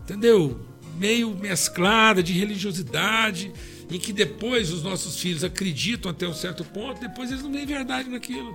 entendeu? 0.02 0.60
Meio 0.98 1.34
mesclada 1.36 2.22
de 2.22 2.32
religiosidade, 2.32 3.52
em 3.90 3.98
que 3.98 4.12
depois 4.12 4.72
os 4.72 4.82
nossos 4.82 5.18
filhos 5.18 5.44
acreditam 5.44 6.10
até 6.10 6.26
um 6.26 6.34
certo 6.34 6.64
ponto, 6.64 7.00
depois 7.00 7.30
eles 7.30 7.42
não 7.42 7.52
veem 7.52 7.66
verdade 7.66 8.08
naquilo. 8.08 8.54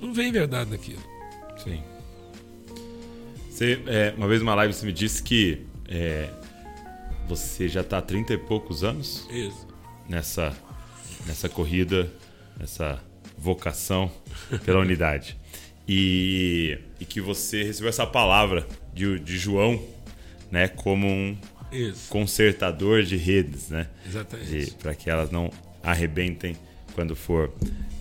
Não 0.00 0.12
veem 0.12 0.32
verdade 0.32 0.70
naquilo. 0.70 1.02
Sim. 1.62 1.82
Você, 3.54 3.80
é, 3.86 4.12
uma 4.16 4.26
vez 4.26 4.40
numa 4.40 4.52
live 4.56 4.74
você 4.74 4.84
me 4.84 4.92
disse 4.92 5.22
que 5.22 5.64
é, 5.88 6.28
você 7.28 7.68
já 7.68 7.82
está 7.82 7.98
há 7.98 8.02
30 8.02 8.32
e 8.32 8.38
poucos 8.38 8.82
anos 8.82 9.28
Isso. 9.30 9.68
nessa 10.08 10.52
nessa 11.24 11.48
corrida, 11.48 12.12
nessa 12.58 13.00
vocação 13.38 14.10
pela 14.64 14.80
unidade. 14.80 15.36
E, 15.86 16.76
e, 16.98 17.04
que 17.04 17.20
você 17.20 17.62
recebeu 17.62 17.90
essa 17.90 18.04
palavra 18.04 18.66
de, 18.92 19.20
de 19.20 19.38
João 19.38 19.80
né, 20.50 20.66
como 20.66 21.06
um 21.06 21.38
Isso. 21.70 22.08
consertador 22.08 23.04
de 23.04 23.16
redes, 23.16 23.68
né? 23.68 23.86
Exatamente. 24.04 24.72
Para 24.72 24.96
que 24.96 25.08
elas 25.08 25.30
não 25.30 25.48
arrebentem 25.80 26.56
quando 26.92 27.14
for 27.14 27.52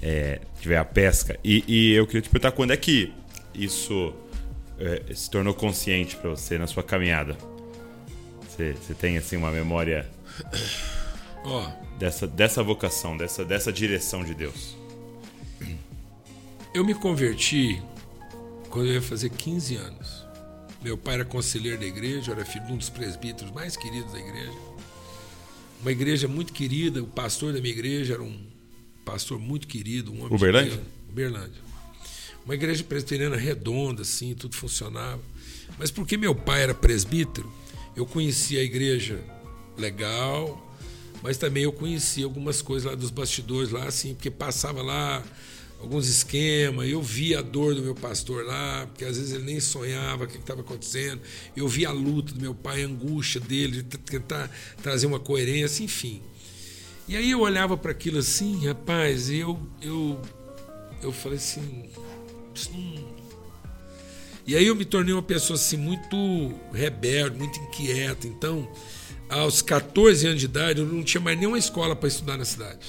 é, 0.01 0.41
tiver 0.59 0.77
a 0.77 0.85
pesca. 0.85 1.39
E, 1.43 1.63
e 1.67 1.93
eu 1.93 2.07
queria 2.07 2.23
te 2.23 2.29
perguntar 2.29 2.53
quando 2.53 2.71
é 2.71 2.77
que 2.77 3.13
isso 3.53 4.15
é, 4.79 5.13
se 5.13 5.29
tornou 5.29 5.53
consciente 5.53 6.15
para 6.15 6.29
você 6.29 6.57
na 6.57 6.67
sua 6.67 6.83
caminhada? 6.83 7.37
Você, 8.47 8.73
você 8.73 8.93
tem 8.93 9.17
assim 9.17 9.35
uma 9.35 9.51
memória 9.51 10.09
oh. 11.45 11.65
dessa, 11.97 12.27
dessa 12.27 12.61
vocação, 12.61 13.17
dessa, 13.17 13.43
dessa 13.43 13.71
direção 13.71 14.23
de 14.23 14.33
Deus? 14.33 14.75
Eu 16.73 16.83
me 16.83 16.95
converti 16.95 17.81
quando 18.69 18.87
eu 18.87 18.93
ia 18.95 19.01
fazer 19.01 19.29
15 19.29 19.75
anos. 19.75 20.25
Meu 20.81 20.97
pai 20.97 21.15
era 21.15 21.25
conselheiro 21.25 21.79
da 21.79 21.85
igreja, 21.85 22.31
eu 22.31 22.35
era 22.35 22.43
filho 22.43 22.65
de 22.65 22.73
um 22.73 22.77
dos 22.77 22.89
presbíteros 22.89 23.51
mais 23.51 23.77
queridos 23.77 24.11
da 24.11 24.19
igreja. 24.19 24.57
Uma 25.81 25.91
igreja 25.91 26.27
muito 26.27 26.51
querida, 26.51 27.01
o 27.03 27.07
pastor 27.07 27.53
da 27.53 27.61
minha 27.61 27.73
igreja 27.73 28.15
era 28.15 28.23
um 28.23 28.39
pastor 29.05 29.37
muito 29.37 29.67
querido, 29.67 30.11
um 30.11 30.21
homem 30.23 30.35
Uberlândia? 30.35 30.81
Uberlândia. 31.09 31.61
Uma 32.45 32.55
igreja 32.55 32.83
presbiteriana 32.83 33.37
redonda, 33.37 34.01
assim, 34.01 34.35
tudo 34.35 34.55
funcionava. 34.55 35.21
Mas 35.77 35.89
porque 35.89 36.17
meu 36.17 36.35
pai 36.35 36.63
era 36.63 36.73
presbítero, 36.73 37.51
eu 37.95 38.05
conhecia 38.05 38.59
a 38.59 38.63
igreja 38.63 39.23
legal, 39.77 40.75
mas 41.21 41.37
também 41.37 41.63
eu 41.63 41.71
conhecia 41.71 42.25
algumas 42.25 42.61
coisas 42.61 42.89
lá 42.89 42.95
dos 42.95 43.09
bastidores 43.09 43.71
lá, 43.71 43.85
assim, 43.85 44.13
porque 44.13 44.29
passava 44.29 44.81
lá 44.81 45.23
alguns 45.79 46.07
esquemas, 46.07 46.89
eu 46.89 47.01
via 47.01 47.39
a 47.39 47.41
dor 47.41 47.75
do 47.75 47.81
meu 47.81 47.93
pastor 47.93 48.45
lá, 48.45 48.87
porque 48.87 49.03
às 49.03 49.17
vezes 49.17 49.33
ele 49.33 49.43
nem 49.43 49.59
sonhava 49.59 50.23
o 50.23 50.27
que 50.27 50.37
estava 50.37 50.61
acontecendo, 50.61 51.21
eu 51.55 51.67
via 51.67 51.89
a 51.89 51.91
luta 51.91 52.33
do 52.33 52.41
meu 52.41 52.55
pai, 52.55 52.83
a 52.83 52.87
angústia 52.87 53.39
dele, 53.41 53.81
de 53.81 53.97
tentar 53.97 54.49
trazer 54.81 55.05
uma 55.07 55.19
coerência, 55.19 55.83
enfim. 55.83 56.21
E 57.07 57.17
aí 57.17 57.31
eu 57.31 57.41
olhava 57.41 57.75
para 57.75 57.91
aquilo 57.91 58.19
assim, 58.19 58.65
rapaz, 58.65 59.29
e 59.29 59.37
eu, 59.37 59.59
eu, 59.81 60.21
eu 61.01 61.11
falei 61.11 61.37
assim, 61.37 61.89
e 64.45 64.55
aí 64.55 64.67
eu 64.67 64.75
me 64.75 64.83
tornei 64.83 65.13
uma 65.13 65.23
pessoa 65.23 65.55
assim 65.55 65.77
muito 65.77 66.53
rebelde, 66.73 67.37
muito 67.37 67.57
inquieta. 67.59 68.27
Então, 68.27 68.69
aos 69.29 69.61
14 69.61 70.27
anos 70.27 70.39
de 70.39 70.45
idade, 70.45 70.81
eu 70.81 70.85
não 70.85 71.03
tinha 71.03 71.21
mais 71.21 71.37
nenhuma 71.37 71.57
escola 71.57 71.95
para 71.95 72.07
estudar 72.07 72.37
na 72.37 72.43
cidade. 72.43 72.85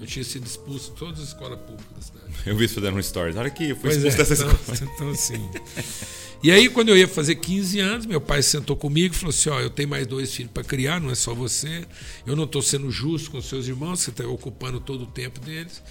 Eu 0.00 0.06
tinha 0.06 0.24
sido 0.24 0.46
expulso 0.46 0.92
de 0.92 0.96
todas 0.96 1.20
as 1.20 1.28
escolas 1.28 1.58
públicas 1.60 1.94
da 1.94 2.02
cidade. 2.02 2.32
Eu 2.46 2.56
vi 2.56 2.64
isso 2.64 2.74
fazendo 2.74 2.96
um 2.96 3.02
stories. 3.02 3.36
Olha 3.36 3.50
que 3.50 3.70
eu 3.70 3.76
fui 3.76 3.90
pois 3.90 3.96
expulso 3.96 4.16
é, 4.16 4.18
dessa 4.18 4.34
então, 4.34 4.52
escola. 4.52 4.90
Então, 4.94 5.10
assim. 5.10 5.50
E 6.42 6.52
aí, 6.52 6.68
quando 6.68 6.88
eu 6.90 6.96
ia 6.96 7.08
fazer 7.08 7.34
15 7.34 7.80
anos, 7.80 8.06
meu 8.06 8.20
pai 8.20 8.42
sentou 8.42 8.76
comigo 8.76 9.14
e 9.14 9.18
falou 9.18 9.30
assim: 9.30 9.50
Ó, 9.50 9.60
eu 9.60 9.70
tenho 9.70 9.88
mais 9.88 10.06
dois 10.06 10.32
filhos 10.32 10.52
para 10.52 10.62
criar, 10.62 11.00
não 11.00 11.10
é 11.10 11.14
só 11.14 11.34
você. 11.34 11.84
Eu 12.26 12.36
não 12.36 12.44
estou 12.44 12.62
sendo 12.62 12.90
justo 12.90 13.30
com 13.30 13.40
seus 13.40 13.66
irmãos, 13.66 14.00
você 14.00 14.10
está 14.10 14.26
ocupando 14.26 14.78
todo 14.80 15.02
o 15.02 15.06
tempo 15.06 15.40
deles. 15.40 15.82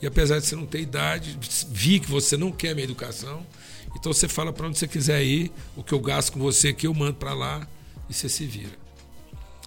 E 0.00 0.06
apesar 0.06 0.38
de 0.38 0.46
você 0.46 0.56
não 0.56 0.66
ter 0.66 0.80
idade, 0.80 1.38
vi 1.70 2.00
que 2.00 2.10
você 2.10 2.36
não 2.36 2.52
quer 2.52 2.74
minha 2.74 2.84
educação. 2.84 3.46
Então 3.94 4.12
você 4.12 4.28
fala 4.28 4.52
para 4.52 4.66
onde 4.66 4.78
você 4.78 4.86
quiser 4.86 5.24
ir, 5.24 5.50
o 5.74 5.82
que 5.82 5.92
eu 5.92 6.00
gasto 6.00 6.32
com 6.32 6.38
você 6.38 6.68
aqui 6.68 6.86
eu 6.86 6.94
mando 6.94 7.14
para 7.14 7.32
lá 7.32 7.66
e 8.08 8.14
você 8.14 8.28
se 8.28 8.44
vira. 8.44 8.78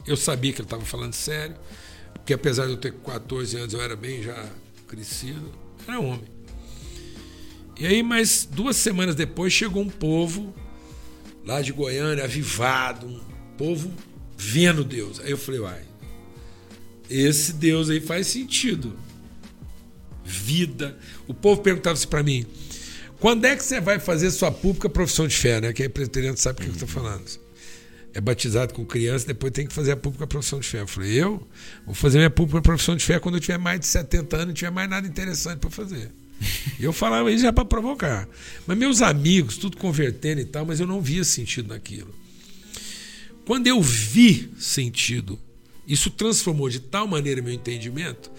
Eu 0.05 0.15
sabia 0.15 0.53
que 0.53 0.61
ele 0.61 0.65
estava 0.65 0.85
falando 0.85 1.13
sério, 1.13 1.55
porque 2.13 2.33
apesar 2.33 2.65
de 2.65 2.71
eu 2.71 2.77
ter 2.77 2.93
14 2.93 3.57
anos, 3.57 3.73
eu 3.73 3.81
era 3.81 3.95
bem 3.95 4.21
já 4.21 4.47
crescido, 4.87 5.51
era 5.87 5.99
homem. 5.99 6.39
E 7.79 7.87
aí, 7.87 8.03
mais 8.03 8.45
duas 8.45 8.75
semanas 8.75 9.15
depois, 9.15 9.53
chegou 9.53 9.81
um 9.81 9.89
povo 9.89 10.53
lá 11.45 11.61
de 11.61 11.71
Goiânia, 11.71 12.25
avivado, 12.25 13.07
um 13.07 13.21
povo 13.57 13.91
vendo 14.37 14.83
Deus. 14.83 15.19
Aí 15.21 15.31
eu 15.31 15.37
falei, 15.37 15.61
uai, 15.61 15.81
esse 17.09 17.53
Deus 17.53 17.89
aí 17.89 18.01
faz 18.01 18.27
sentido. 18.27 18.97
Vida. 20.29 20.97
O 21.27 21.33
povo 21.33 21.61
perguntava 21.61 21.93
assim 21.93 22.07
para 22.07 22.23
mim: 22.23 22.45
quando 23.19 23.45
é 23.45 23.55
que 23.55 23.63
você 23.63 23.81
vai 23.81 23.99
fazer 23.99 24.31
sua 24.31 24.51
pública 24.51 24.89
profissão 24.89 25.27
de 25.27 25.35
fé, 25.35 25.59
né? 25.59 25.73
Que 25.73 25.83
aí 25.83 25.89
pretendente 25.89 26.39
sabe 26.39 26.59
o 26.59 26.63
que 26.63 26.69
eu 26.69 26.73
estou 26.73 26.87
falando. 26.87 27.25
É 28.13 28.21
batizado 28.21 28.73
com 28.73 28.85
criança, 28.85 29.27
depois 29.27 29.51
tem 29.51 29.67
que 29.67 29.73
fazer 29.73 29.91
a 29.91 29.97
pública 29.97 30.25
profissão 30.25 30.59
de 30.59 30.67
fé. 30.67 30.81
Eu 30.81 30.87
falei, 30.87 31.11
eu 31.21 31.47
vou 31.85 31.93
fazer 31.93 32.17
minha 32.17 32.29
pública 32.29 32.61
profissão 32.61 32.95
de 32.95 33.03
fé 33.03 33.19
quando 33.19 33.35
eu 33.35 33.41
tiver 33.41 33.57
mais 33.57 33.79
de 33.79 33.85
70 33.85 34.35
anos 34.35 34.43
e 34.43 34.47
não 34.47 34.53
tiver 34.53 34.71
mais 34.71 34.89
nada 34.89 35.07
interessante 35.07 35.59
para 35.59 35.69
fazer. 35.69 36.11
eu 36.79 36.93
falava 36.93 37.31
isso 37.31 37.43
já 37.43 37.53
para 37.53 37.65
provocar. 37.65 38.27
Mas 38.65 38.77
meus 38.77 39.01
amigos, 39.01 39.57
tudo 39.57 39.77
convertendo 39.77 40.41
e 40.41 40.45
tal, 40.45 40.65
mas 40.65 40.79
eu 40.79 40.87
não 40.87 41.01
via 41.01 41.23
sentido 41.23 41.69
naquilo. 41.69 42.13
Quando 43.45 43.67
eu 43.67 43.81
vi 43.81 44.49
sentido, 44.59 45.37
isso 45.87 46.09
transformou 46.09 46.69
de 46.69 46.79
tal 46.79 47.07
maneira 47.07 47.41
meu 47.41 47.53
entendimento 47.53 48.31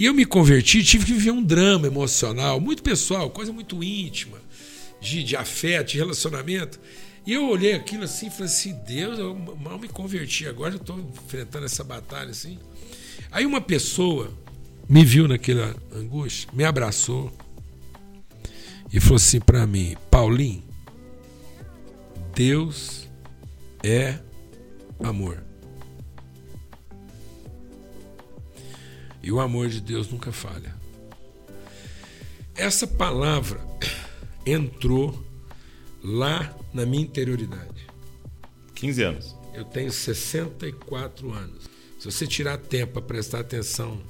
e 0.00 0.06
eu 0.06 0.14
me 0.14 0.24
converti, 0.24 0.82
tive 0.82 1.04
que 1.04 1.12
viver 1.12 1.30
um 1.30 1.42
drama 1.42 1.86
emocional, 1.86 2.58
muito 2.58 2.82
pessoal, 2.82 3.28
coisa 3.28 3.52
muito 3.52 3.84
íntima, 3.84 4.38
de, 4.98 5.22
de 5.22 5.36
afeto, 5.36 5.88
de 5.88 5.98
relacionamento. 5.98 6.80
E 7.26 7.34
eu 7.34 7.46
olhei 7.46 7.74
aquilo 7.74 8.04
assim 8.04 8.28
e 8.28 8.30
falei 8.30 8.46
assim: 8.46 8.72
Deus, 8.86 9.18
eu 9.18 9.34
mal 9.34 9.78
me 9.78 9.88
converti, 9.88 10.46
agora 10.46 10.72
eu 10.72 10.78
estou 10.78 10.98
enfrentando 10.98 11.66
essa 11.66 11.84
batalha 11.84 12.30
assim. 12.30 12.58
Aí 13.30 13.44
uma 13.44 13.60
pessoa 13.60 14.32
me 14.88 15.04
viu 15.04 15.28
naquela 15.28 15.76
angústia, 15.94 16.48
me 16.54 16.64
abraçou 16.64 17.30
e 18.90 18.98
falou 19.00 19.16
assim 19.16 19.38
para 19.38 19.66
mim: 19.66 19.98
Paulinho, 20.10 20.64
Deus 22.34 23.06
é 23.84 24.18
amor. 25.04 25.49
E 29.22 29.30
o 29.30 29.40
amor 29.40 29.68
de 29.68 29.80
Deus 29.80 30.08
nunca 30.08 30.32
falha. 30.32 30.74
Essa 32.54 32.86
palavra 32.86 33.60
entrou 34.44 35.24
lá 36.02 36.54
na 36.72 36.86
minha 36.86 37.02
interioridade. 37.02 37.86
15 38.74 39.02
anos. 39.02 39.36
Eu 39.52 39.64
tenho 39.64 39.90
64 39.90 41.32
anos. 41.32 41.68
Se 41.98 42.10
você 42.10 42.26
tirar 42.26 42.56
tempo 42.56 42.94
para 42.94 43.02
prestar 43.02 43.40
atenção 43.40 44.00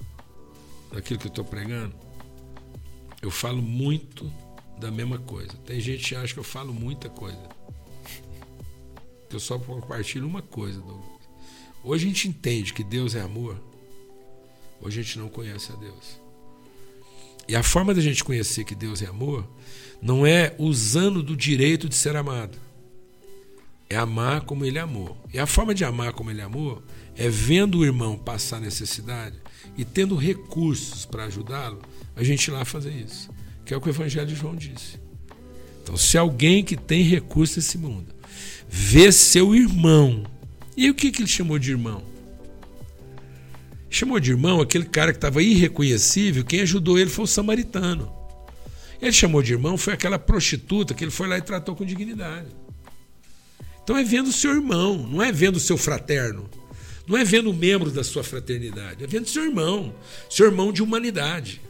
naquilo 0.93 1.19
que 1.19 1.27
eu 1.27 1.31
estou 1.31 1.45
pregando, 1.45 1.95
eu 3.21 3.31
falo 3.31 3.61
muito 3.61 4.33
da 4.79 4.91
mesma 4.91 5.19
coisa. 5.19 5.53
Tem 5.67 5.81
gente 5.81 6.09
que 6.09 6.15
acha 6.15 6.33
que 6.33 6.41
eu 6.41 6.45
falo 6.45 6.73
muita 6.73 7.09
coisa. 7.09 7.49
Eu 9.31 9.41
só 9.41 9.59
compartilho 9.59 10.27
uma 10.27 10.43
coisa, 10.43 10.81
Douglas. 10.81 11.21
Hoje 11.83 12.07
a 12.07 12.09
gente 12.09 12.29
entende 12.29 12.73
que 12.73 12.83
Deus 12.85 13.15
é 13.15 13.21
amor 13.21 13.61
Hoje 14.81 15.01
a 15.01 15.03
gente 15.03 15.19
não 15.19 15.29
conhece 15.29 15.73
a 15.73 15.77
Deus. 15.77 16.21
E 17.47 17.57
a 17.57 17.63
forma 17.63 17.93
da 17.93 18.01
gente 18.01 18.23
conhecer 18.23 18.65
que 18.65 18.75
Deus 18.75 19.03
é 19.03 19.07
amor 19.07 19.47
não 20.01 20.27
é 20.27 20.55
usando 20.59 21.23
do 21.23 21.37
direito 21.37 21.89
de 21.89 21.95
ser 21.95 22.17
amado. 22.17 22.57
É 23.89 23.97
amar 23.97 24.43
como 24.43 24.65
ele 24.65 24.79
amou. 24.79 25.17
E 25.33 25.39
a 25.39 25.47
forma 25.47 25.75
de 25.75 25.85
amar 25.85 26.13
como 26.13 26.31
ele 26.31 26.41
amou 26.41 26.83
é 27.17 27.29
vendo 27.29 27.79
o 27.79 27.85
irmão 27.85 28.17
passar 28.17 28.61
necessidade 28.61 29.37
e 29.77 29.85
tendo 29.85 30.15
recursos 30.15 31.05
para 31.05 31.25
ajudá-lo, 31.25 31.83
a 32.15 32.23
gente 32.23 32.47
ir 32.47 32.51
lá 32.53 32.65
fazer 32.65 32.93
isso. 32.93 33.31
Que 33.65 33.75
é 33.75 33.77
o 33.77 33.81
que 33.81 33.89
o 33.89 33.91
Evangelho 33.91 34.29
de 34.29 34.35
João 34.35 34.55
disse. 34.55 34.99
Então, 35.83 35.97
se 35.97 36.17
alguém 36.17 36.63
que 36.63 36.77
tem 36.77 37.03
recurso 37.03 37.59
nesse 37.59 37.77
mundo 37.77 38.15
vê 38.69 39.11
seu 39.11 39.55
irmão, 39.55 40.25
e 40.77 40.89
o 40.89 40.95
que, 40.95 41.11
que 41.11 41.21
ele 41.21 41.29
chamou 41.29 41.59
de 41.59 41.73
irmão? 41.73 42.10
Chamou 43.91 44.21
de 44.21 44.31
irmão 44.31 44.61
aquele 44.61 44.85
cara 44.85 45.13
que 45.13 45.19
estava 45.19 45.43
irreconhecível, 45.43 46.45
quem 46.45 46.61
ajudou 46.61 46.97
ele 46.97 47.11
foi 47.11 47.25
o 47.25 47.29
samaritano. 47.29 48.11
Ele 49.03 49.13
chamou 49.13 49.43
de 49.43 49.53
irmão 49.53 49.77
foi 49.77 49.95
aquela 49.95 50.19
prostituta 50.19 50.95
que 50.95 51.03
ele 51.03 51.11
foi 51.11 51.27
lá 51.27 51.37
e 51.37 51.43
tratou 51.43 51.75
com 51.75 51.85
dignidade. 51.85 52.49
Então 53.83 53.97
é 53.97 54.05
vendo 54.05 54.29
o 54.29 54.33
seu 54.33 54.53
irmão, 54.53 54.97
não 54.97 55.21
é 55.21 55.33
vendo 55.33 55.57
o 55.57 55.61
seu 55.61 55.77
fraterno. 55.77 56.49
Não 57.07 57.17
é 57.17 57.25
vendo 57.25 57.51
o 57.51 57.55
membro 57.55 57.91
da 57.91 58.05
sua 58.05 58.23
fraternidade, 58.23 59.03
é 59.03 59.07
vendo 59.09 59.29
seu 59.29 59.45
irmão, 59.45 59.93
seu 60.29 60.47
irmão 60.47 60.73
de 60.73 60.81
humanidade. 60.81 61.61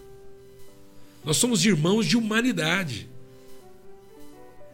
Nós 1.25 1.39
somos 1.39 1.65
irmãos 1.65 2.05
de 2.05 2.19
humanidade. 2.19 3.09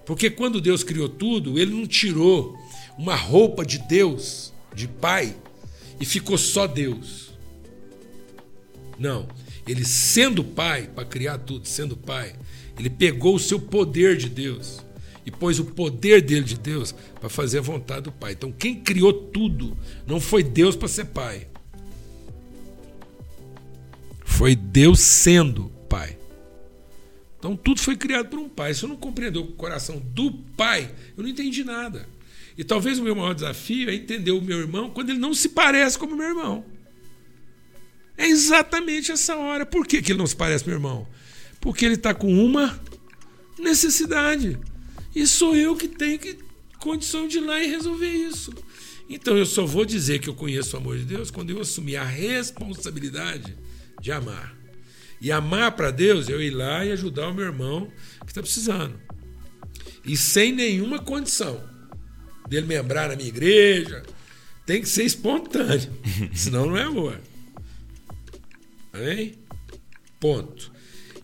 Porque 0.04 0.28
quando 0.28 0.60
Deus 0.60 0.82
criou 0.82 1.08
tudo, 1.08 1.56
ele 1.56 1.72
não 1.72 1.86
tirou 1.86 2.58
uma 2.98 3.14
roupa 3.14 3.64
de 3.64 3.78
Deus, 3.78 4.52
de 4.74 4.88
Pai, 4.88 5.36
e 6.00 6.04
ficou 6.04 6.36
só 6.36 6.66
Deus. 6.66 7.25
Não. 8.98 9.28
Ele, 9.66 9.84
sendo 9.84 10.44
pai, 10.44 10.88
para 10.94 11.04
criar 11.04 11.38
tudo, 11.38 11.66
sendo 11.66 11.96
pai, 11.96 12.34
ele 12.78 12.90
pegou 12.90 13.34
o 13.34 13.40
seu 13.40 13.60
poder 13.60 14.16
de 14.16 14.28
Deus 14.28 14.84
e 15.24 15.30
pôs 15.30 15.58
o 15.58 15.64
poder 15.64 16.22
dele 16.22 16.44
de 16.44 16.56
Deus 16.56 16.94
para 17.18 17.28
fazer 17.28 17.58
a 17.58 17.62
vontade 17.62 18.02
do 18.02 18.12
pai. 18.12 18.32
Então, 18.32 18.52
quem 18.52 18.76
criou 18.80 19.12
tudo 19.12 19.76
não 20.06 20.20
foi 20.20 20.44
Deus 20.44 20.76
para 20.76 20.86
ser 20.86 21.06
pai. 21.06 21.48
Foi 24.24 24.54
Deus 24.54 25.00
sendo 25.00 25.70
pai. 25.88 26.16
Então, 27.38 27.56
tudo 27.56 27.80
foi 27.80 27.96
criado 27.96 28.28
por 28.28 28.38
um 28.38 28.48
pai. 28.48 28.72
Se 28.72 28.84
eu 28.84 28.88
não 28.88 28.96
compreender 28.96 29.38
o 29.38 29.48
coração 29.48 29.98
do 29.98 30.32
pai, 30.56 30.94
eu 31.16 31.22
não 31.24 31.30
entendi 31.30 31.64
nada. 31.64 32.08
E 32.56 32.62
talvez 32.62 32.98
o 32.98 33.02
meu 33.02 33.14
maior 33.14 33.34
desafio 33.34 33.90
é 33.90 33.94
entender 33.94 34.30
o 34.30 34.40
meu 34.40 34.58
irmão 34.60 34.90
quando 34.90 35.10
ele 35.10 35.18
não 35.18 35.34
se 35.34 35.48
parece 35.48 35.98
como 35.98 36.16
meu 36.16 36.28
irmão. 36.28 36.64
É 38.16 38.26
exatamente 38.26 39.12
essa 39.12 39.36
hora. 39.36 39.66
Por 39.66 39.86
que, 39.86 40.00
que 40.00 40.12
ele 40.12 40.18
não 40.18 40.26
se 40.26 40.36
parece, 40.36 40.66
meu 40.66 40.76
irmão? 40.76 41.06
Porque 41.60 41.84
ele 41.84 41.94
está 41.94 42.14
com 42.14 42.32
uma 42.32 42.80
necessidade. 43.58 44.58
E 45.14 45.26
sou 45.26 45.56
eu 45.56 45.76
que 45.76 45.88
tenho 45.88 46.18
que, 46.18 46.38
condição 46.78 47.26
de 47.26 47.38
ir 47.38 47.40
lá 47.40 47.62
e 47.62 47.68
resolver 47.68 48.08
isso. 48.08 48.52
Então 49.08 49.36
eu 49.36 49.46
só 49.46 49.64
vou 49.64 49.84
dizer 49.84 50.18
que 50.18 50.28
eu 50.28 50.34
conheço 50.34 50.76
o 50.76 50.80
amor 50.80 50.98
de 50.98 51.04
Deus 51.04 51.30
quando 51.30 51.50
eu 51.50 51.60
assumir 51.60 51.96
a 51.96 52.04
responsabilidade 52.04 53.56
de 54.00 54.12
amar. 54.12 54.56
E 55.20 55.32
amar 55.32 55.72
para 55.72 55.90
Deus, 55.90 56.28
eu 56.28 56.42
ir 56.42 56.50
lá 56.50 56.84
e 56.84 56.92
ajudar 56.92 57.28
o 57.28 57.34
meu 57.34 57.44
irmão 57.44 57.90
que 58.20 58.30
está 58.30 58.42
precisando. 58.42 58.98
E 60.04 60.16
sem 60.16 60.52
nenhuma 60.52 60.98
condição 60.98 61.62
dele 62.48 62.66
membrar 62.66 63.08
na 63.08 63.16
minha 63.16 63.28
igreja. 63.28 64.02
Tem 64.64 64.80
que 64.80 64.88
ser 64.88 65.04
espontâneo. 65.04 65.90
Senão 66.34 66.66
não 66.66 66.76
é 66.76 66.82
amor. 66.82 67.20
Amém? 68.96 69.34
Ponto. 70.18 70.72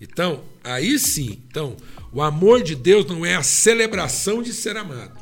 Então, 0.00 0.44
aí 0.62 0.98
sim. 0.98 1.42
Então, 1.48 1.76
o 2.12 2.20
amor 2.20 2.62
de 2.62 2.74
Deus 2.74 3.06
não 3.06 3.24
é 3.24 3.34
a 3.34 3.42
celebração 3.42 4.42
de 4.42 4.52
ser 4.52 4.76
amado. 4.76 5.20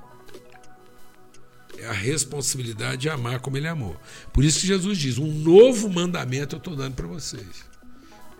É 1.79 1.87
a 1.87 1.93
responsabilidade 1.93 3.03
de 3.03 3.09
amar 3.09 3.41
como 3.41 3.57
ele 3.57 3.69
amou. 3.69 3.97
Por 4.33 4.45
isso 4.45 4.61
que 4.61 4.67
Jesus 4.67 4.99
diz: 4.99 5.19
um 5.19 5.33
novo 5.33 5.89
mandamento 5.89 6.57
eu 6.57 6.59
estou 6.59 6.77
dando 6.77 6.95
para 6.95 7.07
vocês. 7.07 7.65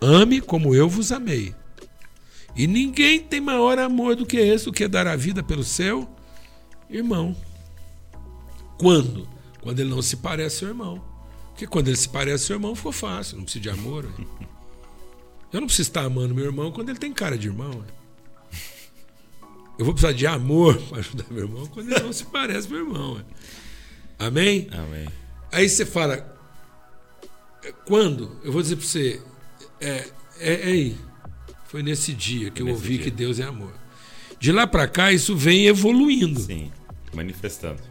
Ame 0.01 0.41
como 0.41 0.75
eu 0.75 0.89
vos 0.89 1.11
amei. 1.11 1.55
E 2.55 2.67
ninguém 2.67 3.19
tem 3.19 3.39
maior 3.39 3.79
amor 3.79 4.15
do 4.15 4.25
que 4.25 4.37
esse, 4.37 4.65
do 4.65 4.73
que 4.73 4.87
dar 4.87 5.07
a 5.07 5.15
vida 5.15 5.41
pelo 5.41 5.63
seu 5.63 6.09
irmão. 6.89 7.35
Quando? 8.77 9.27
Quando 9.61 9.79
ele 9.79 9.89
não 9.89 10.01
se 10.01 10.17
parece 10.17 10.57
seu 10.57 10.67
irmão. 10.67 11.10
Porque 11.51 11.67
quando 11.67 11.87
ele 11.87 11.97
se 11.97 12.09
parece 12.09 12.43
ao 12.43 12.47
seu 12.47 12.55
irmão, 12.55 12.75
ficou 12.75 12.91
fácil, 12.91 13.37
não 13.37 13.43
precisa 13.43 13.61
de 13.61 13.69
amor. 13.69 14.05
Eu 15.51 15.59
não 15.59 15.67
preciso 15.67 15.89
estar 15.89 16.03
amando 16.03 16.33
meu 16.33 16.45
irmão 16.45 16.71
quando 16.71 16.89
ele 16.89 16.97
tem 16.99 17.13
cara 17.13 17.37
de 17.37 17.47
irmão. 17.47 17.83
Eu 19.77 19.85
vou 19.85 19.93
precisar 19.93 20.13
de 20.13 20.25
amor 20.25 20.77
para 20.89 20.99
ajudar 20.99 21.25
meu 21.29 21.43
irmão 21.43 21.67
quando 21.67 21.91
ele 21.91 21.99
não 22.03 22.13
se 22.13 22.25
parece 22.25 22.69
meu 22.69 22.79
irmão. 22.79 23.23
Amém? 24.17 24.69
Amém. 24.71 25.07
Aí 25.51 25.67
você 25.67 25.85
fala, 25.85 26.37
quando? 27.85 28.39
Eu 28.43 28.51
vou 28.51 28.61
dizer 28.61 28.77
para 28.77 28.85
você, 28.85 29.21
é, 29.79 30.07
é, 30.39 30.53
é 30.53 30.65
aí. 30.67 30.97
Foi 31.65 31.83
nesse 31.83 32.13
dia 32.13 32.51
que 32.51 32.61
Foi 32.61 32.69
eu 32.69 32.73
ouvi 32.73 32.95
dia. 32.97 33.03
que 33.05 33.11
Deus 33.11 33.39
é 33.39 33.43
amor. 33.43 33.73
De 34.39 34.51
lá 34.51 34.65
para 34.65 34.87
cá, 34.87 35.11
isso 35.11 35.35
vem 35.35 35.67
evoluindo. 35.67 36.39
Sim, 36.39 36.71
manifestando. 37.13 37.81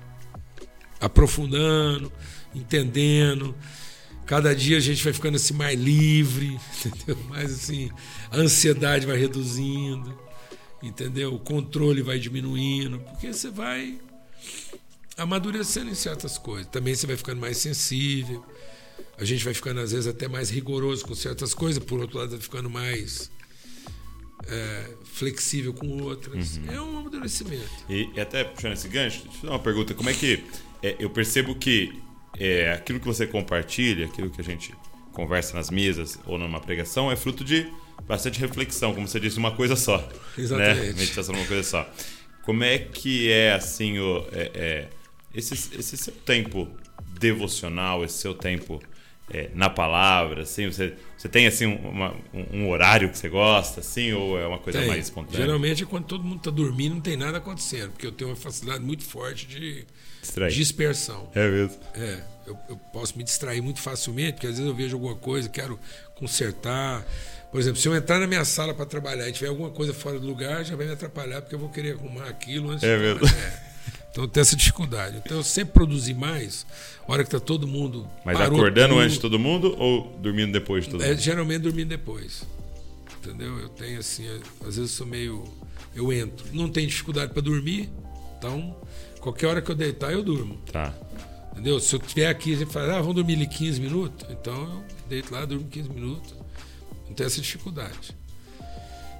Aprofundando 1.00 2.12
entendendo. 2.54 3.54
Cada 4.26 4.54
dia 4.54 4.76
a 4.76 4.80
gente 4.80 5.02
vai 5.02 5.12
ficando 5.12 5.36
assim 5.36 5.54
mais 5.54 5.78
livre, 5.78 6.58
entendeu? 6.86 7.16
Mais 7.28 7.52
assim, 7.52 7.90
a 8.30 8.36
ansiedade 8.36 9.06
vai 9.06 9.18
reduzindo, 9.18 10.16
entendeu? 10.82 11.34
O 11.34 11.38
controle 11.38 12.02
vai 12.02 12.18
diminuindo, 12.18 13.00
porque 13.00 13.32
você 13.32 13.50
vai 13.50 13.98
amadurecendo 15.16 15.90
em 15.90 15.94
certas 15.94 16.38
coisas. 16.38 16.66
Também 16.70 16.94
você 16.94 17.06
vai 17.06 17.16
ficando 17.16 17.40
mais 17.40 17.56
sensível. 17.58 18.44
A 19.18 19.24
gente 19.24 19.44
vai 19.44 19.52
ficando, 19.52 19.80
às 19.80 19.92
vezes, 19.92 20.06
até 20.06 20.26
mais 20.28 20.48
rigoroso 20.48 21.04
com 21.04 21.14
certas 21.14 21.52
coisas, 21.52 21.82
por 21.82 22.00
outro 22.00 22.18
lado, 22.18 22.30
vai 22.30 22.40
ficando 22.40 22.70
mais 22.70 23.30
é, 24.46 24.90
flexível 25.04 25.74
com 25.74 26.02
outras. 26.02 26.56
Uhum. 26.56 26.72
É 26.72 26.80
um 26.80 26.98
amadurecimento. 26.98 27.68
E, 27.88 28.08
e, 28.14 28.20
até 28.20 28.44
puxando 28.44 28.72
esse 28.72 28.88
gancho, 28.88 29.22
deixa 29.24 29.38
eu 29.38 29.50
dar 29.50 29.56
uma 29.56 29.58
pergunta: 29.58 29.94
como 29.94 30.08
é 30.08 30.14
que. 30.14 30.44
É, 30.82 30.96
eu 30.98 31.10
percebo 31.10 31.54
que 31.54 31.92
é, 32.38 32.72
aquilo 32.72 33.00
que 33.00 33.06
você 33.06 33.26
compartilha, 33.26 34.06
aquilo 34.06 34.30
que 34.30 34.40
a 34.40 34.44
gente 34.44 34.74
conversa 35.12 35.54
nas 35.54 35.70
mesas 35.70 36.18
ou 36.26 36.38
numa 36.38 36.60
pregação, 36.60 37.10
é 37.10 37.16
fruto 37.16 37.44
de 37.44 37.70
bastante 38.06 38.40
reflexão, 38.40 38.94
como 38.94 39.06
você 39.06 39.20
disse, 39.20 39.38
uma 39.38 39.52
coisa 39.52 39.76
só. 39.76 39.98
Né? 39.98 40.08
Exatamente. 40.38 40.80
Né? 40.80 40.92
Meditação 40.92 41.34
uma 41.34 41.46
coisa 41.46 41.62
só. 41.62 41.88
Como 42.42 42.64
é 42.64 42.78
que 42.78 43.30
é 43.30 43.52
assim 43.52 43.98
o, 43.98 44.26
é, 44.32 44.50
é, 44.54 44.88
esse, 45.34 45.54
esse 45.54 45.96
seu 45.96 46.12
tempo 46.12 46.68
devocional, 47.18 48.04
esse 48.04 48.18
seu 48.18 48.34
tempo 48.34 48.80
é, 49.32 49.48
na 49.54 49.70
palavra, 49.70 50.42
assim, 50.42 50.66
você, 50.66 50.94
você 51.16 51.28
tem 51.28 51.46
assim 51.46 51.66
uma, 51.66 52.16
um, 52.52 52.68
horário 52.68 53.08
que 53.10 53.16
você 53.16 53.28
gosta, 53.28 53.80
assim, 53.80 54.12
ou 54.12 54.36
é 54.36 54.46
uma 54.46 54.58
coisa 54.58 54.80
tem. 54.80 54.88
mais 54.88 55.04
espontânea? 55.04 55.46
Geralmente 55.46 55.84
é 55.84 55.86
quando 55.86 56.06
todo 56.06 56.24
mundo 56.24 56.38
está 56.38 56.50
dormindo, 56.50 56.94
não 56.94 57.00
tem 57.00 57.16
nada 57.16 57.38
acontecendo, 57.38 57.90
porque 57.92 58.06
eu 58.06 58.12
tenho 58.12 58.30
uma 58.30 58.36
facilidade 58.36 58.82
muito 58.82 59.04
forte 59.04 59.46
de 59.46 59.86
Distrair. 60.20 60.52
dispersão. 60.52 61.28
É 61.34 61.48
mesmo? 61.48 61.76
É, 61.94 62.20
eu, 62.46 62.58
eu, 62.68 62.76
posso 62.92 63.16
me 63.16 63.24
distrair 63.24 63.60
muito 63.60 63.80
facilmente, 63.80 64.34
porque 64.34 64.46
às 64.46 64.54
vezes 64.54 64.66
eu 64.66 64.74
vejo 64.74 64.96
alguma 64.96 65.16
coisa, 65.16 65.48
quero 65.48 65.78
consertar. 66.14 67.06
Por 67.50 67.60
exemplo, 67.60 67.80
se 67.80 67.88
eu 67.88 67.94
entrar 67.94 68.20
na 68.20 68.26
minha 68.26 68.44
sala 68.44 68.74
para 68.74 68.86
trabalhar 68.86 69.28
e 69.28 69.32
tiver 69.32 69.48
alguma 69.48 69.70
coisa 69.70 69.92
fora 69.92 70.18
do 70.18 70.26
lugar, 70.26 70.64
já 70.64 70.76
vai 70.76 70.86
me 70.86 70.92
atrapalhar, 70.92 71.40
porque 71.42 71.54
eu 71.54 71.58
vou 71.58 71.68
querer 71.68 71.94
arrumar 71.94 72.28
aquilo 72.28 72.70
antes 72.70 72.84
é 72.84 72.96
de 72.96 73.02
mesmo? 73.02 73.26
É. 73.26 73.70
Então 74.10 74.24
eu 74.24 74.28
tenho 74.28 74.42
essa 74.42 74.56
dificuldade. 74.56 75.16
Então 75.24 75.36
eu 75.36 75.42
sempre 75.42 75.72
produzi 75.74 76.12
mais, 76.12 76.66
hora 77.06 77.22
que 77.22 77.28
está 77.28 77.38
todo 77.38 77.66
mundo. 77.66 78.08
Mas 78.24 78.40
acordando 78.40 78.94
tudo, 78.94 79.00
antes 79.00 79.14
de 79.14 79.20
todo 79.20 79.38
mundo 79.38 79.74
ou 79.78 80.16
dormindo 80.20 80.52
depois 80.52 80.84
de 80.84 80.90
todo 80.90 81.04
é, 81.04 81.10
mundo? 81.10 81.20
Geralmente 81.20 81.62
dormindo 81.62 81.88
depois. 81.88 82.42
Entendeu? 83.18 83.58
Eu 83.58 83.68
tenho 83.68 84.00
assim, 84.00 84.26
às 84.60 84.76
vezes 84.76 84.78
eu 84.78 84.88
sou 84.88 85.06
meio. 85.06 85.44
Eu 85.94 86.12
entro. 86.12 86.46
Não 86.52 86.68
tenho 86.68 86.88
dificuldade 86.88 87.32
para 87.32 87.42
dormir, 87.42 87.90
então 88.40 88.74
qualquer 89.20 89.46
hora 89.46 89.62
que 89.62 89.70
eu 89.70 89.74
deitar 89.74 90.12
eu 90.12 90.22
durmo. 90.22 90.56
Tá. 90.72 90.94
Entendeu? 91.52 91.78
Se 91.78 91.94
eu 91.94 92.00
estiver 92.00 92.26
aqui 92.26 92.52
e 92.52 92.64
falar, 92.64 92.96
ah, 92.96 93.00
vamos 93.00 93.16
dormir 93.16 93.34
ali 93.34 93.46
15 93.46 93.80
minutos, 93.80 94.26
então 94.30 94.54
eu 94.54 94.82
deito 95.08 95.32
lá, 95.32 95.44
durmo 95.44 95.68
15 95.68 95.90
minutos. 95.90 96.34
Não 97.06 97.14
tem 97.14 97.26
essa 97.26 97.40
dificuldade. 97.40 98.16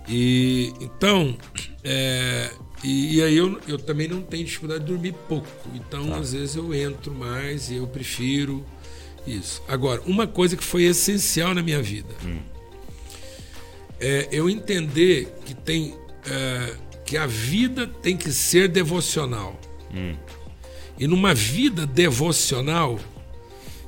E 0.09 0.73
então, 0.81 1.37
é, 1.85 2.51
e, 2.83 3.17
e, 3.17 3.23
aí 3.23 3.37
eu, 3.37 3.61
eu 3.69 3.79
também 3.79 4.09
não 4.09 4.23
tenho 4.23 4.45
dificuldade 4.45 4.85
de 4.85 4.91
dormir 4.91 5.15
pouco. 5.29 5.47
Então, 5.75 6.09
tá. 6.09 6.17
às 6.17 6.33
vezes, 6.33 6.57
eu 6.57 6.73
entro 6.75 7.13
mais 7.13 7.71
e 7.71 7.77
eu 7.77 7.87
prefiro 7.87 8.65
isso. 9.27 9.63
Agora, 9.69 10.01
uma 10.07 10.27
coisa 10.27 10.57
que 10.57 10.65
foi 10.65 10.85
essencial 10.85 11.55
na 11.55 11.63
minha 11.63 11.83
vida 11.83 12.15
hum. 12.25 12.41
é 14.01 14.29
eu 14.33 14.49
entender 14.49 15.35
que 15.45 15.53
tem 15.55 15.95
é, 16.27 16.75
que 17.11 17.17
a 17.17 17.27
vida 17.27 17.89
tem 17.89 18.17
que 18.17 18.31
ser 18.31 18.69
devocional. 18.69 19.61
Hum. 19.93 20.15
E 20.97 21.09
numa 21.09 21.35
vida 21.35 21.85
devocional, 21.85 23.01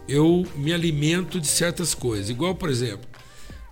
eu 0.09 0.45
me 0.57 0.73
alimento 0.73 1.41
de 1.41 1.47
certas 1.47 1.95
coisas. 1.95 2.31
Igual, 2.31 2.57
por 2.57 2.68
exemplo, 2.68 3.09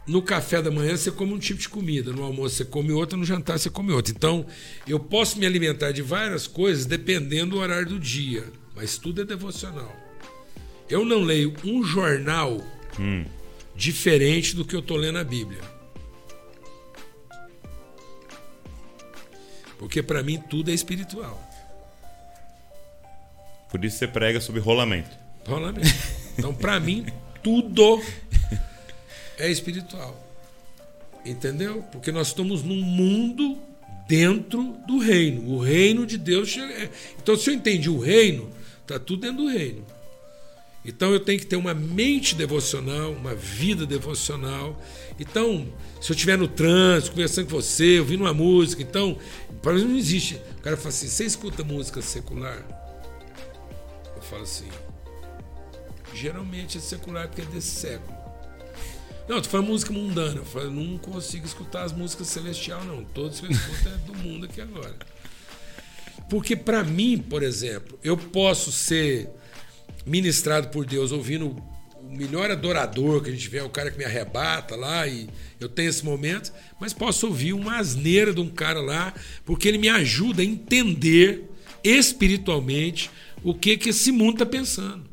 no 0.07 0.23
café 0.23 0.63
da 0.63 0.71
manhã 0.71 0.97
você 0.97 1.11
come 1.11 1.33
um 1.33 1.39
tipo 1.41 1.59
de 1.59 1.69
comida, 1.69 2.13
no 2.13 2.23
almoço 2.23 2.55
você 2.55 2.65
come 2.65 2.93
outra, 2.93 3.19
no 3.19 3.25
jantar 3.25 3.59
você 3.59 3.69
come 3.69 3.91
outra. 3.93 4.15
Então, 4.17 4.47
eu 4.87 5.01
posso 5.01 5.37
me 5.37 5.45
alimentar 5.45 5.91
de 5.91 6.01
várias 6.01 6.47
coisas 6.47 6.87
dependendo 6.87 7.57
do 7.57 7.59
horário 7.59 7.89
do 7.89 7.99
dia, 7.99 8.45
mas 8.77 8.99
tudo 8.99 9.23
é 9.23 9.25
devocional. 9.25 9.93
Eu 10.89 11.05
não 11.05 11.25
leio 11.25 11.53
um 11.65 11.83
jornal 11.83 12.65
hum. 13.01 13.25
diferente 13.75 14.55
do 14.55 14.65
que 14.65 14.77
eu 14.77 14.81
estou 14.81 14.97
lendo 14.97 15.19
a 15.19 15.25
Bíblia. 15.25 15.80
Porque 19.81 20.03
para 20.03 20.23
mim 20.23 20.39
tudo 20.39 20.71
é 20.71 20.75
espiritual. 20.75 21.43
Por 23.71 23.83
isso 23.83 23.97
você 23.97 24.07
prega 24.07 24.39
sobre 24.39 24.61
rolamento. 24.61 25.09
Rolamento. 25.47 25.89
Então, 26.37 26.55
para 26.55 26.79
mim, 26.79 27.07
tudo 27.43 27.99
é 29.39 29.51
espiritual. 29.51 30.15
Entendeu? 31.25 31.83
Porque 31.91 32.13
nós 32.13 32.27
estamos 32.27 32.63
num 32.63 32.83
mundo 32.83 33.57
dentro 34.07 34.77
do 34.87 34.99
reino. 34.99 35.51
O 35.51 35.59
reino 35.59 36.05
de 36.05 36.19
Deus. 36.19 36.55
É, 36.59 36.91
então, 37.23 37.35
se 37.35 37.49
eu 37.49 37.55
entendi 37.55 37.89
o 37.89 37.99
reino, 37.99 38.51
está 38.83 38.99
tudo 38.99 39.23
dentro 39.23 39.45
do 39.45 39.49
reino. 39.49 39.83
Então 40.85 41.13
eu 41.13 41.21
tenho 41.21 41.39
que 41.39 41.47
ter 41.47 41.57
uma 41.57 41.75
mente 41.75 42.35
devocional, 42.35 43.13
uma 43.13 43.35
vida 43.35 43.85
devocional. 43.85 44.81
Então, 45.19 45.67
se 46.01 46.11
eu 46.11 46.15
estiver 46.15 46.39
no 46.39 46.49
trânsito, 46.49 47.13
conversando 47.13 47.47
com 47.47 47.57
você, 47.57 47.99
ouvindo 47.99 48.23
uma 48.23 48.33
música, 48.33 48.83
então, 48.83 49.19
para 49.63 49.73
mim 49.75 49.85
não 49.85 49.97
existe. 49.97 50.37
O 50.59 50.63
cara 50.63 50.77
fala 50.77 50.89
assim: 50.89 51.09
você 51.09 51.25
escuta 51.25 51.63
música 51.65 52.01
secular? 52.03 52.65
Eu 54.17 54.23
falo 54.23 54.43
assim: 54.43 54.69
geralmente 56.15 56.79
é 56.79 56.81
secular 56.81 57.29
porque 57.29 57.43
é 57.43 57.45
desse 57.47 57.81
século. 57.81 58.21
Não, 59.29 59.41
tu 59.41 59.49
fala 59.49 59.63
música 59.63 59.93
mundana. 59.93 60.39
Eu 60.39 60.45
falo, 60.45 60.71
não 60.71 60.99
consigo 60.99 61.47
escutar 61.47 61.85
as 61.85 61.93
músicas 61.93 62.27
celestial, 62.27 62.83
não. 62.85 63.05
Todos 63.05 63.39
que 63.39 63.47
eu 63.47 63.51
escuto 63.53 63.89
é 63.89 63.97
do 63.99 64.15
mundo 64.15 64.47
aqui 64.47 64.61
agora. 64.61 64.97
Porque 66.29 66.57
para 66.57 66.83
mim, 66.83 67.17
por 67.17 67.43
exemplo, 67.43 67.99
eu 68.03 68.17
posso 68.17 68.73
ser 68.73 69.31
ministrado 70.05 70.69
por 70.69 70.85
Deus 70.85 71.13
ouvindo 71.13 71.57
o 72.11 72.17
melhor 72.17 72.51
adorador 72.51 73.23
que 73.23 73.31
a 73.31 73.33
gente 73.33 73.49
vê, 73.49 73.59
é 73.59 73.63
o 73.63 73.69
cara 73.69 73.91
que 73.91 73.97
me 73.97 74.05
arrebata 74.05 74.75
lá 74.75 75.07
e 75.07 75.29
eu 75.61 75.69
tenho 75.69 75.89
esse 75.89 76.05
momento, 76.05 76.53
mas 76.81 76.93
posso 76.93 77.29
ouvir 77.29 77.53
uma 77.53 77.79
asneira 77.79 78.35
de 78.35 78.41
um 78.41 78.49
cara 78.49 78.81
lá, 78.81 79.15
porque 79.45 79.69
ele 79.69 79.79
me 79.79 79.89
ajuda 79.89 80.43
a 80.43 80.45
entender 80.45 81.45
espiritualmente 81.85 83.11
o 83.45 83.55
que 83.55 83.77
que 83.77 83.91
esse 83.91 84.11
mundo 84.11 84.35
está 84.35 84.47
pensando. 84.47 85.09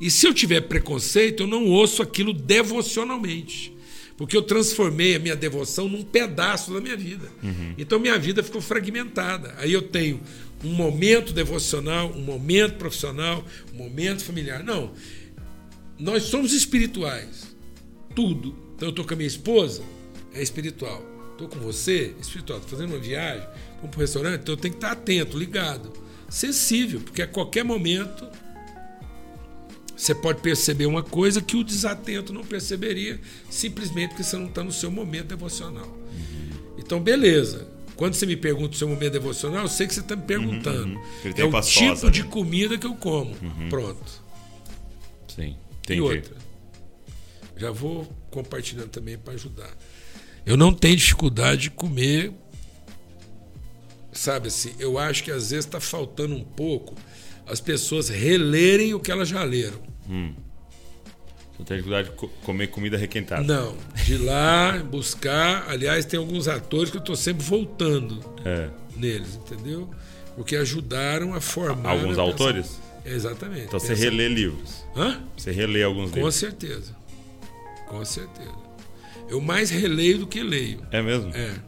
E 0.00 0.10
se 0.10 0.26
eu 0.26 0.32
tiver 0.34 0.62
preconceito, 0.62 1.42
eu 1.42 1.46
não 1.46 1.66
ouço 1.66 2.02
aquilo 2.02 2.32
devocionalmente. 2.32 3.72
Porque 4.16 4.36
eu 4.36 4.42
transformei 4.42 5.16
a 5.16 5.18
minha 5.18 5.36
devoção 5.36 5.88
num 5.88 6.02
pedaço 6.02 6.72
da 6.72 6.80
minha 6.80 6.96
vida. 6.96 7.28
Uhum. 7.42 7.74
Então 7.78 7.98
minha 7.98 8.18
vida 8.18 8.42
ficou 8.42 8.60
fragmentada. 8.60 9.54
Aí 9.58 9.72
eu 9.72 9.82
tenho 9.82 10.20
um 10.64 10.72
momento 10.72 11.32
devocional, 11.32 12.12
um 12.12 12.20
momento 12.20 12.74
profissional, 12.74 13.44
um 13.72 13.76
momento 13.76 14.24
familiar. 14.24 14.62
Não. 14.62 14.92
Nós 16.02 16.24
somos 16.24 16.52
espirituais. 16.52 17.54
Tudo. 18.12 18.56
Então 18.74 18.88
eu 18.88 18.90
estou 18.90 19.04
com 19.04 19.14
a 19.14 19.16
minha 19.16 19.28
esposa, 19.28 19.84
é 20.34 20.42
espiritual. 20.42 21.00
Estou 21.30 21.46
com 21.46 21.60
você, 21.60 22.12
é 22.18 22.20
espiritual. 22.20 22.58
Estou 22.58 22.76
fazendo 22.76 22.92
uma 22.92 22.98
viagem, 22.98 23.46
vamos 23.76 23.90
para 23.90 23.98
o 23.98 24.00
restaurante, 24.00 24.40
então 24.40 24.54
eu 24.54 24.60
tenho 24.60 24.74
que 24.74 24.78
estar 24.78 24.90
atento, 24.90 25.38
ligado, 25.38 25.92
sensível, 26.28 27.00
porque 27.00 27.22
a 27.22 27.26
qualquer 27.28 27.64
momento 27.64 28.26
você 29.96 30.12
pode 30.12 30.42
perceber 30.42 30.86
uma 30.86 31.04
coisa 31.04 31.40
que 31.40 31.56
o 31.56 31.62
desatento 31.62 32.32
não 32.32 32.42
perceberia, 32.42 33.20
simplesmente 33.48 34.08
porque 34.08 34.24
você 34.24 34.36
não 34.36 34.46
está 34.46 34.64
no 34.64 34.72
seu 34.72 34.90
momento 34.90 35.28
devocional. 35.28 35.86
Uhum. 35.86 36.74
Então, 36.78 36.98
beleza. 36.98 37.68
Quando 37.94 38.14
você 38.14 38.26
me 38.26 38.36
pergunta 38.36 38.74
o 38.74 38.76
seu 38.76 38.88
momento 38.88 39.12
devocional, 39.12 39.62
eu 39.62 39.68
sei 39.68 39.86
que 39.86 39.94
você 39.94 40.00
está 40.00 40.16
me 40.16 40.22
perguntando. 40.22 40.96
Uhum, 40.96 41.02
uhum. 41.24 41.32
É 41.36 41.44
o 41.44 41.50
pastosa, 41.52 41.94
tipo 41.94 42.06
né? 42.06 42.10
de 42.10 42.24
comida 42.24 42.76
que 42.76 42.86
eu 42.86 42.96
como. 42.96 43.36
Uhum. 43.40 43.68
Pronto. 43.68 44.22
Sim. 45.28 45.56
Entendi. 45.84 45.98
E 45.98 46.00
outra. 46.00 46.36
Já 47.56 47.70
vou 47.70 48.04
compartilhando 48.30 48.88
também 48.88 49.18
para 49.18 49.34
ajudar. 49.34 49.76
Eu 50.44 50.56
não 50.56 50.72
tenho 50.72 50.96
dificuldade 50.96 51.62
de 51.62 51.70
comer. 51.70 52.32
Sabe 54.12 54.48
assim, 54.48 54.74
eu 54.78 54.98
acho 54.98 55.24
que 55.24 55.30
às 55.30 55.50
vezes 55.50 55.64
está 55.64 55.80
faltando 55.80 56.34
um 56.34 56.44
pouco 56.44 56.94
as 57.46 57.60
pessoas 57.60 58.08
relerem 58.08 58.94
o 58.94 59.00
que 59.00 59.10
elas 59.10 59.28
já 59.28 59.42
leram. 59.42 59.80
Hum. 60.08 60.34
Não 61.58 61.66
tem 61.66 61.76
dificuldade 61.76 62.10
de 62.10 62.16
comer 62.44 62.68
comida 62.68 62.96
requentada? 62.96 63.42
Não. 63.42 63.76
De 64.04 64.16
lá, 64.16 64.78
buscar. 64.78 65.68
Aliás, 65.68 66.04
tem 66.04 66.18
alguns 66.18 66.48
atores 66.48 66.90
que 66.90 66.96
eu 66.96 67.00
estou 67.00 67.14
sempre 67.14 67.44
voltando 67.44 68.20
é. 68.44 68.68
neles, 68.96 69.36
entendeu? 69.36 69.88
Porque 70.34 70.56
ajudaram 70.56 71.34
a 71.34 71.40
formar. 71.40 71.90
Alguns 71.90 72.18
autores? 72.18 72.80
Exatamente. 73.04 73.66
Então 73.66 73.80
você 73.80 73.94
relê 73.94 74.28
livros? 74.28 74.84
Hã? 74.96 75.22
Você 75.36 75.50
relê 75.50 75.82
alguns 75.82 76.10
Com 76.10 76.16
livros? 76.16 76.34
Com 76.34 76.40
certeza. 76.40 76.96
Com 77.88 78.04
certeza. 78.04 78.62
Eu 79.28 79.40
mais 79.40 79.70
releio 79.70 80.18
do 80.18 80.26
que 80.26 80.42
leio. 80.42 80.86
É 80.90 81.02
mesmo? 81.02 81.30
É. 81.34 81.58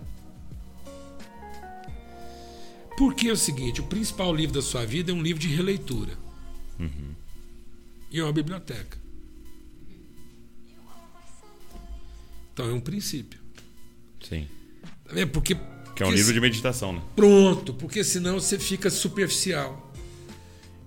Porque 2.96 3.28
é 3.28 3.32
o 3.32 3.36
seguinte: 3.36 3.80
o 3.80 3.84
principal 3.84 4.34
livro 4.34 4.54
da 4.54 4.62
sua 4.62 4.84
vida 4.84 5.10
é 5.10 5.14
um 5.14 5.22
livro 5.22 5.40
de 5.40 5.48
releitura. 5.48 6.12
Uhum. 6.78 7.14
E 8.10 8.20
é 8.20 8.22
uma 8.22 8.32
biblioteca. 8.32 8.98
Então 12.52 12.70
é 12.70 12.72
um 12.72 12.80
princípio. 12.80 13.40
Sim. 14.22 14.46
Tá 15.04 15.12
vendo? 15.12 15.30
Porque. 15.30 15.56
Que 15.96 16.02
é 16.02 16.06
um 16.06 16.12
livro 16.12 16.32
de 16.32 16.40
meditação, 16.40 16.92
né? 16.92 17.02
Pronto, 17.14 17.72
porque 17.74 18.02
senão 18.02 18.40
você 18.40 18.58
fica 18.58 18.90
superficial. 18.90 19.93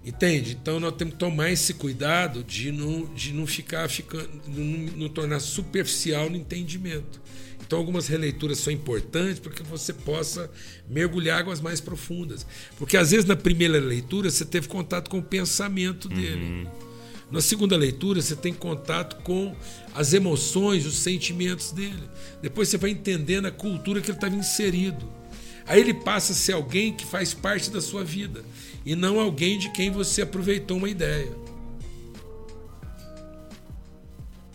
Entende? 0.07 0.57
Então 0.61 0.79
nós 0.79 0.95
temos 0.95 1.15
que 1.15 1.19
tomar 1.19 1.51
esse 1.51 1.73
cuidado 1.73 2.41
de 2.41 2.71
não, 2.71 3.13
de 3.13 3.33
não 3.33 3.45
ficar 3.45 3.89
ficando, 3.89 4.29
não, 4.47 4.63
não 4.95 5.09
tornar 5.09 5.41
superficial 5.41 6.29
no 6.29 6.37
entendimento. 6.37 7.21
Então 7.61 7.77
algumas 7.77 8.07
releituras 8.07 8.57
são 8.59 8.71
importantes 8.71 9.37
para 9.37 9.51
que 9.51 9.61
você 9.63 9.91
possa 9.91 10.49
mergulhar 10.89 11.39
águas 11.39 11.59
mais 11.59 11.81
profundas. 11.81 12.47
Porque 12.77 12.95
às 12.95 13.11
vezes 13.11 13.25
na 13.25 13.35
primeira 13.35 13.77
leitura 13.79 14.31
você 14.31 14.45
teve 14.45 14.69
contato 14.69 15.09
com 15.09 15.19
o 15.19 15.23
pensamento 15.23 16.07
dele. 16.07 16.45
Uhum. 16.45 16.67
Na 17.29 17.41
segunda 17.41 17.75
leitura 17.75 18.21
você 18.21 18.37
tem 18.37 18.53
contato 18.53 19.21
com 19.23 19.53
as 19.93 20.13
emoções, 20.13 20.85
os 20.85 20.95
sentimentos 20.99 21.73
dele. 21.73 22.03
Depois 22.41 22.69
você 22.69 22.77
vai 22.77 22.91
entendendo 22.91 23.47
a 23.47 23.51
cultura 23.51 23.99
que 23.99 24.09
ele 24.09 24.17
estava 24.17 24.33
inserido. 24.33 25.05
Aí 25.65 25.81
ele 25.81 25.93
passa 25.93 26.31
a 26.31 26.35
ser 26.35 26.53
alguém 26.53 26.93
que 26.93 27.05
faz 27.05 27.33
parte 27.33 27.69
da 27.69 27.81
sua 27.81 28.05
vida 28.05 28.41
e 28.87 28.95
não 28.95 29.19
alguém 29.19 29.59
de 29.59 29.69
quem 29.69 29.91
você 29.91 30.21
aproveitou 30.21 30.77
uma 30.77 30.87
ideia. 30.87 31.29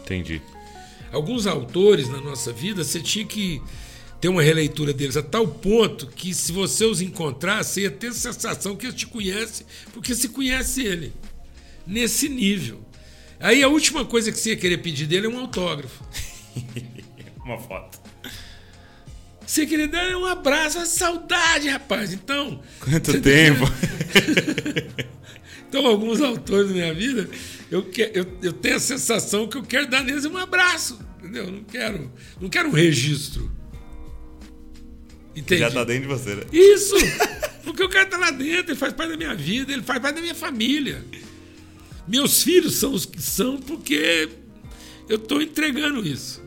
Entendi. 0.00 0.40
Alguns 1.12 1.46
autores 1.46 2.08
na 2.08 2.18
nossa 2.18 2.50
vida, 2.50 2.82
você 2.82 2.98
tinha 2.98 3.26
que 3.26 3.60
ter 4.18 4.28
uma 4.28 4.40
releitura 4.40 4.94
deles 4.94 5.18
a 5.18 5.22
tal 5.22 5.46
ponto 5.46 6.06
que 6.06 6.32
se 6.32 6.50
você 6.50 6.86
os 6.86 7.02
encontrasse, 7.02 7.74
você 7.74 7.80
ia 7.82 7.90
ter 7.90 8.06
a 8.06 8.12
sensação 8.14 8.74
que 8.74 8.86
eles 8.86 8.96
te 8.96 9.06
conhecem, 9.06 9.66
porque 9.92 10.14
se 10.14 10.30
conhece 10.30 10.82
ele. 10.82 11.12
Nesse 11.86 12.26
nível. 12.26 12.80
Aí 13.38 13.62
a 13.62 13.68
última 13.68 14.02
coisa 14.02 14.32
que 14.32 14.38
você 14.38 14.50
ia 14.50 14.56
querer 14.56 14.78
pedir 14.78 15.06
dele 15.06 15.26
é 15.26 15.28
um 15.28 15.40
autógrafo. 15.40 16.02
uma 17.44 17.58
foto. 17.58 18.00
Você 19.52 19.66
queria 19.66 19.86
dar 19.86 20.16
um 20.16 20.24
abraço, 20.24 20.78
uma 20.78 20.86
saudade, 20.86 21.68
rapaz. 21.68 22.14
Então. 22.14 22.62
Quanto 22.80 23.20
tempo! 23.20 23.64
então, 25.68 25.86
alguns 25.86 26.22
autores 26.22 26.68
da 26.68 26.72
minha 26.72 26.94
vida, 26.94 27.28
eu, 27.70 27.82
que, 27.82 28.00
eu, 28.14 28.26
eu 28.40 28.54
tenho 28.54 28.76
a 28.76 28.80
sensação 28.80 29.46
que 29.46 29.58
eu 29.58 29.62
quero 29.62 29.90
dar 29.90 30.02
neles 30.02 30.24
um 30.24 30.38
abraço. 30.38 30.98
Entendeu? 31.18 31.44
Eu 31.44 31.52
não 31.52 31.64
quero, 31.64 32.10
não 32.40 32.48
quero 32.48 32.70
um 32.70 32.72
registro. 32.72 33.52
Entendi. 35.36 35.60
Já 35.60 35.70
tá 35.70 35.84
dentro 35.84 36.08
de 36.08 36.08
você, 36.08 36.34
né? 36.34 36.44
Isso! 36.50 36.94
Porque 37.62 37.84
o 37.84 37.90
cara 37.90 38.06
tá 38.06 38.16
lá 38.16 38.30
dentro, 38.30 38.72
ele 38.72 38.78
faz 38.78 38.94
parte 38.94 39.10
da 39.10 39.18
minha 39.18 39.34
vida, 39.34 39.70
ele 39.70 39.82
faz 39.82 40.00
parte 40.00 40.14
da 40.14 40.22
minha 40.22 40.34
família. 40.34 41.04
Meus 42.08 42.42
filhos 42.42 42.76
são 42.76 42.94
os 42.94 43.04
que 43.04 43.20
são 43.20 43.60
porque 43.60 44.30
eu 45.10 45.16
estou 45.16 45.42
entregando 45.42 46.00
isso. 46.06 46.42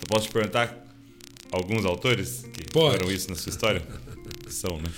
Eu 0.00 0.06
posso 0.08 0.26
te 0.26 0.32
perguntar 0.32 0.85
alguns 1.56 1.84
autores 1.84 2.44
que 2.52 2.64
Pode. 2.72 2.98
fizeram 2.98 3.12
isso 3.12 3.30
na 3.30 3.36
sua 3.36 3.50
história? 3.50 3.86
São, 4.48 4.78
né? 4.78 4.90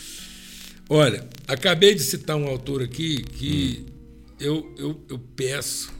Olha, 0.89 1.29
acabei 1.47 1.95
de 1.95 2.03
citar 2.03 2.37
um 2.37 2.47
autor 2.47 2.83
aqui 2.83 3.23
que 3.23 3.85
hum. 3.87 4.35
eu, 4.41 4.75
eu, 4.79 5.05
eu 5.09 5.19
peço 5.19 5.93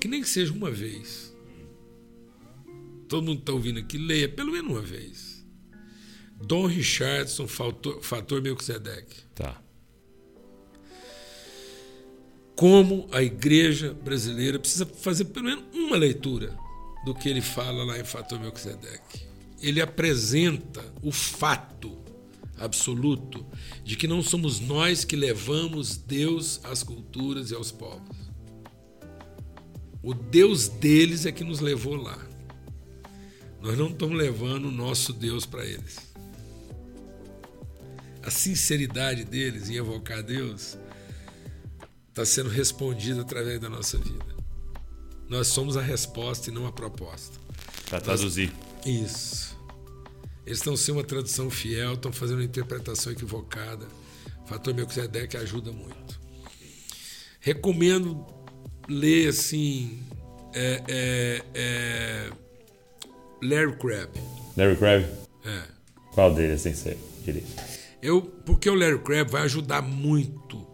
que 0.00 0.08
nem 0.08 0.20
que 0.20 0.28
seja 0.28 0.52
uma 0.52 0.70
vez. 0.70 1.34
Todo 3.08 3.24
mundo 3.24 3.40
está 3.40 3.52
ouvindo 3.52 3.78
aqui, 3.78 3.98
leia 3.98 4.28
pelo 4.28 4.52
menos 4.52 4.70
uma 4.70 4.82
vez. 4.82 5.44
Dom 6.44 6.66
Richardson, 6.66 7.46
Fator, 7.46 8.02
Fator 8.02 8.42
Melquisedeque. 8.42 9.22
Tá. 9.34 9.62
Como 12.54 13.08
a 13.12 13.22
igreja 13.22 13.94
brasileira 13.94 14.58
precisa 14.58 14.86
fazer 14.86 15.26
pelo 15.26 15.46
menos 15.46 15.64
uma 15.72 15.96
leitura 15.96 16.56
do 17.06 17.14
que 17.14 17.28
ele 17.28 17.40
fala 17.40 17.84
lá 17.84 17.96
em 17.96 18.04
Fator 18.04 18.40
Melquisedeque. 18.40 19.28
Ele 19.62 19.80
apresenta 19.80 20.84
o 21.00 21.12
fato 21.12 21.96
absoluto 22.58 23.46
de 23.84 23.94
que 23.94 24.08
não 24.08 24.24
somos 24.24 24.58
nós 24.58 25.04
que 25.04 25.14
levamos 25.14 25.96
Deus 25.96 26.60
às 26.64 26.82
culturas 26.82 27.52
e 27.52 27.54
aos 27.54 27.70
povos. 27.70 28.16
O 30.02 30.12
Deus 30.12 30.66
deles 30.66 31.26
é 31.26 31.32
que 31.32 31.44
nos 31.44 31.60
levou 31.60 31.94
lá. 31.94 32.18
Nós 33.62 33.78
não 33.78 33.86
estamos 33.86 34.18
levando 34.18 34.66
o 34.66 34.72
nosso 34.72 35.12
Deus 35.12 35.46
para 35.46 35.64
eles. 35.64 35.98
A 38.20 38.30
sinceridade 38.32 39.24
deles 39.24 39.70
em 39.70 39.76
evocar 39.76 40.24
Deus 40.24 40.76
está 42.08 42.26
sendo 42.26 42.50
respondida 42.50 43.20
através 43.20 43.60
da 43.60 43.68
nossa 43.68 43.96
vida. 43.96 44.35
Nós 45.28 45.48
somos 45.48 45.76
a 45.76 45.82
resposta 45.82 46.50
e 46.50 46.52
não 46.52 46.66
a 46.66 46.72
proposta. 46.72 47.38
Para 47.88 48.00
traduzir. 48.00 48.52
Nós... 48.84 48.86
Isso. 48.86 49.56
Eles 50.46 50.58
estão 50.58 50.76
sendo 50.76 50.98
uma 50.98 51.04
tradução 51.04 51.50
fiel, 51.50 51.94
estão 51.94 52.12
fazendo 52.12 52.38
uma 52.38 52.44
interpretação 52.44 53.12
equivocada. 53.12 53.86
O 54.44 54.48
fator 54.48 54.72
Melquisedeque 54.72 55.36
ajuda 55.36 55.72
muito. 55.72 56.20
Recomendo 57.40 58.24
ler 58.88 59.28
assim. 59.28 60.04
É, 60.54 60.82
é, 60.88 61.42
é... 61.54 62.30
Larry 63.42 63.76
Crabb. 63.76 64.10
Larry 64.56 64.76
Crabb? 64.76 65.06
É. 65.44 65.62
Qual 66.12 66.32
deles, 66.32 66.62
sem 66.62 66.74
ser 66.74 66.96
direito? 67.24 67.46
Eu, 68.00 68.22
porque 68.22 68.70
o 68.70 68.74
Larry 68.74 69.00
Crabb 69.00 69.30
vai 69.30 69.42
ajudar 69.42 69.82
muito 69.82 70.66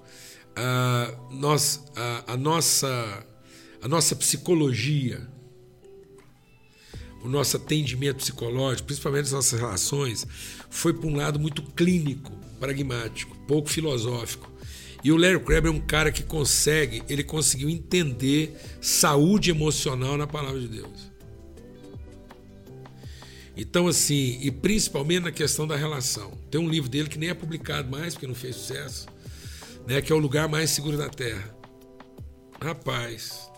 a, 0.54 1.14
nós, 1.30 1.82
a 2.26 2.36
nossa 2.36 3.26
a 3.82 3.88
nossa 3.88 4.14
psicologia, 4.14 5.28
o 7.20 7.28
nosso 7.28 7.56
atendimento 7.56 8.18
psicológico, 8.18 8.86
principalmente 8.86 9.24
as 9.24 9.32
nossas 9.32 9.58
relações, 9.60 10.26
foi 10.70 10.92
para 10.94 11.08
um 11.08 11.16
lado 11.16 11.38
muito 11.38 11.62
clínico, 11.62 12.32
pragmático, 12.60 13.36
pouco 13.46 13.68
filosófico. 13.68 14.50
E 15.02 15.10
o 15.10 15.16
Larry 15.16 15.40
Crabb 15.40 15.66
é 15.66 15.70
um 15.70 15.80
cara 15.80 16.12
que 16.12 16.22
consegue, 16.22 17.02
ele 17.08 17.24
conseguiu 17.24 17.68
entender 17.68 18.56
saúde 18.80 19.50
emocional 19.50 20.16
na 20.16 20.28
palavra 20.28 20.60
de 20.60 20.68
Deus. 20.68 21.10
Então, 23.56 23.88
assim, 23.88 24.38
e 24.40 24.50
principalmente 24.50 25.24
na 25.24 25.32
questão 25.32 25.66
da 25.66 25.76
relação. 25.76 26.38
Tem 26.50 26.60
um 26.60 26.68
livro 26.68 26.88
dele 26.88 27.08
que 27.08 27.18
nem 27.18 27.30
é 27.30 27.34
publicado 27.34 27.90
mais, 27.90 28.14
porque 28.14 28.28
não 28.28 28.34
fez 28.34 28.54
sucesso, 28.54 29.06
né, 29.88 30.00
que 30.00 30.12
é 30.12 30.14
O 30.14 30.18
Lugar 30.18 30.48
Mais 30.48 30.70
Seguro 30.70 30.96
da 30.96 31.08
Terra. 31.08 31.54
Rapaz, 32.60 33.51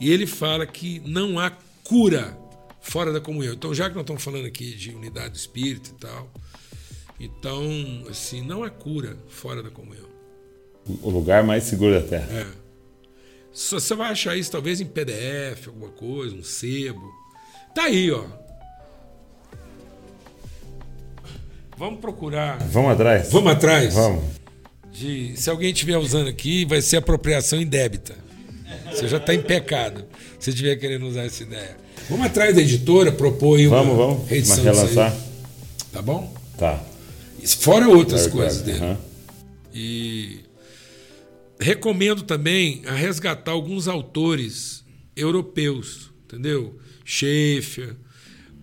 e 0.00 0.10
ele 0.10 0.26
fala 0.26 0.66
que 0.66 1.00
não 1.04 1.38
há 1.38 1.50
cura 1.84 2.36
fora 2.80 3.12
da 3.12 3.20
comunhão. 3.20 3.54
Então, 3.54 3.74
já 3.74 3.88
que 3.88 3.94
nós 3.94 4.02
estamos 4.02 4.22
falando 4.22 4.46
aqui 4.46 4.74
de 4.74 4.90
unidade 4.90 5.30
do 5.30 5.36
espírito 5.36 5.90
e 5.90 6.00
tal, 6.00 6.30
então, 7.20 7.62
assim, 8.08 8.42
não 8.42 8.62
há 8.62 8.70
cura 8.70 9.16
fora 9.28 9.62
da 9.62 9.70
comunhão. 9.70 10.06
O 11.02 11.10
lugar 11.10 11.42
mais 11.42 11.64
seguro 11.64 12.00
da 12.00 12.06
Terra. 12.06 12.28
É. 12.32 12.46
Você 13.52 13.94
vai 13.94 14.12
achar 14.12 14.36
isso 14.36 14.52
talvez 14.52 14.80
em 14.80 14.86
PDF, 14.86 15.66
alguma 15.66 15.90
coisa, 15.90 16.34
um 16.34 16.44
sebo. 16.44 17.12
Tá 17.74 17.84
aí, 17.84 18.10
ó. 18.10 18.24
Vamos 21.76 22.00
procurar. 22.00 22.58
Vamos 22.58 22.92
atrás. 22.92 23.30
Vamos 23.30 23.52
atrás. 23.52 23.94
Vamos. 23.94 24.24
De, 24.92 25.36
se 25.36 25.50
alguém 25.50 25.72
estiver 25.72 25.96
usando 25.96 26.28
aqui, 26.28 26.64
vai 26.64 26.80
ser 26.80 26.96
apropriação 26.96 27.60
indébita. 27.60 28.27
Você 28.92 29.08
já 29.08 29.18
está 29.18 29.34
em 29.34 29.42
pecado. 29.42 30.04
Você 30.38 30.50
estiver 30.50 30.76
querendo 30.76 31.06
usar 31.06 31.24
essa 31.24 31.42
ideia. 31.42 31.76
Vamos 32.08 32.26
atrás 32.26 32.54
da 32.54 32.62
editora, 32.62 33.12
propor 33.12 33.58
uma 33.60 33.68
vamos, 33.68 33.96
vamos. 33.96 34.28
reedição. 34.28 34.62
Vamos 34.64 34.78
relançar. 34.80 35.16
Tá 35.92 36.02
bom? 36.02 36.34
Tá. 36.56 36.82
Fora 37.58 37.88
outras 37.88 38.26
claro, 38.26 38.38
coisas 38.38 38.62
claro. 38.62 38.78
dele. 38.78 38.92
Uhum. 38.92 38.96
E 39.74 40.40
recomendo 41.60 42.22
também 42.22 42.82
a 42.86 42.92
resgatar 42.92 43.52
alguns 43.52 43.88
autores 43.88 44.84
europeus, 45.16 46.10
entendeu? 46.24 46.78
Schaeffer. 47.04 47.96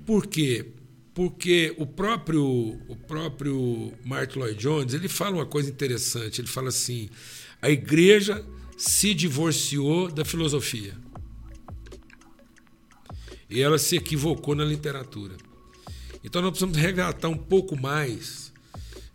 Por 0.05 0.27
quê? 0.27 0.65
Porque 1.13 1.73
o 1.77 1.85
próprio, 1.85 2.43
o 2.87 2.95
próprio 3.07 3.93
Martin 4.03 4.39
Lloyd 4.39 4.59
Jones 4.59 4.93
ele 4.93 5.07
fala 5.07 5.37
uma 5.37 5.45
coisa 5.45 5.69
interessante. 5.69 6.41
Ele 6.41 6.47
fala 6.47 6.69
assim: 6.69 7.09
a 7.61 7.69
igreja 7.69 8.43
se 8.77 9.13
divorciou 9.13 10.11
da 10.11 10.25
filosofia. 10.25 10.93
E 13.49 13.61
ela 13.61 13.77
se 13.77 13.95
equivocou 13.95 14.55
na 14.55 14.65
literatura. 14.65 15.35
Então 16.23 16.41
nós 16.41 16.51
precisamos 16.51 16.77
resgatar 16.77 17.29
um 17.29 17.37
pouco 17.37 17.79
mais 17.79 18.51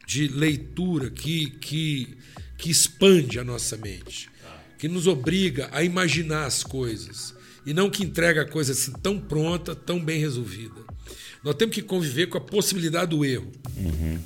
de 0.07 0.28
leitura 0.28 1.11
que, 1.11 1.51
que, 1.51 2.16
que 2.57 2.70
expande 2.70 3.39
a 3.39 3.45
nossa 3.45 3.77
mente, 3.77 4.31
que 4.78 4.89
nos 4.89 5.07
obriga 5.07 5.69
a 5.73 5.82
imaginar 5.82 6.47
as 6.47 6.62
coisas 6.62 7.35
e 7.66 7.74
não 7.74 7.91
que 7.91 8.03
entrega 8.03 8.43
a 8.43 8.49
coisa 8.49 8.73
assim 8.73 8.93
tão 9.03 9.19
pronta, 9.20 9.74
tão 9.74 10.03
bem 10.03 10.19
resolvida. 10.19 10.81
Nós 11.45 11.55
temos 11.55 11.74
que 11.74 11.82
conviver 11.82 12.27
com 12.28 12.39
a 12.39 12.41
possibilidade 12.41 13.11
do 13.11 13.24
erro. 13.24 13.51
Uhum. 13.77 14.19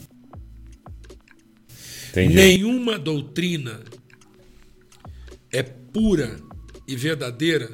Nenhuma 2.16 2.98
doutrina 2.98 3.81
é 5.55 5.62
pura 5.62 6.40
e 6.86 6.97
verdadeira 6.97 7.72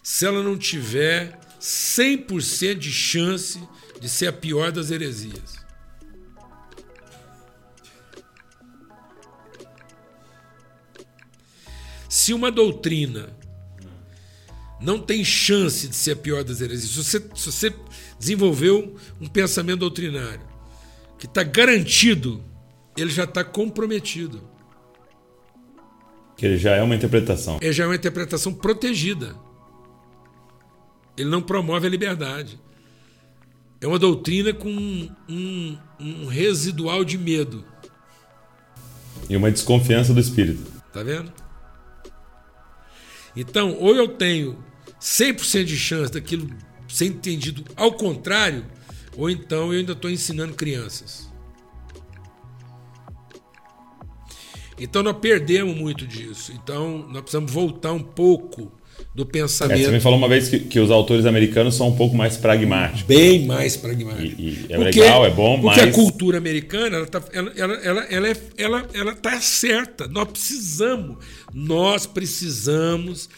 se 0.00 0.24
ela 0.24 0.44
não 0.44 0.56
tiver 0.56 1.38
100% 1.60 2.76
de 2.76 2.92
chance 2.92 3.60
de 4.00 4.08
ser 4.08 4.28
a 4.28 4.32
pior 4.32 4.70
das 4.70 4.92
heresias. 4.92 5.56
Se 12.08 12.32
uma 12.32 12.50
doutrina 12.50 13.36
não 14.80 15.00
tem 15.00 15.24
chance 15.24 15.88
de 15.88 15.96
ser 15.96 16.12
a 16.12 16.16
pior 16.16 16.44
das 16.44 16.60
heresias, 16.60 16.90
se 16.90 16.96
você, 16.96 17.18
se 17.34 17.52
você 17.52 17.74
desenvolveu 18.20 18.96
um 19.20 19.26
pensamento 19.26 19.80
doutrinário 19.80 20.48
que 21.18 21.26
está 21.26 21.42
garantido, 21.42 22.42
ele 22.96 23.10
já 23.10 23.24
está 23.24 23.42
comprometido. 23.42 24.49
Que 26.40 26.46
ele 26.46 26.56
já 26.56 26.74
é 26.74 26.82
uma 26.82 26.94
interpretação. 26.94 27.58
Ele 27.60 27.70
já 27.70 27.84
é 27.84 27.86
uma 27.86 27.94
interpretação 27.94 28.54
protegida. 28.54 29.36
Ele 31.14 31.28
não 31.28 31.42
promove 31.42 31.86
a 31.86 31.90
liberdade. 31.90 32.58
É 33.78 33.86
uma 33.86 33.98
doutrina 33.98 34.50
com 34.54 34.70
um, 34.70 35.10
um, 35.28 35.78
um 36.00 36.26
residual 36.28 37.04
de 37.04 37.18
medo. 37.18 37.62
E 39.28 39.36
uma 39.36 39.50
desconfiança 39.50 40.14
do 40.14 40.20
espírito. 40.20 40.64
Tá 40.90 41.02
vendo? 41.02 41.30
Então, 43.36 43.76
ou 43.78 43.94
eu 43.94 44.08
tenho 44.08 44.64
100% 44.98 45.64
de 45.64 45.76
chance 45.76 46.10
daquilo 46.10 46.48
ser 46.88 47.04
entendido 47.04 47.62
ao 47.76 47.92
contrário, 47.92 48.64
ou 49.14 49.28
então 49.28 49.74
eu 49.74 49.80
ainda 49.80 49.92
estou 49.92 50.10
ensinando 50.10 50.54
crianças. 50.54 51.29
Então 54.80 55.02
nós 55.02 55.16
perdemos 55.18 55.76
muito 55.76 56.06
disso. 56.06 56.52
Então 56.52 57.06
nós 57.08 57.22
precisamos 57.22 57.52
voltar 57.52 57.92
um 57.92 58.02
pouco 58.02 58.72
do 59.14 59.26
pensamento. 59.26 59.80
É, 59.80 59.84
você 59.84 59.90
me 59.90 60.00
falou 60.00 60.18
uma 60.18 60.28
vez 60.28 60.48
que, 60.48 60.58
que, 60.58 60.78
os 60.78 60.90
autores 60.90 61.26
americanos 61.26 61.74
são 61.74 61.88
um 61.88 61.96
pouco 61.96 62.16
mais 62.16 62.36
pragmáticos. 62.36 63.02
Bem 63.02 63.46
mais 63.46 63.76
pragmáticos. 63.76 64.38
E, 64.38 64.42
e 64.42 64.66
é 64.68 64.76
porque, 64.76 65.00
legal, 65.00 65.26
é 65.26 65.30
bom, 65.30 65.60
porque 65.60 65.66
mas. 65.66 65.76
Porque 65.76 65.90
a 65.90 65.92
cultura 65.92 66.38
americana, 66.38 66.96
ela 66.96 67.04
está 67.04 67.22
ela, 67.32 67.52
ela, 67.56 67.74
ela, 67.74 68.00
ela, 68.04 68.28
é, 68.28 68.36
ela, 68.56 68.86
ela 68.94 69.14
tá 69.14 69.40
certa. 69.40 70.06
Nós 70.08 70.28
precisamos, 70.28 71.16
nós 71.52 72.06
precisamos 72.06 73.28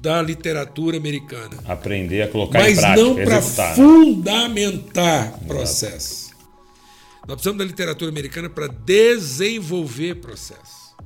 da 0.00 0.20
literatura 0.20 0.96
americana. 0.96 1.56
Aprender 1.64 2.22
a 2.22 2.28
colocar 2.28 2.58
mas 2.58 2.78
em 2.78 2.80
prática. 2.80 3.04
Mas 3.04 3.16
não 3.16 3.24
para 3.24 3.42
fundamentar 3.74 5.38
processo. 5.46 6.21
Nós 7.26 7.36
precisamos 7.36 7.58
da 7.58 7.64
literatura 7.64 8.10
americana 8.10 8.50
para 8.50 8.66
desenvolver 8.66 10.16
processo. 10.16 10.96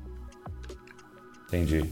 Entendi. 1.49 1.85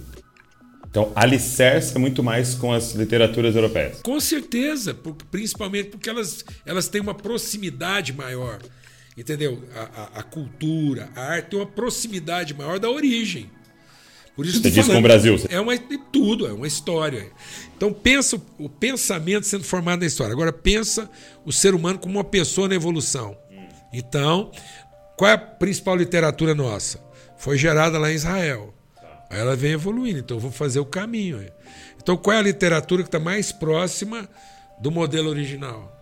Então, 0.89 1.13
alicerce 1.15 1.97
é 1.97 1.99
muito 1.99 2.23
mais 2.23 2.55
com 2.55 2.73
as 2.73 2.95
literaturas 2.95 3.57
europeias. 3.57 4.01
Com 4.03 4.21
certeza, 4.21 4.95
principalmente 5.31 5.91
porque 5.91 6.09
elas, 6.09 6.45
elas 6.65 6.89
têm 6.89 7.01
uma 7.01 7.15
proximidade 7.15 8.13
maior. 8.13 8.61
Entendeu? 9.17 9.63
A, 9.75 9.81
a, 9.81 10.21
a 10.21 10.23
cultura, 10.23 11.11
a 11.15 11.21
arte 11.21 11.51
tem 11.51 11.59
uma 11.59 11.67
proximidade 11.67 12.55
maior 12.55 12.79
da 12.79 12.91
origem. 12.91 13.51
Por 14.37 14.45
isso 14.45 14.61
Você 14.61 14.71
diz 14.71 14.87
com 14.87 14.99
o 14.99 15.03
Brasil. 15.03 15.37
É 15.49 15.61
uma, 15.61 15.77
tudo, 16.13 16.47
é 16.47 16.53
uma 16.53 16.67
história. 16.67 17.31
Então 17.77 17.93
pensa 17.93 18.41
o 18.59 18.69
pensamento 18.69 19.47
sendo 19.47 19.63
formado 19.63 20.01
na 20.01 20.07
história. 20.07 20.33
Agora 20.33 20.53
pensa 20.53 21.09
o 21.45 21.53
ser 21.53 21.75
humano 21.75 21.99
como 22.01 22.15
uma 22.15 22.25
pessoa 22.25 22.69
na 22.69 22.75
evolução. 22.75 23.37
Então, 23.97 24.51
qual 25.17 25.31
é 25.31 25.35
a 25.35 25.39
principal 25.39 25.97
literatura 25.97 26.53
nossa? 26.53 26.99
Foi 27.37 27.57
gerada 27.57 27.97
lá 27.97 28.11
em 28.11 28.17
Israel. 28.17 28.75
Aí 29.31 29.39
ela 29.39 29.55
vem 29.55 29.73
evoluindo, 29.73 30.19
então 30.19 30.37
eu 30.37 30.41
vou 30.41 30.51
fazer 30.51 30.81
o 30.81 30.85
caminho. 30.85 31.47
Então, 32.03 32.17
qual 32.17 32.37
é 32.37 32.41
a 32.41 32.43
literatura 32.43 33.03
que 33.03 33.09
está 33.09 33.21
mais 33.21 33.53
próxima 33.53 34.29
do 34.81 34.91
modelo 34.91 35.31
original? 35.31 35.93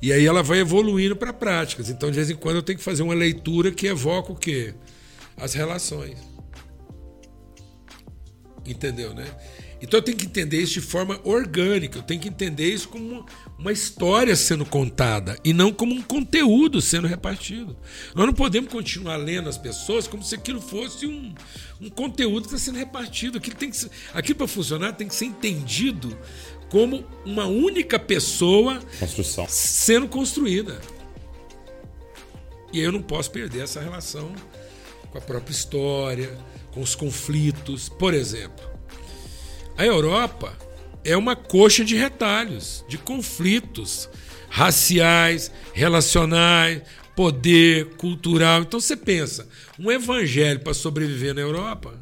E 0.00 0.12
aí 0.12 0.26
ela 0.26 0.42
vai 0.42 0.60
evoluindo 0.60 1.16
para 1.16 1.32
práticas. 1.32 1.88
Então, 1.88 2.10
de 2.10 2.16
vez 2.16 2.28
em 2.28 2.36
quando, 2.36 2.56
eu 2.56 2.62
tenho 2.62 2.78
que 2.78 2.84
fazer 2.84 3.02
uma 3.02 3.14
leitura 3.14 3.72
que 3.72 3.86
evoca 3.86 4.32
o 4.32 4.36
quê? 4.36 4.74
As 5.36 5.54
relações. 5.54 6.18
Entendeu, 8.66 9.14
né? 9.14 9.26
Então 9.80 9.98
eu 9.98 10.02
tenho 10.02 10.16
que 10.16 10.26
entender 10.26 10.60
isso 10.60 10.74
de 10.74 10.80
forma 10.80 11.20
orgânica, 11.24 11.98
eu 11.98 12.02
tenho 12.02 12.20
que 12.20 12.28
entender 12.28 12.72
isso 12.72 12.88
como 12.88 13.24
uma 13.58 13.72
história 13.72 14.36
sendo 14.36 14.64
contada 14.64 15.36
e 15.44 15.52
não 15.52 15.72
como 15.72 15.92
um 15.92 16.00
conteúdo 16.00 16.80
sendo 16.80 17.08
repartido. 17.08 17.76
Nós 18.14 18.24
não 18.24 18.32
podemos 18.32 18.70
continuar 18.70 19.16
lendo 19.16 19.48
as 19.48 19.58
pessoas 19.58 20.06
como 20.06 20.22
se 20.22 20.36
aquilo 20.36 20.60
fosse 20.60 21.06
um, 21.06 21.34
um 21.80 21.90
conteúdo 21.90 22.42
que 22.42 22.54
está 22.54 22.58
sendo 22.58 22.78
repartido. 22.78 23.38
Aquilo, 23.38 23.56
tem 23.56 23.70
que 23.70 23.76
ser, 23.76 23.90
aquilo 24.14 24.38
para 24.38 24.46
funcionar 24.46 24.92
tem 24.92 25.08
que 25.08 25.14
ser 25.14 25.24
entendido 25.24 26.16
como 26.70 27.04
uma 27.24 27.46
única 27.46 27.98
pessoa 27.98 28.80
Construção. 29.00 29.46
sendo 29.48 30.06
construída. 30.06 30.80
E 32.72 32.78
eu 32.78 32.92
não 32.92 33.02
posso 33.02 33.30
perder 33.30 33.64
essa 33.64 33.80
relação 33.80 34.32
com 35.10 35.18
a 35.18 35.20
própria 35.20 35.52
história, 35.52 36.38
com 36.70 36.80
os 36.80 36.94
conflitos. 36.94 37.88
Por 37.88 38.14
exemplo, 38.14 38.64
a 39.76 39.84
Europa 39.84 40.56
é 41.08 41.16
uma 41.16 41.34
coxa 41.34 41.82
de 41.82 41.96
retalhos, 41.96 42.84
de 42.86 42.98
conflitos 42.98 44.10
raciais, 44.50 45.50
relacionais, 45.72 46.82
poder, 47.16 47.96
cultural. 47.96 48.60
Então 48.60 48.78
você 48.78 48.94
pensa, 48.94 49.48
um 49.78 49.90
evangelho 49.90 50.60
para 50.60 50.74
sobreviver 50.74 51.34
na 51.34 51.40
Europa. 51.40 51.98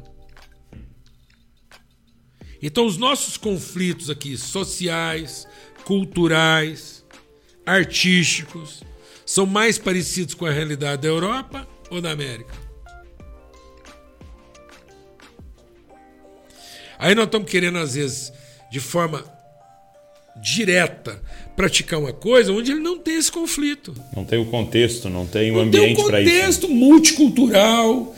Então 2.61 2.85
os 2.85 2.97
nossos 2.97 3.37
conflitos 3.37 4.09
aqui 4.09 4.35
sociais, 4.35 5.47
culturais, 5.85 7.05
artísticos, 7.65 8.83
são 9.25 9.45
mais 9.45 9.77
parecidos 9.77 10.33
com 10.33 10.45
a 10.45 10.51
realidade 10.51 11.03
da 11.03 11.07
Europa 11.07 11.65
ou 11.89 12.01
da 12.01 12.11
América? 12.11 12.53
Aí 16.99 17.15
nós 17.15 17.25
estamos 17.25 17.49
querendo, 17.49 17.77
às 17.77 17.93
vezes, 17.93 18.33
de 18.69 18.79
forma 18.79 19.23
direta, 20.41 21.21
praticar 21.55 21.99
uma 21.99 22.13
coisa 22.13 22.51
onde 22.51 22.71
ele 22.71 22.79
não 22.79 22.97
tem 22.99 23.15
esse 23.15 23.31
conflito. 23.31 23.95
Não 24.15 24.23
tem 24.23 24.39
o 24.39 24.45
contexto, 24.45 25.09
não 25.09 25.25
tem 25.25 25.51
o 25.51 25.59
ambiente 25.59 26.03
para 26.03 26.21
isso. 26.21 26.29
Tem 26.29 26.37
um 26.37 26.41
contexto 26.41 26.69
multicultural, 26.69 28.15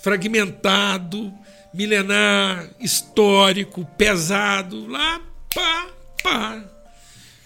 fragmentado, 0.00 1.32
milenar, 1.74 2.68
histórico, 2.80 3.86
pesado, 3.96 4.86
lá, 4.86 5.20
pá, 5.54 5.88
pá. 6.22 6.64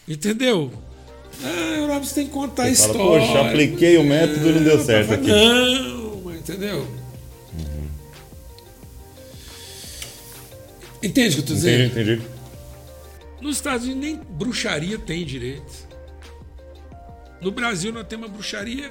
Entendeu? 0.07 0.71
Ah, 1.43 1.77
Europa 1.79 2.05
você 2.05 2.15
tem 2.17 2.27
que 2.27 2.33
contar 2.33 2.65
você 2.65 2.69
a 2.69 2.73
história. 2.73 3.27
Fala, 3.27 3.39
Poxa, 3.39 3.49
apliquei 3.49 3.97
o 3.97 4.05
método 4.05 4.49
e 4.49 4.53
não 4.53 4.63
deu 4.63 4.85
certo 4.85 5.15
aqui. 5.15 5.27
Não, 5.27 6.35
entendeu? 6.35 7.04
Entende 11.05 11.29
o 11.29 11.33
que 11.33 11.39
eu 11.39 11.41
estou 11.41 11.57
dizendo? 11.57 11.85
Entendi, 11.85 12.13
entendi. 12.13 12.29
Nos 13.43 13.57
Estados 13.57 13.87
Unidos 13.87 14.03
nem 14.03 14.17
bruxaria 14.17 14.99
tem 14.99 15.25
direito. 15.25 15.87
No 17.43 17.51
Brasil 17.51 17.93
nós 17.93 18.07
temos 18.07 18.31
a 18.31 18.33
bruxaria 18.33 18.91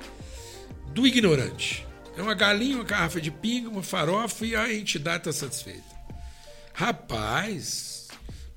do 0.93 1.07
ignorante. 1.07 1.87
É 2.15 2.21
uma 2.21 2.35
galinha, 2.35 2.75
uma 2.75 2.83
garrafa 2.83 3.19
de 3.19 3.31
pinga, 3.31 3.67
uma 3.67 3.81
farofa 3.81 4.45
e 4.45 4.55
a 4.55 4.71
entidade 4.71 5.27
está 5.27 5.33
satisfeita. 5.33 5.81
Rapaz, 6.71 8.09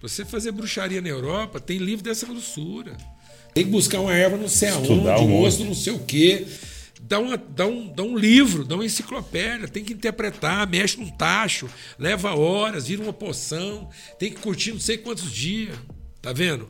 você 0.03 0.23
fazer 0.23 0.53
bruxaria 0.53 1.01
na 1.01 1.09
Europa 1.09 1.59
tem 1.59 1.79
livro 1.79 2.05
dessa 2.05 2.27
grossura. 2.27 2.95
Tem 3.55 3.65
que 3.65 3.71
buscar 3.71 4.01
uma 4.01 4.13
erva 4.13 4.37
não 4.37 4.49
sei 4.49 4.69
aonde, 4.69 4.93
um 4.93 5.41
osso 5.41 5.65
não 5.65 5.75
sei 5.75 5.95
o 5.95 6.01
quê 6.01 6.47
dá, 7.09 7.19
uma, 7.19 7.37
dá, 7.37 7.67
um, 7.67 7.89
dá 7.89 8.03
um 8.03 8.17
livro, 8.17 8.65
dá 8.65 8.75
uma 8.75 8.85
enciclopédia, 8.85 9.69
tem 9.69 9.85
que 9.85 9.93
interpretar, 9.93 10.69
mexe 10.69 10.99
num 10.99 11.11
tacho, 11.11 11.69
leva 11.99 12.35
horas, 12.35 12.89
vira 12.89 13.03
uma 13.03 13.13
poção, 13.13 13.89
tem 14.19 14.31
que 14.31 14.41
curtir 14.41 14.73
não 14.73 14.81
sei 14.81 14.99
quantos 14.99 15.31
dias. 15.31 15.77
Tá 16.21 16.33
vendo? 16.33 16.69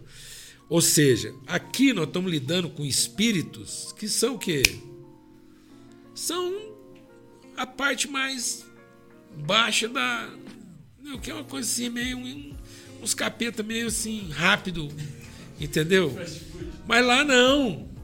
Ou 0.69 0.83
seja, 0.83 1.33
aqui 1.47 1.93
nós 1.93 2.07
estamos 2.07 2.31
lidando 2.31 2.69
com 2.69 2.85
espíritos 2.85 3.95
que 3.99 4.09
são 4.09 4.35
o 4.35 4.39
quê? 4.39 4.63
São 6.15 6.53
a 7.57 7.67
parte 7.67 8.09
mais 8.09 8.67
baixa 9.35 9.89
da. 9.89 10.29
O 11.15 11.19
que 11.19 11.31
é 11.31 11.35
uma 11.35 11.45
coisa 11.45 11.69
assim, 11.69 11.89
meio. 11.89 12.19
uns 13.01 13.15
capeta 13.15 13.63
meio 13.63 13.87
assim, 13.87 14.29
rápido. 14.31 14.89
Entendeu? 15.59 16.15
Mas 16.87 17.07
lá 17.07 17.25
não. 17.25 17.96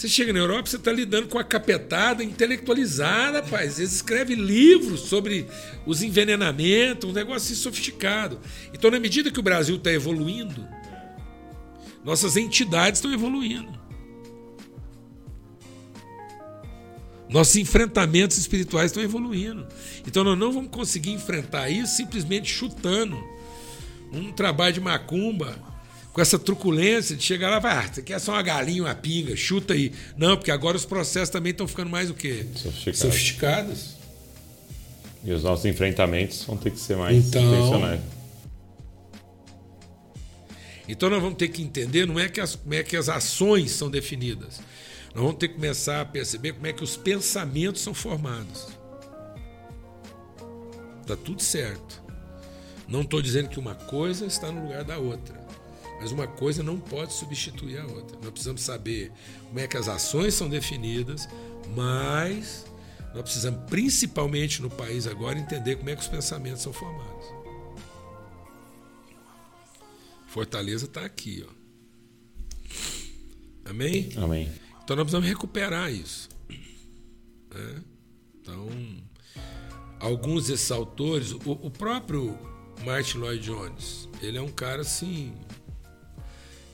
Você 0.00 0.08
chega 0.08 0.32
na 0.32 0.38
Europa, 0.38 0.70
você 0.70 0.76
está 0.76 0.90
lidando 0.90 1.28
com 1.28 1.38
a 1.38 1.44
capetada 1.44 2.24
intelectualizada, 2.24 3.42
rapaz. 3.42 3.78
Eles 3.78 3.92
escrevem 3.92 4.34
livros 4.34 5.00
sobre 5.00 5.46
os 5.84 6.02
envenenamentos, 6.02 7.10
um 7.10 7.12
negócio 7.12 7.52
assim 7.52 7.54
sofisticado. 7.54 8.40
Então, 8.72 8.90
na 8.90 8.98
medida 8.98 9.30
que 9.30 9.38
o 9.38 9.42
Brasil 9.42 9.76
está 9.76 9.92
evoluindo, 9.92 10.66
nossas 12.02 12.38
entidades 12.38 12.96
estão 12.96 13.12
evoluindo. 13.12 13.78
Nossos 17.28 17.56
enfrentamentos 17.56 18.38
espirituais 18.38 18.92
estão 18.92 19.02
evoluindo. 19.02 19.68
Então, 20.06 20.24
nós 20.24 20.38
não 20.38 20.50
vamos 20.50 20.70
conseguir 20.70 21.10
enfrentar 21.10 21.68
isso 21.68 21.96
simplesmente 21.96 22.50
chutando 22.50 23.22
um 24.10 24.32
trabalho 24.32 24.72
de 24.72 24.80
macumba 24.80 25.69
com 26.12 26.20
essa 26.20 26.38
truculência 26.38 27.14
de 27.14 27.22
chegar 27.22 27.50
lá 27.50 27.58
e 27.58 27.60
falar, 27.60 27.84
ah, 27.84 27.92
você 27.92 28.02
quer 28.02 28.18
só 28.18 28.32
uma 28.32 28.42
galinha, 28.42 28.82
uma 28.82 28.94
pinga, 28.94 29.36
chuta 29.36 29.74
aí. 29.74 29.92
Não, 30.16 30.36
porque 30.36 30.50
agora 30.50 30.76
os 30.76 30.84
processos 30.84 31.30
também 31.30 31.52
estão 31.52 31.68
ficando 31.68 31.88
mais 31.90 32.10
o 32.10 32.14
quê? 32.14 32.46
Sofisticados. 32.54 32.98
Sofisticados. 33.00 33.96
E 35.22 35.32
os 35.32 35.42
nossos 35.42 35.64
enfrentamentos 35.66 36.42
vão 36.44 36.56
ter 36.56 36.70
que 36.70 36.80
ser 36.80 36.96
mais 36.96 37.26
Então- 37.28 37.42
intencionais. 37.42 38.00
Então 40.88 41.08
nós 41.08 41.22
vamos 41.22 41.38
ter 41.38 41.48
que 41.48 41.62
entender 41.62 42.04
não 42.06 42.18
é 42.18 42.28
que 42.28 42.40
as, 42.40 42.56
como 42.56 42.74
é 42.74 42.82
que 42.82 42.96
as 42.96 43.08
ações 43.08 43.70
são 43.70 43.88
definidas. 43.88 44.58
Nós 45.14 45.22
vamos 45.22 45.36
ter 45.38 45.48
que 45.48 45.54
começar 45.54 46.00
a 46.00 46.04
perceber 46.04 46.52
como 46.54 46.66
é 46.66 46.72
que 46.72 46.82
os 46.82 46.96
pensamentos 46.96 47.80
são 47.82 47.94
formados. 47.94 48.66
Tá 51.06 51.16
tudo 51.16 51.42
certo. 51.42 52.02
Não 52.88 53.02
estou 53.02 53.22
dizendo 53.22 53.48
que 53.48 53.60
uma 53.60 53.74
coisa 53.74 54.26
está 54.26 54.50
no 54.50 54.62
lugar 54.64 54.82
da 54.82 54.98
outra. 54.98 55.39
Mas 56.00 56.12
uma 56.12 56.26
coisa 56.26 56.62
não 56.62 56.80
pode 56.80 57.12
substituir 57.12 57.78
a 57.78 57.86
outra. 57.86 58.16
Nós 58.20 58.30
precisamos 58.30 58.62
saber 58.62 59.12
como 59.48 59.60
é 59.60 59.66
que 59.68 59.76
as 59.76 59.86
ações 59.86 60.32
são 60.34 60.48
definidas, 60.48 61.28
mas 61.76 62.64
nós 63.14 63.22
precisamos, 63.22 63.68
principalmente 63.68 64.62
no 64.62 64.70
país 64.70 65.06
agora, 65.06 65.38
entender 65.38 65.76
como 65.76 65.90
é 65.90 65.94
que 65.94 66.00
os 66.00 66.08
pensamentos 66.08 66.62
são 66.62 66.72
formados. 66.72 67.26
Fortaleza 70.26 70.86
está 70.86 71.04
aqui, 71.04 71.44
ó. 71.46 71.52
Amém? 73.70 74.10
Amém. 74.16 74.50
Então 74.82 74.96
nós 74.96 75.04
precisamos 75.04 75.28
recuperar 75.28 75.92
isso. 75.92 76.28
né? 77.54 77.82
Então, 78.40 78.68
alguns 79.98 80.46
desses 80.46 80.70
autores, 80.70 81.32
o, 81.32 81.40
o 81.44 81.70
próprio 81.70 82.38
Martin 82.84 83.18
Lloyd 83.18 83.44
Jones, 83.44 84.08
ele 84.22 84.38
é 84.38 84.42
um 84.42 84.50
cara 84.50 84.82
assim. 84.82 85.34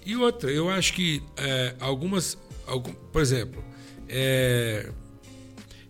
E 0.07 0.15
outra, 0.15 0.53
eu 0.53 0.71
acho 0.71 0.93
que 0.93 1.21
é, 1.37 1.75
algumas, 1.81 2.39
algum, 2.65 2.93
por 2.93 3.21
exemplo, 3.21 3.63
é, 4.09 4.93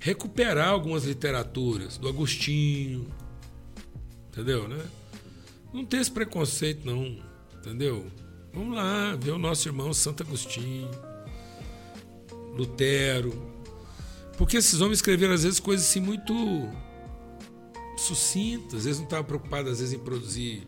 recuperar 0.01 0.71
algumas 0.71 1.05
literaturas 1.05 1.99
do 1.99 2.09
Agostinho, 2.09 3.07
entendeu, 4.29 4.67
né? 4.67 4.83
Não 5.71 5.85
ter 5.85 5.99
esse 5.99 6.11
preconceito 6.11 6.87
não, 6.87 7.23
entendeu? 7.59 8.07
Vamos 8.55 8.75
lá, 8.75 9.15
ver 9.17 9.33
o 9.33 9.39
nosso 9.39 9.69
irmão 9.69 9.93
Santo 9.93 10.23
Agostinho. 10.23 10.91
Lutero. 12.57 13.35
Porque 14.39 14.57
esses 14.57 14.81
homens 14.81 14.99
escreveram, 14.99 15.35
às 15.35 15.43
vezes, 15.43 15.61
coisas 15.61 15.87
assim 15.87 16.01
muito 16.01 16.33
sucintas, 17.99 18.79
às 18.79 18.85
vezes 18.85 18.99
não 18.99 19.05
estavam 19.05 19.27
preocupados, 19.27 19.73
às 19.73 19.81
vezes, 19.81 19.93
em 19.93 19.99
produzir 19.99 20.67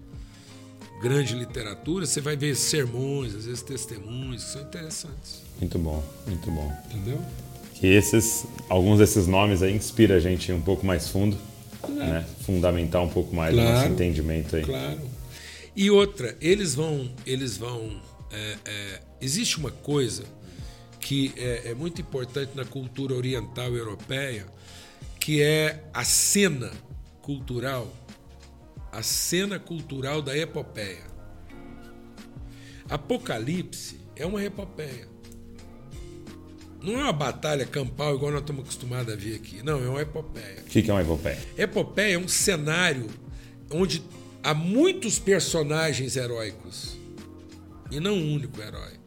grande 1.00 1.34
literatura. 1.34 2.06
Você 2.06 2.20
vai 2.20 2.36
ver 2.36 2.54
sermões, 2.56 3.34
às 3.34 3.44
vezes 3.46 3.62
testemunhos, 3.62 4.44
que 4.44 4.50
são 4.50 4.62
interessantes. 4.62 5.42
Muito 5.58 5.78
bom, 5.78 6.02
muito 6.26 6.50
bom. 6.50 6.72
Entendeu? 6.90 7.20
Que 7.74 7.86
esses, 7.86 8.44
alguns 8.68 8.98
desses 8.98 9.26
nomes 9.26 9.62
aí 9.62 9.74
inspira 9.74 10.16
a 10.16 10.20
gente 10.20 10.50
um 10.52 10.60
pouco 10.60 10.84
mais 10.84 11.08
fundo, 11.08 11.36
né? 11.88 12.26
Fundamentar 12.44 13.02
um 13.02 13.08
pouco 13.08 13.34
mais 13.34 13.54
o 13.54 13.56
nosso 13.56 13.70
Claro. 13.72 13.92
entendimento 13.92 14.56
aí. 14.56 14.62
Claro. 14.64 15.00
E 15.76 15.90
outra, 15.90 16.36
eles 16.40 16.74
vão. 16.74 17.08
Eles 17.24 17.56
vão. 17.56 18.00
é, 18.32 18.56
é, 18.64 19.00
existe 19.20 19.58
uma 19.58 19.70
coisa 19.70 20.24
que 21.00 21.32
é, 21.36 21.70
é 21.70 21.74
muito 21.74 22.00
importante 22.00 22.50
na 22.54 22.64
cultura 22.64 23.14
oriental 23.14 23.72
e 23.72 23.78
europeia, 23.78 24.46
que 25.20 25.40
é 25.40 25.84
a 25.94 26.04
cena 26.04 26.70
cultural, 27.22 27.86
a 28.92 29.02
cena 29.02 29.58
cultural 29.58 30.22
da 30.22 30.36
epopeia. 30.36 31.04
Apocalipse 32.88 34.00
é 34.16 34.24
uma 34.24 34.42
epopeia. 34.42 35.08
Não 36.82 36.98
é 36.98 37.02
uma 37.02 37.12
batalha 37.12 37.66
campal 37.66 38.14
igual 38.14 38.32
nós 38.32 38.40
estamos 38.40 38.62
acostumados 38.62 39.12
a 39.12 39.16
ver 39.16 39.34
aqui. 39.34 39.62
Não, 39.62 39.82
é 39.84 39.88
uma 39.88 40.00
epopeia. 40.00 40.60
O 40.60 40.64
que 40.64 40.82
que 40.82 40.90
é 40.90 40.94
uma 40.94 41.02
epopeia? 41.02 41.38
Epopeia 41.56 42.14
é 42.14 42.18
um 42.18 42.28
cenário 42.28 43.08
onde 43.70 44.02
há 44.42 44.54
muitos 44.54 45.18
personagens 45.18 46.16
heróicos 46.16 46.96
e 47.90 47.98
não 48.00 48.14
um 48.14 48.34
único 48.34 48.60
herói. 48.60 48.97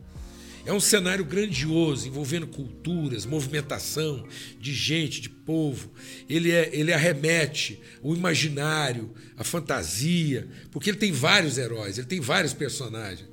É 0.63 0.71
um 0.71 0.79
cenário 0.79 1.25
grandioso, 1.25 2.07
envolvendo 2.07 2.45
culturas, 2.45 3.25
movimentação 3.25 4.25
de 4.59 4.73
gente, 4.73 5.19
de 5.19 5.29
povo. 5.29 5.91
Ele, 6.29 6.51
é, 6.51 6.69
ele 6.71 6.93
arremete 6.93 7.79
o 8.01 8.13
imaginário, 8.15 9.11
a 9.35 9.43
fantasia, 9.43 10.47
porque 10.69 10.91
ele 10.91 10.97
tem 10.97 11.11
vários 11.11 11.57
heróis, 11.57 11.97
ele 11.97 12.05
tem 12.07 12.19
vários 12.19 12.53
personagens. 12.53 13.27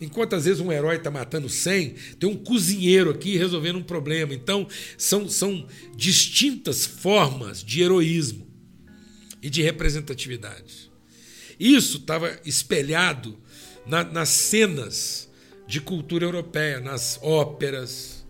Enquanto 0.00 0.34
às 0.34 0.44
vezes 0.44 0.60
um 0.60 0.72
herói 0.72 0.96
está 0.96 1.08
matando 1.10 1.48
100, 1.48 1.94
tem 2.18 2.28
um 2.28 2.36
cozinheiro 2.36 3.10
aqui 3.10 3.36
resolvendo 3.36 3.76
um 3.78 3.82
problema. 3.84 4.34
Então, 4.34 4.66
são, 4.98 5.28
são 5.28 5.64
distintas 5.96 6.84
formas 6.84 7.62
de 7.62 7.80
heroísmo 7.80 8.44
e 9.40 9.48
de 9.48 9.62
representatividade. 9.62 10.90
Isso 11.60 11.98
estava 11.98 12.36
espelhado 12.44 13.38
na- 13.86 14.02
nas 14.02 14.30
cenas 14.30 15.30
de 15.72 15.80
cultura 15.80 16.26
europeia, 16.26 16.80
nas 16.80 17.18
óperas, 17.22 18.26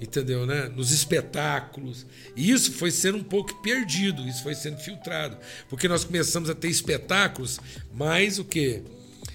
entendeu, 0.00 0.46
né? 0.46 0.70
Nos 0.76 0.92
espetáculos. 0.92 2.06
E 2.36 2.52
isso 2.52 2.70
foi 2.70 2.92
sendo 2.92 3.18
um 3.18 3.24
pouco 3.24 3.60
perdido, 3.60 4.28
isso 4.28 4.44
foi 4.44 4.54
sendo 4.54 4.78
filtrado, 4.78 5.36
porque 5.68 5.88
nós 5.88 6.04
começamos 6.04 6.48
a 6.48 6.54
ter 6.54 6.68
espetáculos 6.68 7.58
mais 7.92 8.38
o 8.38 8.44
quê? 8.44 8.80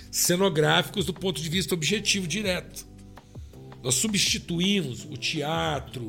Cenográficos 0.09 1.03
do 1.03 1.13
ponto 1.13 1.41
de 1.41 1.49
vista 1.49 1.73
objetivo 1.73 2.25
direto. 2.25 2.87
Nós 3.83 3.95
substituímos 3.95 5.03
o 5.03 5.17
teatro, 5.17 6.07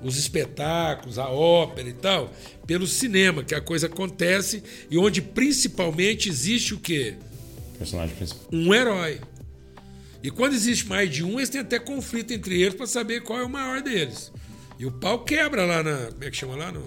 os 0.00 0.16
espetáculos, 0.16 1.18
a 1.18 1.28
ópera 1.28 1.88
e 1.88 1.94
tal, 1.94 2.32
pelo 2.64 2.86
cinema, 2.86 3.42
que 3.42 3.56
a 3.56 3.60
coisa 3.60 3.88
acontece 3.88 4.62
e 4.88 4.96
onde 4.96 5.20
principalmente 5.20 6.28
existe 6.28 6.74
o 6.74 6.78
quê? 6.78 7.16
Personagem 7.76 8.14
principal. 8.14 8.46
Um 8.52 8.72
herói. 8.72 9.20
E 10.22 10.30
quando 10.30 10.52
existe 10.52 10.86
mais 10.86 11.10
de 11.10 11.24
um, 11.24 11.38
eles 11.38 11.48
têm 11.48 11.60
até 11.60 11.78
conflito 11.78 12.32
entre 12.32 12.60
eles 12.60 12.74
para 12.74 12.86
saber 12.86 13.22
qual 13.22 13.40
é 13.40 13.44
o 13.44 13.48
maior 13.48 13.80
deles. 13.80 14.30
E 14.78 14.86
o 14.86 14.92
pau 14.92 15.24
quebra 15.24 15.64
lá 15.64 15.82
na. 15.82 16.06
Como 16.12 16.24
é 16.24 16.30
que 16.30 16.36
chama 16.36 16.56
lá? 16.56 16.72
No, 16.72 16.86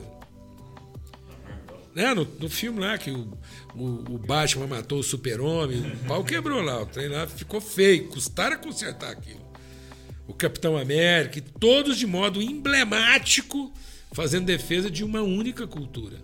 né? 1.95 2.14
no, 2.14 2.26
no 2.26 2.49
filme 2.49 2.80
lá 2.80 2.97
que 2.97 3.11
o, 3.11 3.31
o, 3.76 4.15
o 4.15 4.18
Batman 4.18 4.68
matou 4.68 4.99
o 4.99 5.03
super-homem, 5.03 5.80
o 5.80 6.07
pau 6.07 6.23
quebrou 6.23 6.61
lá. 6.61 6.81
O 6.81 6.85
trem 6.85 7.07
lá 7.07 7.27
ficou 7.27 7.60
feio. 7.61 8.07
Custaram 8.07 8.55
a 8.55 8.60
consertar 8.60 9.11
aquilo. 9.11 9.43
O 10.27 10.34
Capitão 10.34 10.77
América, 10.77 11.41
todos 11.60 11.97
de 11.97 12.07
modo 12.07 12.41
emblemático, 12.41 13.73
fazendo 14.11 14.45
defesa 14.45 14.89
de 14.89 15.03
uma 15.03 15.22
única 15.22 15.68
cultura. 15.68 16.18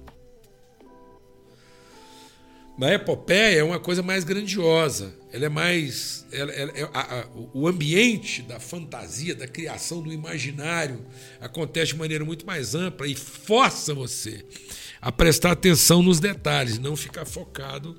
Na 2.79 2.93
epopeia 2.93 3.59
é 3.59 3.63
uma 3.63 3.77
coisa 3.77 4.01
mais 4.01 4.23
grandiosa. 4.23 5.13
Ela 5.33 5.47
é 5.47 5.49
mais. 5.49 6.25
ela- 6.31 6.51
ela- 6.53 6.71
é- 6.73 6.83
a- 6.93 7.19
a- 7.21 7.27
o 7.53 7.67
ambiente 7.67 8.41
da 8.41 8.57
fantasia, 8.57 9.35
da 9.35 9.47
criação 9.49 10.01
do 10.01 10.13
imaginário 10.13 11.01
acontece 11.41 11.91
de 11.91 11.97
maneira 11.97 12.23
muito 12.23 12.45
mais 12.45 12.75
ampla 12.75 13.05
e 13.05 13.15
força 13.15 13.93
você 13.93 14.45
a 15.01 15.11
prestar 15.11 15.51
atenção 15.51 16.01
nos 16.01 16.21
detalhes, 16.21 16.79
não 16.79 16.95
ficar 16.95 17.25
focado 17.25 17.97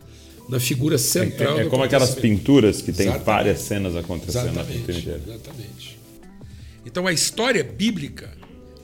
na 0.48 0.58
figura 0.58 0.96
central. 0.96 1.58
É, 1.58 1.60
é 1.60 1.64
do 1.64 1.70
como 1.70 1.82
aquelas 1.84 2.14
pinturas 2.14 2.80
que 2.80 2.90
tem 2.90 3.04
Exatamente. 3.06 3.26
várias 3.26 3.60
cenas 3.60 3.94
acontecendo 3.94 4.44
na 4.46 4.62
Exatamente, 4.62 4.78
pintura 4.78 4.98
inteira. 4.98 5.22
exatamente. 5.26 5.98
Então 6.86 7.06
a 7.06 7.12
história 7.12 7.62
bíblica 7.62 8.30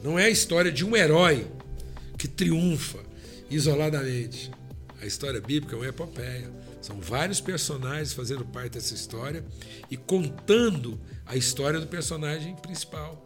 não 0.04 0.18
é 0.18 0.26
a 0.26 0.30
história 0.30 0.70
de 0.70 0.84
um 0.84 0.94
herói 0.94 1.46
que 2.18 2.28
triunfa 2.28 2.98
isoladamente. 3.50 4.50
A 5.06 5.08
história 5.08 5.40
bíblica 5.40 5.76
é 5.76 5.78
uma 5.78 5.86
epopeia. 5.86 6.50
São 6.82 7.00
vários 7.00 7.40
personagens 7.40 8.12
fazendo 8.12 8.44
parte 8.44 8.72
dessa 8.72 8.92
história 8.92 9.44
e 9.88 9.96
contando 9.96 11.00
a 11.24 11.36
história 11.36 11.78
do 11.78 11.86
personagem 11.86 12.56
principal. 12.56 13.24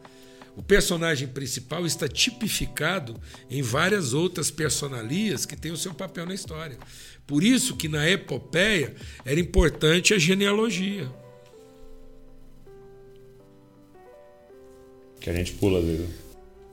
O 0.55 0.63
personagem 0.63 1.27
principal 1.27 1.87
está 1.87 2.07
tipificado 2.07 3.19
em 3.49 3.63
várias 3.63 4.13
outras 4.13 4.51
personalias 4.51 5.47
que 5.47 5.57
têm 5.57 5.73
o 5.73 5.77
seu 5.77 5.95
papel 5.95 6.27
na 6.27 6.35
história. 6.35 6.77
Por 7.27 7.43
isso 7.43 7.75
que 7.75 7.89
na 7.89 8.07
epopeia 8.07 8.95
era 9.25 9.41
importante 9.41 10.13
a 10.13 10.19
genealogia. 10.19 11.11
Que 15.19 15.31
a 15.31 15.33
gente 15.33 15.53
pula 15.53 15.81
vezes. 15.81 16.11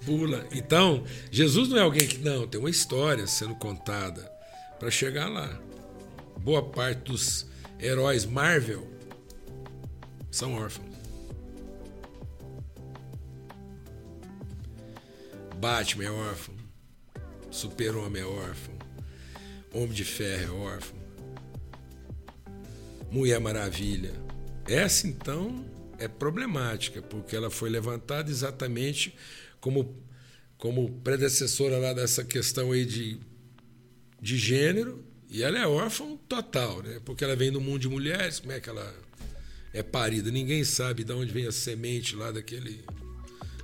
Pula. 0.05 0.45
Então, 0.51 1.05
Jesus 1.31 1.69
não 1.69 1.77
é 1.77 1.81
alguém 1.81 2.05
que. 2.05 2.17
Não, 2.17 2.45
tem 2.45 2.59
uma 2.59 2.69
história 2.69 3.25
sendo 3.25 3.55
contada 3.55 4.35
para 4.79 4.91
chegar 4.91 5.27
lá. 5.27 5.59
Boa 6.39 6.63
parte 6.63 7.01
dos 7.03 7.47
heróis 7.79 8.25
Marvel 8.25 8.87
são 10.31 10.53
órfãos. 10.53 10.95
Batman 15.57 16.05
é 16.05 16.11
órfão. 16.11 16.55
Super-Homem 17.49 18.21
é 18.21 18.25
órfão. 18.25 18.75
Homem 19.73 19.91
de 19.91 20.05
Ferro 20.05 20.55
é 20.55 20.73
órfão. 20.73 20.97
Mulher 23.11 23.39
Maravilha 23.39 24.11
Essa, 24.65 25.07
então, 25.07 25.65
é 25.97 26.07
problemática, 26.07 27.01
porque 27.01 27.35
ela 27.35 27.49
foi 27.49 27.69
levantada 27.69 28.29
exatamente 28.29 29.15
como, 29.61 29.95
como 30.57 30.91
predecessora 31.01 31.77
lá 31.77 31.93
dessa 31.93 32.23
questão 32.23 32.71
aí 32.73 32.85
de, 32.85 33.19
de 34.22 34.38
gênero, 34.38 35.03
e 35.30 35.44
ela 35.44 35.60
é 35.60 35.68
órfã 35.68 36.18
total, 36.27 36.81
né? 36.81 36.99
porque 37.03 37.23
ela 37.23 37.35
vem 37.35 37.52
do 37.52 37.60
mundo 37.60 37.80
de 37.80 37.89
mulheres, 37.89 38.39
como 38.39 38.52
é 38.52 38.60
que 38.60 38.69
ela 38.69 38.94
é 39.73 39.84
parida? 39.84 40.31
Ninguém 40.31 40.64
sabe 40.64 41.03
de 41.03 41.11
onde 41.11 41.31
vem 41.31 41.45
a 41.45 41.52
semente 41.52 42.15
lá 42.15 42.31
daquele 42.31 42.84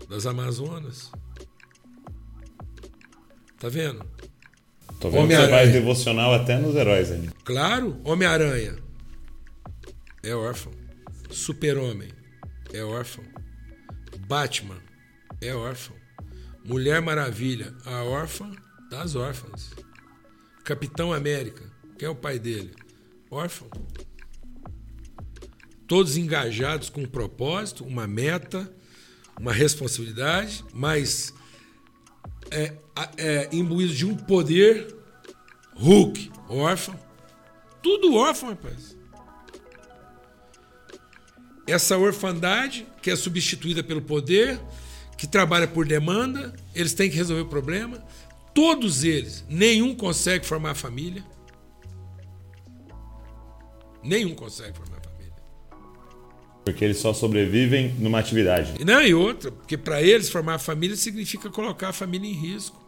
das 0.10 0.26
Amazonas. 0.26 1.12
Tá 3.58 3.70
vendo? 3.70 4.06
Tô 5.00 5.10
vendo 5.10 5.28
que 5.30 5.36
você 5.36 5.48
vai 5.48 5.70
devocional 5.70 6.34
até 6.34 6.58
nos 6.58 6.76
heróis 6.76 7.12
ali. 7.12 7.30
Claro, 7.44 8.00
Homem-Aranha 8.04 8.76
é 10.22 10.36
órfão. 10.36 10.72
Super-Homem 11.32 12.10
é 12.74 12.84
órfão. 12.84 13.24
Batman 14.28 14.78
é 15.42 15.54
órfão. 15.54 15.96
Mulher 16.66 17.02
Maravilha, 17.02 17.74
a 17.86 18.04
órfã 18.04 18.52
das 18.90 19.16
órfãs. 19.16 19.72
Capitão 20.64 21.12
América, 21.12 21.64
quem 21.98 22.08
é 22.08 22.10
o 22.10 22.16
pai 22.16 22.40
dele? 22.40 22.74
Órfão. 23.30 23.70
Todos 25.86 26.16
engajados 26.16 26.90
com 26.90 27.02
um 27.02 27.06
propósito, 27.06 27.84
uma 27.84 28.08
meta, 28.08 28.74
uma 29.38 29.52
responsabilidade, 29.52 30.64
mas 30.74 31.34
é, 32.50 32.74
é, 33.18 33.50
imbuído 33.52 33.94
de 33.94 34.06
um 34.06 34.16
poder. 34.16 34.96
Hulk, 35.76 36.32
órfão. 36.48 36.98
Tudo 37.82 38.16
órfão, 38.16 38.50
rapaz. 38.50 38.96
Essa 41.68 41.98
orfandade, 41.98 42.88
que 43.02 43.12
é 43.12 43.16
substituída 43.16 43.84
pelo 43.84 44.02
poder, 44.02 44.62
que 45.18 45.28
trabalha 45.28 45.68
por 45.68 45.86
demanda, 45.86 46.54
eles 46.74 46.94
têm 46.94 47.10
que 47.10 47.18
resolver 47.18 47.44
o 47.44 47.50
problema. 47.50 48.02
Todos 48.54 49.04
eles, 49.04 49.44
nenhum 49.50 49.96
consegue 49.96 50.46
formar 50.46 50.76
família. 50.76 51.26
Nenhum 54.04 54.36
consegue 54.36 54.78
formar 54.78 55.02
família. 55.02 55.34
Porque 56.64 56.86
eles 56.86 56.98
só 56.98 57.14
sobrevivem 57.14 57.94
numa 57.96 58.20
atividade. 58.20 58.84
Não, 58.86 59.02
e 59.02 59.14
outra, 59.14 59.52
porque 59.52 59.78
para 59.78 60.02
eles 60.02 60.30
formar 60.30 60.60
família 60.60 60.96
significa 60.96 61.50
colocar 61.50 61.90
a 61.90 61.94
família 61.94 62.30
em 62.30 62.34
risco. 62.34 62.82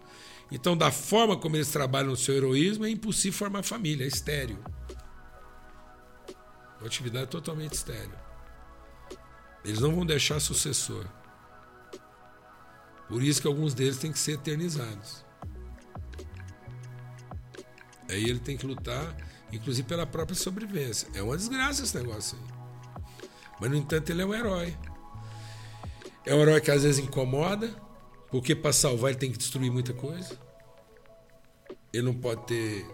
Então, 0.52 0.78
da 0.78 0.92
forma 0.92 1.36
como 1.36 1.56
eles 1.56 1.72
trabalham 1.72 2.12
no 2.12 2.16
seu 2.16 2.36
heroísmo, 2.36 2.86
é 2.86 2.90
impossível 2.90 3.38
formar 3.40 3.64
família, 3.64 4.04
é 4.04 4.08
estéreo. 4.08 4.64
Uma 6.80 6.86
atividade 6.86 7.28
totalmente 7.28 7.74
estéreo. 7.74 8.14
Eles 9.64 9.80
não 9.80 9.96
vão 9.96 10.06
deixar 10.06 10.40
sucessor. 10.40 11.08
Por 13.10 13.24
isso 13.24 13.42
que 13.42 13.48
alguns 13.48 13.74
deles 13.74 13.98
têm 13.98 14.12
que 14.12 14.20
ser 14.20 14.34
eternizados. 14.34 15.25
Aí 18.10 18.24
ele 18.24 18.40
tem 18.40 18.56
que 18.56 18.66
lutar, 18.66 19.16
inclusive 19.52 19.88
pela 19.88 20.06
própria 20.06 20.36
sobrevivência. 20.36 21.08
É 21.14 21.22
uma 21.22 21.38
desgraça 21.38 21.84
esse 21.84 21.98
negócio 21.98 22.38
aí. 22.38 22.56
Mas, 23.60 23.72
no 23.72 23.78
entanto, 23.78 24.10
ele 24.10 24.22
é 24.22 24.26
um 24.26 24.34
herói. 24.34 24.76
É 26.26 26.36
um 26.36 26.42
herói 26.42 26.60
que 26.62 26.72
às 26.72 26.84
vezes 26.84 27.04
incomoda, 27.04 27.70
porque 28.30 28.56
para 28.56 28.74
salvar 28.74 29.12
ele 29.12 29.20
tem 29.20 29.32
que 29.32 29.38
destruir 29.38 29.72
muita 29.72 29.94
coisa. 29.94 30.38
Ele 31.94 32.04
não 32.04 32.14
pode 32.14 32.46
ter 32.46 32.86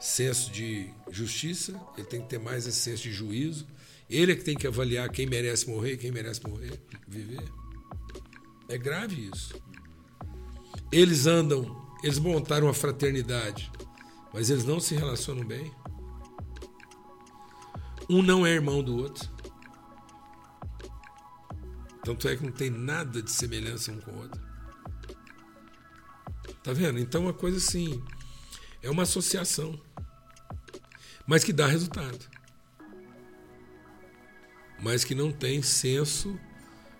senso 0.00 0.50
de 0.50 0.90
justiça, 1.10 1.78
ele 1.96 2.06
tem 2.06 2.20
que 2.20 2.28
ter 2.28 2.38
mais 2.38 2.66
esse 2.66 2.78
senso 2.78 3.02
de 3.02 3.12
juízo. 3.12 3.66
Ele 4.08 4.32
é 4.32 4.36
que 4.36 4.42
tem 4.42 4.56
que 4.56 4.66
avaliar 4.66 5.08
quem 5.10 5.26
merece 5.26 5.68
morrer, 5.68 5.96
quem 5.96 6.10
merece 6.10 6.42
morrer, 6.46 6.80
viver. 7.06 7.44
É 8.68 8.76
grave 8.76 9.30
isso. 9.32 9.54
Eles 10.90 11.26
andam, 11.26 11.94
eles 12.02 12.18
montaram 12.18 12.66
uma 12.66 12.74
fraternidade 12.74 13.70
mas 14.32 14.50
eles 14.50 14.64
não 14.64 14.80
se 14.80 14.94
relacionam 14.94 15.44
bem. 15.44 15.72
Um 18.08 18.22
não 18.22 18.46
é 18.46 18.50
irmão 18.50 18.82
do 18.82 18.96
outro. 18.96 19.28
Tanto 22.04 22.28
é 22.28 22.36
que 22.36 22.44
não 22.44 22.52
tem 22.52 22.70
nada 22.70 23.22
de 23.22 23.30
semelhança 23.30 23.92
um 23.92 24.00
com 24.00 24.10
o 24.10 24.18
outro. 24.18 24.40
Tá 26.62 26.72
vendo? 26.72 26.98
Então, 26.98 27.22
uma 27.22 27.32
coisa 27.32 27.58
assim. 27.58 28.02
É 28.82 28.90
uma 28.90 29.04
associação. 29.04 29.80
Mas 31.26 31.44
que 31.44 31.52
dá 31.52 31.66
resultado. 31.66 32.18
Mas 34.82 35.04
que 35.04 35.14
não 35.14 35.30
tem 35.30 35.62
senso 35.62 36.38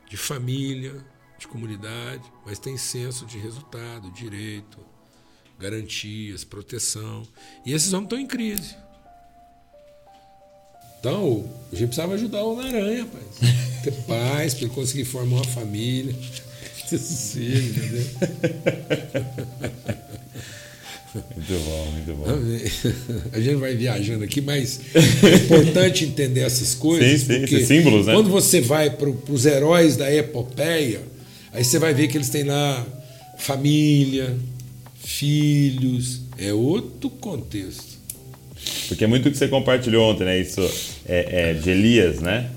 de 0.09 0.17
família, 0.17 1.05
de 1.39 1.49
comunidade, 1.49 2.31
mas 2.45 2.59
tem 2.59 2.77
senso 2.77 3.25
de 3.25 3.39
resultado, 3.39 4.11
direito, 4.11 4.79
garantias, 5.61 6.43
proteção. 6.43 7.23
E 7.65 7.73
esses 7.73 7.93
homens 7.93 8.07
estão 8.07 8.19
em 8.19 8.27
crise. 8.27 8.75
Então, 10.99 11.45
a 11.73 11.77
gente 11.77 11.89
precisava 11.89 12.15
ajudar 12.15 12.43
o 12.43 12.53
Homem-Aranha, 12.53 13.05
rapaz. 13.05 13.25
Ter 13.85 13.93
paz, 14.07 14.55
para 14.55 14.65
ele 14.65 14.75
conseguir 14.75 15.05
formar 15.05 15.37
uma 15.37 15.45
família. 15.45 16.15
Ter 16.89 16.99
sossego, 16.99 17.57
entendeu? 17.57 18.07
Muito 21.13 21.65
bom, 21.65 21.91
muito 21.93 22.15
bom. 22.15 22.25
A 23.33 23.41
gente 23.41 23.57
vai 23.57 23.75
viajando 23.75 24.23
aqui, 24.23 24.41
mas 24.41 24.81
é 24.95 25.35
importante 25.35 26.05
entender 26.05 26.41
essas 26.41 26.75
coisas. 26.75 27.23
Sim, 27.23 27.27
sim, 27.27 27.41
porque 27.41 27.65
símbolos, 27.65 28.07
né? 28.07 28.15
Quando 28.15 28.31
você 28.31 28.61
vai 28.61 28.91
para 28.91 29.09
os 29.09 29.47
heróis 29.47 29.97
da 29.97 30.13
epopeia, 30.13 31.01
aí 31.53 31.65
você 31.65 31.79
vai 31.81 31.93
ver 31.95 32.07
que 32.07 32.17
eles 32.17 32.29
têm 32.29 32.45
lá 32.45 32.87
família, 33.39 34.37
filhos, 35.03 36.23
é 36.39 36.53
outro 36.53 37.11
contexto. 37.11 37.99
Porque 38.89 39.05
é 39.05 39.07
muito 39.07 39.29
o 39.29 39.33
que 39.33 39.39
você 39.39 39.49
compartilhou 39.49 40.11
ontem, 40.11 40.25
né? 40.25 40.39
Isso 40.39 40.61
é, 41.07 41.51
é 41.51 41.55
de 41.55 41.71
Elias, 41.71 42.21
né? 42.21 42.51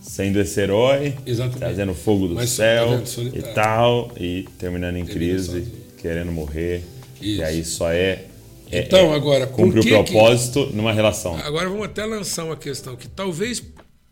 Sendo 0.00 0.40
esse 0.40 0.60
herói, 0.60 1.14
Exatamente. 1.26 1.58
trazendo 1.58 1.94
fogo 1.94 2.28
do 2.28 2.34
Mas 2.34 2.50
céu 2.50 3.02
e 3.34 3.42
tal, 3.42 4.12
e 4.18 4.48
terminando 4.58 4.96
em 4.96 5.04
crise, 5.04 5.66
querendo 5.98 6.32
morrer. 6.32 6.84
Isso. 7.20 7.40
E 7.40 7.42
aí 7.42 7.64
só 7.64 7.90
é, 7.90 8.24
é 8.70 8.80
então, 8.80 9.12
agora, 9.12 9.46
cumprir 9.46 9.80
o 9.80 10.04
propósito 10.04 10.66
que... 10.68 10.76
numa 10.76 10.92
relação. 10.92 11.36
Agora 11.36 11.68
vamos 11.68 11.84
até 11.84 12.04
lançar 12.04 12.44
uma 12.44 12.56
questão 12.56 12.96
que 12.96 13.08
talvez, 13.08 13.62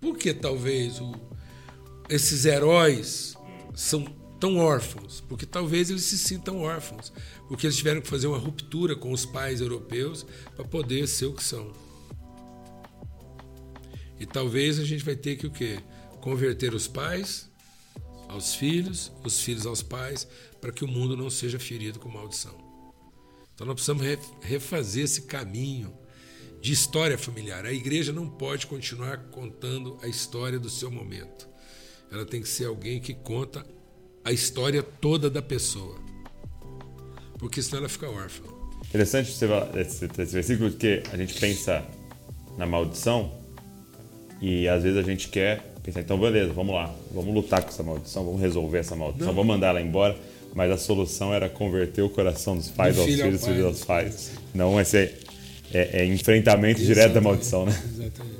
por 0.00 0.16
que 0.16 0.34
talvez 0.34 1.00
o, 1.00 1.12
esses 2.08 2.44
heróis 2.44 3.36
são 3.74 4.04
tão 4.40 4.58
órfãos? 4.58 5.22
Porque 5.28 5.46
talvez 5.46 5.90
eles 5.90 6.02
se 6.02 6.18
sintam 6.18 6.62
órfãos 6.62 7.12
porque 7.48 7.66
eles 7.66 7.76
tiveram 7.76 8.00
que 8.00 8.08
fazer 8.08 8.26
uma 8.26 8.38
ruptura 8.38 8.96
com 8.96 9.12
os 9.12 9.24
pais 9.24 9.60
europeus 9.60 10.26
para 10.54 10.64
poder 10.64 11.06
ser 11.06 11.26
o 11.26 11.32
que 11.32 11.44
são. 11.44 11.72
E 14.18 14.26
talvez 14.26 14.78
a 14.78 14.84
gente 14.84 15.04
vai 15.04 15.14
ter 15.14 15.36
que 15.36 15.46
o 15.46 15.50
quê? 15.50 15.78
Converter 16.20 16.74
os 16.74 16.88
pais 16.88 17.50
aos 18.28 18.54
filhos, 18.54 19.12
os 19.24 19.40
filhos 19.40 19.66
aos 19.66 19.82
pais, 19.82 20.26
para 20.60 20.72
que 20.72 20.84
o 20.84 20.88
mundo 20.88 21.16
não 21.16 21.30
seja 21.30 21.58
ferido 21.58 22.00
com 22.00 22.08
maldição. 22.08 22.54
Então 23.54 23.66
nós 23.66 23.74
precisamos 23.74 24.04
refazer 24.40 25.04
esse 25.04 25.22
caminho 25.22 25.96
de 26.60 26.72
história 26.72 27.16
familiar. 27.16 27.64
A 27.64 27.72
igreja 27.72 28.12
não 28.12 28.28
pode 28.28 28.66
continuar 28.66 29.30
contando 29.30 29.98
a 30.02 30.08
história 30.08 30.58
do 30.58 30.68
seu 30.68 30.90
momento. 30.90 31.48
Ela 32.10 32.26
tem 32.26 32.42
que 32.42 32.48
ser 32.48 32.64
alguém 32.64 33.00
que 33.00 33.14
conta 33.14 33.64
a 34.24 34.32
história 34.32 34.82
toda 34.82 35.30
da 35.30 35.40
pessoa 35.40 36.05
porque 37.38 37.62
senão 37.62 37.78
ela 37.78 37.88
fica 37.88 38.08
órfã. 38.08 38.44
Interessante 38.88 39.32
você 39.32 39.46
esse, 39.76 40.04
esse 40.04 40.32
versículo, 40.32 40.70
porque 40.70 41.02
a 41.12 41.16
gente 41.16 41.34
pensa 41.34 41.84
na 42.56 42.66
maldição 42.66 43.32
e 44.40 44.68
às 44.68 44.82
vezes 44.82 44.98
a 44.98 45.02
gente 45.02 45.28
quer 45.28 45.74
pensar, 45.82 46.00
então 46.00 46.18
beleza, 46.18 46.52
vamos 46.52 46.74
lá, 46.74 46.94
vamos 47.12 47.34
lutar 47.34 47.62
com 47.62 47.68
essa 47.68 47.82
maldição, 47.82 48.24
vamos 48.24 48.40
resolver 48.40 48.78
essa 48.78 48.96
maldição, 48.96 49.28
Não. 49.28 49.34
vamos 49.34 49.54
mandar 49.54 49.68
ela 49.68 49.80
embora. 49.80 50.16
Mas 50.54 50.70
a 50.70 50.78
solução 50.78 51.34
era 51.34 51.50
converter 51.50 52.00
o 52.00 52.08
coração 52.08 52.56
dos 52.56 52.68
pais 52.68 52.96
aos 52.98 53.06
filhos, 53.06 53.44
filhos 53.44 53.64
aos 53.66 53.84
pais. 53.84 54.32
Não 54.54 54.80
esse 54.80 54.96
é, 54.96 55.14
é, 55.70 56.00
é 56.00 56.06
enfrentamento 56.06 56.80
Exatamente. 56.80 56.86
direto 56.86 57.12
da 57.12 57.20
maldição, 57.20 57.66
né? 57.66 57.72
Exatamente. 57.72 58.36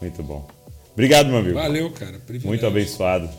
Muito 0.00 0.22
bom. 0.24 0.48
Obrigado, 0.94 1.28
meu 1.28 1.38
amigo. 1.38 1.54
Valeu, 1.54 1.90
cara. 1.92 2.18
Privilégio. 2.18 2.48
Muito 2.48 2.66
abençoado. 2.66 3.30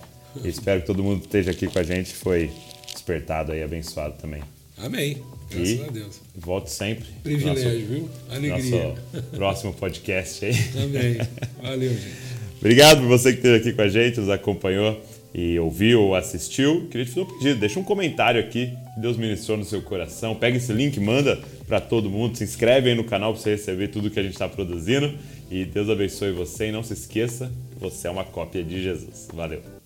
Espero 0.45 0.79
que 0.79 0.87
todo 0.87 1.03
mundo 1.03 1.23
esteja 1.23 1.51
aqui 1.51 1.67
com 1.67 1.77
a 1.77 1.83
gente. 1.83 2.13
Foi 2.13 2.49
despertado 2.93 3.51
aí, 3.51 3.61
abençoado 3.61 4.15
também. 4.17 4.41
Amém. 4.79 5.17
Graças 5.49 5.79
e 5.79 5.83
a 5.83 5.87
Deus. 5.87 6.21
Volto 6.35 6.67
sempre. 6.67 7.05
Privilégio, 7.23 7.63
nosso, 7.63 7.85
viu? 7.85 8.09
Alegria. 8.29 8.87
Nosso 8.87 9.23
próximo 9.35 9.73
podcast 9.73 10.45
aí. 10.45 10.53
Amém. 10.83 11.17
Valeu, 11.61 11.91
gente. 11.91 12.29
Obrigado 12.59 12.99
por 12.99 13.07
você 13.07 13.31
que 13.31 13.37
esteve 13.37 13.55
aqui 13.57 13.73
com 13.73 13.81
a 13.81 13.87
gente, 13.87 14.19
nos 14.19 14.29
acompanhou 14.29 15.01
e 15.33 15.57
ouviu 15.59 16.01
ou 16.01 16.15
assistiu. 16.15 16.87
Queria 16.91 17.05
te 17.05 17.11
fazer 17.11 17.21
um 17.21 17.37
pedido, 17.37 17.59
deixa 17.59 17.79
um 17.79 17.83
comentário 17.83 18.39
aqui 18.39 18.73
que 18.93 19.01
Deus 19.01 19.17
ministrou 19.17 19.57
no 19.57 19.63
seu 19.63 19.81
coração. 19.81 20.35
Pega 20.35 20.57
esse 20.57 20.71
link, 20.73 20.99
manda 20.99 21.39
para 21.67 21.79
todo 21.79 22.09
mundo, 22.09 22.37
se 22.37 22.43
inscreve 22.43 22.89
aí 22.89 22.95
no 22.95 23.03
canal 23.03 23.33
para 23.33 23.41
você 23.41 23.51
receber 23.51 23.87
tudo 23.87 24.09
que 24.09 24.19
a 24.19 24.23
gente 24.23 24.33
está 24.33 24.49
produzindo. 24.49 25.13
E 25.49 25.65
Deus 25.65 25.89
abençoe 25.89 26.31
você 26.31 26.67
e 26.67 26.71
não 26.71 26.83
se 26.83 26.93
esqueça, 26.93 27.51
você 27.79 28.07
é 28.07 28.11
uma 28.11 28.25
cópia 28.25 28.63
de 28.63 28.83
Jesus. 28.83 29.27
Valeu! 29.33 29.78